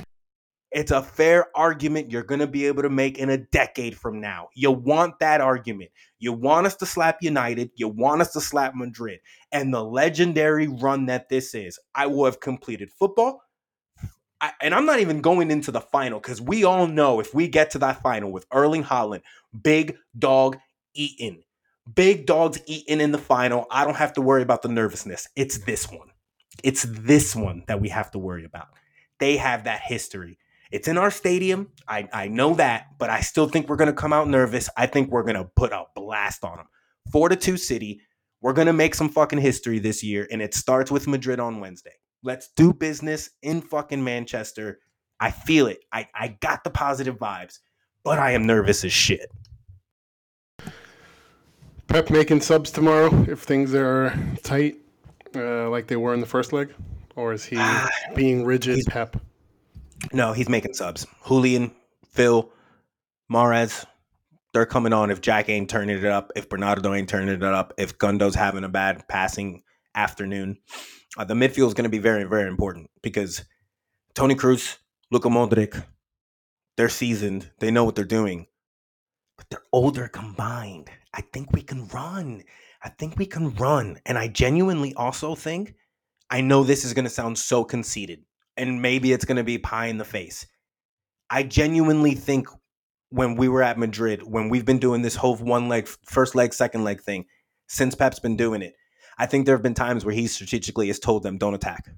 It's 0.72 0.91
a 0.91 1.02
fair 1.02 1.48
argument 1.56 2.11
you're 2.11 2.23
going 2.23 2.41
to 2.41 2.48
be 2.48 2.65
able 2.65 2.84
to 2.84 2.89
make 2.89 3.18
in 3.18 3.30
a 3.30 3.38
decade 3.38 3.98
from 3.98 4.19
now. 4.19 4.49
You 4.53 4.72
want 4.72 5.19
that 5.19 5.39
argument. 5.39 5.91
You 6.19 6.34
want 6.34 6.68
us 6.68 6.76
to 6.77 6.85
slap 6.85 7.19
United. 7.22 7.72
You 7.76 7.88
want 7.88 8.22
us 8.22 8.34
to 8.34 8.41
slap 8.41 8.76
Madrid. 8.76 9.19
And 9.52 9.73
the 9.73 9.84
legendary 9.84 10.68
run 10.68 11.06
that 11.06 11.30
this 11.30 11.56
is, 11.56 11.80
I 11.95 12.07
will 12.07 12.26
have 12.26 12.41
completed 12.41 12.91
football. 12.91 13.41
I, 14.41 14.52
and 14.61 14.76
I'm 14.76 14.85
not 14.85 14.99
even 14.99 15.22
going 15.22 15.49
into 15.52 15.72
the 15.72 15.81
final 15.81 16.19
because 16.19 16.41
we 16.41 16.64
all 16.64 16.85
know 16.85 17.19
if 17.19 17.34
we 17.34 17.48
get 17.48 17.72
to 17.72 17.80
that 17.80 18.02
final 18.02 18.31
with 18.31 18.45
Erling 18.52 18.84
Haaland, 18.84 19.22
big 19.64 19.98
dog 20.18 20.57
eating, 20.94 21.44
big 21.95 22.26
dogs 22.26 22.60
eating 22.68 23.02
in 23.02 23.11
the 23.11 23.18
final, 23.18 23.65
I 23.72 23.84
don't 23.84 23.95
have 23.95 24.14
to 24.14 24.22
worry 24.22 24.44
about 24.44 24.61
the 24.61 24.69
nervousness. 24.69 25.27
It's 25.35 25.60
this 25.60 25.89
one. 25.89 26.10
It's 26.64 26.84
this 26.84 27.35
one 27.35 27.64
that 27.68 27.81
we 27.81 27.89
have 27.89 28.11
to 28.11 28.19
worry 28.19 28.45
about. 28.45 28.68
They 29.19 29.38
have 29.38 29.64
that 29.64 29.81
history. 29.81 30.38
It's 30.72 30.88
in 30.88 30.98
our 30.98 31.11
stadium. 31.11 31.72
I, 31.88 32.07
I 32.11 32.27
know 32.27 32.53
that, 32.56 32.98
but 32.98 33.10
I 33.10 33.22
still 33.22 33.48
think 33.48 33.69
we're 33.69 33.76
going 33.77 33.89
to 33.89 33.94
come 33.94 34.14
out 34.14 34.27
nervous. 34.27 34.69
I 34.76 34.88
think 34.88 35.10
we're 35.10 35.23
going 35.23 35.35
to 35.35 35.45
put 35.56 35.72
a 35.72 35.85
blast 35.95 36.44
on 36.44 36.57
them. 36.57 36.68
Four 37.11 37.30
to 37.30 37.35
two 37.35 37.57
City. 37.57 38.02
We're 38.41 38.53
going 38.53 38.68
to 38.68 38.73
make 38.73 38.94
some 38.94 39.10
fucking 39.10 39.39
history 39.39 39.80
this 39.80 40.03
year, 40.03 40.27
and 40.31 40.41
it 40.41 40.53
starts 40.53 40.91
with 40.91 41.07
Madrid 41.07 41.39
on 41.39 41.60
Wednesday. 41.60 41.94
Let's 42.23 42.49
do 42.49 42.73
business 42.73 43.30
in 43.41 43.61
fucking 43.61 44.03
Manchester. 44.03 44.80
I 45.19 45.31
feel 45.31 45.68
it. 45.68 45.80
I, 45.91 46.07
I 46.14 46.38
got 46.39 46.64
the 46.64 46.69
positive 46.69 47.18
vibes, 47.18 47.60
but 48.03 48.19
I 48.19 48.31
am 48.31 48.45
nervous 48.45 48.84
as 48.84 48.94
shit. 48.94 49.31
Pep 51.88 52.10
making 52.10 52.41
subs 52.41 52.69
tomorrow 52.69 53.26
if 53.30 53.39
things 53.41 53.73
are 53.73 54.14
tight, 54.44 54.76
uh, 55.35 55.69
like 55.69 55.88
they 55.88 55.95
were 55.95 56.14
in 56.14 56.19
the 56.19 56.26
first 56.26 56.52
leg, 56.52 56.73
or 57.15 57.34
is 57.34 57.45
he 57.45 57.56
uh, 57.57 57.88
being 58.14 58.44
rigid, 58.45 58.85
Pep? 58.88 59.18
No, 60.14 60.34
he's 60.34 60.49
making 60.49 60.74
subs. 60.74 61.06
Julian, 61.28 61.72
Phil, 62.11 62.49
Mahrez, 63.32 63.86
they're 64.53 64.65
coming 64.65 64.94
on 64.94 65.11
if 65.11 65.22
Jack 65.22 65.49
ain't 65.49 65.69
turning 65.69 65.98
it 65.98 66.06
up, 66.06 66.32
if 66.36 66.49
Bernardo 66.49 66.94
ain't 66.94 67.10
turning 67.10 67.30
it 67.36 67.44
up, 67.44 67.74
if 67.78 67.98
Gundo's 67.98 68.36
having 68.36 68.64
a 68.64 68.69
bad 68.69 69.07
passing 69.07 69.64
afternoon. 69.95 70.57
Uh, 71.18 71.24
the 71.24 71.34
midfield 71.34 71.68
is 71.68 71.74
going 71.74 71.84
to 71.84 71.90
be 71.90 71.98
very, 71.98 72.24
very 72.24 72.48
important 72.48 72.90
because 73.02 73.44
Toni 74.14 74.36
Kroos, 74.36 74.78
Luka 75.11 75.30
Modric, 75.30 75.84
they're 76.76 76.90
seasoned. 76.90 77.52
They 77.60 77.72
know 77.72 77.84
what 77.84 77.95
they're 77.95 78.06
doing, 78.06 78.48
but 79.38 79.48
they're 79.49 79.64
older 79.74 80.07
combined. 80.07 80.90
I 81.14 81.22
think 81.22 81.52
we 81.52 81.61
can 81.61 81.88
run. 81.88 82.44
I 82.84 82.90
think 82.90 83.18
we 83.18 83.26
can 83.26 83.56
run. 83.56 83.99
And 84.06 84.18
I 84.18 84.28
genuinely 84.28 84.94
also 84.94 85.34
think, 85.34 85.74
I 86.30 86.41
know 86.41 86.64
this 86.64 86.86
is 86.86 86.94
going 86.94 87.06
to 87.06 87.10
sound 87.10 87.38
so 87.40 87.64
conceited, 87.64 88.24
and 88.57 88.81
maybe 88.81 89.11
it's 89.13 89.25
going 89.25 89.38
to 89.38 89.43
be 89.43 89.57
pie 89.57 89.85
in 89.85 89.97
the 89.97 90.05
face. 90.05 90.47
I 91.29 91.43
genuinely 91.43 92.15
think 92.15 92.47
when 93.09 93.35
we 93.35 93.47
were 93.47 93.63
at 93.63 93.77
Madrid, 93.77 94.23
when 94.23 94.49
we've 94.49 94.65
been 94.65 94.79
doing 94.79 95.01
this 95.01 95.15
whole 95.15 95.35
one 95.38 95.69
leg, 95.69 95.88
first 96.05 96.35
leg, 96.35 96.53
second 96.53 96.84
leg 96.84 97.01
thing, 97.01 97.25
since 97.67 97.95
Pep's 97.95 98.19
been 98.19 98.38
doing 98.38 98.61
it, 98.61 98.73
I 99.17 99.25
think 99.25 99.45
there 99.45 99.55
have 99.55 99.63
been 99.63 99.73
times 99.73 100.05
where 100.05 100.13
he 100.13 100.27
strategically 100.27 100.88
has 100.88 100.99
told 100.99 101.23
them, 101.23 101.38
don't 101.38 101.53
attack. 101.53 101.89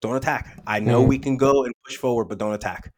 Don't 0.00 0.16
attack. 0.16 0.60
I 0.66 0.80
know 0.80 1.02
mm. 1.02 1.08
we 1.08 1.18
can 1.18 1.36
go 1.36 1.64
and 1.64 1.74
push 1.84 1.96
forward, 1.96 2.26
but 2.26 2.38
don't 2.38 2.54
attack. 2.54 2.92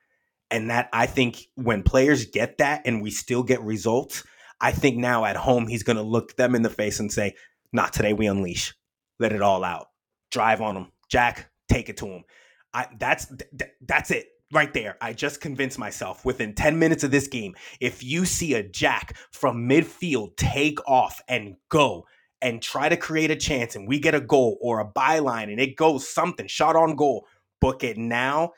And 0.51 0.71
that 0.71 0.89
I 0.93 1.07
think 1.07 1.47
when 1.55 1.83
players 1.83 2.27
get 2.27 2.59
that 2.59 2.83
and 2.85 3.03
we 3.03 3.11
still 3.11 3.43
get 3.43 3.63
results, 3.63 4.25
I 4.61 4.73
think 4.73 4.97
now 4.97 5.25
at 5.25 5.37
home 5.37 5.67
he's 5.67 5.83
going 5.83 5.97
to 5.97 6.03
look 6.03 6.37
them 6.37 6.55
in 6.55 6.63
the 6.63 6.71
face 6.71 7.01
and 7.01 7.11
say, 7.11 7.35
not 7.73 7.93
today, 7.93 8.13
we 8.13 8.27
unleash. 8.27 8.75
Let 9.19 9.33
it 9.33 9.43
all 9.43 9.65
out. 9.65 9.87
Drive 10.31 10.61
on 10.61 10.75
them. 10.75 10.93
Jack, 11.09 11.50
take 11.71 11.89
it 11.89 11.97
to 11.99 12.07
him. 12.07 12.25
I, 12.73 12.89
that's 12.99 13.27
th- 13.27 13.73
that's 13.81 14.11
it 14.11 14.29
right 14.53 14.73
there. 14.75 14.97
I 15.01 15.13
just 15.13 15.41
convinced 15.41 15.79
myself 15.79 16.25
within 16.25 16.55
10 16.55 16.79
minutes 16.79 17.05
of 17.05 17.11
this 17.11 17.29
game, 17.29 17.55
if 17.81 18.03
you 18.03 18.25
see 18.25 18.55
a 18.55 18.63
Jack 18.63 19.17
from 19.31 19.69
midfield 19.69 20.37
take 20.37 20.79
off 20.89 21.21
and 21.29 21.57
go, 21.69 22.07
and 22.43 22.63
try 22.63 22.89
to 22.89 22.97
create 22.97 23.31
a 23.31 23.37
chance 23.37 23.77
and 23.77 23.87
we 23.87 23.99
get 23.99 24.15
a 24.15 24.21
goal 24.21 24.59
or 24.61 24.81
a 24.81 24.91
byline 24.91 25.51
and 25.51 25.61
it 25.61 25.77
goes 25.77 26.09
something 26.09 26.47
shot 26.47 26.77
on 26.77 26.97
goal, 26.97 27.27
book 27.61 27.85
it 27.85 27.99
now. 27.99 28.53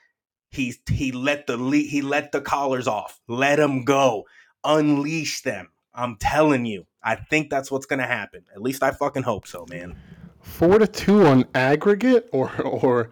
He's 0.51 0.79
he 0.91 1.13
let 1.13 1.47
the 1.47 1.57
he 1.71 2.03
let 2.03 2.33
the 2.33 2.41
collars 2.41 2.87
off. 2.87 3.21
Let 3.27 3.57
them 3.57 3.85
go. 3.85 4.27
Unleash 4.65 5.43
them. 5.43 5.71
I'm 5.95 6.17
telling 6.17 6.67
you. 6.67 6.87
I 7.03 7.17
think 7.17 7.51
that's 7.51 7.71
what's 7.71 7.87
gonna 7.87 8.07
happen. 8.07 8.45
At 8.55 8.63
least 8.63 8.83
I 8.83 8.91
fucking 8.93 9.23
hope 9.23 9.47
so, 9.47 9.67
man. 9.69 9.97
Four 10.43 10.79
to 10.79 10.87
two 10.87 11.27
on 11.27 11.45
aggregate 11.55 12.29
or 12.33 12.51
or 12.63 13.11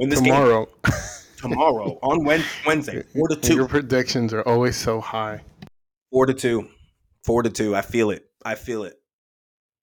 in 0.00 0.08
this 0.08 0.20
tomorrow. 0.20 0.66
game 0.84 0.94
tomorrow 1.36 1.98
on 2.02 2.24
Wednesday. 2.24 3.02
Four 3.14 3.28
to 3.28 3.36
two. 3.36 3.54
Your 3.54 3.68
predictions 3.68 4.32
are 4.32 4.42
always 4.42 4.76
so 4.76 5.00
high. 5.00 5.42
Four 6.10 6.26
to 6.26 6.34
two. 6.34 6.68
Four 7.24 7.42
to 7.42 7.50
two. 7.50 7.74
I 7.74 7.82
feel 7.82 8.10
it. 8.10 8.26
I 8.44 8.54
feel 8.54 8.84
it. 8.84 8.94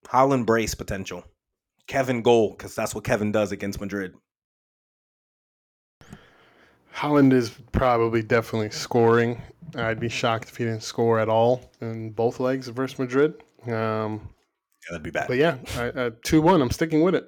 Haaland 0.07 0.45
brace 0.45 0.76
potential. 0.76 1.24
Kevin 1.88 2.22
goal 2.22 2.52
because 2.52 2.76
that's 2.76 2.95
what 2.95 3.03
Kevin 3.03 3.32
does 3.32 3.52
against 3.52 3.80
Madrid. 3.82 4.14
Haaland 6.95 7.34
is 7.34 7.52
probably 7.72 8.22
definitely 8.22 8.70
scoring. 8.70 9.41
I'd 9.76 9.99
be 9.99 10.10
shocked 10.10 10.49
if 10.49 10.57
he 10.57 10.65
didn't 10.65 10.84
score 10.84 11.20
at 11.20 11.28
all 11.28 11.72
in 11.82 12.11
both 12.11 12.40
legs 12.40 12.68
versus 12.68 12.99
Madrid. 12.99 13.41
Um, 13.68 14.30
that'd 14.90 15.04
be 15.04 15.12
bad. 15.12 15.28
but 15.28 15.38
yeah, 15.38 15.58
I, 15.78 16.06
I, 16.06 16.12
two 16.24 16.42
one. 16.42 16.62
I'm 16.62 16.72
sticking 16.72 17.02
with 17.02 17.16
it. 17.16 17.26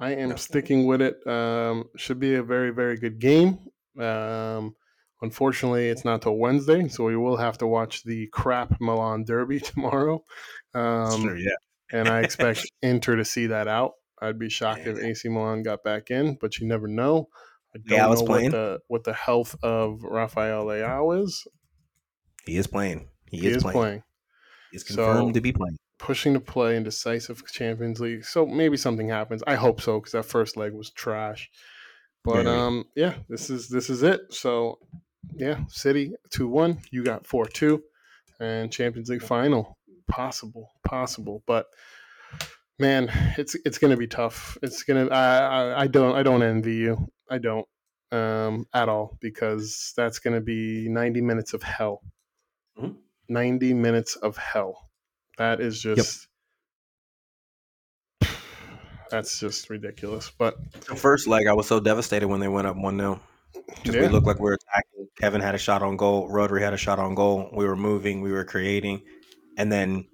I 0.00 0.12
am 0.14 0.30
Yeah. 0.30 0.36
sticking 0.36 0.86
with 0.86 1.00
it. 1.02 1.24
Um, 1.26 1.84
should 1.96 2.18
be 2.20 2.34
a 2.34 2.42
very 2.42 2.70
very 2.70 2.96
good 2.96 3.18
game. 3.18 3.58
Um, 3.98 4.74
unfortunately, 5.22 5.88
it's 5.88 6.04
not 6.04 6.22
till 6.22 6.36
Wednesday, 6.36 6.88
so 6.88 7.04
we 7.04 7.16
will 7.16 7.36
have 7.36 7.58
to 7.58 7.66
watch 7.66 8.02
the 8.04 8.26
crap 8.32 8.80
Milan 8.80 9.24
Derby 9.24 9.60
tomorrow. 9.72 10.24
Um, 10.74 11.22
sure, 11.22 11.36
yeah. 11.36 11.50
and 11.92 12.08
I 12.08 12.20
expect 12.20 12.66
Inter 12.82 13.16
to 13.16 13.24
see 13.24 13.46
that 13.46 13.68
out. 13.68 13.92
I'd 14.20 14.38
be 14.38 14.48
shocked 14.48 14.86
if 14.86 14.98
AC 14.98 15.28
Milan 15.28 15.62
got 15.62 15.84
back 15.84 16.10
in, 16.10 16.38
but 16.40 16.58
you 16.58 16.66
never 16.66 16.88
know. 16.88 17.28
I 17.74 17.78
don't 17.86 17.98
Leao's 17.98 18.20
know 18.20 18.26
playing? 18.26 18.44
what 18.46 18.52
the 18.52 18.78
what 18.88 19.04
the 19.04 19.12
health 19.12 19.56
of 19.62 20.02
Rafael 20.02 20.64
Leao 20.64 21.22
is. 21.22 21.46
He 22.46 22.56
is 22.56 22.66
playing. 22.66 23.08
He, 23.30 23.38
He, 23.40 23.46
is, 23.48 23.56
is 23.58 23.62
playing. 23.62 23.76
playing. 23.78 24.02
He's 24.72 24.86
So- 24.88 24.94
confirmed 25.06 25.34
to 25.34 25.40
be 25.40 25.52
playing. 25.52 25.76
Pushing 25.98 26.34
to 26.34 26.40
play 26.40 26.76
in 26.76 26.82
decisive 26.82 27.42
Champions 27.50 28.00
League. 28.00 28.24
So 28.24 28.46
maybe 28.46 28.76
something 28.76 29.08
happens. 29.08 29.42
I 29.46 29.54
hope 29.54 29.80
so 29.80 29.98
because 30.00 30.12
that 30.12 30.24
first 30.24 30.56
leg 30.56 30.72
was 30.72 30.90
trash. 30.90 31.50
But 32.24 32.44
Very. 32.44 32.56
um, 32.56 32.84
yeah, 32.96 33.14
this 33.28 33.50
is 33.50 33.68
this 33.68 33.90
is 33.90 34.02
it. 34.02 34.32
So 34.32 34.78
yeah, 35.34 35.64
City 35.68 36.14
two 36.30 36.48
one. 36.48 36.78
You 36.90 37.04
got 37.04 37.26
four 37.26 37.46
two, 37.46 37.82
and 38.40 38.72
Champions 38.72 39.08
League 39.10 39.22
final 39.22 39.76
possible, 40.08 40.70
possible. 40.86 41.42
But 41.46 41.66
man, 42.78 43.10
it's 43.36 43.54
it's 43.66 43.78
gonna 43.78 43.96
be 43.96 44.06
tough. 44.06 44.56
It's 44.62 44.82
gonna. 44.84 45.06
I 45.08 45.38
I, 45.38 45.80
I 45.82 45.86
don't 45.86 46.14
I 46.14 46.22
don't 46.22 46.42
envy 46.42 46.76
you. 46.76 47.08
I 47.30 47.38
don't 47.38 47.66
um 48.12 48.66
at 48.72 48.88
all 48.88 49.16
because 49.20 49.92
that's 49.96 50.18
gonna 50.18 50.40
be 50.40 50.88
ninety 50.88 51.20
minutes 51.20 51.52
of 51.52 51.62
hell. 51.62 52.00
Mhm. 52.78 52.96
Ninety 53.28 53.74
minutes 53.74 54.16
of 54.16 54.36
hell. 54.36 54.83
That 55.38 55.60
is 55.60 55.80
just. 55.80 56.28
That's 59.10 59.38
just 59.38 59.70
ridiculous. 59.70 60.30
But 60.36 60.56
The 60.88 60.96
first 60.96 61.26
leg, 61.28 61.46
I 61.46 61.52
was 61.52 61.68
so 61.68 61.78
devastated 61.78 62.26
when 62.26 62.40
they 62.40 62.48
went 62.48 62.66
up 62.66 62.76
1 62.76 62.98
0. 62.98 63.20
Just 63.84 63.96
we 63.98 64.08
looked 64.08 64.26
like 64.26 64.38
we 64.38 64.44
were 64.44 64.54
attacking. 64.60 65.08
Kevin 65.20 65.40
had 65.40 65.54
a 65.54 65.58
shot 65.58 65.82
on 65.82 65.96
goal. 65.96 66.28
Rodri 66.28 66.60
had 66.60 66.74
a 66.74 66.76
shot 66.76 66.98
on 66.98 67.14
goal. 67.14 67.50
We 67.52 67.64
were 67.66 67.76
moving. 67.76 68.20
We 68.22 68.32
were 68.32 68.44
creating. 68.44 69.02
And 69.56 69.70
then 69.70 70.06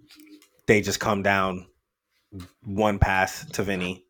they 0.67 0.83
just 0.83 1.01
come 1.01 1.23
down 1.23 1.67
one 2.65 2.99
pass 2.99 3.47
to 3.53 3.63
Vinny. 3.63 4.05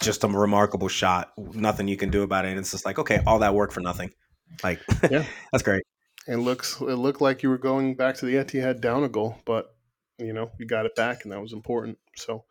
Just 0.00 0.24
a 0.24 0.28
remarkable 0.28 0.88
shot. 0.88 1.32
Nothing 1.36 1.88
you 1.88 1.96
can 1.98 2.10
do 2.10 2.22
about 2.22 2.46
it. 2.46 2.50
And 2.50 2.58
it's 2.58 2.70
just 2.70 2.86
like, 2.86 2.98
okay, 2.98 3.20
all 3.26 3.40
that 3.40 3.54
work 3.54 3.72
for 3.72 3.80
nothing. 3.80 4.10
Like, 4.64 4.80
Yeah. 5.10 5.24
that's 5.50 5.62
great. 5.62 5.82
it 6.26 6.36
looks 6.36 6.80
it 6.80 6.84
looked 6.96 7.20
like 7.20 7.42
you 7.42 7.50
were 7.50 7.58
going 7.58 7.94
back 7.96 8.16
to 8.16 8.26
the 8.26 8.34
Etihad 8.36 8.80
down 8.80 9.04
a 9.04 9.08
goal, 9.08 9.36
but 9.44 9.71
you 10.26 10.32
know 10.32 10.50
we 10.58 10.66
got 10.66 10.86
it 10.86 10.94
back, 10.94 11.24
and 11.24 11.32
that 11.32 11.40
was 11.40 11.52
important. 11.52 11.98
So 12.16 12.44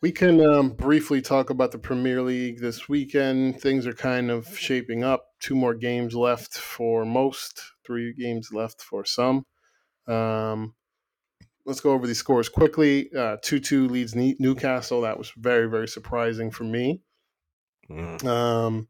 we 0.00 0.12
can 0.12 0.40
um, 0.40 0.70
briefly 0.70 1.20
talk 1.20 1.50
about 1.50 1.72
the 1.72 1.78
Premier 1.78 2.22
League 2.22 2.60
this 2.60 2.88
weekend. 2.88 3.60
Things 3.60 3.86
are 3.86 3.92
kind 3.92 4.30
of 4.30 4.58
shaping 4.58 5.04
up. 5.04 5.24
Two 5.40 5.54
more 5.54 5.74
games 5.74 6.14
left 6.14 6.54
for 6.54 7.04
most. 7.04 7.62
Three 7.84 8.14
games 8.14 8.50
left 8.52 8.80
for 8.80 9.04
some. 9.04 9.44
Um, 10.06 10.74
let's 11.66 11.80
go 11.80 11.92
over 11.92 12.06
these 12.06 12.18
scores 12.18 12.48
quickly. 12.48 13.10
Uh, 13.16 13.36
Two 13.42 13.60
two 13.60 13.88
Leeds 13.88 14.14
Newcastle. 14.14 15.02
That 15.02 15.18
was 15.18 15.32
very 15.36 15.68
very 15.68 15.88
surprising 15.88 16.50
for 16.50 16.64
me. 16.64 17.02
Mm. 17.90 18.24
Um, 18.24 18.88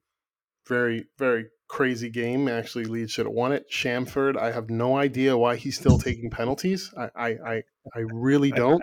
very, 0.66 1.06
very 1.18 1.46
crazy 1.70 2.10
game. 2.10 2.48
Actually, 2.48 2.84
Leeds 2.84 3.12
should 3.12 3.26
have 3.26 3.32
won 3.34 3.52
it. 3.52 3.64
Shamford, 3.68 4.36
I 4.36 4.50
have 4.50 4.68
no 4.68 4.96
idea 4.96 5.36
why 5.36 5.56
he's 5.56 5.78
still 5.78 5.98
taking 5.98 6.28
penalties. 6.28 6.92
I, 6.98 7.08
I, 7.14 7.28
I, 7.28 7.62
I 7.94 8.00
really 8.12 8.50
don't. 8.50 8.82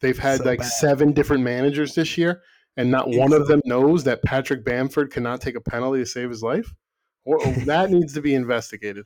They've 0.00 0.18
had 0.18 0.38
So 0.38 0.44
like 0.44 0.60
bad. 0.60 0.68
seven 0.68 1.12
different 1.12 1.42
managers 1.42 1.94
this 1.94 2.16
year, 2.16 2.42
and 2.76 2.90
not 2.90 3.08
one 3.10 3.32
of 3.32 3.48
them 3.48 3.60
knows 3.64 4.04
that 4.04 4.22
Patrick 4.22 4.64
Bamford 4.64 5.10
cannot 5.10 5.40
take 5.40 5.56
a 5.56 5.60
penalty 5.60 5.98
to 5.98 6.06
save 6.06 6.30
his 6.30 6.42
life. 6.42 6.72
Or, 7.24 7.38
that 7.66 7.90
needs 7.90 8.14
to 8.14 8.22
be 8.22 8.34
investigated. 8.34 9.04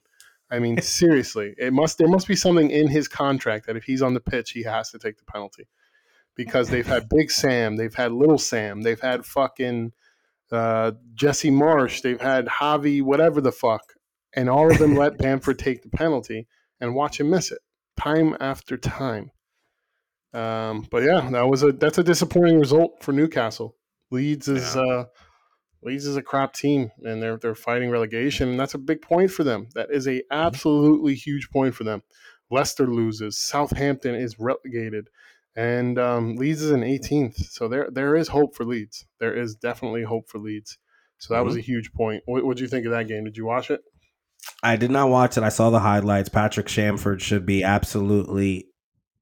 I 0.51 0.59
mean, 0.59 0.81
seriously, 0.83 1.55
it 1.57 1.73
must. 1.73 1.97
There 1.97 2.09
must 2.09 2.29
be 2.29 2.37
something 2.37 2.71
in 2.71 2.89
his 2.89 3.09
contract 3.09 3.67
that 3.67 3.77
if 3.77 3.85
he's 3.85 4.03
on 4.03 4.13
the 4.15 4.21
pitch, 4.21 4.51
he 4.51 4.63
has 4.65 4.91
to 4.91 4.99
take 4.99 5.17
the 5.17 5.25
penalty. 5.25 5.67
Because 6.35 6.69
they've 6.69 6.87
had 6.87 7.09
Big 7.11 7.31
Sam, 7.31 7.77
they've 7.77 7.95
had 7.95 8.13
Little 8.13 8.39
Sam, 8.39 8.81
they've 8.81 9.01
had 9.01 9.27
fucking 9.27 9.93
uh, 10.53 10.93
Jesse 11.15 11.51
Marsch, 11.51 12.03
they've 12.03 12.21
had 12.21 12.47
Javi, 12.47 13.03
whatever 13.03 13.41
the 13.41 13.53
fuck, 13.53 13.83
and 14.35 14.49
all 14.49 14.71
of 14.71 14.79
them 14.79 14.95
let 14.97 15.19
Bamford 15.19 15.59
take 15.59 15.83
the 15.83 15.89
penalty 15.89 16.47
and 16.81 16.95
watch 16.95 17.19
him 17.19 17.31
miss 17.31 17.51
it 17.51 17.59
time 17.99 18.37
after 18.41 18.77
time. 18.77 19.31
Um, 20.35 20.87
but 20.91 21.03
yeah, 21.03 21.29
that 21.31 21.49
was 21.49 21.63
a 21.63 21.73
that's 21.73 21.99
a 21.99 22.05
disappointing 22.05 22.59
result 22.59 23.03
for 23.03 23.13
Newcastle. 23.13 23.77
Leeds 24.11 24.49
is 24.49 24.77
uh, 24.77 25.05
Leeds 25.83 26.07
is 26.07 26.17
a 26.17 26.23
crap 26.23 26.55
team, 26.55 26.91
and 27.03 27.23
they're 27.23 27.37
they're 27.37 27.55
fighting 27.55 27.91
relegation, 27.91 28.49
and 28.49 28.59
that's 28.59 28.75
a 28.75 28.79
big 28.79 29.03
point 29.03 29.31
for 29.31 29.45
them. 29.45 29.69
That 29.75 29.91
is 29.91 30.09
a 30.09 30.23
absolutely 30.31 31.15
huge 31.15 31.51
point 31.51 31.75
for 31.75 31.85
them. 31.85 32.03
Leicester 32.51 32.87
loses, 32.87 33.39
Southampton 33.39 34.15
is 34.15 34.39
relegated, 34.39 35.09
and 35.57 35.99
um, 35.99 36.37
Leeds 36.37 36.63
is 36.63 36.71
in 36.71 36.81
18th. 36.81 37.51
So 37.51 37.69
there 37.69 37.89
there 37.91 38.17
is 38.17 38.29
hope 38.29 38.55
for 38.57 38.65
Leeds. 38.65 39.07
There 39.21 39.35
is 39.35 39.55
definitely 39.55 40.03
hope 40.03 40.29
for 40.29 40.39
Leeds. 40.39 40.79
So 41.19 41.35
that 41.35 41.45
was 41.45 41.57
a 41.57 41.61
huge 41.61 41.93
point. 41.93 42.23
What 42.27 42.57
did 42.57 42.61
you 42.63 42.69
think 42.69 42.85
of 42.85 42.91
that 42.91 43.07
game? 43.07 43.23
Did 43.25 43.37
you 43.37 43.47
watch 43.47 43.71
it? 43.71 43.81
I 44.63 44.75
did 44.75 44.91
not 44.91 45.09
watch 45.09 45.37
it. 45.39 45.45
I 45.45 45.51
saw 45.51 45.71
the 45.71 45.79
highlights. 45.79 46.29
Patrick 46.29 46.69
Shamford 46.69 47.23
should 47.23 47.47
be 47.47 47.63
absolutely 47.63 48.67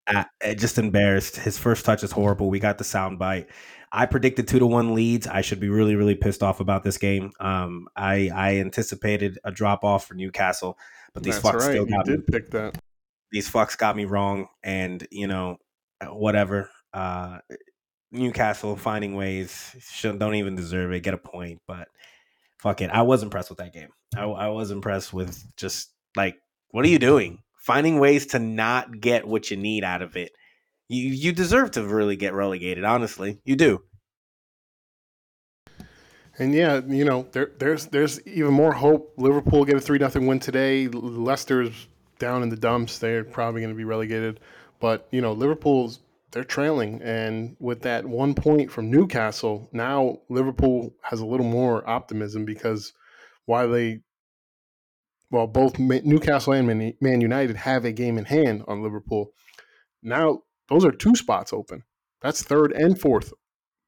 uh, 0.06 0.24
just 0.56 0.78
embarrassed. 0.78 1.36
His 1.36 1.58
first 1.58 1.84
touch 1.84 2.02
is 2.02 2.12
horrible. 2.12 2.48
We 2.48 2.58
got 2.58 2.78
the 2.78 2.84
sound 2.84 3.18
bite. 3.18 3.48
I 3.92 4.06
predicted 4.06 4.48
two 4.48 4.58
to 4.60 4.66
one 4.66 4.94
Leeds. 4.94 5.26
I 5.26 5.40
should 5.42 5.60
be 5.60 5.68
really, 5.68 5.94
really 5.94 6.14
pissed 6.14 6.42
off 6.42 6.60
about 6.60 6.84
this 6.84 6.96
game. 6.96 7.32
Um, 7.40 7.86
I 7.96 8.30
I 8.34 8.56
anticipated 8.58 9.38
a 9.44 9.50
drop 9.50 9.84
off 9.84 10.06
for 10.06 10.14
Newcastle, 10.14 10.78
but 11.12 11.22
these 11.22 11.40
That's 11.40 11.56
fucks 11.56 11.60
right. 11.60 11.70
still 11.72 11.86
You 11.88 11.96
got 11.96 12.06
me. 12.06 12.16
did 12.16 12.26
pick 12.26 12.50
that. 12.52 12.78
These 13.32 13.50
fucks 13.50 13.76
got 13.76 13.96
me 13.96 14.04
wrong, 14.06 14.46
and 14.62 15.06
you 15.10 15.26
know, 15.26 15.58
whatever. 16.08 16.70
Uh, 16.92 17.38
Newcastle 18.12 18.76
finding 18.76 19.14
ways 19.14 19.76
don't 20.02 20.34
even 20.34 20.56
deserve 20.56 20.92
it. 20.92 21.02
Get 21.02 21.14
a 21.14 21.18
point, 21.18 21.60
but 21.66 21.88
fuck 22.58 22.80
it. 22.80 22.90
I 22.90 23.02
was 23.02 23.22
impressed 23.22 23.50
with 23.50 23.58
that 23.58 23.72
game. 23.72 23.90
I, 24.16 24.24
I 24.24 24.48
was 24.48 24.70
impressed 24.70 25.12
with 25.12 25.44
just 25.56 25.90
like 26.16 26.36
what 26.70 26.84
are 26.84 26.88
you 26.88 26.98
doing? 26.98 27.38
Finding 27.58 28.00
ways 28.00 28.26
to 28.28 28.38
not 28.38 29.00
get 29.00 29.26
what 29.26 29.50
you 29.50 29.56
need 29.56 29.84
out 29.84 30.02
of 30.02 30.16
it. 30.16 30.32
You 30.88 31.08
you 31.08 31.32
deserve 31.32 31.72
to 31.72 31.84
really 31.84 32.16
get 32.16 32.34
relegated. 32.34 32.84
Honestly, 32.84 33.40
you 33.44 33.54
do. 33.54 33.82
And 36.38 36.54
yeah, 36.54 36.80
you 36.86 37.04
know, 37.04 37.28
there, 37.32 37.50
there's 37.58 37.86
there's 37.86 38.26
even 38.26 38.54
more 38.54 38.72
hope. 38.72 39.12
Liverpool 39.18 39.64
get 39.64 39.76
a 39.76 39.80
three 39.80 39.98
nothing 39.98 40.26
win 40.26 40.40
today. 40.40 40.88
Leicester's 40.88 41.86
down 42.18 42.42
in 42.42 42.48
the 42.48 42.56
dumps. 42.56 42.98
They're 42.98 43.24
probably 43.24 43.60
going 43.60 43.74
to 43.74 43.76
be 43.76 43.84
relegated. 43.84 44.40
But 44.80 45.06
you 45.10 45.20
know, 45.20 45.32
Liverpool's 45.32 46.00
they're 46.32 46.44
trailing, 46.44 47.02
and 47.02 47.56
with 47.58 47.82
that 47.82 48.06
one 48.06 48.34
point 48.34 48.70
from 48.70 48.90
Newcastle, 48.90 49.68
now 49.72 50.20
Liverpool 50.28 50.94
has 51.02 51.20
a 51.20 51.26
little 51.26 51.46
more 51.46 51.88
optimism 51.88 52.44
because 52.44 52.92
while 53.46 53.68
they, 53.68 54.00
well, 55.30 55.46
both 55.46 55.78
Newcastle 55.78 56.52
and 56.52 56.94
Man 57.00 57.20
United 57.20 57.56
have 57.56 57.84
a 57.84 57.92
game 57.92 58.16
in 58.16 58.24
hand 58.24 58.64
on 58.68 58.82
Liverpool. 58.82 59.32
Now 60.02 60.42
those 60.68 60.84
are 60.84 60.92
two 60.92 61.16
spots 61.16 61.52
open. 61.52 61.82
That's 62.22 62.42
third 62.42 62.72
and 62.72 62.98
fourth, 62.98 63.32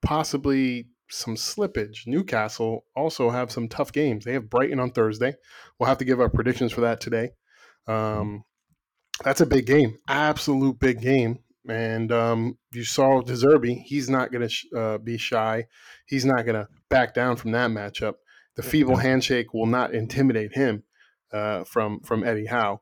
possibly 0.02 0.88
some 1.08 1.36
slippage. 1.36 2.06
Newcastle 2.06 2.84
also 2.96 3.30
have 3.30 3.52
some 3.52 3.68
tough 3.68 3.92
games. 3.92 4.24
They 4.24 4.32
have 4.32 4.50
Brighton 4.50 4.80
on 4.80 4.90
Thursday. 4.90 5.34
We'll 5.78 5.88
have 5.88 5.98
to 5.98 6.04
give 6.04 6.20
our 6.20 6.30
predictions 6.30 6.72
for 6.72 6.80
that 6.82 7.00
today. 7.00 7.30
Um, 7.86 8.44
that's 9.22 9.40
a 9.40 9.46
big 9.46 9.66
game, 9.66 9.98
absolute 10.08 10.78
big 10.78 11.00
game. 11.00 11.38
And 11.68 12.10
um, 12.10 12.58
you 12.72 12.84
saw 12.84 13.20
De 13.20 13.34
Zerbi; 13.34 13.82
he's 13.82 14.10
not 14.10 14.32
going 14.32 14.42
to 14.42 14.48
sh- 14.48 14.66
uh, 14.76 14.98
be 14.98 15.16
shy. 15.16 15.66
He's 16.06 16.24
not 16.24 16.44
going 16.44 16.56
to 16.56 16.68
back 16.88 17.14
down 17.14 17.36
from 17.36 17.52
that 17.52 17.70
matchup. 17.70 18.14
The 18.56 18.62
feeble 18.62 18.96
handshake 18.96 19.54
will 19.54 19.66
not 19.66 19.94
intimidate 19.94 20.54
him 20.54 20.82
uh, 21.32 21.64
from 21.64 22.00
from 22.00 22.24
Eddie 22.24 22.46
Howe, 22.46 22.80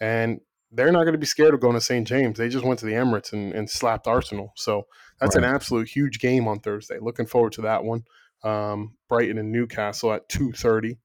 and 0.00 0.40
they're 0.72 0.92
not 0.92 1.02
going 1.02 1.12
to 1.12 1.18
be 1.18 1.26
scared 1.26 1.54
of 1.54 1.60
going 1.60 1.74
to 1.74 1.80
St. 1.80 2.06
James. 2.06 2.38
They 2.38 2.48
just 2.48 2.64
went 2.64 2.78
to 2.80 2.86
the 2.86 2.92
Emirates 2.92 3.32
and, 3.32 3.52
and 3.52 3.68
slapped 3.68 4.06
Arsenal. 4.06 4.52
So 4.56 4.86
that's 5.18 5.34
right. 5.34 5.44
an 5.44 5.52
absolute 5.52 5.88
huge 5.88 6.20
game 6.20 6.46
on 6.46 6.60
Thursday. 6.60 6.98
Looking 7.00 7.26
forward 7.26 7.52
to 7.54 7.62
that 7.62 7.82
one. 7.82 8.04
Um, 8.44 8.94
Brighton 9.08 9.38
and 9.38 9.50
Newcastle 9.50 10.12
at 10.12 10.28
two 10.28 10.52
thirty. 10.52 10.98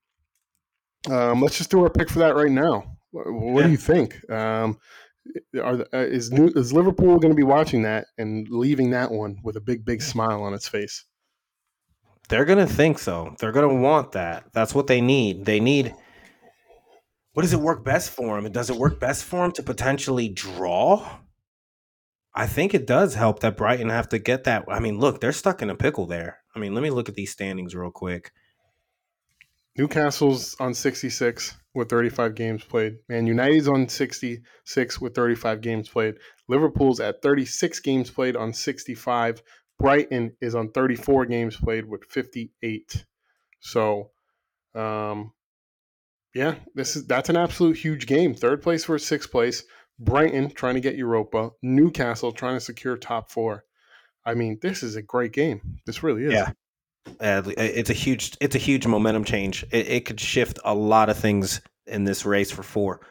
Um, 1.09 1.41
let's 1.41 1.57
just 1.57 1.71
do 1.71 1.83
our 1.83 1.89
pick 1.89 2.09
for 2.09 2.19
that 2.19 2.35
right 2.35 2.51
now. 2.51 2.94
What 3.15 3.61
yeah. 3.61 3.65
do 3.65 3.71
you 3.71 3.77
think? 3.77 4.29
Um, 4.29 4.77
are 5.61 5.85
uh, 5.93 5.97
is 5.97 6.31
New, 6.31 6.47
is 6.55 6.73
Liverpool 6.73 7.17
going 7.17 7.31
to 7.31 7.35
be 7.35 7.43
watching 7.43 7.83
that 7.83 8.07
and 8.17 8.47
leaving 8.49 8.91
that 8.91 9.11
one 9.11 9.37
with 9.43 9.55
a 9.55 9.61
big 9.61 9.85
big 9.85 10.01
smile 10.01 10.43
on 10.43 10.53
its 10.53 10.67
face? 10.67 11.05
They're 12.27 12.45
going 12.45 12.65
to 12.65 12.71
think 12.71 12.99
so. 12.99 13.35
They're 13.39 13.51
going 13.51 13.69
to 13.69 13.81
want 13.81 14.13
that. 14.13 14.45
That's 14.53 14.73
what 14.73 14.87
they 14.87 14.99
need. 14.99 15.45
They 15.45 15.59
need 15.59 15.93
what 17.33 17.41
does 17.41 17.53
it 17.53 17.59
work 17.59 17.83
best 17.83 18.11
for 18.11 18.37
him? 18.37 18.49
Does 18.51 18.69
it 18.69 18.77
work 18.77 18.99
best 18.99 19.25
for 19.25 19.41
them 19.41 19.51
to 19.53 19.63
potentially 19.63 20.29
draw? 20.29 21.19
I 22.33 22.47
think 22.47 22.73
it 22.73 22.87
does 22.87 23.15
help 23.15 23.41
that 23.41 23.57
Brighton 23.57 23.89
have 23.89 24.09
to 24.09 24.19
get 24.19 24.45
that. 24.45 24.65
I 24.69 24.79
mean, 24.79 24.99
look, 24.99 25.19
they're 25.19 25.33
stuck 25.33 25.61
in 25.61 25.69
a 25.69 25.75
pickle 25.75 26.05
there. 26.05 26.39
I 26.55 26.59
mean, 26.59 26.73
let 26.73 26.81
me 26.81 26.89
look 26.89 27.09
at 27.09 27.15
these 27.15 27.31
standings 27.31 27.75
real 27.75 27.91
quick. 27.91 28.31
Newcastle's 29.77 30.55
on 30.61 30.73
66 30.73 31.55
with 31.75 31.89
35 31.89 32.35
games 32.35 32.63
played. 32.63 32.97
Man 33.09 33.27
United's 33.27 33.67
on 33.67 33.87
66 33.87 35.01
with 35.01 35.13
35 35.13 35.61
games 35.61 35.89
played. 35.89 36.15
Liverpool's 36.47 36.99
at 36.99 37.21
36 37.21 37.79
games 37.81 38.09
played 38.09 38.35
on 38.35 38.53
65. 38.53 39.43
Brighton 39.77 40.35
is 40.41 40.55
on 40.55 40.71
34 40.71 41.25
games 41.25 41.57
played 41.57 41.85
with 41.85 42.05
58. 42.05 43.05
So, 43.59 44.11
um, 44.73 45.33
yeah, 46.33 46.55
this 46.73 46.95
is 46.95 47.07
that's 47.07 47.29
an 47.29 47.37
absolute 47.37 47.77
huge 47.77 48.07
game. 48.07 48.33
Third 48.33 48.61
place 48.61 48.83
for 48.83 48.97
sixth 48.97 49.31
place. 49.31 49.63
Brighton 49.99 50.51
trying 50.51 50.75
to 50.75 50.81
get 50.81 50.95
Europa. 50.95 51.51
Newcastle 51.61 52.31
trying 52.31 52.57
to 52.57 52.59
secure 52.59 52.97
top 52.97 53.31
four. 53.31 53.63
I 54.25 54.33
mean, 54.33 54.59
this 54.61 54.83
is 54.83 54.95
a 54.95 55.01
great 55.01 55.31
game. 55.31 55.79
This 55.85 56.03
really 56.03 56.25
is. 56.25 56.33
Yeah. 56.33 56.51
Uh, 57.19 57.43
it's 57.57 57.89
a 57.89 57.93
huge 57.93 58.35
it's 58.41 58.55
a 58.55 58.59
huge 58.59 58.87
momentum 58.87 59.23
change. 59.23 59.63
It, 59.71 59.87
it, 59.87 60.05
could 60.05 60.19
shift 60.19 60.59
a 60.65 60.73
lot 60.73 61.09
of 61.09 61.17
things 61.17 61.61
in 61.85 62.03
this 62.03 62.25
race 62.25 62.51
for 62.51 62.63
four. 62.63 63.01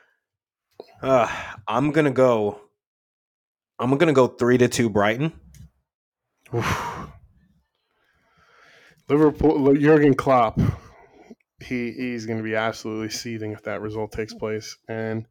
Uh, 1.00 1.28
I'm 1.66 1.92
gonna 1.92 2.10
go. 2.10 2.60
I'm 3.78 3.96
gonna 3.96 4.12
go 4.12 4.26
three 4.26 4.58
to 4.58 4.68
two 4.68 4.90
Brighton. 4.90 5.32
Oof. 6.54 6.66
Liverpool, 9.08 9.74
Jurgen 9.74 10.14
Klopp 10.14 10.58
he 11.64 11.92
he's 11.92 12.26
going 12.26 12.38
to 12.38 12.44
be 12.44 12.54
absolutely 12.54 13.10
seething 13.10 13.52
if 13.52 13.62
that 13.62 13.80
result 13.80 14.12
takes 14.12 14.34
place. 14.34 14.76
And 14.88 15.26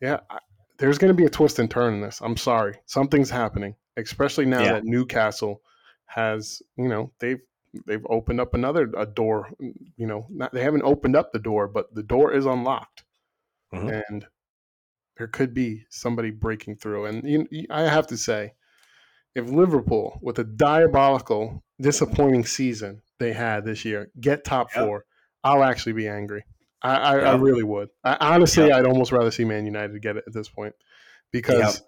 yeah, 0.00 0.20
I, 0.30 0.38
there's 0.78 0.98
going 0.98 1.10
to 1.10 1.16
be 1.16 1.24
a 1.24 1.30
twist 1.30 1.58
and 1.58 1.70
turn 1.70 1.94
in 1.94 2.00
this. 2.00 2.20
I'm 2.20 2.36
sorry, 2.36 2.76
something's 2.86 3.30
happening, 3.30 3.74
especially 3.96 4.46
now 4.46 4.60
yeah. 4.60 4.72
that 4.74 4.84
Newcastle 4.84 5.62
has 6.06 6.62
you 6.76 6.88
know 6.88 7.12
they've 7.18 7.40
they've 7.86 8.06
opened 8.08 8.40
up 8.40 8.54
another 8.54 8.90
a 8.96 9.06
door. 9.06 9.50
You 9.58 10.06
know, 10.06 10.26
not, 10.30 10.52
they 10.52 10.62
haven't 10.62 10.82
opened 10.82 11.16
up 11.16 11.32
the 11.32 11.38
door, 11.38 11.68
but 11.68 11.94
the 11.94 12.02
door 12.02 12.32
is 12.32 12.46
unlocked, 12.46 13.04
mm-hmm. 13.72 13.88
and 13.88 14.26
there 15.16 15.28
could 15.28 15.52
be 15.52 15.84
somebody 15.90 16.30
breaking 16.30 16.76
through. 16.76 17.06
And 17.06 17.28
you, 17.28 17.66
I 17.70 17.82
have 17.82 18.06
to 18.08 18.16
say, 18.16 18.54
if 19.34 19.48
Liverpool, 19.48 20.18
with 20.22 20.38
a 20.38 20.44
diabolical, 20.44 21.62
disappointing 21.80 22.44
season 22.44 23.02
they 23.18 23.32
had 23.32 23.64
this 23.64 23.84
year, 23.84 24.10
get 24.20 24.44
top 24.44 24.68
yep. 24.74 24.84
four, 24.84 25.04
I'll 25.44 25.64
actually 25.64 25.92
be 25.92 26.08
angry. 26.08 26.44
I, 26.82 26.94
I, 26.94 27.16
I 27.16 27.34
really 27.34 27.64
would. 27.64 27.88
I, 28.04 28.16
honestly, 28.20 28.70
I'd 28.70 28.86
almost 28.86 29.10
rather 29.10 29.30
see 29.30 29.44
Man 29.44 29.66
United 29.66 30.00
get 30.00 30.16
it 30.16 30.24
at 30.26 30.32
this 30.32 30.48
point 30.48 30.74
because 31.32 31.82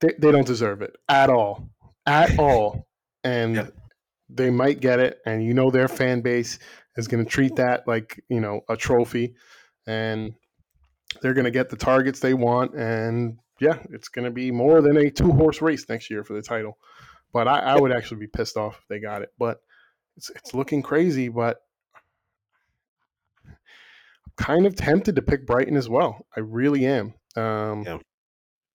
they, 0.00 0.12
they 0.18 0.30
don't 0.30 0.46
deserve 0.46 0.82
it 0.82 0.94
at 1.08 1.30
all, 1.30 1.70
at 2.06 2.38
all, 2.38 2.86
and 3.24 3.72
they 4.32 4.50
might 4.50 4.80
get 4.80 5.00
it. 5.00 5.18
And 5.26 5.44
you 5.44 5.54
know 5.54 5.70
their 5.70 5.88
fan 5.88 6.20
base 6.20 6.58
is 6.96 7.08
going 7.08 7.24
to 7.24 7.30
treat 7.30 7.56
that 7.56 7.86
like 7.86 8.22
you 8.28 8.40
know 8.40 8.62
a 8.68 8.76
trophy, 8.76 9.34
and 9.86 10.34
they're 11.22 11.34
going 11.34 11.44
to 11.44 11.50
get 11.50 11.68
the 11.68 11.76
targets 11.76 12.20
they 12.20 12.34
want. 12.34 12.74
And 12.74 13.38
yeah, 13.60 13.78
it's 13.90 14.08
going 14.08 14.24
to 14.24 14.30
be 14.30 14.50
more 14.50 14.80
than 14.80 14.96
a 14.96 15.10
two 15.10 15.32
horse 15.32 15.60
race 15.60 15.88
next 15.88 16.10
year 16.10 16.24
for 16.24 16.34
the 16.34 16.42
title. 16.42 16.78
But 17.32 17.46
I, 17.46 17.60
I 17.60 17.80
would 17.80 17.92
actually 17.92 18.20
be 18.20 18.26
pissed 18.26 18.56
off 18.56 18.78
if 18.80 18.88
they 18.88 18.98
got 18.98 19.22
it. 19.22 19.30
But 19.38 19.60
it's 20.16 20.30
it's 20.30 20.54
looking 20.54 20.82
crazy. 20.82 21.28
But 21.28 21.58
kind 24.36 24.66
of 24.66 24.74
tempted 24.74 25.16
to 25.16 25.22
pick 25.22 25.46
Brighton 25.46 25.76
as 25.76 25.88
well. 25.88 26.26
I 26.36 26.40
really 26.40 26.86
am. 26.86 27.14
Um, 27.36 27.82
yeah. 27.82 27.98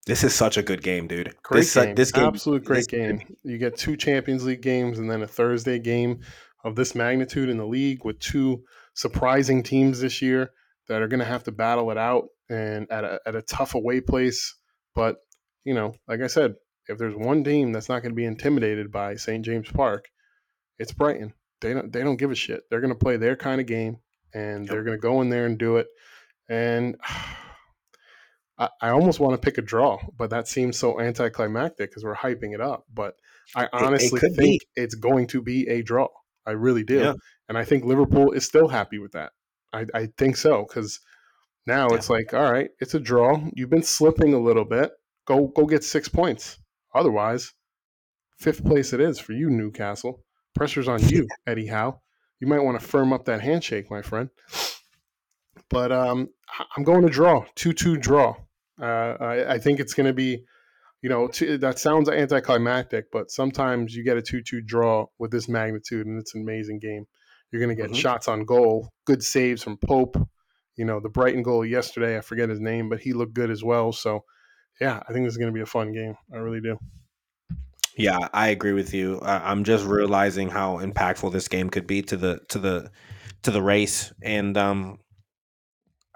This 0.06 0.24
is 0.24 0.36
such 0.36 0.58
a 0.58 0.64
good 0.64 0.84
game, 0.84 1.08
dude. 1.08 1.36
Great 1.42 1.62
this, 1.62 1.74
game. 1.74 1.92
Uh, 1.92 1.94
this 1.96 2.12
game, 2.12 2.26
absolute 2.26 2.64
great 2.64 2.88
game. 2.88 3.18
game. 3.18 3.38
You 3.44 3.58
get 3.58 3.78
two 3.78 3.98
Champions 3.98 4.46
League 4.46 4.62
games 4.62 5.00
and 5.00 5.10
then 5.10 5.24
a 5.24 5.28
Thursday 5.28 5.80
game 5.80 6.22
of 6.64 6.76
this 6.76 6.94
magnitude 6.94 7.50
in 7.50 7.58
the 7.58 7.66
league 7.66 8.06
with 8.06 8.20
two 8.20 8.64
surprising 8.94 9.64
teams 9.64 10.00
this 10.00 10.22
year 10.22 10.52
that 10.88 11.02
are 11.02 11.08
going 11.08 11.20
to 11.20 11.26
have 11.26 11.44
to 11.44 11.52
battle 11.52 11.90
it 11.92 11.98
out 11.98 12.26
and 12.50 12.90
at 12.92 13.04
a, 13.04 13.20
at 13.26 13.36
a 13.36 13.42
tough 13.42 13.74
away 13.74 14.02
place. 14.02 14.56
But 14.94 15.18
you 15.64 15.74
know, 15.74 15.96
like 16.08 16.22
I 16.22 16.28
said, 16.28 16.56
if 16.88 16.98
there's 16.98 17.16
one 17.16 17.44
team 17.44 17.72
that's 17.72 17.90
not 17.90 18.02
going 18.02 18.12
to 18.12 18.16
be 18.16 18.26
intimidated 18.26 18.92
by 18.92 19.16
St. 19.16 19.44
James 19.44 19.70
Park, 19.72 20.08
it's 20.78 20.92
Brighton. 20.92 21.34
They 21.62 21.74
don't 21.74 21.92
they 21.92 22.04
don't 22.04 22.18
give 22.18 22.32
a 22.32 22.36
shit. 22.36 22.62
They're 22.70 22.82
going 22.82 22.94
to 22.94 23.00
play 23.00 23.18
their 23.18 23.36
kind 23.36 23.60
of 23.60 23.68
game 23.68 23.98
and 24.34 24.66
yep. 24.66 24.70
they're 24.70 24.84
going 24.84 24.98
to 24.98 25.02
go 25.02 25.22
in 25.22 25.30
there 25.30 25.46
and 25.46 25.58
do 25.58 25.78
it. 25.78 25.88
And 26.48 26.98
I, 28.58 28.70
I 28.82 28.90
almost 28.90 29.20
want 29.20 29.34
to 29.34 29.44
pick 29.44 29.58
a 29.58 29.62
draw, 29.62 30.00
but 30.18 30.30
that 30.30 30.48
seems 30.48 30.78
so 30.78 31.00
anticlimactic 31.00 31.90
because 31.90 32.04
we're 32.04 32.16
hyping 32.16 32.54
it 32.54 32.62
up. 32.62 32.86
But 32.94 33.16
I 33.56 33.68
honestly 33.74 34.20
it, 34.22 34.32
it 34.32 34.36
think 34.36 34.62
be. 34.62 34.82
it's 34.82 34.96
going 34.96 35.28
to 35.28 35.42
be 35.42 35.68
a 35.68 35.82
draw. 35.82 36.08
I 36.46 36.52
really 36.52 36.84
do. 36.84 37.00
Yeah. 37.00 37.14
And 37.50 37.58
I 37.58 37.64
think 37.64 37.84
Liverpool 37.84 38.32
is 38.32 38.46
still 38.46 38.68
happy 38.68 39.00
with 39.00 39.12
that. 39.14 39.32
I, 39.74 39.86
I 39.94 40.08
think 40.18 40.38
so 40.38 40.66
because 40.68 41.00
now 41.68 41.88
yeah. 41.90 41.96
it's 41.96 42.10
like, 42.10 42.34
all 42.34 42.52
right, 42.52 42.70
it's 42.80 42.94
a 42.94 43.00
draw. 43.00 43.40
You've 43.54 43.70
been 43.70 43.84
slipping 43.84 44.34
a 44.34 44.40
little 44.40 44.66
bit. 44.66 44.92
Go 45.26 45.48
go 45.48 45.66
get 45.66 45.84
six 45.84 46.08
points. 46.08 46.58
Otherwise, 46.94 47.54
fifth 48.40 48.64
place 48.64 48.94
it 48.94 49.02
is 49.02 49.20
for 49.20 49.34
you, 49.34 49.50
Newcastle. 49.50 50.24
Pressure's 50.54 50.88
on 50.88 51.06
you, 51.10 51.28
Eddie 51.48 51.68
Howe 51.68 52.00
you 52.40 52.48
might 52.48 52.64
want 52.64 52.80
to 52.80 52.86
firm 52.86 53.14
up 53.14 53.26
that 53.26 53.42
handshake, 53.42 53.90
my 53.90 54.02
friend. 54.02 54.30
But 55.70 55.92
um, 55.92 56.30
I'm 56.76 56.84
going 56.84 57.04
to 57.04 57.10
draw 57.10 57.46
two 57.56 57.74
two 57.74 57.98
draw. 57.98 58.36
Uh, 58.82 59.16
I, 59.20 59.54
I, 59.54 59.60
think 59.60 59.80
it's 59.80 59.94
going 59.94 60.08
to 60.08 60.14
be, 60.14 60.44
you 61.02 61.10
know, 61.10 61.28
t- 61.28 61.56
that 61.56 61.80
sounds 61.80 62.10
anticlimactic, 62.10 63.06
but 63.10 63.32
sometimes 63.32 63.96
you 63.96 64.04
get 64.04 64.18
a 64.18 64.22
two 64.22 64.42
two 64.42 64.62
draw 64.62 65.06
with 65.18 65.32
this 65.32 65.48
magnitude, 65.48 66.06
and 66.06 66.20
it's 66.20 66.36
an 66.36 66.42
amazing 66.42 66.80
game. 66.80 67.06
You're 67.52 67.62
going 67.62 67.76
to 67.76 67.82
get 67.82 67.92
mm-hmm. 67.92 68.00
shots 68.00 68.28
on 68.28 68.46
goal, 68.46 68.90
good 69.06 69.24
saves 69.24 69.64
from 69.64 69.78
Pope. 69.78 70.18
You 70.76 70.84
know, 70.84 71.00
the 71.00 71.10
Brighton 71.10 71.42
goal 71.42 71.66
yesterday, 71.66 72.18
I 72.18 72.22
forget 72.22 72.50
his 72.50 72.60
name, 72.60 72.90
but 72.90 73.00
he 73.00 73.14
looked 73.14 73.34
good 73.34 73.50
as 73.50 73.64
well. 73.64 73.94
So, 73.94 74.26
yeah, 74.82 75.02
I 75.08 75.14
think 75.14 75.26
this 75.26 75.34
is 75.34 75.38
going 75.38 75.52
to 75.52 75.56
be 75.56 75.62
a 75.62 75.66
fun 75.66 75.94
game. 75.94 76.16
I 76.34 76.38
really 76.38 76.60
do. 76.60 76.78
Yeah, 77.98 78.28
I 78.34 78.50
agree 78.50 78.74
with 78.74 78.94
you. 78.94 79.22
I'm 79.22 79.64
just 79.64 79.86
realizing 79.86 80.50
how 80.50 80.80
impactful 80.80 81.32
this 81.32 81.48
game 81.48 81.70
could 81.70 81.88
be 81.88 82.02
to 82.04 82.18
the 82.18 82.40
to 82.50 82.60
the 82.60 82.92
to 83.44 83.52
the 83.52 83.62
race, 83.62 84.12
and 84.22 84.58
um, 84.58 84.98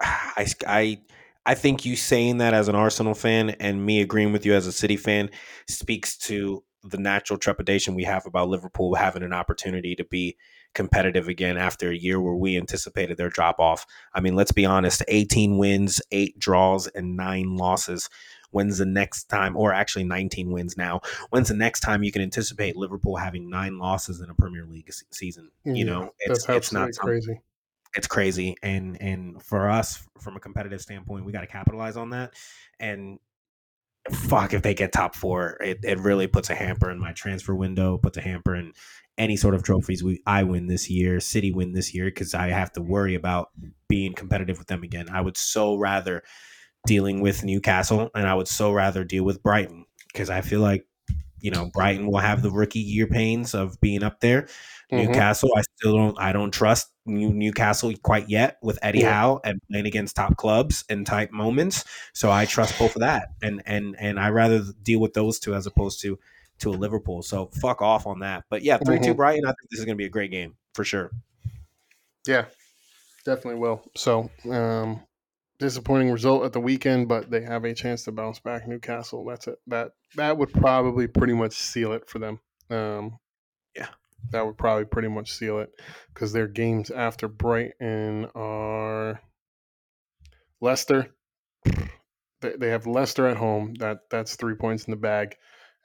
I 0.00 0.46
I 0.66 1.00
I 1.46 1.54
think 1.54 1.84
you 1.84 1.96
saying 1.96 2.38
that 2.38 2.54
as 2.54 2.68
an 2.68 2.74
Arsenal 2.74 3.14
fan 3.14 3.50
and 3.50 3.84
me 3.84 4.00
agreeing 4.00 4.32
with 4.32 4.44
you 4.44 4.54
as 4.54 4.66
a 4.66 4.72
City 4.72 4.96
fan 4.96 5.30
speaks 5.66 6.16
to 6.18 6.62
the 6.82 6.98
natural 6.98 7.38
trepidation 7.38 7.94
we 7.94 8.04
have 8.04 8.26
about 8.26 8.48
Liverpool 8.48 8.94
having 8.94 9.22
an 9.22 9.32
opportunity 9.32 9.94
to 9.96 10.04
be 10.04 10.36
competitive 10.74 11.28
again 11.28 11.56
after 11.56 11.90
a 11.90 11.96
year 11.96 12.20
where 12.20 12.34
we 12.34 12.56
anticipated 12.56 13.16
their 13.16 13.28
drop 13.28 13.58
off. 13.58 13.86
I 14.14 14.20
mean, 14.20 14.34
let's 14.34 14.52
be 14.52 14.64
honest 14.64 15.02
18 15.08 15.58
wins, 15.58 16.00
eight 16.10 16.38
draws, 16.38 16.86
and 16.88 17.16
nine 17.16 17.56
losses. 17.56 18.08
When's 18.52 18.78
the 18.78 18.86
next 18.86 19.24
time, 19.24 19.56
or 19.56 19.72
actually 19.72 20.04
19 20.04 20.50
wins 20.50 20.76
now? 20.76 21.00
When's 21.30 21.48
the 21.48 21.54
next 21.54 21.80
time 21.80 22.02
you 22.02 22.10
can 22.10 22.22
anticipate 22.22 22.76
Liverpool 22.76 23.16
having 23.16 23.48
nine 23.48 23.78
losses 23.78 24.20
in 24.20 24.28
a 24.28 24.34
Premier 24.34 24.66
League 24.66 24.90
season? 25.12 25.50
You 25.64 25.74
yeah, 25.74 25.84
know, 25.84 26.10
it's, 26.18 26.48
it's 26.48 26.72
not 26.72 26.90
crazy. 26.96 27.40
It's 27.94 28.06
crazy, 28.06 28.56
and 28.62 29.00
and 29.00 29.42
for 29.42 29.68
us, 29.68 30.06
from 30.20 30.36
a 30.36 30.40
competitive 30.40 30.80
standpoint, 30.80 31.24
we 31.24 31.32
got 31.32 31.40
to 31.40 31.46
capitalize 31.46 31.96
on 31.96 32.10
that. 32.10 32.34
And 32.78 33.18
fuck, 34.10 34.54
if 34.54 34.62
they 34.62 34.74
get 34.74 34.92
top 34.92 35.14
four, 35.14 35.56
it, 35.60 35.80
it 35.82 35.98
really 35.98 36.26
puts 36.26 36.50
a 36.50 36.54
hamper 36.54 36.90
in 36.90 36.98
my 36.98 37.12
transfer 37.12 37.54
window, 37.54 37.98
puts 37.98 38.16
a 38.16 38.20
hamper 38.22 38.54
in 38.54 38.72
any 39.18 39.36
sort 39.36 39.54
of 39.54 39.62
trophies 39.62 40.02
we 40.02 40.22
I 40.26 40.44
win 40.44 40.66
this 40.66 40.88
year, 40.88 41.20
City 41.20 41.52
win 41.52 41.72
this 41.72 41.94
year, 41.94 42.06
because 42.06 42.32
I 42.34 42.48
have 42.48 42.72
to 42.72 42.82
worry 42.82 43.14
about 43.14 43.50
being 43.88 44.14
competitive 44.14 44.58
with 44.58 44.68
them 44.68 44.82
again. 44.82 45.08
I 45.10 45.20
would 45.20 45.36
so 45.36 45.76
rather 45.76 46.22
dealing 46.86 47.20
with 47.20 47.44
Newcastle, 47.44 48.10
and 48.14 48.26
I 48.26 48.34
would 48.34 48.48
so 48.48 48.72
rather 48.72 49.04
deal 49.04 49.24
with 49.24 49.42
Brighton 49.42 49.84
because 50.12 50.30
I 50.30 50.40
feel 50.40 50.60
like 50.60 50.86
you 51.40 51.50
know 51.50 51.70
Brighton 51.72 52.06
will 52.06 52.18
have 52.18 52.42
the 52.42 52.50
rookie 52.50 52.80
year 52.80 53.06
pains 53.06 53.54
of 53.54 53.80
being 53.80 54.02
up 54.02 54.20
there. 54.20 54.42
Mhm. 54.92 55.06
Newcastle, 55.06 55.50
I 55.56 55.62
still 55.76 55.96
don't 55.96 56.18
I 56.18 56.32
don't 56.32 56.52
trust 56.52 56.88
New, 57.06 57.32
Newcastle 57.32 57.92
quite 58.02 58.28
yet 58.28 58.58
with 58.62 58.78
Eddie 58.82 59.00
Yeah. 59.00 59.12
Howe 59.12 59.40
and 59.44 59.60
playing 59.70 59.86
against 59.86 60.16
top 60.16 60.36
clubs 60.36 60.84
in 60.88 61.04
tight 61.04 61.32
moments. 61.32 61.84
So 62.12 62.30
I 62.30 62.44
trust 62.44 62.78
both 62.78 62.94
of 62.96 63.00
that, 63.00 63.28
and 63.42 63.62
and 63.66 63.96
and 63.98 64.18
I 64.20 64.30
rather 64.30 64.62
deal 64.82 65.00
with 65.00 65.14
those 65.14 65.38
two 65.38 65.54
as 65.54 65.66
opposed 65.66 66.00
to 66.02 66.18
to 66.58 66.70
a 66.70 66.72
Liverpool. 66.76 67.22
So 67.22 67.50
fuck 67.60 67.80
off 67.82 68.06
on 68.06 68.18
that. 68.20 68.44
But 68.50 68.62
yeah, 68.62 68.76
3 68.78 68.98
2 69.00 69.14
Mhm. 69.14 69.16
Brighton. 69.16 69.44
I 69.46 69.48
think 69.48 69.70
this 69.70 69.78
is 69.80 69.86
going 69.86 69.96
to 69.96 70.02
be 70.02 70.06
a 70.06 70.10
great 70.10 70.30
game 70.30 70.56
for 70.74 70.84
sure. 70.84 71.10
Yeah, 72.26 72.46
definitely 73.24 73.60
will. 73.60 73.82
So, 73.96 74.30
um, 74.50 75.00
disappointing 75.60 76.10
result 76.10 76.44
at 76.44 76.52
the 76.52 76.60
weekend, 76.60 77.06
but 77.06 77.30
they 77.30 77.42
have 77.42 77.64
a 77.64 77.72
chance 77.74 78.02
to 78.04 78.12
bounce 78.12 78.40
back. 78.40 78.66
Newcastle. 78.66 79.24
That's 79.24 79.46
it. 79.46 79.58
That 79.68 79.92
that 80.16 80.36
would 80.36 80.52
probably 80.52 81.06
pretty 81.06 81.34
much 81.34 81.52
seal 81.52 81.92
it 81.92 82.08
for 82.08 82.18
them. 82.18 82.40
Um, 82.70 83.18
Yeah. 83.76 83.88
that 84.32 84.44
would 84.44 84.58
probably 84.58 84.86
pretty 84.86 85.08
much 85.08 85.30
seal 85.32 85.60
it 85.60 85.70
because 86.12 86.32
their 86.32 86.48
games 86.48 86.90
after 86.90 87.28
Brighton 87.28 88.26
are 88.34 89.20
Leicester. 90.60 91.14
They, 92.40 92.56
they 92.58 92.68
have 92.70 92.86
Leicester 92.86 93.26
at 93.26 93.36
home. 93.36 93.74
That 93.74 94.00
that's 94.10 94.36
three 94.36 94.54
points 94.54 94.84
in 94.84 94.90
the 94.92 94.96
bag, 94.96 95.36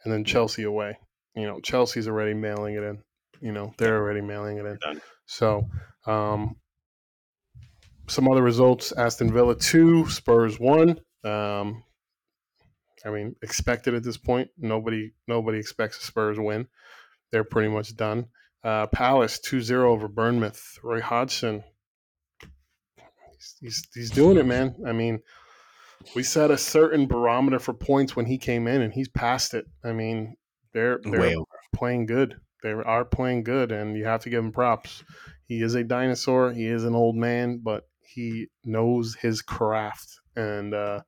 and 0.03 0.13
then 0.13 0.23
Chelsea 0.23 0.63
away. 0.63 0.97
You 1.35 1.47
know, 1.47 1.59
Chelsea's 1.59 2.07
already 2.07 2.33
mailing 2.33 2.75
it 2.75 2.83
in. 2.83 3.03
You 3.41 3.51
know, 3.51 3.73
they're 3.77 3.97
already 3.97 4.21
mailing 4.21 4.57
it 4.57 4.65
in. 4.65 5.01
So, 5.25 5.67
um, 6.05 6.55
some 8.07 8.27
other 8.29 8.43
results: 8.43 8.91
Aston 8.91 9.31
Villa 9.31 9.55
two, 9.55 10.09
Spurs 10.09 10.59
one. 10.59 10.99
Um, 11.23 11.83
I 13.05 13.11
mean, 13.11 13.35
expected 13.41 13.93
at 13.93 14.03
this 14.03 14.17
point. 14.17 14.49
Nobody 14.57 15.13
nobody 15.27 15.59
expects 15.59 15.99
a 15.99 16.05
Spurs 16.05 16.39
win. 16.39 16.67
They're 17.31 17.43
pretty 17.43 17.69
much 17.69 17.95
done. 17.95 18.27
Uh, 18.63 18.87
Palace 18.87 19.39
2-0 19.45 19.71
over 19.71 20.07
Bournemouth. 20.07 20.79
Roy 20.81 20.99
Hodgson. 20.99 21.63
He's, 23.31 23.55
he's 23.61 23.87
he's 23.93 24.09
doing 24.09 24.37
it, 24.37 24.45
man. 24.45 24.75
I 24.87 24.91
mean, 24.91 25.19
we 26.15 26.23
set 26.23 26.49
a 26.49 26.57
certain 26.57 27.05
barometer 27.05 27.59
for 27.59 27.73
points 27.73 28.15
when 28.15 28.25
he 28.25 28.37
came 28.37 28.67
in, 28.67 28.81
and 28.81 28.91
he's 28.91 29.07
passed 29.07 29.53
it. 29.53 29.65
I 29.83 29.91
mean, 29.91 30.35
they're 30.73 30.99
they're 31.03 31.35
playing 31.75 32.07
good. 32.07 32.37
They 32.63 32.71
are 32.71 33.05
playing 33.05 33.43
good, 33.43 33.71
and 33.71 33.95
you 33.95 34.05
have 34.05 34.21
to 34.21 34.29
give 34.31 34.43
him 34.43 34.51
props. 34.51 35.03
He 35.47 35.61
is 35.61 35.75
a 35.75 35.83
dinosaur. 35.83 36.51
He 36.51 36.65
is 36.65 36.83
an 36.83 36.95
old 36.95 37.15
man, 37.15 37.59
but 37.63 37.87
he 38.07 38.47
knows 38.63 39.15
his 39.15 39.41
craft, 39.41 40.19
and 40.35 40.73
uh, 40.73 41.01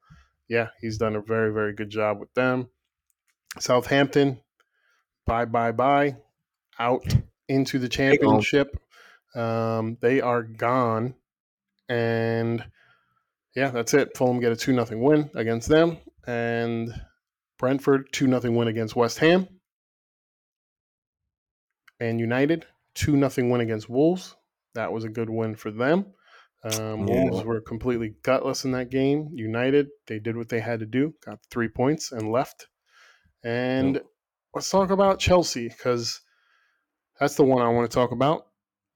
yeah, 0.47 0.67
he's 0.81 0.97
done 0.97 1.15
a 1.15 1.21
very 1.21 1.53
very 1.53 1.73
good 1.73 1.89
job 1.89 2.19
with 2.19 2.33
them. 2.33 2.69
Southampton, 3.59 4.39
bye 5.25 5.45
bye 5.45 5.71
bye, 5.71 6.17
out 6.79 7.05
into 7.47 7.79
the 7.79 7.89
championship. 7.89 8.77
Um, 9.35 9.97
they 10.01 10.21
are 10.21 10.43
gone, 10.43 11.15
and 11.89 12.63
yeah, 13.55 13.69
that's 13.71 13.93
it. 13.93 14.17
Fulham 14.17 14.39
get 14.39 14.51
a 14.51 14.55
two 14.55 14.73
nothing 14.73 15.01
win 15.01 15.29
against 15.35 15.67
them, 15.69 15.97
and 16.25 16.93
Brentford 17.57 18.09
two 18.11 18.27
nothing 18.27 18.55
win 18.55 18.67
against 18.67 18.95
West 18.95 19.19
Ham. 19.19 19.47
And 21.99 22.19
United 22.19 22.65
two 22.93 23.15
nothing 23.15 23.49
win 23.49 23.61
against 23.61 23.89
Wolves. 23.89 24.35
That 24.75 24.91
was 24.91 25.03
a 25.03 25.09
good 25.09 25.29
win 25.29 25.55
for 25.55 25.71
them. 25.71 26.13
Um, 26.67 27.07
Yeah. 27.07 27.29
Wolves 27.29 27.45
were 27.45 27.61
completely 27.61 28.15
gutless 28.23 28.65
in 28.65 28.71
that 28.71 28.89
game. 28.89 29.29
United 29.33 29.87
they 30.07 30.19
did 30.19 30.35
what 30.37 30.49
they 30.49 30.59
had 30.59 30.79
to 30.79 30.85
do, 30.85 31.13
got 31.25 31.39
three 31.51 31.67
points 31.69 32.11
and 32.11 32.31
left. 32.31 32.67
And 33.43 33.95
Yep. 33.95 34.05
let's 34.55 34.69
talk 34.69 34.89
about 34.89 35.19
Chelsea 35.19 35.69
because 35.69 36.21
that's 37.19 37.35
the 37.35 37.43
one 37.43 37.61
I 37.61 37.69
want 37.69 37.89
to 37.89 37.95
talk 37.95 38.11
about, 38.11 38.47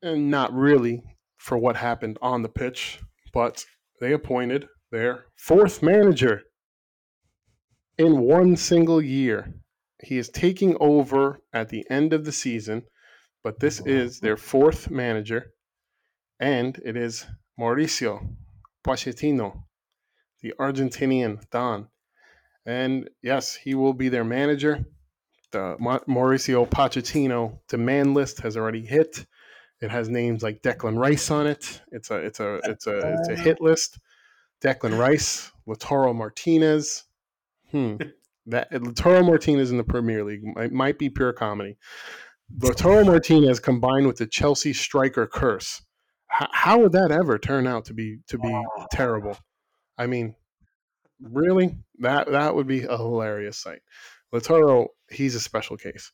and 0.01 0.29
not 0.29 0.53
really 0.53 1.03
for 1.37 1.57
what 1.57 1.75
happened 1.75 2.17
on 2.21 2.41
the 2.41 2.49
pitch, 2.49 2.99
but 3.33 3.65
they 3.99 4.13
appointed 4.13 4.67
their 4.91 5.25
fourth 5.37 5.81
manager 5.81 6.43
in 7.97 8.19
one 8.19 8.55
single 8.55 9.01
year. 9.01 9.53
He 10.03 10.17
is 10.17 10.29
taking 10.29 10.75
over 10.79 11.39
at 11.53 11.69
the 11.69 11.85
end 11.89 12.13
of 12.13 12.25
the 12.25 12.31
season, 12.31 12.83
but 13.43 13.59
this 13.59 13.79
is 13.85 14.19
their 14.19 14.37
fourth 14.37 14.89
manager, 14.89 15.51
and 16.39 16.77
it 16.83 16.97
is 16.97 17.25
Mauricio 17.59 18.35
Pochettino, 18.83 19.63
the 20.41 20.53
Argentinian 20.59 21.41
Don. 21.51 21.87
And 22.65 23.09
yes, 23.21 23.55
he 23.55 23.75
will 23.75 23.93
be 23.93 24.09
their 24.09 24.23
manager. 24.23 24.85
The 25.51 25.75
Ma- 25.79 25.99
Mauricio 26.07 26.67
Pochettino 26.69 27.59
demand 27.67 28.13
list 28.13 28.41
has 28.41 28.55
already 28.55 28.85
hit. 28.85 29.25
It 29.81 29.89
has 29.89 30.09
names 30.09 30.43
like 30.43 30.61
Declan 30.61 30.97
Rice 30.97 31.31
on 31.31 31.47
it. 31.47 31.81
It's 31.91 32.11
a 32.11 32.17
it's 32.17 32.39
a 32.39 32.59
it's 32.65 32.87
a 32.87 33.15
it's 33.19 33.29
a 33.29 33.35
hit 33.35 33.61
list. 33.61 33.99
Declan 34.61 34.97
Rice, 34.97 35.51
Lautaro 35.67 36.15
Martinez. 36.15 37.03
Hmm. 37.71 37.97
That 38.47 38.71
Lautaro 38.71 39.25
Martinez 39.25 39.71
in 39.71 39.77
the 39.77 39.83
Premier 39.83 40.23
League 40.23 40.43
might, 40.43 40.71
might 40.71 40.99
be 40.99 41.09
pure 41.09 41.33
comedy. 41.33 41.77
Lautaro 42.59 43.05
Martinez 43.05 43.59
combined 43.59 44.07
with 44.07 44.17
the 44.17 44.27
Chelsea 44.27 44.73
striker 44.73 45.25
curse. 45.25 45.81
H- 46.39 46.49
how 46.51 46.79
would 46.79 46.93
that 46.93 47.11
ever 47.11 47.37
turn 47.37 47.67
out 47.67 47.85
to 47.85 47.93
be 47.93 48.19
to 48.27 48.37
be 48.37 48.63
terrible? 48.91 49.37
I 49.97 50.07
mean, 50.07 50.35
really, 51.19 51.75
that 51.99 52.31
that 52.31 52.55
would 52.55 52.67
be 52.67 52.83
a 52.83 52.97
hilarious 52.97 53.57
sight. 53.57 53.81
Lautaro, 54.33 54.87
he's 55.09 55.35
a 55.35 55.39
special 55.39 55.77
case. 55.77 56.11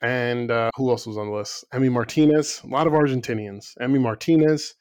And 0.00 0.50
uh, 0.50 0.70
who 0.74 0.90
else 0.90 1.06
was 1.06 1.16
on 1.16 1.28
the 1.28 1.32
list? 1.32 1.64
Emi 1.72 1.90
Martinez, 1.90 2.60
a 2.64 2.66
lot 2.66 2.88
of 2.88 2.92
Argentinians. 2.92 3.76
Emi 3.80 4.00
Martinez 4.00 4.74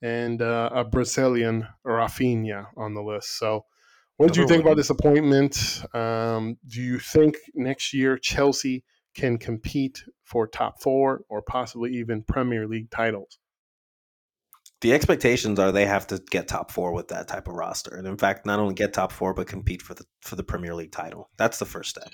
and 0.00 0.40
uh, 0.40 0.70
a 0.72 0.84
Brazilian 0.84 1.66
Rafinha 1.86 2.66
on 2.76 2.94
the 2.94 3.02
list. 3.02 3.38
So, 3.38 3.64
what 4.16 4.32
do 4.32 4.40
you 4.40 4.46
think 4.46 4.62
about 4.62 4.76
this 4.76 4.90
appointment? 4.90 5.82
Um, 5.92 6.56
do 6.66 6.80
you 6.80 6.98
think 6.98 7.36
next 7.54 7.92
year 7.92 8.16
Chelsea 8.16 8.84
can 9.14 9.38
compete 9.38 10.04
for 10.22 10.46
top 10.46 10.80
four 10.80 11.22
or 11.28 11.42
possibly 11.42 11.92
even 11.94 12.22
Premier 12.22 12.68
League 12.68 12.90
titles? 12.90 13.38
The 14.84 14.92
expectations 14.92 15.58
are 15.58 15.72
they 15.72 15.86
have 15.86 16.06
to 16.06 16.22
get 16.30 16.46
top 16.46 16.70
four 16.70 16.92
with 16.92 17.08
that 17.08 17.26
type 17.26 17.48
of 17.48 17.54
roster, 17.54 17.96
and 17.96 18.06
in 18.06 18.18
fact, 18.18 18.44
not 18.44 18.58
only 18.58 18.74
get 18.74 18.92
top 18.92 19.12
four 19.12 19.32
but 19.32 19.46
compete 19.46 19.80
for 19.80 19.94
the 19.94 20.04
for 20.20 20.36
the 20.36 20.44
Premier 20.44 20.74
League 20.74 20.92
title. 20.92 21.30
That's 21.38 21.58
the 21.58 21.64
first 21.64 21.88
step. 21.88 22.10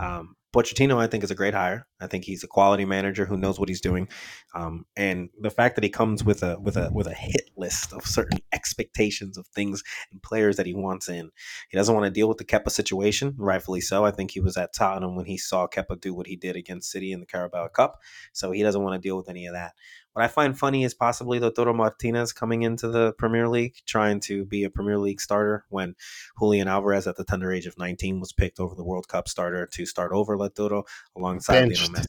Um, 0.00 0.34
Pochettino, 0.54 0.96
I 0.96 1.08
think, 1.08 1.22
is 1.22 1.30
a 1.30 1.34
great 1.34 1.52
hire. 1.52 1.86
I 2.00 2.06
think 2.06 2.24
he's 2.24 2.42
a 2.42 2.48
quality 2.48 2.86
manager 2.86 3.26
who 3.26 3.36
knows 3.36 3.60
what 3.60 3.68
he's 3.68 3.82
doing, 3.82 4.08
um, 4.54 4.86
and 4.96 5.28
the 5.38 5.50
fact 5.50 5.74
that 5.74 5.84
he 5.84 5.90
comes 5.90 6.24
with 6.24 6.42
a 6.42 6.58
with 6.58 6.78
a 6.78 6.88
with 6.90 7.06
a 7.06 7.12
hit 7.12 7.50
list 7.54 7.92
of 7.92 8.06
certain 8.06 8.38
expectations 8.50 9.36
of 9.36 9.46
things 9.48 9.82
and 10.10 10.22
players 10.22 10.56
that 10.56 10.64
he 10.64 10.72
wants 10.72 11.10
in. 11.10 11.30
He 11.68 11.76
doesn't 11.76 11.94
want 11.94 12.06
to 12.06 12.10
deal 12.10 12.28
with 12.28 12.38
the 12.38 12.46
Kepa 12.46 12.70
situation, 12.70 13.34
rightfully 13.36 13.82
so. 13.82 14.06
I 14.06 14.10
think 14.10 14.30
he 14.30 14.40
was 14.40 14.56
at 14.56 14.72
Tottenham 14.72 15.16
when 15.16 15.26
he 15.26 15.36
saw 15.36 15.66
Kepa 15.66 16.00
do 16.00 16.14
what 16.14 16.28
he 16.28 16.36
did 16.36 16.56
against 16.56 16.90
City 16.90 17.12
in 17.12 17.20
the 17.20 17.26
Carabao 17.26 17.68
Cup, 17.68 18.00
so 18.32 18.52
he 18.52 18.62
doesn't 18.62 18.82
want 18.82 18.94
to 18.94 19.06
deal 19.06 19.18
with 19.18 19.28
any 19.28 19.44
of 19.44 19.52
that. 19.52 19.74
What 20.16 20.24
I 20.24 20.28
find 20.28 20.58
funny 20.58 20.82
is 20.82 20.94
possibly 20.94 21.38
Lautaro 21.38 21.76
Martinez 21.76 22.32
coming 22.32 22.62
into 22.62 22.88
the 22.88 23.12
Premier 23.18 23.50
League, 23.50 23.74
trying 23.84 24.18
to 24.20 24.46
be 24.46 24.64
a 24.64 24.70
Premier 24.70 24.96
League 24.96 25.20
starter 25.20 25.66
when 25.68 25.94
Julian 26.38 26.68
Alvarez, 26.68 27.06
at 27.06 27.16
the 27.16 27.24
tender 27.24 27.52
age 27.52 27.66
of 27.66 27.76
19, 27.76 28.18
was 28.18 28.32
picked 28.32 28.58
over 28.58 28.74
the 28.74 28.82
World 28.82 29.08
Cup 29.08 29.28
starter 29.28 29.66
to 29.66 29.84
start 29.84 30.12
over 30.12 30.38
Lautaro 30.38 30.84
alongside 31.18 31.68
Lionel 31.68 31.90
Messi. 31.90 32.06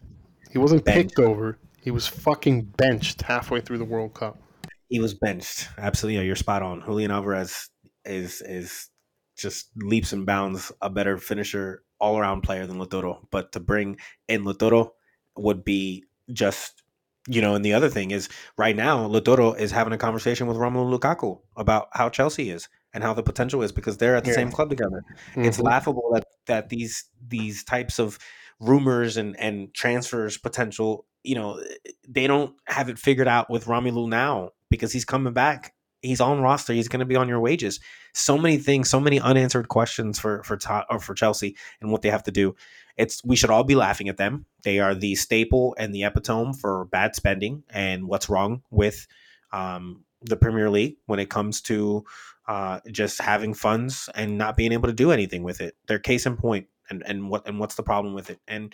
He 0.50 0.58
wasn't 0.58 0.86
Benched. 0.86 1.18
picked 1.18 1.20
over. 1.20 1.58
He 1.82 1.92
was 1.92 2.08
fucking 2.08 2.72
benched 2.78 3.24
halfway 3.24 3.60
through 3.60 3.80
the 3.80 3.84
World 3.84 4.14
Cup. 4.14 4.40
He 4.88 5.02
was 5.02 5.14
benched. 5.14 5.68
Absolutely, 5.78 6.20
yeah, 6.20 6.24
you're 6.24 6.38
spot 6.38 6.64
on. 6.64 6.84
Julian 6.86 7.12
Alvarez 7.12 7.70
is 8.06 8.42
is 8.42 8.90
just 9.36 9.68
leaps 9.76 10.14
and 10.14 10.26
bounds 10.26 10.72
a 10.82 10.90
better 10.90 11.18
finisher, 11.18 11.84
all 12.00 12.18
around 12.18 12.44
player 12.44 12.66
than 12.68 12.78
Lautaro. 12.78 13.28
But 13.32 13.52
to 13.52 13.60
bring 13.60 13.98
in 14.30 14.46
Lautaro 14.46 14.92
would 15.36 15.66
be 15.66 16.06
just 16.32 16.84
you 17.28 17.42
know. 17.42 17.54
And 17.56 17.64
the 17.64 17.74
other 17.74 17.90
thing 17.90 18.12
is, 18.12 18.30
right 18.58 18.76
now, 18.76 19.08
Lautaro 19.08 19.58
is 19.60 19.72
having 19.72 19.94
a 19.94 19.98
conversation 19.98 20.48
with 20.48 20.58
Romelu 20.58 20.98
Lukaku 20.98 21.40
about 21.56 21.88
how 21.94 22.10
Chelsea 22.10 22.50
is 22.50 22.68
and 22.94 23.04
how 23.04 23.14
the 23.14 23.24
potential 23.24 23.62
is 23.62 23.72
because 23.72 23.98
they're 23.98 24.16
at 24.16 24.24
the 24.24 24.32
Yeah. 24.32 24.36
same 24.38 24.52
club 24.52 24.70
together. 24.70 25.04
It's 25.36 25.58
Mhm. 25.58 25.64
laughable 25.64 26.10
that 26.14 26.26
that 26.48 26.70
these 26.70 27.06
these 27.28 27.64
types 27.64 28.00
of 28.00 28.18
rumors 28.60 29.18
and 29.18 29.40
and 29.40 29.74
transfers 29.74 30.38
potential, 30.38 31.06
you 31.24 31.36
know, 31.36 31.62
they 32.08 32.26
don't 32.28 32.56
have 32.66 32.90
it 32.90 32.98
figured 32.98 33.28
out 33.28 33.50
with 33.50 33.66
Romelu 33.66 34.08
now 34.10 34.50
because 34.70 34.92
he's 34.92 35.06
coming 35.06 35.34
back. 35.34 35.74
He's 36.02 36.22
on 36.22 36.42
roster. 36.42 36.74
He's 36.74 36.88
going 36.88 37.00
to 37.00 37.06
be 37.06 37.16
on 37.16 37.28
your 37.28 37.40
wages. 37.40 37.80
So 38.14 38.38
many 38.38 38.58
things, 38.58 38.90
so 38.90 39.00
many 39.00 39.20
unanswered 39.20 39.68
questions 39.68 40.18
for 40.20 40.42
for 40.44 40.56
Ta- 40.58 40.86
or 40.90 41.00
for 41.00 41.14
Chelsea 41.14 41.56
and 41.82 41.92
what 41.92 42.02
they 42.02 42.10
have 42.10 42.24
to 42.24 42.32
do. 42.32 42.56
It's 42.98 43.24
we 43.24 43.36
should 43.36 43.50
all 43.50 43.64
be 43.64 43.76
laughing 43.76 44.10
at 44.10 44.18
them. 44.18 44.46
They 44.64 44.80
are 44.80 44.96
the 44.96 45.16
staple 45.16 45.76
and 45.78 45.94
the 45.94 46.04
epitome 46.04 46.54
for 46.60 46.86
bad 46.86 47.16
spending 47.16 47.64
and 47.70 48.08
what's 48.08 48.30
wrong 48.30 48.64
with 48.72 49.08
um, 49.52 50.04
the 50.22 50.38
Premier 50.38 50.70
League 50.70 50.98
when 51.06 51.20
it 51.20 51.30
comes 51.30 51.62
to 51.62 52.06
uh, 52.48 52.80
just 52.92 53.22
having 53.22 53.54
funds 53.54 54.10
and 54.16 54.38
not 54.38 54.58
being 54.58 54.72
able 54.72 54.88
to 54.88 54.94
do 54.94 55.12
anything 55.12 55.44
with 55.44 55.62
it. 55.62 55.76
Their 55.88 56.00
case 56.00 56.26
in 56.26 56.38
point, 56.38 56.68
and 56.90 57.04
and 57.06 57.30
what 57.30 57.48
and 57.48 57.60
what's 57.60 57.76
the 57.76 57.84
problem 57.84 58.14
with 58.14 58.30
it? 58.30 58.40
And 58.48 58.74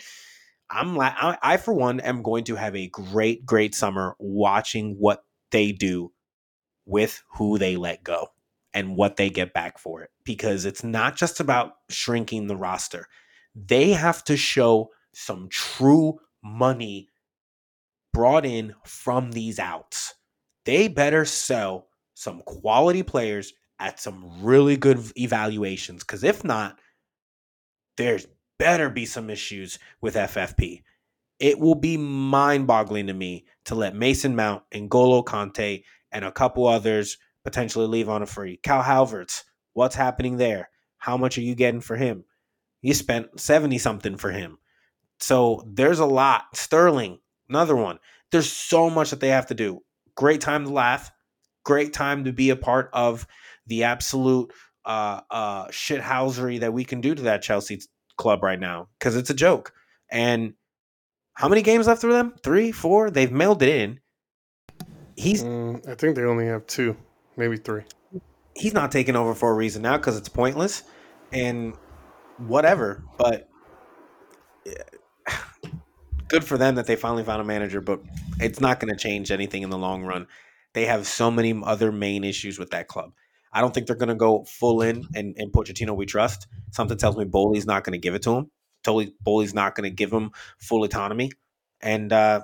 I'm 0.70 0.96
la- 0.96 1.14
I, 1.16 1.38
I 1.42 1.56
for 1.58 1.74
one 1.74 2.00
am 2.00 2.22
going 2.22 2.44
to 2.44 2.56
have 2.56 2.74
a 2.74 2.88
great 2.88 3.44
great 3.44 3.74
summer 3.74 4.16
watching 4.18 4.96
what 4.98 5.24
they 5.50 5.72
do 5.72 6.12
with 6.86 7.22
who 7.36 7.58
they 7.58 7.76
let 7.76 8.04
go 8.04 8.28
and 8.72 8.96
what 8.96 9.16
they 9.16 9.30
get 9.30 9.52
back 9.52 9.78
for 9.78 10.02
it 10.02 10.10
because 10.24 10.64
it's 10.64 10.82
not 10.82 11.16
just 11.16 11.40
about 11.40 11.74
shrinking 11.88 12.46
the 12.46 12.56
roster. 12.56 13.06
They 13.54 13.90
have 13.90 14.24
to 14.24 14.36
show 14.36 14.90
some 15.14 15.48
true 15.50 16.18
money 16.42 17.08
brought 18.12 18.44
in 18.46 18.74
from 18.84 19.32
these 19.32 19.58
outs. 19.58 20.14
They 20.64 20.88
better 20.88 21.24
sell 21.24 21.88
some 22.14 22.42
quality 22.46 23.02
players 23.02 23.52
at 23.78 24.00
some 24.00 24.42
really 24.42 24.76
good 24.76 25.00
evaluations 25.16 26.02
because 26.02 26.24
if 26.24 26.44
not, 26.44 26.78
there's 27.96 28.26
better 28.58 28.88
be 28.88 29.04
some 29.04 29.30
issues 29.30 29.78
with 30.00 30.14
FFP. 30.14 30.82
It 31.40 31.58
will 31.58 31.74
be 31.74 31.96
mind 31.96 32.66
boggling 32.66 33.08
to 33.08 33.14
me 33.14 33.46
to 33.66 33.74
let 33.74 33.96
Mason 33.96 34.36
Mount 34.36 34.62
and 34.72 34.88
Golo 34.88 35.22
Kanté 35.22 35.82
and 36.12 36.24
a 36.24 36.32
couple 36.32 36.66
others 36.66 37.18
potentially 37.44 37.86
leave 37.86 38.08
on 38.08 38.22
a 38.22 38.26
free. 38.26 38.58
Kai 38.62 38.82
Havertz, 38.82 39.42
what's 39.72 39.96
happening 39.96 40.36
there? 40.36 40.70
How 40.98 41.16
much 41.16 41.36
are 41.36 41.42
you 41.42 41.54
getting 41.54 41.80
for 41.80 41.96
him? 41.96 42.24
You 42.84 42.92
spent 42.92 43.40
70 43.40 43.78
something 43.78 44.18
for 44.18 44.30
him. 44.30 44.58
So 45.18 45.66
there's 45.66 46.00
a 46.00 46.04
lot. 46.04 46.54
Sterling, 46.54 47.18
another 47.48 47.74
one. 47.74 47.98
There's 48.30 48.52
so 48.52 48.90
much 48.90 49.08
that 49.08 49.20
they 49.20 49.30
have 49.30 49.46
to 49.46 49.54
do. 49.54 49.80
Great 50.14 50.42
time 50.42 50.66
to 50.66 50.70
laugh. 50.70 51.10
Great 51.64 51.94
time 51.94 52.24
to 52.24 52.32
be 52.32 52.50
a 52.50 52.56
part 52.56 52.90
of 52.92 53.26
the 53.66 53.84
absolute 53.84 54.52
uh, 54.84 55.22
uh, 55.30 55.68
shithousery 55.68 56.60
that 56.60 56.74
we 56.74 56.84
can 56.84 57.00
do 57.00 57.14
to 57.14 57.22
that 57.22 57.40
Chelsea 57.40 57.80
club 58.18 58.42
right 58.42 58.60
now 58.60 58.88
because 58.98 59.16
it's 59.16 59.30
a 59.30 59.34
joke. 59.34 59.72
And 60.10 60.52
how 61.32 61.48
many 61.48 61.62
games 61.62 61.86
left 61.86 62.02
for 62.02 62.12
them? 62.12 62.34
Three, 62.42 62.70
four? 62.70 63.10
They've 63.10 63.32
mailed 63.32 63.62
it 63.62 63.70
in. 63.70 64.00
He's. 65.16 65.42
Mm, 65.42 65.88
I 65.88 65.94
think 65.94 66.16
they 66.16 66.24
only 66.24 66.48
have 66.48 66.66
two, 66.66 66.98
maybe 67.38 67.56
three. 67.56 67.84
He's 68.54 68.74
not 68.74 68.92
taking 68.92 69.16
over 69.16 69.34
for 69.34 69.50
a 69.50 69.54
reason 69.54 69.80
now 69.80 69.96
because 69.96 70.18
it's 70.18 70.28
pointless 70.28 70.82
and 71.32 71.72
whatever. 72.38 73.02
But 73.16 73.48
good 76.28 76.44
for 76.44 76.58
them 76.58 76.76
that 76.76 76.86
they 76.86 76.96
finally 76.96 77.24
found 77.24 77.40
a 77.40 77.44
manager, 77.44 77.80
but 77.80 78.00
it's 78.40 78.60
not 78.60 78.80
going 78.80 78.92
to 78.92 78.98
change 78.98 79.30
anything 79.30 79.62
in 79.62 79.70
the 79.70 79.78
long 79.78 80.04
run. 80.04 80.26
They 80.72 80.86
have 80.86 81.06
so 81.06 81.30
many 81.30 81.60
other 81.64 81.92
main 81.92 82.24
issues 82.24 82.58
with 82.58 82.70
that 82.70 82.88
club. 82.88 83.12
I 83.52 83.60
don't 83.60 83.72
think 83.72 83.86
they're 83.86 83.94
going 83.96 84.08
to 84.08 84.16
go 84.16 84.44
full 84.44 84.82
in 84.82 85.04
and, 85.14 85.36
and 85.38 85.52
Pochettino 85.52 85.94
we 85.94 86.06
trust. 86.06 86.48
Something 86.72 86.98
tells 86.98 87.16
me 87.16 87.24
Boehly's 87.24 87.66
not 87.66 87.84
going 87.84 87.92
to 87.92 87.98
give 87.98 88.14
it 88.14 88.22
to 88.22 88.32
him. 88.32 88.50
Totally, 88.82 89.14
Boehly's 89.20 89.54
not 89.54 89.76
going 89.76 89.88
to 89.88 89.94
give 89.94 90.12
him 90.12 90.32
full 90.58 90.84
autonomy, 90.84 91.30
and 91.80 92.12
uh, 92.12 92.40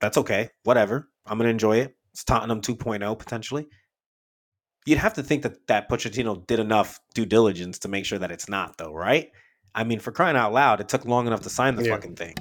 that's 0.00 0.18
okay. 0.18 0.50
Whatever. 0.64 1.08
I'm 1.24 1.38
going 1.38 1.46
to 1.46 1.52
enjoy 1.52 1.78
it. 1.78 1.96
It's 2.12 2.24
Tottenham 2.24 2.60
2.0 2.60 3.18
potentially. 3.18 3.68
You'd 4.84 4.98
have 4.98 5.14
to 5.14 5.22
think 5.22 5.42
that 5.42 5.66
that 5.68 5.88
Pochettino 5.88 6.46
did 6.46 6.58
enough 6.58 7.00
due 7.14 7.26
diligence 7.26 7.78
to 7.80 7.88
make 7.88 8.04
sure 8.04 8.18
that 8.18 8.32
it's 8.32 8.48
not, 8.48 8.78
though, 8.78 8.92
right? 8.92 9.30
I 9.74 9.84
mean, 9.84 10.00
for 10.00 10.12
crying 10.12 10.36
out 10.36 10.52
loud, 10.52 10.80
it 10.80 10.88
took 10.88 11.04
long 11.04 11.26
enough 11.26 11.42
to 11.42 11.50
sign 11.50 11.76
the 11.76 11.84
yeah. 11.84 11.94
fucking 11.94 12.16
thing. 12.16 12.34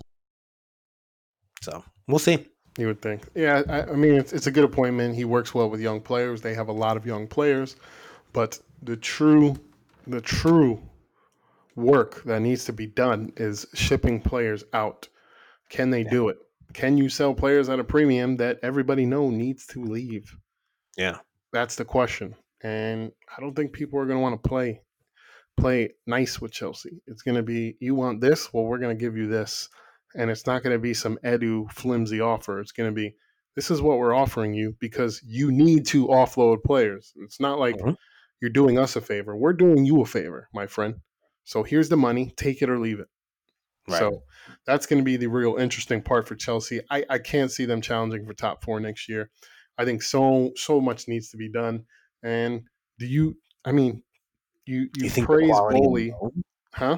So 1.62 1.84
we'll 2.08 2.20
see. 2.20 2.48
You 2.78 2.88
would 2.88 3.02
think. 3.02 3.28
Yeah, 3.36 3.62
I, 3.68 3.84
I 3.84 3.96
mean, 3.96 4.14
it's, 4.14 4.34
it's 4.34 4.48
a 4.48 4.52
good 4.52 4.64
appointment. 4.64 5.16
He 5.16 5.26
works 5.26 5.54
well 5.54 5.70
with 5.70 5.82
young 5.82 6.02
players. 6.02 6.42
They 6.42 6.54
have 6.54 6.70
a 6.70 6.74
lot 6.74 6.98
of 6.98 7.06
young 7.06 7.28
players, 7.28 7.76
but 8.34 8.60
the 8.82 8.96
true, 8.96 9.56
the 10.08 10.22
true 10.22 10.82
work 11.76 12.24
that 12.24 12.42
needs 12.42 12.66
to 12.66 12.74
be 12.74 12.88
done 12.88 13.34
is 13.38 13.66
shipping 13.74 14.22
players 14.22 14.64
out. 14.74 15.08
Can 15.70 15.90
they 15.90 16.04
yeah. 16.04 16.10
do 16.10 16.30
it? 16.30 16.38
Can 16.74 16.98
you 16.98 17.10
sell 17.10 17.34
players 17.34 17.70
at 17.70 17.80
a 17.80 17.84
premium 17.84 18.38
that 18.38 18.60
everybody 18.64 19.06
know 19.06 19.30
needs 19.30 19.66
to 19.68 19.84
leave? 19.84 20.36
Yeah, 20.98 21.20
that's 21.52 21.76
the 21.76 21.86
question. 21.86 22.36
And 22.64 23.12
I 23.36 23.42
don't 23.42 23.56
think 23.56 23.74
people 23.74 24.00
are 24.00 24.06
going 24.06 24.18
to 24.18 24.22
want 24.22 24.42
to 24.42 24.50
play 24.50 24.82
play 25.58 25.90
nice 26.08 26.40
with 26.40 26.52
Chelsea. 26.52 27.02
It's 27.08 27.22
going 27.22 27.36
to 27.36 27.44
be 27.44 27.76
you 27.80 27.94
want 27.94 28.22
this, 28.22 28.54
well, 28.54 28.64
we're 28.64 28.80
going 28.80 28.98
to 28.98 29.02
give 29.02 29.18
you 29.18 29.28
this 29.28 29.70
and 30.16 30.30
it's 30.30 30.46
not 30.46 30.64
going 30.64 30.76
to 30.76 30.80
be 30.80 30.94
some 30.94 31.18
edu 31.24 31.72
flimsy 31.72 32.22
offer. 32.22 32.60
It's 32.60 32.72
going 32.72 32.90
to 32.90 32.96
be 32.96 33.16
this 33.56 33.70
is 33.70 33.82
what 33.82 33.98
we're 33.98 34.16
offering 34.16 34.54
you 34.54 34.76
because 34.80 35.22
you 35.26 35.52
need 35.52 35.86
to 35.88 36.08
offload 36.08 36.64
players. 36.64 37.14
It's 37.18 37.40
not 37.40 37.60
like 37.60 37.76
mm-hmm. 37.76 37.92
you're 38.42 38.52
doing 38.52 38.80
us 38.80 38.96
a 38.96 39.02
favor. 39.02 39.36
We're 39.36 39.54
doing 39.54 39.86
you 39.86 40.02
a 40.02 40.06
favor, 40.06 40.48
my 40.54 40.68
friend. 40.68 40.96
So 41.44 41.64
here's 41.64 41.90
the 41.90 41.98
money, 41.98 42.34
take 42.38 42.62
it 42.62 42.70
or 42.70 42.80
leave 42.80 43.00
it. 43.00 43.08
Right. 43.90 44.00
So 44.00 44.24
that's 44.66 44.86
going 44.86 45.00
to 45.00 45.06
be 45.06 45.18
the 45.18 45.28
real 45.28 45.56
interesting 45.56 46.02
part 46.02 46.28
for 46.28 46.36
Chelsea. 46.36 46.82
I, 46.90 47.04
I 47.10 47.18
can't 47.18 47.52
see 47.52 47.66
them 47.66 47.82
challenging 47.82 48.26
for 48.26 48.34
top 48.34 48.64
four 48.64 48.80
next 48.80 49.10
year. 49.10 49.30
I 49.82 49.86
think 49.86 50.04
so 50.04 50.52
so 50.56 50.80
much 50.80 51.08
needs 51.08 51.30
to 51.32 51.38
be 51.38 51.50
done. 51.50 51.86
And 52.24 52.62
do 53.00 53.08
you? 53.08 53.36
I 53.66 53.72
mean, 53.72 54.04
you 54.66 54.90
you, 54.96 55.10
you 55.10 55.26
praise 55.26 55.50
Boehly, 55.50 56.14
huh? 56.74 56.98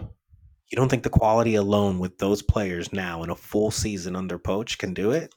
You 0.70 0.76
don't 0.76 0.90
think 0.90 1.04
the 1.04 1.10
quality 1.10 1.56
alone 1.56 2.00
with 2.00 2.18
those 2.18 2.42
players 2.42 2.92
now 2.92 3.24
in 3.24 3.30
a 3.30 3.36
full 3.36 3.72
season 3.72 4.16
under 4.16 4.38
Poch 4.38 4.78
can 4.78 4.94
do 4.94 5.12
it? 5.12 5.34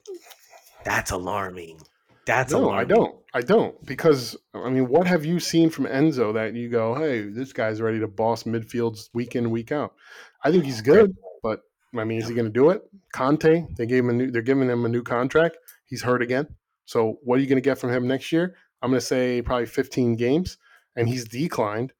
That's 0.85 1.10
alarming. 1.10 1.81
That's 2.27 2.52
no, 2.52 2.64
alarming. 2.64 2.81
I 2.81 2.85
don't. 2.85 3.16
I 3.35 3.40
don't 3.43 3.86
because 3.86 4.36
I 4.55 4.68
mean, 4.70 4.89
what 4.89 5.06
have 5.06 5.24
you 5.24 5.39
seen 5.39 5.70
from 5.70 5.85
Enzo 5.85 6.35
that 6.35 6.55
you 6.55 6.68
go, 6.68 6.94
"Hey, 6.94 7.28
this 7.28 7.52
guy's 7.52 7.81
ready 7.81 8.01
to 8.01 8.09
boss 8.09 8.43
midfields 8.43 9.10
week 9.12 9.36
in 9.36 9.51
week 9.51 9.70
out"? 9.70 9.94
I 10.43 10.51
think 10.51 10.64
he's 10.64 10.81
good, 10.81 11.14
but 11.43 11.60
I 11.94 12.05
mean, 12.05 12.18
is 12.18 12.28
he 12.28 12.35
going 12.35 12.47
to 12.47 12.52
do 12.52 12.70
it? 12.70 12.82
Kanté, 13.14 13.66
they 13.77 13.86
gave 13.86 14.05
him 14.05 14.10
a 14.10 14.12
new. 14.14 14.31
They're 14.31 14.43
giving 14.43 14.68
him 14.68 14.85
a 14.85 14.89
new 14.89 15.02
contract. 15.02 15.59
He's 15.85 16.02
hurt 16.02 16.23
again. 16.23 16.48
So 16.86 17.18
what 17.22 17.38
are 17.38 17.42
you 17.42 17.48
going 17.48 17.62
to 17.62 17.68
get 17.68 17.78
from 17.78 17.90
him 17.90 18.08
next 18.08 18.32
year? 18.32 18.56
I'm 18.82 18.90
going 18.90 19.00
to 19.00 19.06
say 19.06 19.42
probably 19.42 19.66
15 19.66 20.16
games, 20.16 20.58
and 20.96 21.08
he's 21.08 21.24
declined. 21.24 21.92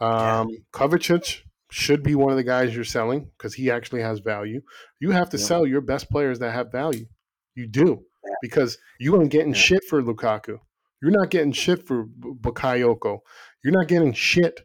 Um, 0.00 0.48
yeah. 0.50 0.58
Kovacic, 0.72 1.42
should 1.70 2.02
be 2.02 2.14
one 2.14 2.30
of 2.30 2.36
the 2.36 2.44
guys 2.44 2.74
you're 2.74 2.84
selling 2.84 3.30
because 3.36 3.54
he 3.54 3.70
actually 3.70 4.02
has 4.02 4.20
value. 4.20 4.62
You 5.00 5.10
have 5.10 5.30
to 5.30 5.38
yeah. 5.38 5.44
sell 5.44 5.66
your 5.66 5.80
best 5.80 6.10
players 6.10 6.38
that 6.38 6.52
have 6.52 6.72
value. 6.72 7.06
You 7.54 7.66
do 7.66 8.04
because 8.42 8.78
you 8.98 9.16
aren't 9.16 9.30
getting 9.30 9.52
yeah. 9.52 9.60
shit 9.60 9.84
for 9.84 10.02
Lukaku. 10.02 10.58
You're 11.02 11.12
not 11.12 11.30
getting 11.30 11.52
shit 11.52 11.86
for 11.86 12.06
Bakayoko. 12.06 13.20
You're 13.62 13.72
not 13.72 13.88
getting 13.88 14.12
shit. 14.12 14.60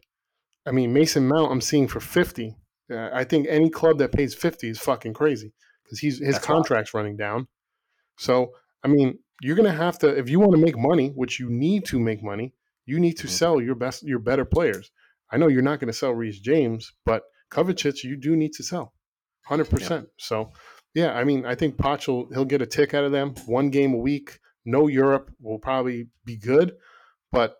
I 0.66 0.70
mean, 0.70 0.92
Mason 0.92 1.28
Mount, 1.28 1.52
I'm 1.52 1.60
seeing 1.60 1.88
for 1.88 2.00
50. 2.00 2.56
Uh, 2.90 3.10
I 3.12 3.24
think 3.24 3.46
any 3.48 3.70
club 3.70 3.98
that 3.98 4.12
pays 4.12 4.34
50 4.34 4.68
is 4.68 4.78
fucking 4.78 5.14
crazy 5.14 5.52
because 5.84 5.98
he's 5.98 6.18
his 6.18 6.34
That's 6.34 6.46
contract's 6.46 6.94
running 6.94 7.16
down. 7.16 7.48
So, 8.18 8.52
I 8.82 8.88
mean, 8.88 9.18
you're 9.40 9.56
going 9.56 9.70
to 9.70 9.76
have 9.76 9.98
to, 10.00 10.08
if 10.08 10.28
you 10.28 10.40
want 10.40 10.52
to 10.52 10.58
make 10.58 10.78
money, 10.78 11.08
which 11.08 11.40
you 11.40 11.50
need 11.50 11.84
to 11.86 11.98
make 11.98 12.22
money, 12.22 12.54
you 12.86 13.00
need 13.00 13.14
to 13.18 13.26
mm-hmm. 13.26 13.34
sell 13.34 13.60
your 13.60 13.74
best, 13.74 14.02
your 14.02 14.18
better 14.18 14.44
players. 14.44 14.90
I 15.30 15.36
know 15.36 15.48
you're 15.48 15.62
not 15.62 15.80
going 15.80 15.88
to 15.88 15.98
sell 15.98 16.12
Reece 16.12 16.40
James, 16.40 16.92
but 17.04 17.24
Kovacic, 17.50 18.04
you 18.04 18.16
do 18.16 18.36
need 18.36 18.52
to 18.54 18.62
sell, 18.62 18.94
hundred 19.46 19.66
yeah. 19.66 19.70
percent. 19.70 20.08
So, 20.18 20.52
yeah, 20.94 21.12
I 21.12 21.24
mean, 21.24 21.44
I 21.44 21.54
think 21.54 21.76
Poch 21.76 22.06
will 22.06 22.28
he'll 22.32 22.44
get 22.44 22.62
a 22.62 22.66
tick 22.66 22.94
out 22.94 23.04
of 23.04 23.12
them. 23.12 23.34
One 23.46 23.70
game 23.70 23.94
a 23.94 23.98
week, 23.98 24.38
no 24.64 24.86
Europe 24.86 25.30
will 25.40 25.58
probably 25.58 26.08
be 26.24 26.36
good, 26.36 26.74
but 27.32 27.56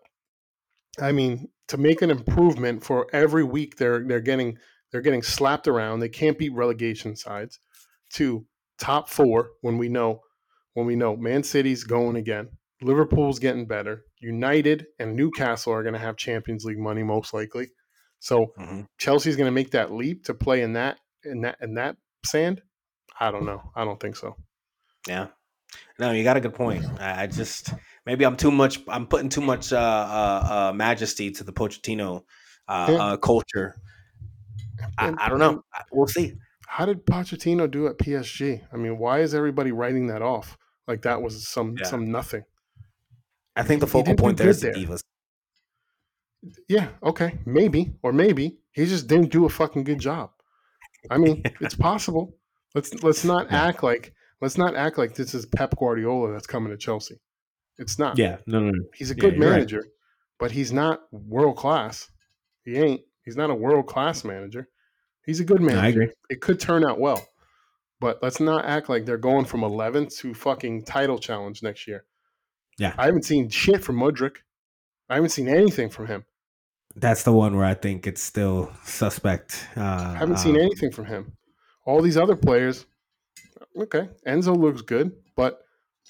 I 1.01 1.12
mean, 1.12 1.48
to 1.68 1.76
make 1.76 2.02
an 2.02 2.10
improvement 2.10 2.84
for 2.84 3.06
every 3.12 3.44
week, 3.44 3.76
they're 3.76 4.06
they're 4.06 4.20
getting 4.20 4.59
they're 4.92 5.01
getting 5.01 5.22
slapped 5.22 5.66
around. 5.66 6.01
They 6.01 6.09
can't 6.09 6.38
beat 6.38 6.52
relegation 6.52 7.16
sides. 7.16 7.59
To 8.14 8.46
top 8.78 9.09
four 9.09 9.51
when 9.60 9.78
we 9.78 9.88
know 9.88 10.20
when 10.74 10.86
we 10.86 10.96
know 10.96 11.16
Man 11.16 11.42
City's 11.42 11.84
going 11.84 12.16
again. 12.16 12.48
Liverpool's 12.82 13.38
getting 13.38 13.66
better. 13.66 14.05
United 14.20 14.86
and 14.98 15.16
Newcastle 15.16 15.72
are 15.72 15.82
going 15.82 15.94
to 15.94 16.01
have 16.01 16.16
Champions 16.16 16.64
League 16.64 16.78
money 16.78 17.02
most 17.02 17.32
likely. 17.32 17.68
So 18.18 18.52
mm-hmm. 18.59 18.82
Chelsea's 18.98 19.36
going 19.36 19.46
to 19.46 19.52
make 19.52 19.70
that 19.70 19.92
leap 19.92 20.24
to 20.24 20.34
play 20.34 20.62
in 20.62 20.74
that 20.74 20.98
in 21.24 21.42
that 21.42 21.56
in 21.60 21.74
that 21.74 21.96
sand. 22.26 22.62
I 23.18 23.30
don't 23.30 23.46
know. 23.46 23.62
I 23.74 23.84
don't 23.84 24.01
think 24.01 24.16
so. 24.16 24.36
Yeah. 25.06 25.28
No, 25.98 26.10
you 26.10 26.24
got 26.24 26.36
a 26.36 26.40
good 26.40 26.55
point. 26.55 26.84
I 27.01 27.26
just 27.26 27.72
maybe 28.06 28.26
I'm 28.26 28.36
too 28.36 28.51
much. 28.51 28.80
I'm 28.88 29.06
putting 29.06 29.28
too 29.28 29.40
much 29.40 29.72
uh, 29.72 29.76
uh, 29.76 30.52
uh, 30.70 30.72
majesty 30.72 31.30
to 31.32 31.44
the 31.44 31.52
Pochettino 31.52 32.24
uh, 32.68 32.86
yeah. 32.90 32.96
Uh, 32.96 33.16
culture. 33.16 33.76
I, 34.98 35.14
I, 35.18 35.28
don't 35.28 35.38
know. 35.38 35.62
We'll 35.92 36.06
see. 36.06 36.34
How 36.66 36.84
did 36.84 37.06
Pochettino 37.06 37.70
do 37.70 37.86
at 37.86 37.98
PSG? 37.98 38.62
I 38.72 38.76
mean, 38.76 38.98
why 38.98 39.20
is 39.20 39.34
everybody 39.34 39.72
writing 39.72 40.09
that 40.09 40.20
off 40.20 40.59
like 40.86 41.02
that 41.02 41.23
was 41.23 41.48
some 41.48 41.77
yeah. 41.78 41.86
some 41.86 42.11
nothing? 42.11 42.44
I 43.56 43.62
think 43.62 43.81
the 43.81 43.86
focal 43.86 44.15
point 44.15 44.39
there 44.39 44.48
is 44.48 44.61
the 44.61 44.70
Divas. 44.70 45.01
Yeah, 46.69 46.89
okay, 47.02 47.39
maybe 47.47 47.94
or 48.02 48.12
maybe 48.12 48.59
he 48.73 48.85
just 48.86 49.06
didn't 49.06 49.32
do 49.32 49.47
a 49.47 49.48
fucking 49.48 49.85
good 49.85 49.98
job. 49.98 50.31
I 51.11 51.19
mean, 51.19 51.43
it's 51.61 51.74
possible. 51.74 52.36
Let's 52.74 53.02
let's 53.02 53.24
not 53.24 53.51
yeah. 53.51 53.69
act 53.69 53.82
like 53.82 54.12
let's 54.40 54.59
not 54.59 54.74
act 54.74 54.98
like 54.98 55.15
this 55.15 55.35
is 55.35 55.47
Pep 55.47 55.74
Guardiola 55.78 56.32
that's 56.32 56.47
coming 56.47 56.70
to 56.70 56.77
Chelsea. 56.77 57.20
It's 57.78 57.98
not. 57.98 58.19
Yeah, 58.19 58.39
no, 58.47 58.61
no, 58.61 58.70
no. 58.70 58.85
He's 58.94 59.11
a 59.11 59.15
good 59.15 59.35
yeah, 59.35 59.40
manager, 59.40 59.78
right. 59.78 59.90
but 60.39 60.51
he's 60.51 60.73
not 60.73 61.01
world 61.12 61.56
class. 61.56 62.09
He 62.65 62.77
ain't. 62.77 63.02
He's 63.24 63.36
not 63.36 63.51
a 63.51 63.55
world 63.55 63.86
class 63.86 64.24
manager. 64.24 64.69
He's 65.24 65.40
a 65.40 65.44
good 65.44 65.61
I 65.61 65.65
manager. 65.65 66.02
agree. 66.02 66.15
It 66.28 66.40
could 66.40 66.61
turn 66.61 66.85
out 66.85 67.01
well, 67.01 67.27
but 68.05 68.22
let's 68.22 68.39
not 68.39 68.66
act 68.66 68.90
like 68.90 69.06
they're 69.06 69.16
going 69.16 69.47
from 69.47 69.62
11th 69.62 70.14
to 70.18 70.35
fucking 70.35 70.85
title 70.85 71.18
challenge 71.18 71.62
next 71.62 71.86
year. 71.86 72.05
Yeah. 72.78 72.93
I 72.98 73.06
haven't 73.06 73.22
seen 73.22 73.48
shit 73.48 73.82
from 73.82 73.97
Mudryk. 73.97 74.36
I 75.09 75.14
haven't 75.14 75.31
seen 75.31 75.48
anything 75.48 75.89
from 75.89 76.06
him. 76.06 76.26
That's 76.97 77.22
the 77.22 77.32
one 77.32 77.56
where 77.56 77.64
I 77.64 77.72
think 77.72 78.06
it's 78.06 78.22
still 78.22 78.70
suspect. 78.85 79.66
Uh, 79.74 80.12
I 80.14 80.16
haven't 80.18 80.36
seen 80.36 80.55
um, 80.55 80.60
anything 80.60 80.93
from 80.93 81.06
him. 81.06 81.32
All 81.86 82.02
these 82.02 82.18
other 82.18 82.36
players, 82.36 82.85
okay, 83.74 84.10
Enzo 84.28 84.55
looks 84.55 84.82
good, 84.82 85.12
but 85.35 85.62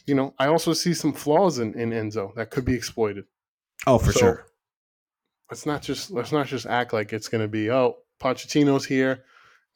you 0.05 0.17
know, 0.17 0.35
I 0.37 0.49
also 0.49 0.73
see 0.73 0.95
some 0.95 1.13
flaws 1.13 1.61
in, 1.61 1.79
in 1.79 1.91
Enzo 1.91 2.35
that 2.35 2.51
could 2.51 2.65
be 2.65 2.75
exploited. 2.75 3.27
Oh, 3.87 3.99
for 3.99 4.11
So, 4.11 4.19
sure. 4.19 4.47
Let's 5.49 5.65
not 5.65 5.81
just 5.81 6.11
let's 6.11 6.33
not 6.33 6.49
just 6.49 6.67
act 6.67 6.93
like 6.93 7.13
it's 7.13 7.29
going 7.29 7.43
to 7.43 7.49
be 7.49 7.71
oh 7.71 7.99
Pochettino's 8.21 8.85
here, 8.85 9.23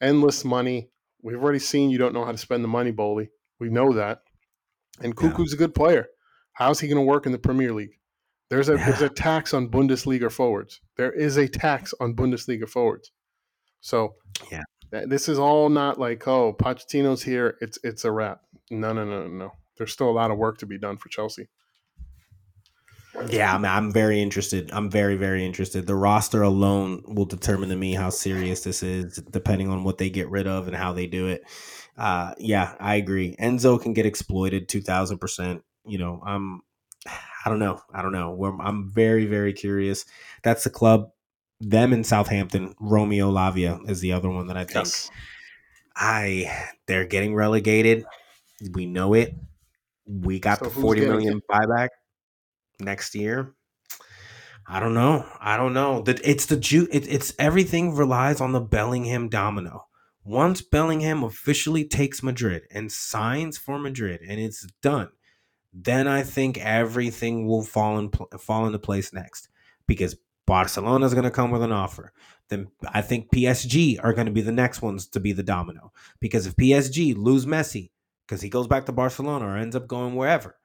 endless 0.01 0.43
money. 0.43 0.89
We've 1.21 1.41
already 1.41 1.59
seen 1.59 1.89
you 1.89 1.97
don't 1.97 2.13
know 2.13 2.25
how 2.25 2.31
to 2.31 2.37
spend 2.37 2.63
the 2.63 2.67
money, 2.69 2.91
Boehly. 2.91 3.29
We 3.59 3.69
know 3.69 3.93
that. 3.93 4.21
And 5.01 5.13
Yeah. 5.21 5.53
A 5.53 5.57
good 5.57 5.75
player. 5.75 6.07
How's 6.53 6.79
he 6.79 6.87
going 6.87 6.97
to 6.97 7.01
work 7.05 7.25
in 7.25 7.31
the 7.31 7.39
Premier 7.39 7.73
League? 7.73 7.97
There's 8.49 8.67
a 8.69 8.77
there's 8.77 9.01
a 9.01 9.09
tax 9.09 9.53
on 9.53 9.69
Bundesliga 9.69 10.31
forwards. 10.31 10.81
There 10.97 11.11
is 11.11 11.37
a 11.37 11.47
tax 11.47 11.93
on 11.99 12.15
Bundesliga 12.15 12.67
forwards. 12.67 13.11
So 13.81 14.15
Yeah. 14.51 14.63
th- 14.91 15.07
this 15.07 15.29
is 15.29 15.37
all 15.39 15.69
not 15.69 15.99
like 15.99 16.27
oh 16.27 16.53
Pochettino's 16.53 17.23
here. 17.23 17.57
It's 17.61 17.77
it's 17.83 18.05
a 18.05 18.11
wrap. 18.11 18.41
No 18.71 18.91
no 18.93 19.05
no 19.05 19.23
no 19.23 19.27
no. 19.27 19.51
There's 19.77 19.93
still 19.93 20.09
a 20.09 20.11
lot 20.11 20.31
of 20.31 20.37
work 20.37 20.57
to 20.59 20.65
be 20.65 20.77
done 20.79 20.97
for 20.97 21.09
Chelsea. 21.09 21.47
Yeah, 23.27 23.53
I'm, 23.53 23.65
I'm 23.65 23.91
very 23.91 24.21
interested. 24.21 24.71
I'm 24.71 24.89
very, 24.89 25.15
very 25.15 25.45
interested. 25.45 25.87
The 25.87 25.95
roster 25.95 26.41
alone 26.41 27.03
will 27.05 27.25
determine 27.25 27.69
to 27.69 27.75
me 27.75 27.93
how 27.93 28.09
serious 28.09 28.63
this 28.63 28.81
is, 28.83 29.17
depending 29.31 29.69
on 29.69 29.83
what 29.83 29.97
they 29.97 30.09
get 30.09 30.29
rid 30.29 30.47
of 30.47 30.67
and 30.67 30.75
how 30.75 30.93
they 30.93 31.07
do 31.07 31.27
it. 31.27 31.43
Uh, 31.97 32.33
yeah, 32.37 32.75
I 32.79 32.95
agree. 32.95 33.35
Enzo 33.39 33.81
can 33.81 33.93
get 33.93 34.05
exploited 34.05 34.69
two 34.69 34.81
thousand 34.81 35.17
percent. 35.19 35.63
You 35.85 35.97
know, 35.97 36.21
I'm. 36.25 36.61
I 37.45 37.49
don't 37.49 37.59
know. 37.59 37.81
I 37.93 38.01
don't 38.01 38.11
know. 38.11 38.31
We're, 38.31 38.57
I'm 38.59 38.89
very, 38.89 39.25
very 39.25 39.53
curious. 39.53 40.05
That's 40.43 40.63
the 40.63 40.69
club. 40.69 41.11
Them 41.61 41.93
in 41.93 42.03
Southampton. 42.03 42.73
Romeo 42.79 43.31
Lavia 43.31 43.79
is 43.89 44.01
the 44.01 44.13
other 44.13 44.29
one 44.29 44.47
that 44.47 44.57
I 44.57 44.63
think. 44.63 44.85
Yes. 44.85 45.09
I 45.95 46.69
they're 46.87 47.05
getting 47.05 47.35
relegated. 47.35 48.05
We 48.73 48.85
know 48.85 49.13
it. 49.13 49.35
We 50.05 50.39
got 50.39 50.59
So 50.59 50.65
the 50.65 50.71
forty 50.71 51.01
million 51.01 51.41
buyback 51.49 51.89
next 52.79 53.15
year. 53.15 53.53
I 54.67 54.79
don't 54.79 54.93
know. 54.93 55.25
I 55.39 55.57
don't 55.57 55.73
know. 55.73 56.01
That 56.03 56.21
it's 56.23 56.45
the 56.45 56.57
Jude. 56.57 56.89
It, 56.91 57.07
it's 57.07 57.33
everything 57.39 57.95
relies 57.95 58.39
on 58.39 58.51
the 58.51 58.59
Bellingham 58.59 59.27
domino. 59.27 59.87
Once 60.23 60.61
Bellingham 60.61 61.23
officially 61.23 61.83
takes 61.83 62.21
Madrid 62.21 62.63
and 62.69 62.91
signs 62.91 63.57
for 63.57 63.79
Madrid, 63.79 64.21
and 64.21 64.39
it's 64.39 64.67
done, 64.83 65.09
then 65.73 66.07
I 66.07 66.21
think 66.21 66.59
everything 66.59 67.47
will 67.47 67.63
fall 67.63 67.97
in 67.97 68.09
pl- 68.09 68.29
fall 68.37 68.67
into 68.67 68.77
place 68.77 69.11
next 69.11 69.49
because 69.87 70.15
Barcelona 70.45 71.05
is 71.05 71.13
going 71.13 71.23
to 71.23 71.31
come 71.31 71.49
with 71.49 71.63
an 71.63 71.71
offer. 71.71 72.13
Then 72.49 72.67
I 72.87 73.01
think 73.01 73.31
PSG 73.31 73.97
are 74.03 74.13
going 74.13 74.27
to 74.27 74.31
be 74.31 74.41
the 74.41 74.51
next 74.51 74.83
ones 74.83 75.07
to 75.07 75.19
be 75.19 75.31
the 75.31 75.43
domino 75.43 75.91
because 76.19 76.45
if 76.45 76.55
PSG 76.55 77.15
lose 77.17 77.47
Messi 77.47 77.89
because 78.27 78.41
he 78.41 78.49
goes 78.49 78.67
back 78.67 78.85
to 78.85 78.91
Barcelona 78.91 79.47
or 79.47 79.57
ends 79.57 79.75
up 79.75 79.87
going 79.87 80.15
wherever, 80.15 80.58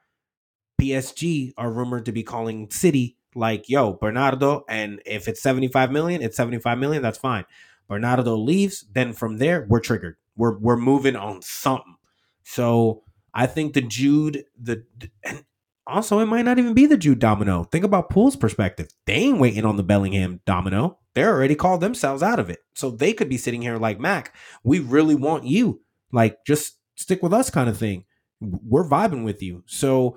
PSG 0.80 1.52
are 1.56 1.70
rumored 1.70 2.06
to 2.06 2.12
be 2.12 2.22
calling 2.22 2.70
City 2.70 3.16
like, 3.34 3.68
"Yo, 3.68 3.94
Bernardo," 3.94 4.64
and 4.68 5.00
if 5.06 5.28
it's 5.28 5.42
seventy 5.42 5.68
five 5.68 5.90
million, 5.90 6.22
it's 6.22 6.36
seventy 6.36 6.58
five 6.58 6.78
million. 6.78 7.02
That's 7.02 7.18
fine. 7.18 7.44
Bernardo 7.88 8.36
leaves, 8.36 8.86
then 8.92 9.12
from 9.12 9.38
there 9.38 9.66
we're 9.68 9.80
triggered. 9.80 10.16
We're 10.36 10.58
we're 10.58 10.76
moving 10.76 11.16
on 11.16 11.42
something. 11.42 11.96
So 12.42 13.02
I 13.32 13.46
think 13.46 13.74
the 13.74 13.82
Jude 13.82 14.44
the 14.60 14.84
and 15.22 15.44
also 15.86 16.18
it 16.18 16.26
might 16.26 16.44
not 16.44 16.58
even 16.58 16.74
be 16.74 16.86
the 16.86 16.96
Jude 16.96 17.18
domino. 17.18 17.64
Think 17.64 17.84
about 17.84 18.10
Pool's 18.10 18.36
perspective. 18.36 18.88
They 19.06 19.14
ain't 19.14 19.40
waiting 19.40 19.64
on 19.64 19.76
the 19.76 19.82
Bellingham 19.82 20.40
domino. 20.46 20.98
They're 21.14 21.34
already 21.34 21.54
called 21.54 21.80
themselves 21.80 22.22
out 22.22 22.40
of 22.40 22.50
it. 22.50 22.60
So 22.74 22.90
they 22.90 23.12
could 23.12 23.28
be 23.28 23.36
sitting 23.36 23.62
here 23.62 23.78
like 23.78 24.00
Mac. 24.00 24.34
We 24.64 24.80
really 24.80 25.14
want 25.14 25.44
you. 25.44 25.80
Like 26.12 26.44
just 26.46 26.78
stick 26.96 27.22
with 27.22 27.32
us, 27.32 27.50
kind 27.50 27.68
of 27.68 27.78
thing. 27.78 28.04
We're 28.40 28.88
vibing 28.88 29.24
with 29.24 29.42
you. 29.42 29.62
So 29.66 30.16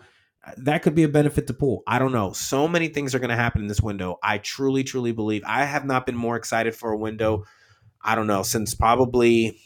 that 0.58 0.82
could 0.82 0.96
be 0.96 1.04
a 1.04 1.10
benefit 1.10 1.48
to 1.48 1.54
Pool. 1.54 1.84
I 1.88 2.00
don't 2.00 2.12
know. 2.12 2.32
So 2.32 2.68
many 2.68 2.88
things 2.88 3.14
are 3.14 3.20
going 3.20 3.30
to 3.30 3.36
happen 3.36 3.62
in 3.62 3.68
this 3.68 3.82
window. 3.82 4.18
I 4.24 4.38
truly, 4.38 4.84
truly 4.84 5.12
believe. 5.12 5.44
I 5.46 5.66
have 5.66 5.86
not 5.86 6.06
been 6.06 6.16
more 6.16 6.36
excited 6.36 6.76
for 6.76 6.92
a 6.92 6.98
window. 6.98 7.46
I 8.02 8.16
don't 8.16 8.28
know 8.28 8.44
since 8.44 8.74
probably 8.74 9.60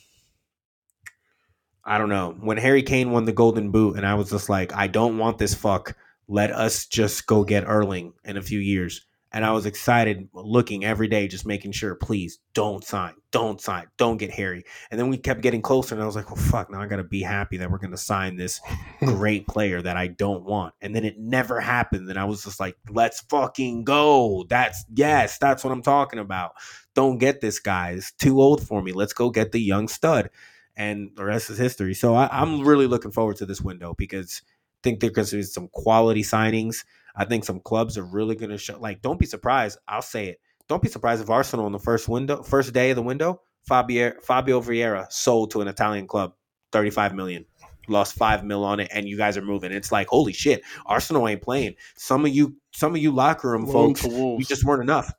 I 1.84 1.98
don't 1.98 2.10
know 2.10 2.36
when 2.40 2.58
Harry 2.58 2.84
Kane 2.84 3.12
won 3.12 3.26
the 3.26 3.34
Golden 3.34 3.72
Boot, 3.72 3.98
and 3.98 4.06
I 4.06 4.14
was 4.16 4.30
just 4.30 4.50
like, 4.50 4.74
I 4.74 4.88
don't 4.88 5.18
want 5.18 5.38
this 5.38 5.54
fuck. 5.54 5.96
Let 6.28 6.52
us 6.52 6.86
just 6.86 7.26
go 7.28 7.44
get 7.44 7.68
Erling 7.68 8.14
in 8.24 8.38
a 8.38 8.42
few 8.42 8.60
years. 8.60 9.04
And 9.34 9.46
I 9.46 9.52
was 9.52 9.66
excited, 9.66 10.28
looking 10.34 10.84
every 10.84 11.08
day, 11.08 11.28
just 11.28 11.46
making 11.46 11.72
sure, 11.72 11.96
please 11.96 12.40
don't 12.54 12.84
sign, 12.84 13.14
don't 13.32 13.62
sign, 13.62 13.88
don't 13.98 14.18
get 14.18 14.30
Harry. 14.32 14.66
And 14.90 15.00
then 15.00 15.10
we 15.10 15.18
kept 15.18 15.42
getting 15.42 15.62
closer, 15.62 15.96
and 15.96 16.04
I 16.04 16.06
was 16.06 16.18
like, 16.18 16.30
well, 16.30 16.36
fuck, 16.36 16.70
now 16.70 16.82
I 16.82 16.88
got 16.88 16.98
to 16.98 17.06
be 17.06 17.22
happy 17.22 17.56
that 17.58 17.72
we're 17.72 17.78
going 17.78 17.92
to 17.92 17.98
sign 17.98 18.36
this 18.36 18.60
great 19.00 19.48
player 19.48 19.82
that 19.82 19.96
I 19.96 20.08
don't 20.08 20.44
want. 20.44 20.74
And 20.82 20.94
then 20.94 21.06
it 21.06 21.18
never 21.18 21.62
happened. 21.62 22.10
And 22.10 22.20
I 22.20 22.26
was 22.26 22.44
just 22.44 22.60
like, 22.60 22.76
let's 22.90 23.22
fucking 23.22 23.86
go. 23.86 24.46
That's, 24.50 24.84
yes, 24.94 25.38
that's 25.38 25.64
what 25.64 25.72
I'm 25.72 25.82
talking 25.82 26.20
about. 26.20 26.52
Don't 26.94 27.18
get 27.18 27.40
this 27.40 27.60
guy. 27.60 27.92
It's 27.92 28.12
too 28.12 28.42
old 28.42 28.68
for 28.68 28.82
me. 28.82 28.92
Let's 28.92 29.14
go 29.14 29.30
get 29.30 29.54
the 29.54 29.62
young 29.62 29.88
stud. 29.88 30.30
And 30.76 31.12
the 31.16 31.24
rest 31.24 31.50
is 31.50 31.58
history. 31.58 31.94
So 31.94 32.16
I, 32.16 32.28
I'm 32.32 32.66
really 32.66 32.88
looking 32.88 33.12
forward 33.12 33.38
to 33.38 33.46
this 33.46 33.62
window 33.62 33.94
because 33.98 34.42
I 34.44 34.80
think 34.84 35.00
there 35.00 35.10
going 35.10 35.28
to 35.28 35.36
be 35.38 35.44
some 35.44 35.70
quality 35.70 36.24
signings. 36.24 36.84
I 37.16 37.26
think 37.26 37.44
some 37.44 37.60
clubs 37.60 37.98
are 37.98 38.04
really 38.04 38.36
going 38.36 38.52
to 38.52 38.58
show. 38.58 38.80
Like, 38.80 39.02
don't 39.02 39.20
be 39.20 39.26
surprised. 39.26 39.78
I'll 39.88 40.02
say 40.02 40.28
it. 40.28 40.40
Don't 40.68 40.82
be 40.82 40.90
surprised 40.90 41.22
if 41.22 41.30
Arsenal 41.30 41.66
in 41.68 41.74
the 41.74 41.80
first 41.80 42.08
window, 42.08 42.44
first 42.44 42.72
day 42.74 42.92
of 42.92 42.96
the 42.96 43.02
window, 43.02 43.42
Fabio 43.68 44.14
Fabio 44.22 44.62
Vieira 44.62 45.12
sold 45.12 45.52
to 45.52 45.62
an 45.62 45.68
Italian 45.68 46.08
club, 46.08 46.34
thirty 46.72 46.90
five 46.90 47.14
million, 47.14 47.46
lost 47.90 48.16
five 48.16 48.44
mil 48.46 48.64
on 48.64 48.80
it, 48.80 48.90
and 48.94 49.08
you 49.08 49.18
guys 49.18 49.36
are 49.38 49.42
moving. 49.42 49.72
It's 49.74 49.92
like 49.92 50.08
holy 50.08 50.32
shit, 50.34 50.62
Arsenal 50.86 51.28
ain't 51.28 51.42
playing. 51.42 51.76
Some 51.98 52.26
of 52.26 52.32
you, 52.34 52.56
some 52.72 52.96
of 52.96 53.02
you 53.02 53.12
locker 53.12 53.50
room 53.52 53.66
Loan 53.66 53.96
folks, 53.96 54.08
we 54.16 54.44
just 54.46 54.64
weren't 54.64 54.82
enough. 54.84 55.12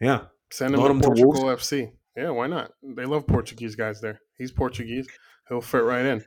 Yeah, 0.00 0.26
Send 0.52 0.74
him 0.74 0.80
Loan 0.80 1.00
to 1.00 1.06
Portugal? 1.06 1.32
FC. 1.44 1.92
Yeah, 2.16 2.30
why 2.30 2.46
not? 2.46 2.72
They 2.82 3.04
love 3.06 3.26
Portuguese 3.26 3.74
guys 3.74 4.00
there. 4.00 4.20
He's 4.36 4.52
Portuguese. 4.52 5.06
He'll 5.48 5.60
fit 5.60 5.78
right 5.82 6.04
in. 6.04 6.24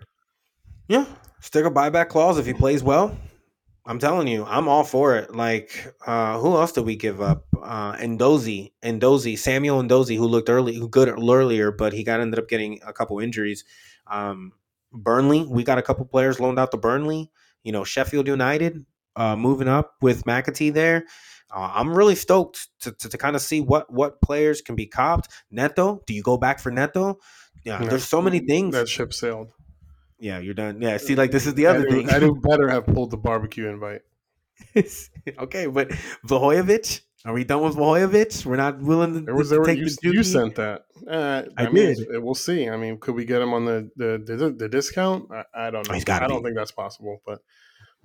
yeah. 0.87 1.05
Stick 1.41 1.65
a 1.65 1.69
buyback 1.69 2.09
clause 2.09 2.39
if 2.39 2.45
he 2.45 2.53
plays 2.53 2.81
well. 2.81 3.15
I'm 3.87 3.99
telling 3.99 4.27
you, 4.27 4.45
I'm 4.45 4.67
all 4.67 4.83
for 4.83 5.15
it. 5.15 5.35
Like, 5.35 5.93
uh, 6.07 6.39
who 6.39 6.55
else 6.55 6.71
did 6.71 6.85
we 6.85 6.95
give 6.95 7.21
up? 7.21 7.45
Uh, 7.61 7.93
Endozi, 7.93 8.71
Endozi, 8.83 9.37
Samuel 9.37 9.81
Endozi, 9.81 10.17
who 10.17 10.25
looked 10.25 10.49
early, 10.49 10.75
who 10.75 10.89
good 10.89 11.07
earlier, 11.07 11.71
but 11.71 11.93
he 11.93 12.03
got 12.03 12.19
ended 12.19 12.39
up 12.39 12.47
getting 12.47 12.79
a 12.85 12.91
couple 12.91 13.19
injuries. 13.19 13.63
Um, 14.07 14.53
Burnley, 14.91 15.45
we 15.47 15.63
got 15.63 15.77
a 15.77 15.83
couple 15.83 16.05
players 16.05 16.39
loaned 16.39 16.57
out 16.57 16.71
to 16.71 16.77
Burnley. 16.77 17.31
You 17.63 17.71
know, 17.71 17.83
Sheffield 17.83 18.27
United, 18.27 18.85
uh, 19.15 19.35
moving 19.35 19.67
up 19.67 19.95
with 20.01 20.23
McAtee 20.23 20.73
there. 20.73 21.05
Uh, 21.53 21.71
I'm 21.73 21.95
really 21.95 22.15
stoked 22.15 22.67
to, 22.81 22.91
to, 22.91 23.09
to 23.09 23.17
kind 23.17 23.35
of 23.35 23.41
see 23.41 23.61
what 23.61 23.91
what 23.91 24.21
players 24.21 24.61
can 24.61 24.75
be 24.75 24.87
copped. 24.87 25.31
Neto, 25.51 26.01
do 26.07 26.13
you 26.13 26.23
go 26.23 26.37
back 26.37 26.59
for 26.59 26.71
Neto? 26.71 27.19
Yeah, 27.63 27.79
No, 27.79 27.87
there's 27.87 28.03
so 28.03 28.21
many 28.21 28.39
things. 28.39 28.73
That 28.73 28.89
ship 28.89 29.13
sailed. 29.13 29.51
Yeah, 30.19 30.39
you're 30.39 30.53
done. 30.53 30.81
Yeah, 30.81 30.97
see, 30.97 31.15
like 31.15 31.31
this 31.31 31.45
is 31.45 31.53
the 31.55 31.67
other 31.67 31.85
Edu, 31.85 31.91
thing. 31.91 32.07
Edu 32.07 32.41
better 32.49 32.69
have 32.69 32.85
pulled 32.85 33.11
the 33.11 33.17
barbecue 33.17 33.67
invite. 33.67 34.01
okay, 35.39 35.65
but 35.65 35.89
Vlahovic, 36.25 37.01
are 37.25 37.33
we 37.33 37.43
done 37.43 37.61
with 37.61 37.75
Vlahovic? 37.75 38.45
We're 38.45 38.55
not 38.55 38.79
willing 38.79 39.13
to, 39.13 39.19
There 39.21 39.35
was 39.35 39.49
to 39.49 39.55
there 39.55 39.59
were, 39.59 39.65
take 39.65 39.79
you, 39.79 39.89
the 39.89 40.11
you 40.13 40.23
sent 40.23 40.55
that. 40.55 40.85
Uh, 41.09 41.43
I 41.57 41.69
mean, 41.69 41.95
did. 41.95 42.07
We'll 42.23 42.35
see. 42.35 42.69
I 42.69 42.77
mean, 42.77 42.97
could 42.99 43.15
we 43.15 43.25
get 43.25 43.41
him 43.41 43.53
on 43.53 43.65
the 43.65 43.91
the 43.97 44.23
the, 44.23 44.51
the 44.51 44.69
discount? 44.69 45.29
I, 45.31 45.43
I 45.53 45.71
don't 45.71 45.87
know. 45.87 45.93
He's 45.93 46.05
gotta 46.05 46.25
I 46.25 46.27
don't 46.27 46.41
be. 46.41 46.49
think 46.49 46.57
that's 46.57 46.71
possible. 46.71 47.21
But 47.25 47.39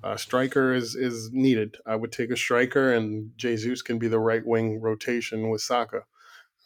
uh, 0.02 0.16
striker 0.16 0.72
is 0.72 0.96
is 0.96 1.30
needed. 1.32 1.76
I 1.86 1.96
would 1.96 2.12
take 2.12 2.30
a 2.30 2.36
striker, 2.36 2.92
and 2.92 3.32
Jesus 3.36 3.82
can 3.82 3.98
be 3.98 4.08
the 4.08 4.18
right 4.18 4.44
wing 4.44 4.80
rotation 4.80 5.50
with 5.50 5.60
Saka. 5.60 6.04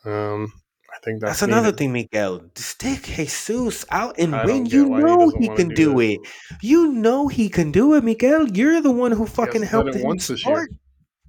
Um, 0.05 0.53
I 0.95 0.99
think 1.03 1.21
that's, 1.21 1.41
That's 1.41 1.43
another 1.43 1.73
thing, 1.73 1.93
Mikel. 1.93 2.51
Stick 2.55 3.03
Jesus 3.03 3.85
out 3.91 4.17
and 4.19 4.35
I 4.35 4.47
win. 4.47 4.67
You 4.67 4.89
why 4.89 4.99
he 4.99 5.05
know 5.05 5.29
he 5.31 5.49
can 5.49 5.69
do 5.69 5.75
do 5.75 6.01
it. 6.01 6.21
You 6.63 6.93
know 6.93 7.27
he 7.27 7.49
can 7.49 7.73
do 7.73 7.95
it, 7.95 8.05
Mikel. 8.05 8.49
You're 8.49 8.81
the 8.81 8.93
one 8.93 9.13
who 9.13 9.27
fucking 9.27 9.63
hasn't 9.63 9.71
helped 9.71 9.95
him 9.95 10.03
once 10.03 10.31
start. 10.41 10.71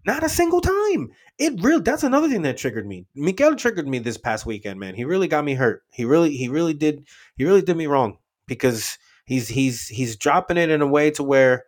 Not 0.05 0.23
a 0.23 0.29
single 0.29 0.61
time. 0.61 1.09
It 1.39 1.61
really 1.61 1.81
that's 1.81 2.03
another 2.03 2.29
thing 2.29 2.43
that 2.43 2.57
triggered 2.57 2.85
me. 2.85 3.07
Mikel 3.15 3.55
triggered 3.55 3.87
me 3.87 3.99
this 3.99 4.17
past 4.17 4.45
weekend, 4.45 4.79
man. 4.79 4.93
He 4.93 5.03
really 5.03 5.27
got 5.27 5.43
me 5.43 5.55
hurt. 5.55 5.81
He 5.91 6.05
really 6.05 6.37
he 6.37 6.47
really 6.47 6.75
did 6.75 7.07
he 7.35 7.43
really 7.43 7.63
did 7.63 7.75
me 7.75 7.87
wrong 7.87 8.19
because 8.47 8.99
he's 9.25 9.47
he's 9.47 9.87
he's 9.87 10.15
dropping 10.15 10.57
it 10.57 10.69
in 10.69 10.81
a 10.81 10.87
way 10.87 11.09
to 11.11 11.23
where 11.23 11.65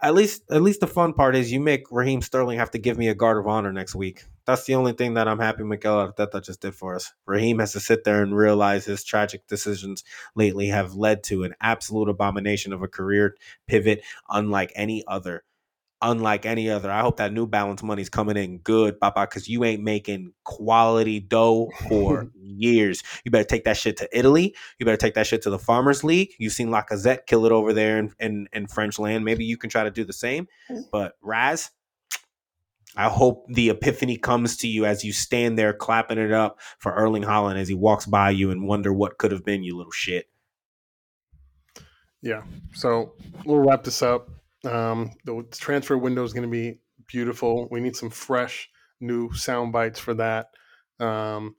at 0.00 0.14
least 0.14 0.42
at 0.50 0.62
least 0.62 0.80
the 0.80 0.86
fun 0.86 1.12
part 1.12 1.36
is 1.36 1.52
you 1.52 1.60
make 1.60 1.84
Raheem 1.90 2.22
Sterling 2.22 2.58
have 2.58 2.70
to 2.70 2.78
give 2.78 2.96
me 2.96 3.08
a 3.08 3.14
guard 3.14 3.38
of 3.38 3.46
honor 3.46 3.72
next 3.72 3.94
week 3.94 4.24
That's 4.46 4.64
the 4.64 4.76
only 4.76 4.92
thing 4.92 5.14
that 5.14 5.28
I'm 5.28 5.40
happy 5.40 5.64
Mikel 5.64 6.12
Arteta 6.12 6.42
just 6.42 6.60
did 6.60 6.74
for 6.74 6.94
us. 6.94 7.12
Raheem 7.26 7.58
has 7.58 7.72
to 7.72 7.80
sit 7.80 8.04
there 8.04 8.22
and 8.22 8.36
realize 8.36 8.84
his 8.84 9.02
tragic 9.04 9.46
decisions 9.48 10.04
lately 10.34 10.68
have 10.68 10.94
led 10.94 11.24
to 11.24 11.42
an 11.42 11.54
absolute 11.60 12.08
abomination 12.08 12.72
of 12.72 12.82
a 12.82 12.88
career 12.88 13.36
pivot 13.66 14.02
unlike 14.28 14.72
any 14.76 15.04
other 15.08 15.42
unlike 16.02 16.46
any 16.46 16.68
other. 16.68 16.90
I 16.90 17.00
hope 17.00 17.16
that 17.16 17.32
New 17.32 17.46
Balance 17.46 17.82
money's 17.82 18.08
coming 18.08 18.36
in 18.36 18.58
good, 18.58 19.00
Papa, 19.00 19.26
because 19.28 19.48
you 19.48 19.64
ain't 19.64 19.82
making 19.82 20.32
quality 20.44 21.20
dough 21.20 21.70
for 21.88 22.28
years. 22.34 23.02
You 23.24 23.30
better 23.30 23.44
take 23.44 23.64
that 23.64 23.76
shit 23.76 23.96
to 23.98 24.08
Italy. 24.16 24.54
You 24.78 24.86
better 24.86 24.96
take 24.96 25.14
that 25.14 25.26
shit 25.26 25.42
to 25.42 25.50
the 25.50 25.58
Farmers 25.58 26.04
League. 26.04 26.34
You've 26.38 26.52
seen 26.52 26.68
Lacazette 26.68 27.26
kill 27.26 27.46
it 27.46 27.52
over 27.52 27.72
there 27.72 27.98
in, 27.98 28.12
in, 28.18 28.48
in 28.52 28.66
French 28.66 28.98
land. 28.98 29.24
Maybe 29.24 29.44
you 29.44 29.56
can 29.56 29.70
try 29.70 29.84
to 29.84 29.90
do 29.90 30.04
the 30.04 30.12
same. 30.12 30.48
Mm. 30.70 30.84
But 30.92 31.14
Raz, 31.22 31.70
I 32.96 33.08
hope 33.08 33.46
the 33.48 33.70
epiphany 33.70 34.16
comes 34.16 34.56
to 34.58 34.68
you 34.68 34.86
as 34.86 35.04
you 35.04 35.12
stand 35.12 35.58
there 35.58 35.72
clapping 35.72 36.18
it 36.18 36.32
up 36.32 36.60
for 36.78 36.92
Erling 36.92 37.22
Haaland 37.22 37.56
as 37.56 37.68
he 37.68 37.74
walks 37.74 38.06
by 38.06 38.30
you 38.30 38.50
and 38.50 38.66
wonder 38.66 38.92
what 38.92 39.18
could 39.18 39.32
have 39.32 39.44
been, 39.44 39.62
you 39.62 39.76
little 39.76 39.92
shit. 39.92 40.28
Yeah. 42.22 42.42
So 42.72 43.14
we'll 43.44 43.58
wrap 43.58 43.84
this 43.84 44.02
up. 44.02 44.30
Um, 44.64 45.12
the 45.24 45.46
transfer 45.52 45.98
window 45.98 46.24
is 46.24 46.32
going 46.32 46.48
to 46.48 46.50
be 46.50 46.78
beautiful. 47.06 47.68
We 47.70 47.80
need 47.80 47.96
some 47.96 48.10
fresh 48.10 48.68
new 49.00 49.32
sound 49.32 49.72
bites 49.72 50.00
for 50.00 50.14
that. 50.14 50.48
Um, 50.98 51.56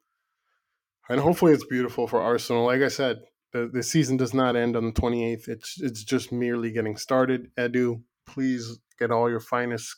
and 1.10 1.22
hopefully 1.22 1.54
it's 1.54 1.66
beautiful 1.66 2.08
for 2.08 2.20
Arsenal. 2.20 2.66
Like 2.66 2.82
I 2.82 2.90
said, 2.90 3.20
the, 3.54 3.70
the 3.72 3.84
season 3.84 4.18
does 4.18 4.34
not 4.34 4.56
end 4.56 4.76
on 4.76 4.86
the 4.86 4.92
28th. 4.92 5.48
It's 5.48 5.80
it's 5.80 6.04
just 6.04 6.32
merely 6.32 6.72
getting 6.72 6.98
started. 6.98 7.50
Edu, 7.56 8.02
please 8.26 8.80
get 9.00 9.12
all 9.12 9.30
your 9.30 9.40
finest 9.40 9.96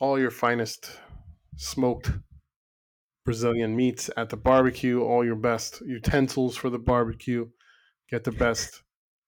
all 0.00 0.18
your 0.18 0.30
finest 0.30 0.98
smoked 1.56 2.10
Brazilian 3.24 3.76
meats 3.76 4.10
at 4.16 4.30
the 4.30 4.36
barbecue, 4.36 5.02
all 5.02 5.24
your 5.24 5.36
best 5.36 5.80
utensils 5.82 6.56
for 6.56 6.70
the 6.70 6.78
barbecue. 6.78 7.48
Get 8.08 8.24
the 8.24 8.32
best 8.32 8.82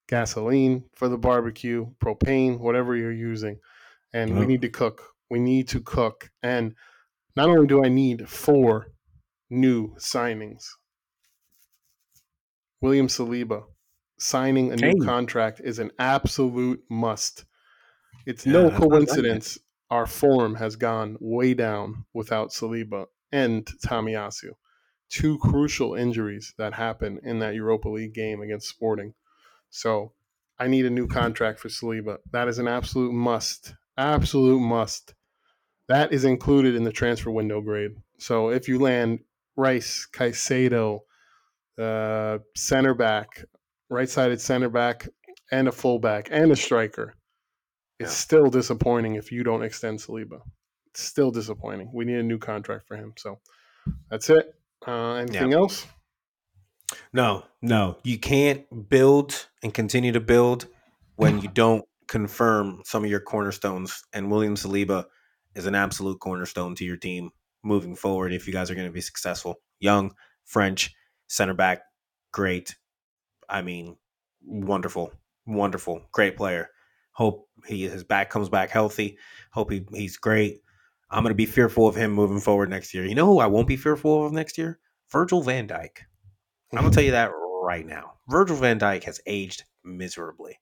gasoline 0.09 0.89
for 0.95 1.09
the 1.09 1.19
barbecue, 1.19 1.95
propane, 2.03 2.59
whatever 2.59 2.97
you're 2.97 3.13
using. 3.13 3.61
And 4.13 4.39
we 4.39 4.47
need 4.47 4.63
to 4.63 4.71
cook. 4.71 5.15
We 5.31 5.39
need 5.41 5.69
to 5.69 5.81
cook. 5.81 6.31
And 6.43 6.75
not 7.37 7.49
only 7.49 7.67
do 7.67 7.85
I 7.85 7.89
need 7.89 8.29
four 8.29 8.89
new 9.51 9.95
signings, 9.97 10.69
William 12.83 13.07
Saliba 13.09 13.65
signing 14.19 14.73
a 14.73 14.77
new 14.77 14.97
contract 14.97 15.61
is 15.65 15.79
an 15.79 15.91
absolute 15.99 16.85
must. 16.91 17.45
It's 18.27 18.47
Yeah, 18.47 18.53
no 18.53 18.71
that's 18.71 18.87
not 18.89 19.07
bad. 19.07 19.21
coincidence 19.27 19.59
our 19.91 20.07
form 20.07 20.55
has 20.55 20.77
gone 20.77 21.17
way 21.21 21.55
down 21.55 22.05
without 22.15 22.51
Saliba 22.51 23.07
and 23.33 23.67
Tomiyasu. 23.85 24.53
Two 25.09 25.39
crucial 25.39 25.95
injuries 25.95 26.55
that 26.59 26.75
happened 26.75 27.21
in 27.25 27.41
that 27.41 27.55
Europa 27.55 27.89
League 27.89 28.15
game 28.15 28.41
against 28.41 28.69
Sporting. 28.69 29.15
So 29.71 30.13
I 30.59 30.69
need 30.69 30.87
a 30.87 30.91
new 30.91 31.09
contract 31.09 31.59
for 31.59 31.69
Saliba. 31.69 32.19
That 32.31 32.47
is 32.47 32.59
an 32.59 32.69
absolute 32.69 33.13
must. 33.13 33.75
Absolute 33.99 34.61
must. 34.61 35.15
That 35.89 36.13
is 36.13 36.25
included 36.25 36.77
in 36.77 36.85
the 36.85 36.93
transfer 36.93 37.31
window 37.31 37.61
grade. 37.61 37.93
So 38.19 38.51
if 38.51 38.69
you 38.69 38.79
land 38.79 39.21
Rice, 39.57 40.07
Caicedo, 40.13 41.01
uh, 41.79 42.39
center 42.55 42.95
back, 42.95 43.45
right 43.89 44.09
sided 44.09 44.41
center 44.41 44.69
back, 44.69 45.09
and 45.51 45.67
a 45.67 45.73
fullback 45.73 46.29
and 46.31 46.53
a 46.53 46.57
striker, 46.57 47.17
it's 48.01 48.11
Yeah. 48.11 48.15
still 48.15 48.51
disappointing 48.51 49.15
if 49.15 49.31
you 49.31 49.45
don't 49.45 49.63
extend 49.63 50.01
Saliba. 50.01 50.41
It's 50.87 51.03
still 51.03 51.31
disappointing. 51.31 51.91
We 51.93 52.05
need 52.05 52.17
a 52.17 52.23
new 52.23 52.39
contract 52.39 52.89
for 52.89 52.97
him. 52.97 53.13
So 53.17 53.39
that's 54.11 54.29
it. 54.31 54.55
Uh, 54.87 55.15
anything 55.15 55.53
else? 55.53 55.87
No, 57.13 57.45
no. 57.63 57.99
You 58.03 58.19
can't 58.19 58.89
build 58.89 59.49
and 59.63 59.73
continue 59.73 60.13
to 60.13 60.21
build 60.21 60.67
when 61.17 61.41
you 61.41 61.49
don't 61.49 61.85
confirm 62.09 62.83
some 62.85 63.05
of 63.05 63.11
your 63.11 63.21
cornerstones. 63.21 64.03
And 64.13 64.31
William 64.31 64.57
Saliba 64.57 65.05
is 65.55 65.67
an 65.67 65.75
absolute 65.75 66.19
cornerstone 66.19 66.75
to 66.77 66.85
your 66.85 66.97
team 66.97 67.31
moving 67.63 67.95
forward 67.95 68.33
if 68.33 68.47
you 68.47 68.53
guys 68.53 68.71
are 68.71 68.75
going 68.75 68.89
to 68.89 68.93
be 68.93 69.01
successful. 69.01 69.61
Young, 69.79 70.15
French, 70.45 70.93
center 71.29 71.55
back, 71.55 71.83
great. 72.33 72.75
I 73.49 73.63
mean, 73.63 73.97
wonderful, 74.43 75.13
wonderful, 75.47 76.03
great 76.13 76.37
player. 76.37 76.71
Hope 77.21 77.51
he 77.67 77.87
his 77.87 78.03
back 78.03 78.31
comes 78.31 78.49
back 78.49 78.71
healthy. 78.71 79.19
Hope 79.53 79.71
he, 79.71 79.85
he's 79.93 80.17
great. 80.17 80.63
I'm 81.11 81.23
going 81.23 81.33
to 81.33 81.37
be 81.37 81.45
fearful 81.45 81.87
of 81.87 81.95
him 81.95 82.13
moving 82.13 82.41
forward 82.41 82.71
next 82.71 82.95
year. 82.95 83.05
You 83.05 83.15
know 83.15 83.27
who 83.27 83.41
I 83.41 83.47
won't 83.47 83.69
be 83.69 83.77
fearful 83.77 84.25
of 84.25 84.33
next 84.33 84.57
year? 84.57 84.79
Virgil 85.13 85.43
van 85.43 85.69
Dijk. 85.69 85.99
I'm 86.73 86.79
gonna 86.79 86.91
tell 86.91 87.03
you 87.03 87.11
that 87.11 87.31
right 87.63 87.87
now. 87.87 88.15
Virgil 88.29 88.57
van 88.57 88.79
Dijk 88.79 89.05
has 89.05 89.21
aged 89.27 89.65
miserably. 89.85 90.59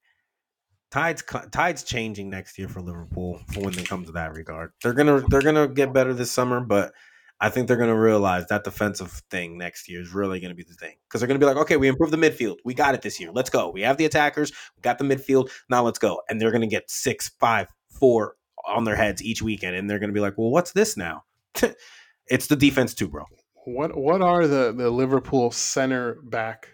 Tides 0.90 1.22
tides 1.52 1.84
changing 1.84 2.28
next 2.28 2.58
year 2.58 2.68
for 2.68 2.80
Liverpool 2.80 3.40
for 3.52 3.60
when 3.60 3.78
it 3.78 3.88
comes 3.88 4.06
to 4.06 4.12
that 4.14 4.34
regard. 4.34 4.72
They're 4.82 4.94
gonna 4.94 5.22
they're 5.28 5.42
gonna 5.42 5.68
get 5.68 5.92
better 5.92 6.12
this 6.12 6.32
summer, 6.32 6.58
but 6.58 6.92
I 7.40 7.50
think 7.50 7.68
they're 7.68 7.76
gonna 7.76 7.98
realize 7.98 8.46
that 8.46 8.64
defensive 8.64 9.22
thing 9.30 9.58
next 9.58 9.88
year 9.88 10.00
is 10.00 10.12
really 10.12 10.40
gonna 10.40 10.54
be 10.54 10.64
the 10.64 10.74
thing 10.74 10.96
because 11.04 11.20
they're 11.20 11.28
gonna 11.28 11.38
be 11.38 11.46
like, 11.46 11.56
okay, 11.56 11.76
we 11.76 11.88
improved 11.88 12.12
the 12.12 12.16
midfield, 12.16 12.56
we 12.64 12.74
got 12.74 12.94
it 12.94 13.02
this 13.02 13.20
year. 13.20 13.30
Let's 13.32 13.50
go. 13.50 13.70
We 13.70 13.82
have 13.82 13.96
the 13.96 14.04
attackers, 14.04 14.52
we 14.76 14.82
got 14.82 14.98
the 14.98 15.04
midfield. 15.04 15.50
Now 15.70 15.84
let's 15.84 15.98
go. 15.98 16.20
And 16.28 16.40
they're 16.40 16.50
gonna 16.50 16.66
get 16.66 16.90
six, 16.90 17.28
five, 17.40 17.68
four 17.90 18.34
on 18.66 18.84
their 18.84 18.96
heads 18.96 19.22
each 19.22 19.40
weekend, 19.40 19.76
and 19.76 19.88
they're 19.88 19.98
gonna 19.98 20.12
be 20.12 20.20
like, 20.20 20.36
well, 20.36 20.50
what's 20.50 20.72
this 20.72 20.96
now? 20.96 21.24
it's 22.26 22.48
the 22.48 22.56
defense 22.56 22.94
too, 22.94 23.08
bro. 23.08 23.24
What 23.64 23.96
what 23.96 24.22
are 24.22 24.46
the 24.46 24.72
the 24.72 24.90
Liverpool 24.90 25.50
center 25.50 26.18
back 26.24 26.68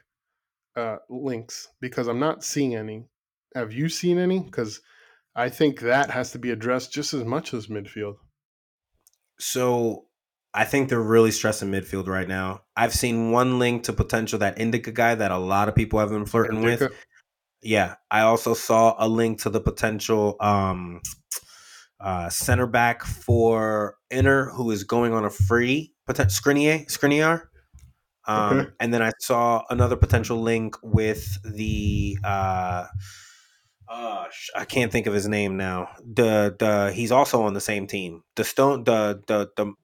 uh, 0.77 0.97
links? 1.11 1.69
Because 1.81 2.09
I'm 2.09 2.21
not 2.21 2.45
seeing 2.45 2.75
any. 2.75 3.07
Have 3.55 3.73
you 3.73 3.89
seen 3.89 4.19
any? 4.19 4.41
Because 4.41 4.81
I 5.37 5.49
think 5.49 5.81
that 5.81 6.11
has 6.11 6.33
to 6.33 6.39
be 6.39 6.51
addressed 6.51 6.93
just 6.93 7.13
as 7.13 7.25
much 7.25 7.53
as 7.53 7.67
midfield. 7.67 8.15
So 9.39 10.07
I 10.55 10.65
think 10.65 10.89
they're 10.89 11.03
really 11.03 11.33
stressing 11.33 11.71
midfield 11.71 12.07
right 12.07 12.29
now. 12.29 12.63
I've 12.77 12.95
seen 12.95 13.33
one 13.33 13.59
link 13.59 13.85
to 13.85 13.93
potential 13.93 14.39
that 14.39 14.59
Indica 14.59 14.93
guy 14.93 15.17
that 15.17 15.33
a 15.33 15.39
lot 15.39 15.69
of 15.69 15.75
people 15.75 15.99
have 15.99 16.11
been 16.11 16.27
flirting 16.27 16.63
with. 16.63 16.93
Yeah, 17.61 17.95
I 18.11 18.21
also 18.21 18.55
saw 18.55 18.95
a 18.99 19.09
link 19.09 19.41
to 19.43 19.51
the 19.51 19.61
potential 19.61 20.37
um, 20.39 21.01
uh, 21.99 22.29
center 22.29 22.67
back 22.67 23.03
for 23.03 23.97
Inter 24.11 24.51
who 24.51 24.71
is 24.71 24.85
going 24.85 25.13
on 25.13 25.25
a 25.25 25.31
free 25.31 25.93
potential 26.07 26.31
Skriniar. 26.31 26.87
Skriniar. 26.87 27.47
Um, 28.27 28.59
Okay. 28.61 28.71
And 28.81 28.95
then 28.95 29.03
I 29.03 29.13
saw 29.19 29.65
another 29.71 29.97
potential 29.97 30.41
link 30.41 30.77
with 30.83 31.39
the 31.43 32.17
uh, 32.23 32.87
uh, 33.89 34.25
sh- 34.31 34.51
I 34.55 34.65
can't 34.65 34.93
think 34.93 35.07
of 35.07 35.15
his 35.15 35.29
name 35.29 35.57
now. 35.57 35.89
The 36.05 36.55
the 36.59 36.93
he's 36.93 37.13
also 37.13 37.43
on 37.43 37.55
the 37.55 37.61
same 37.61 37.87
team. 37.87 38.23
The 38.37 38.45
stone 38.45 38.85
the 38.85 39.23
the 39.27 39.51
the 39.57 39.75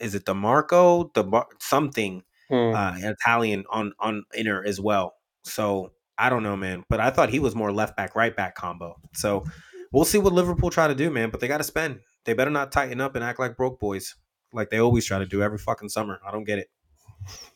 is 0.00 0.14
it 0.14 0.24
Dimarco 0.24 1.12
the 1.14 1.44
something 1.60 2.22
Hmm. 2.50 2.74
uh, 2.74 2.94
Italian 2.96 3.64
on 3.70 3.92
on 4.00 4.24
Inter 4.34 4.64
as 4.64 4.80
well. 4.80 5.14
So 5.44 5.92
I 6.16 6.30
don't 6.30 6.42
know, 6.42 6.56
man. 6.56 6.84
But 6.88 6.98
I 7.00 7.10
thought 7.10 7.28
he 7.28 7.38
was 7.40 7.54
more 7.54 7.70
left 7.72 7.96
back 7.96 8.16
right 8.16 8.34
back 8.34 8.54
combo. 8.54 8.96
So 9.12 9.44
we'll 9.92 10.06
see 10.06 10.18
what 10.18 10.32
Liverpool 10.32 10.70
try 10.70 10.88
to 10.88 10.94
do, 10.94 11.10
man. 11.10 11.28
But 11.30 11.40
they 11.40 11.48
got 11.48 11.58
to 11.58 11.64
spend. 11.64 12.00
They 12.24 12.32
better 12.32 12.50
not 12.50 12.72
tighten 12.72 13.00
up 13.00 13.14
and 13.16 13.24
act 13.24 13.38
like 13.38 13.56
broke 13.56 13.78
boys, 13.78 14.14
like 14.52 14.70
they 14.70 14.78
always 14.78 15.04
try 15.04 15.18
to 15.18 15.26
do 15.26 15.42
every 15.42 15.58
fucking 15.58 15.90
summer. 15.90 16.20
I 16.26 16.30
don't 16.30 16.44
get 16.44 16.58
it. 16.58 16.70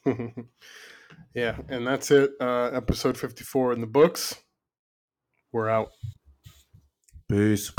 yeah, 1.35 1.57
and 1.69 1.87
that's 1.87 2.11
it. 2.11 2.33
Uh, 2.41 2.71
episode 2.75 3.17
54 3.17 3.73
in 3.73 3.81
the 3.81 3.87
books. 3.87 4.37
We're 5.53 5.69
out. 5.69 5.91
Peace. 7.31 7.73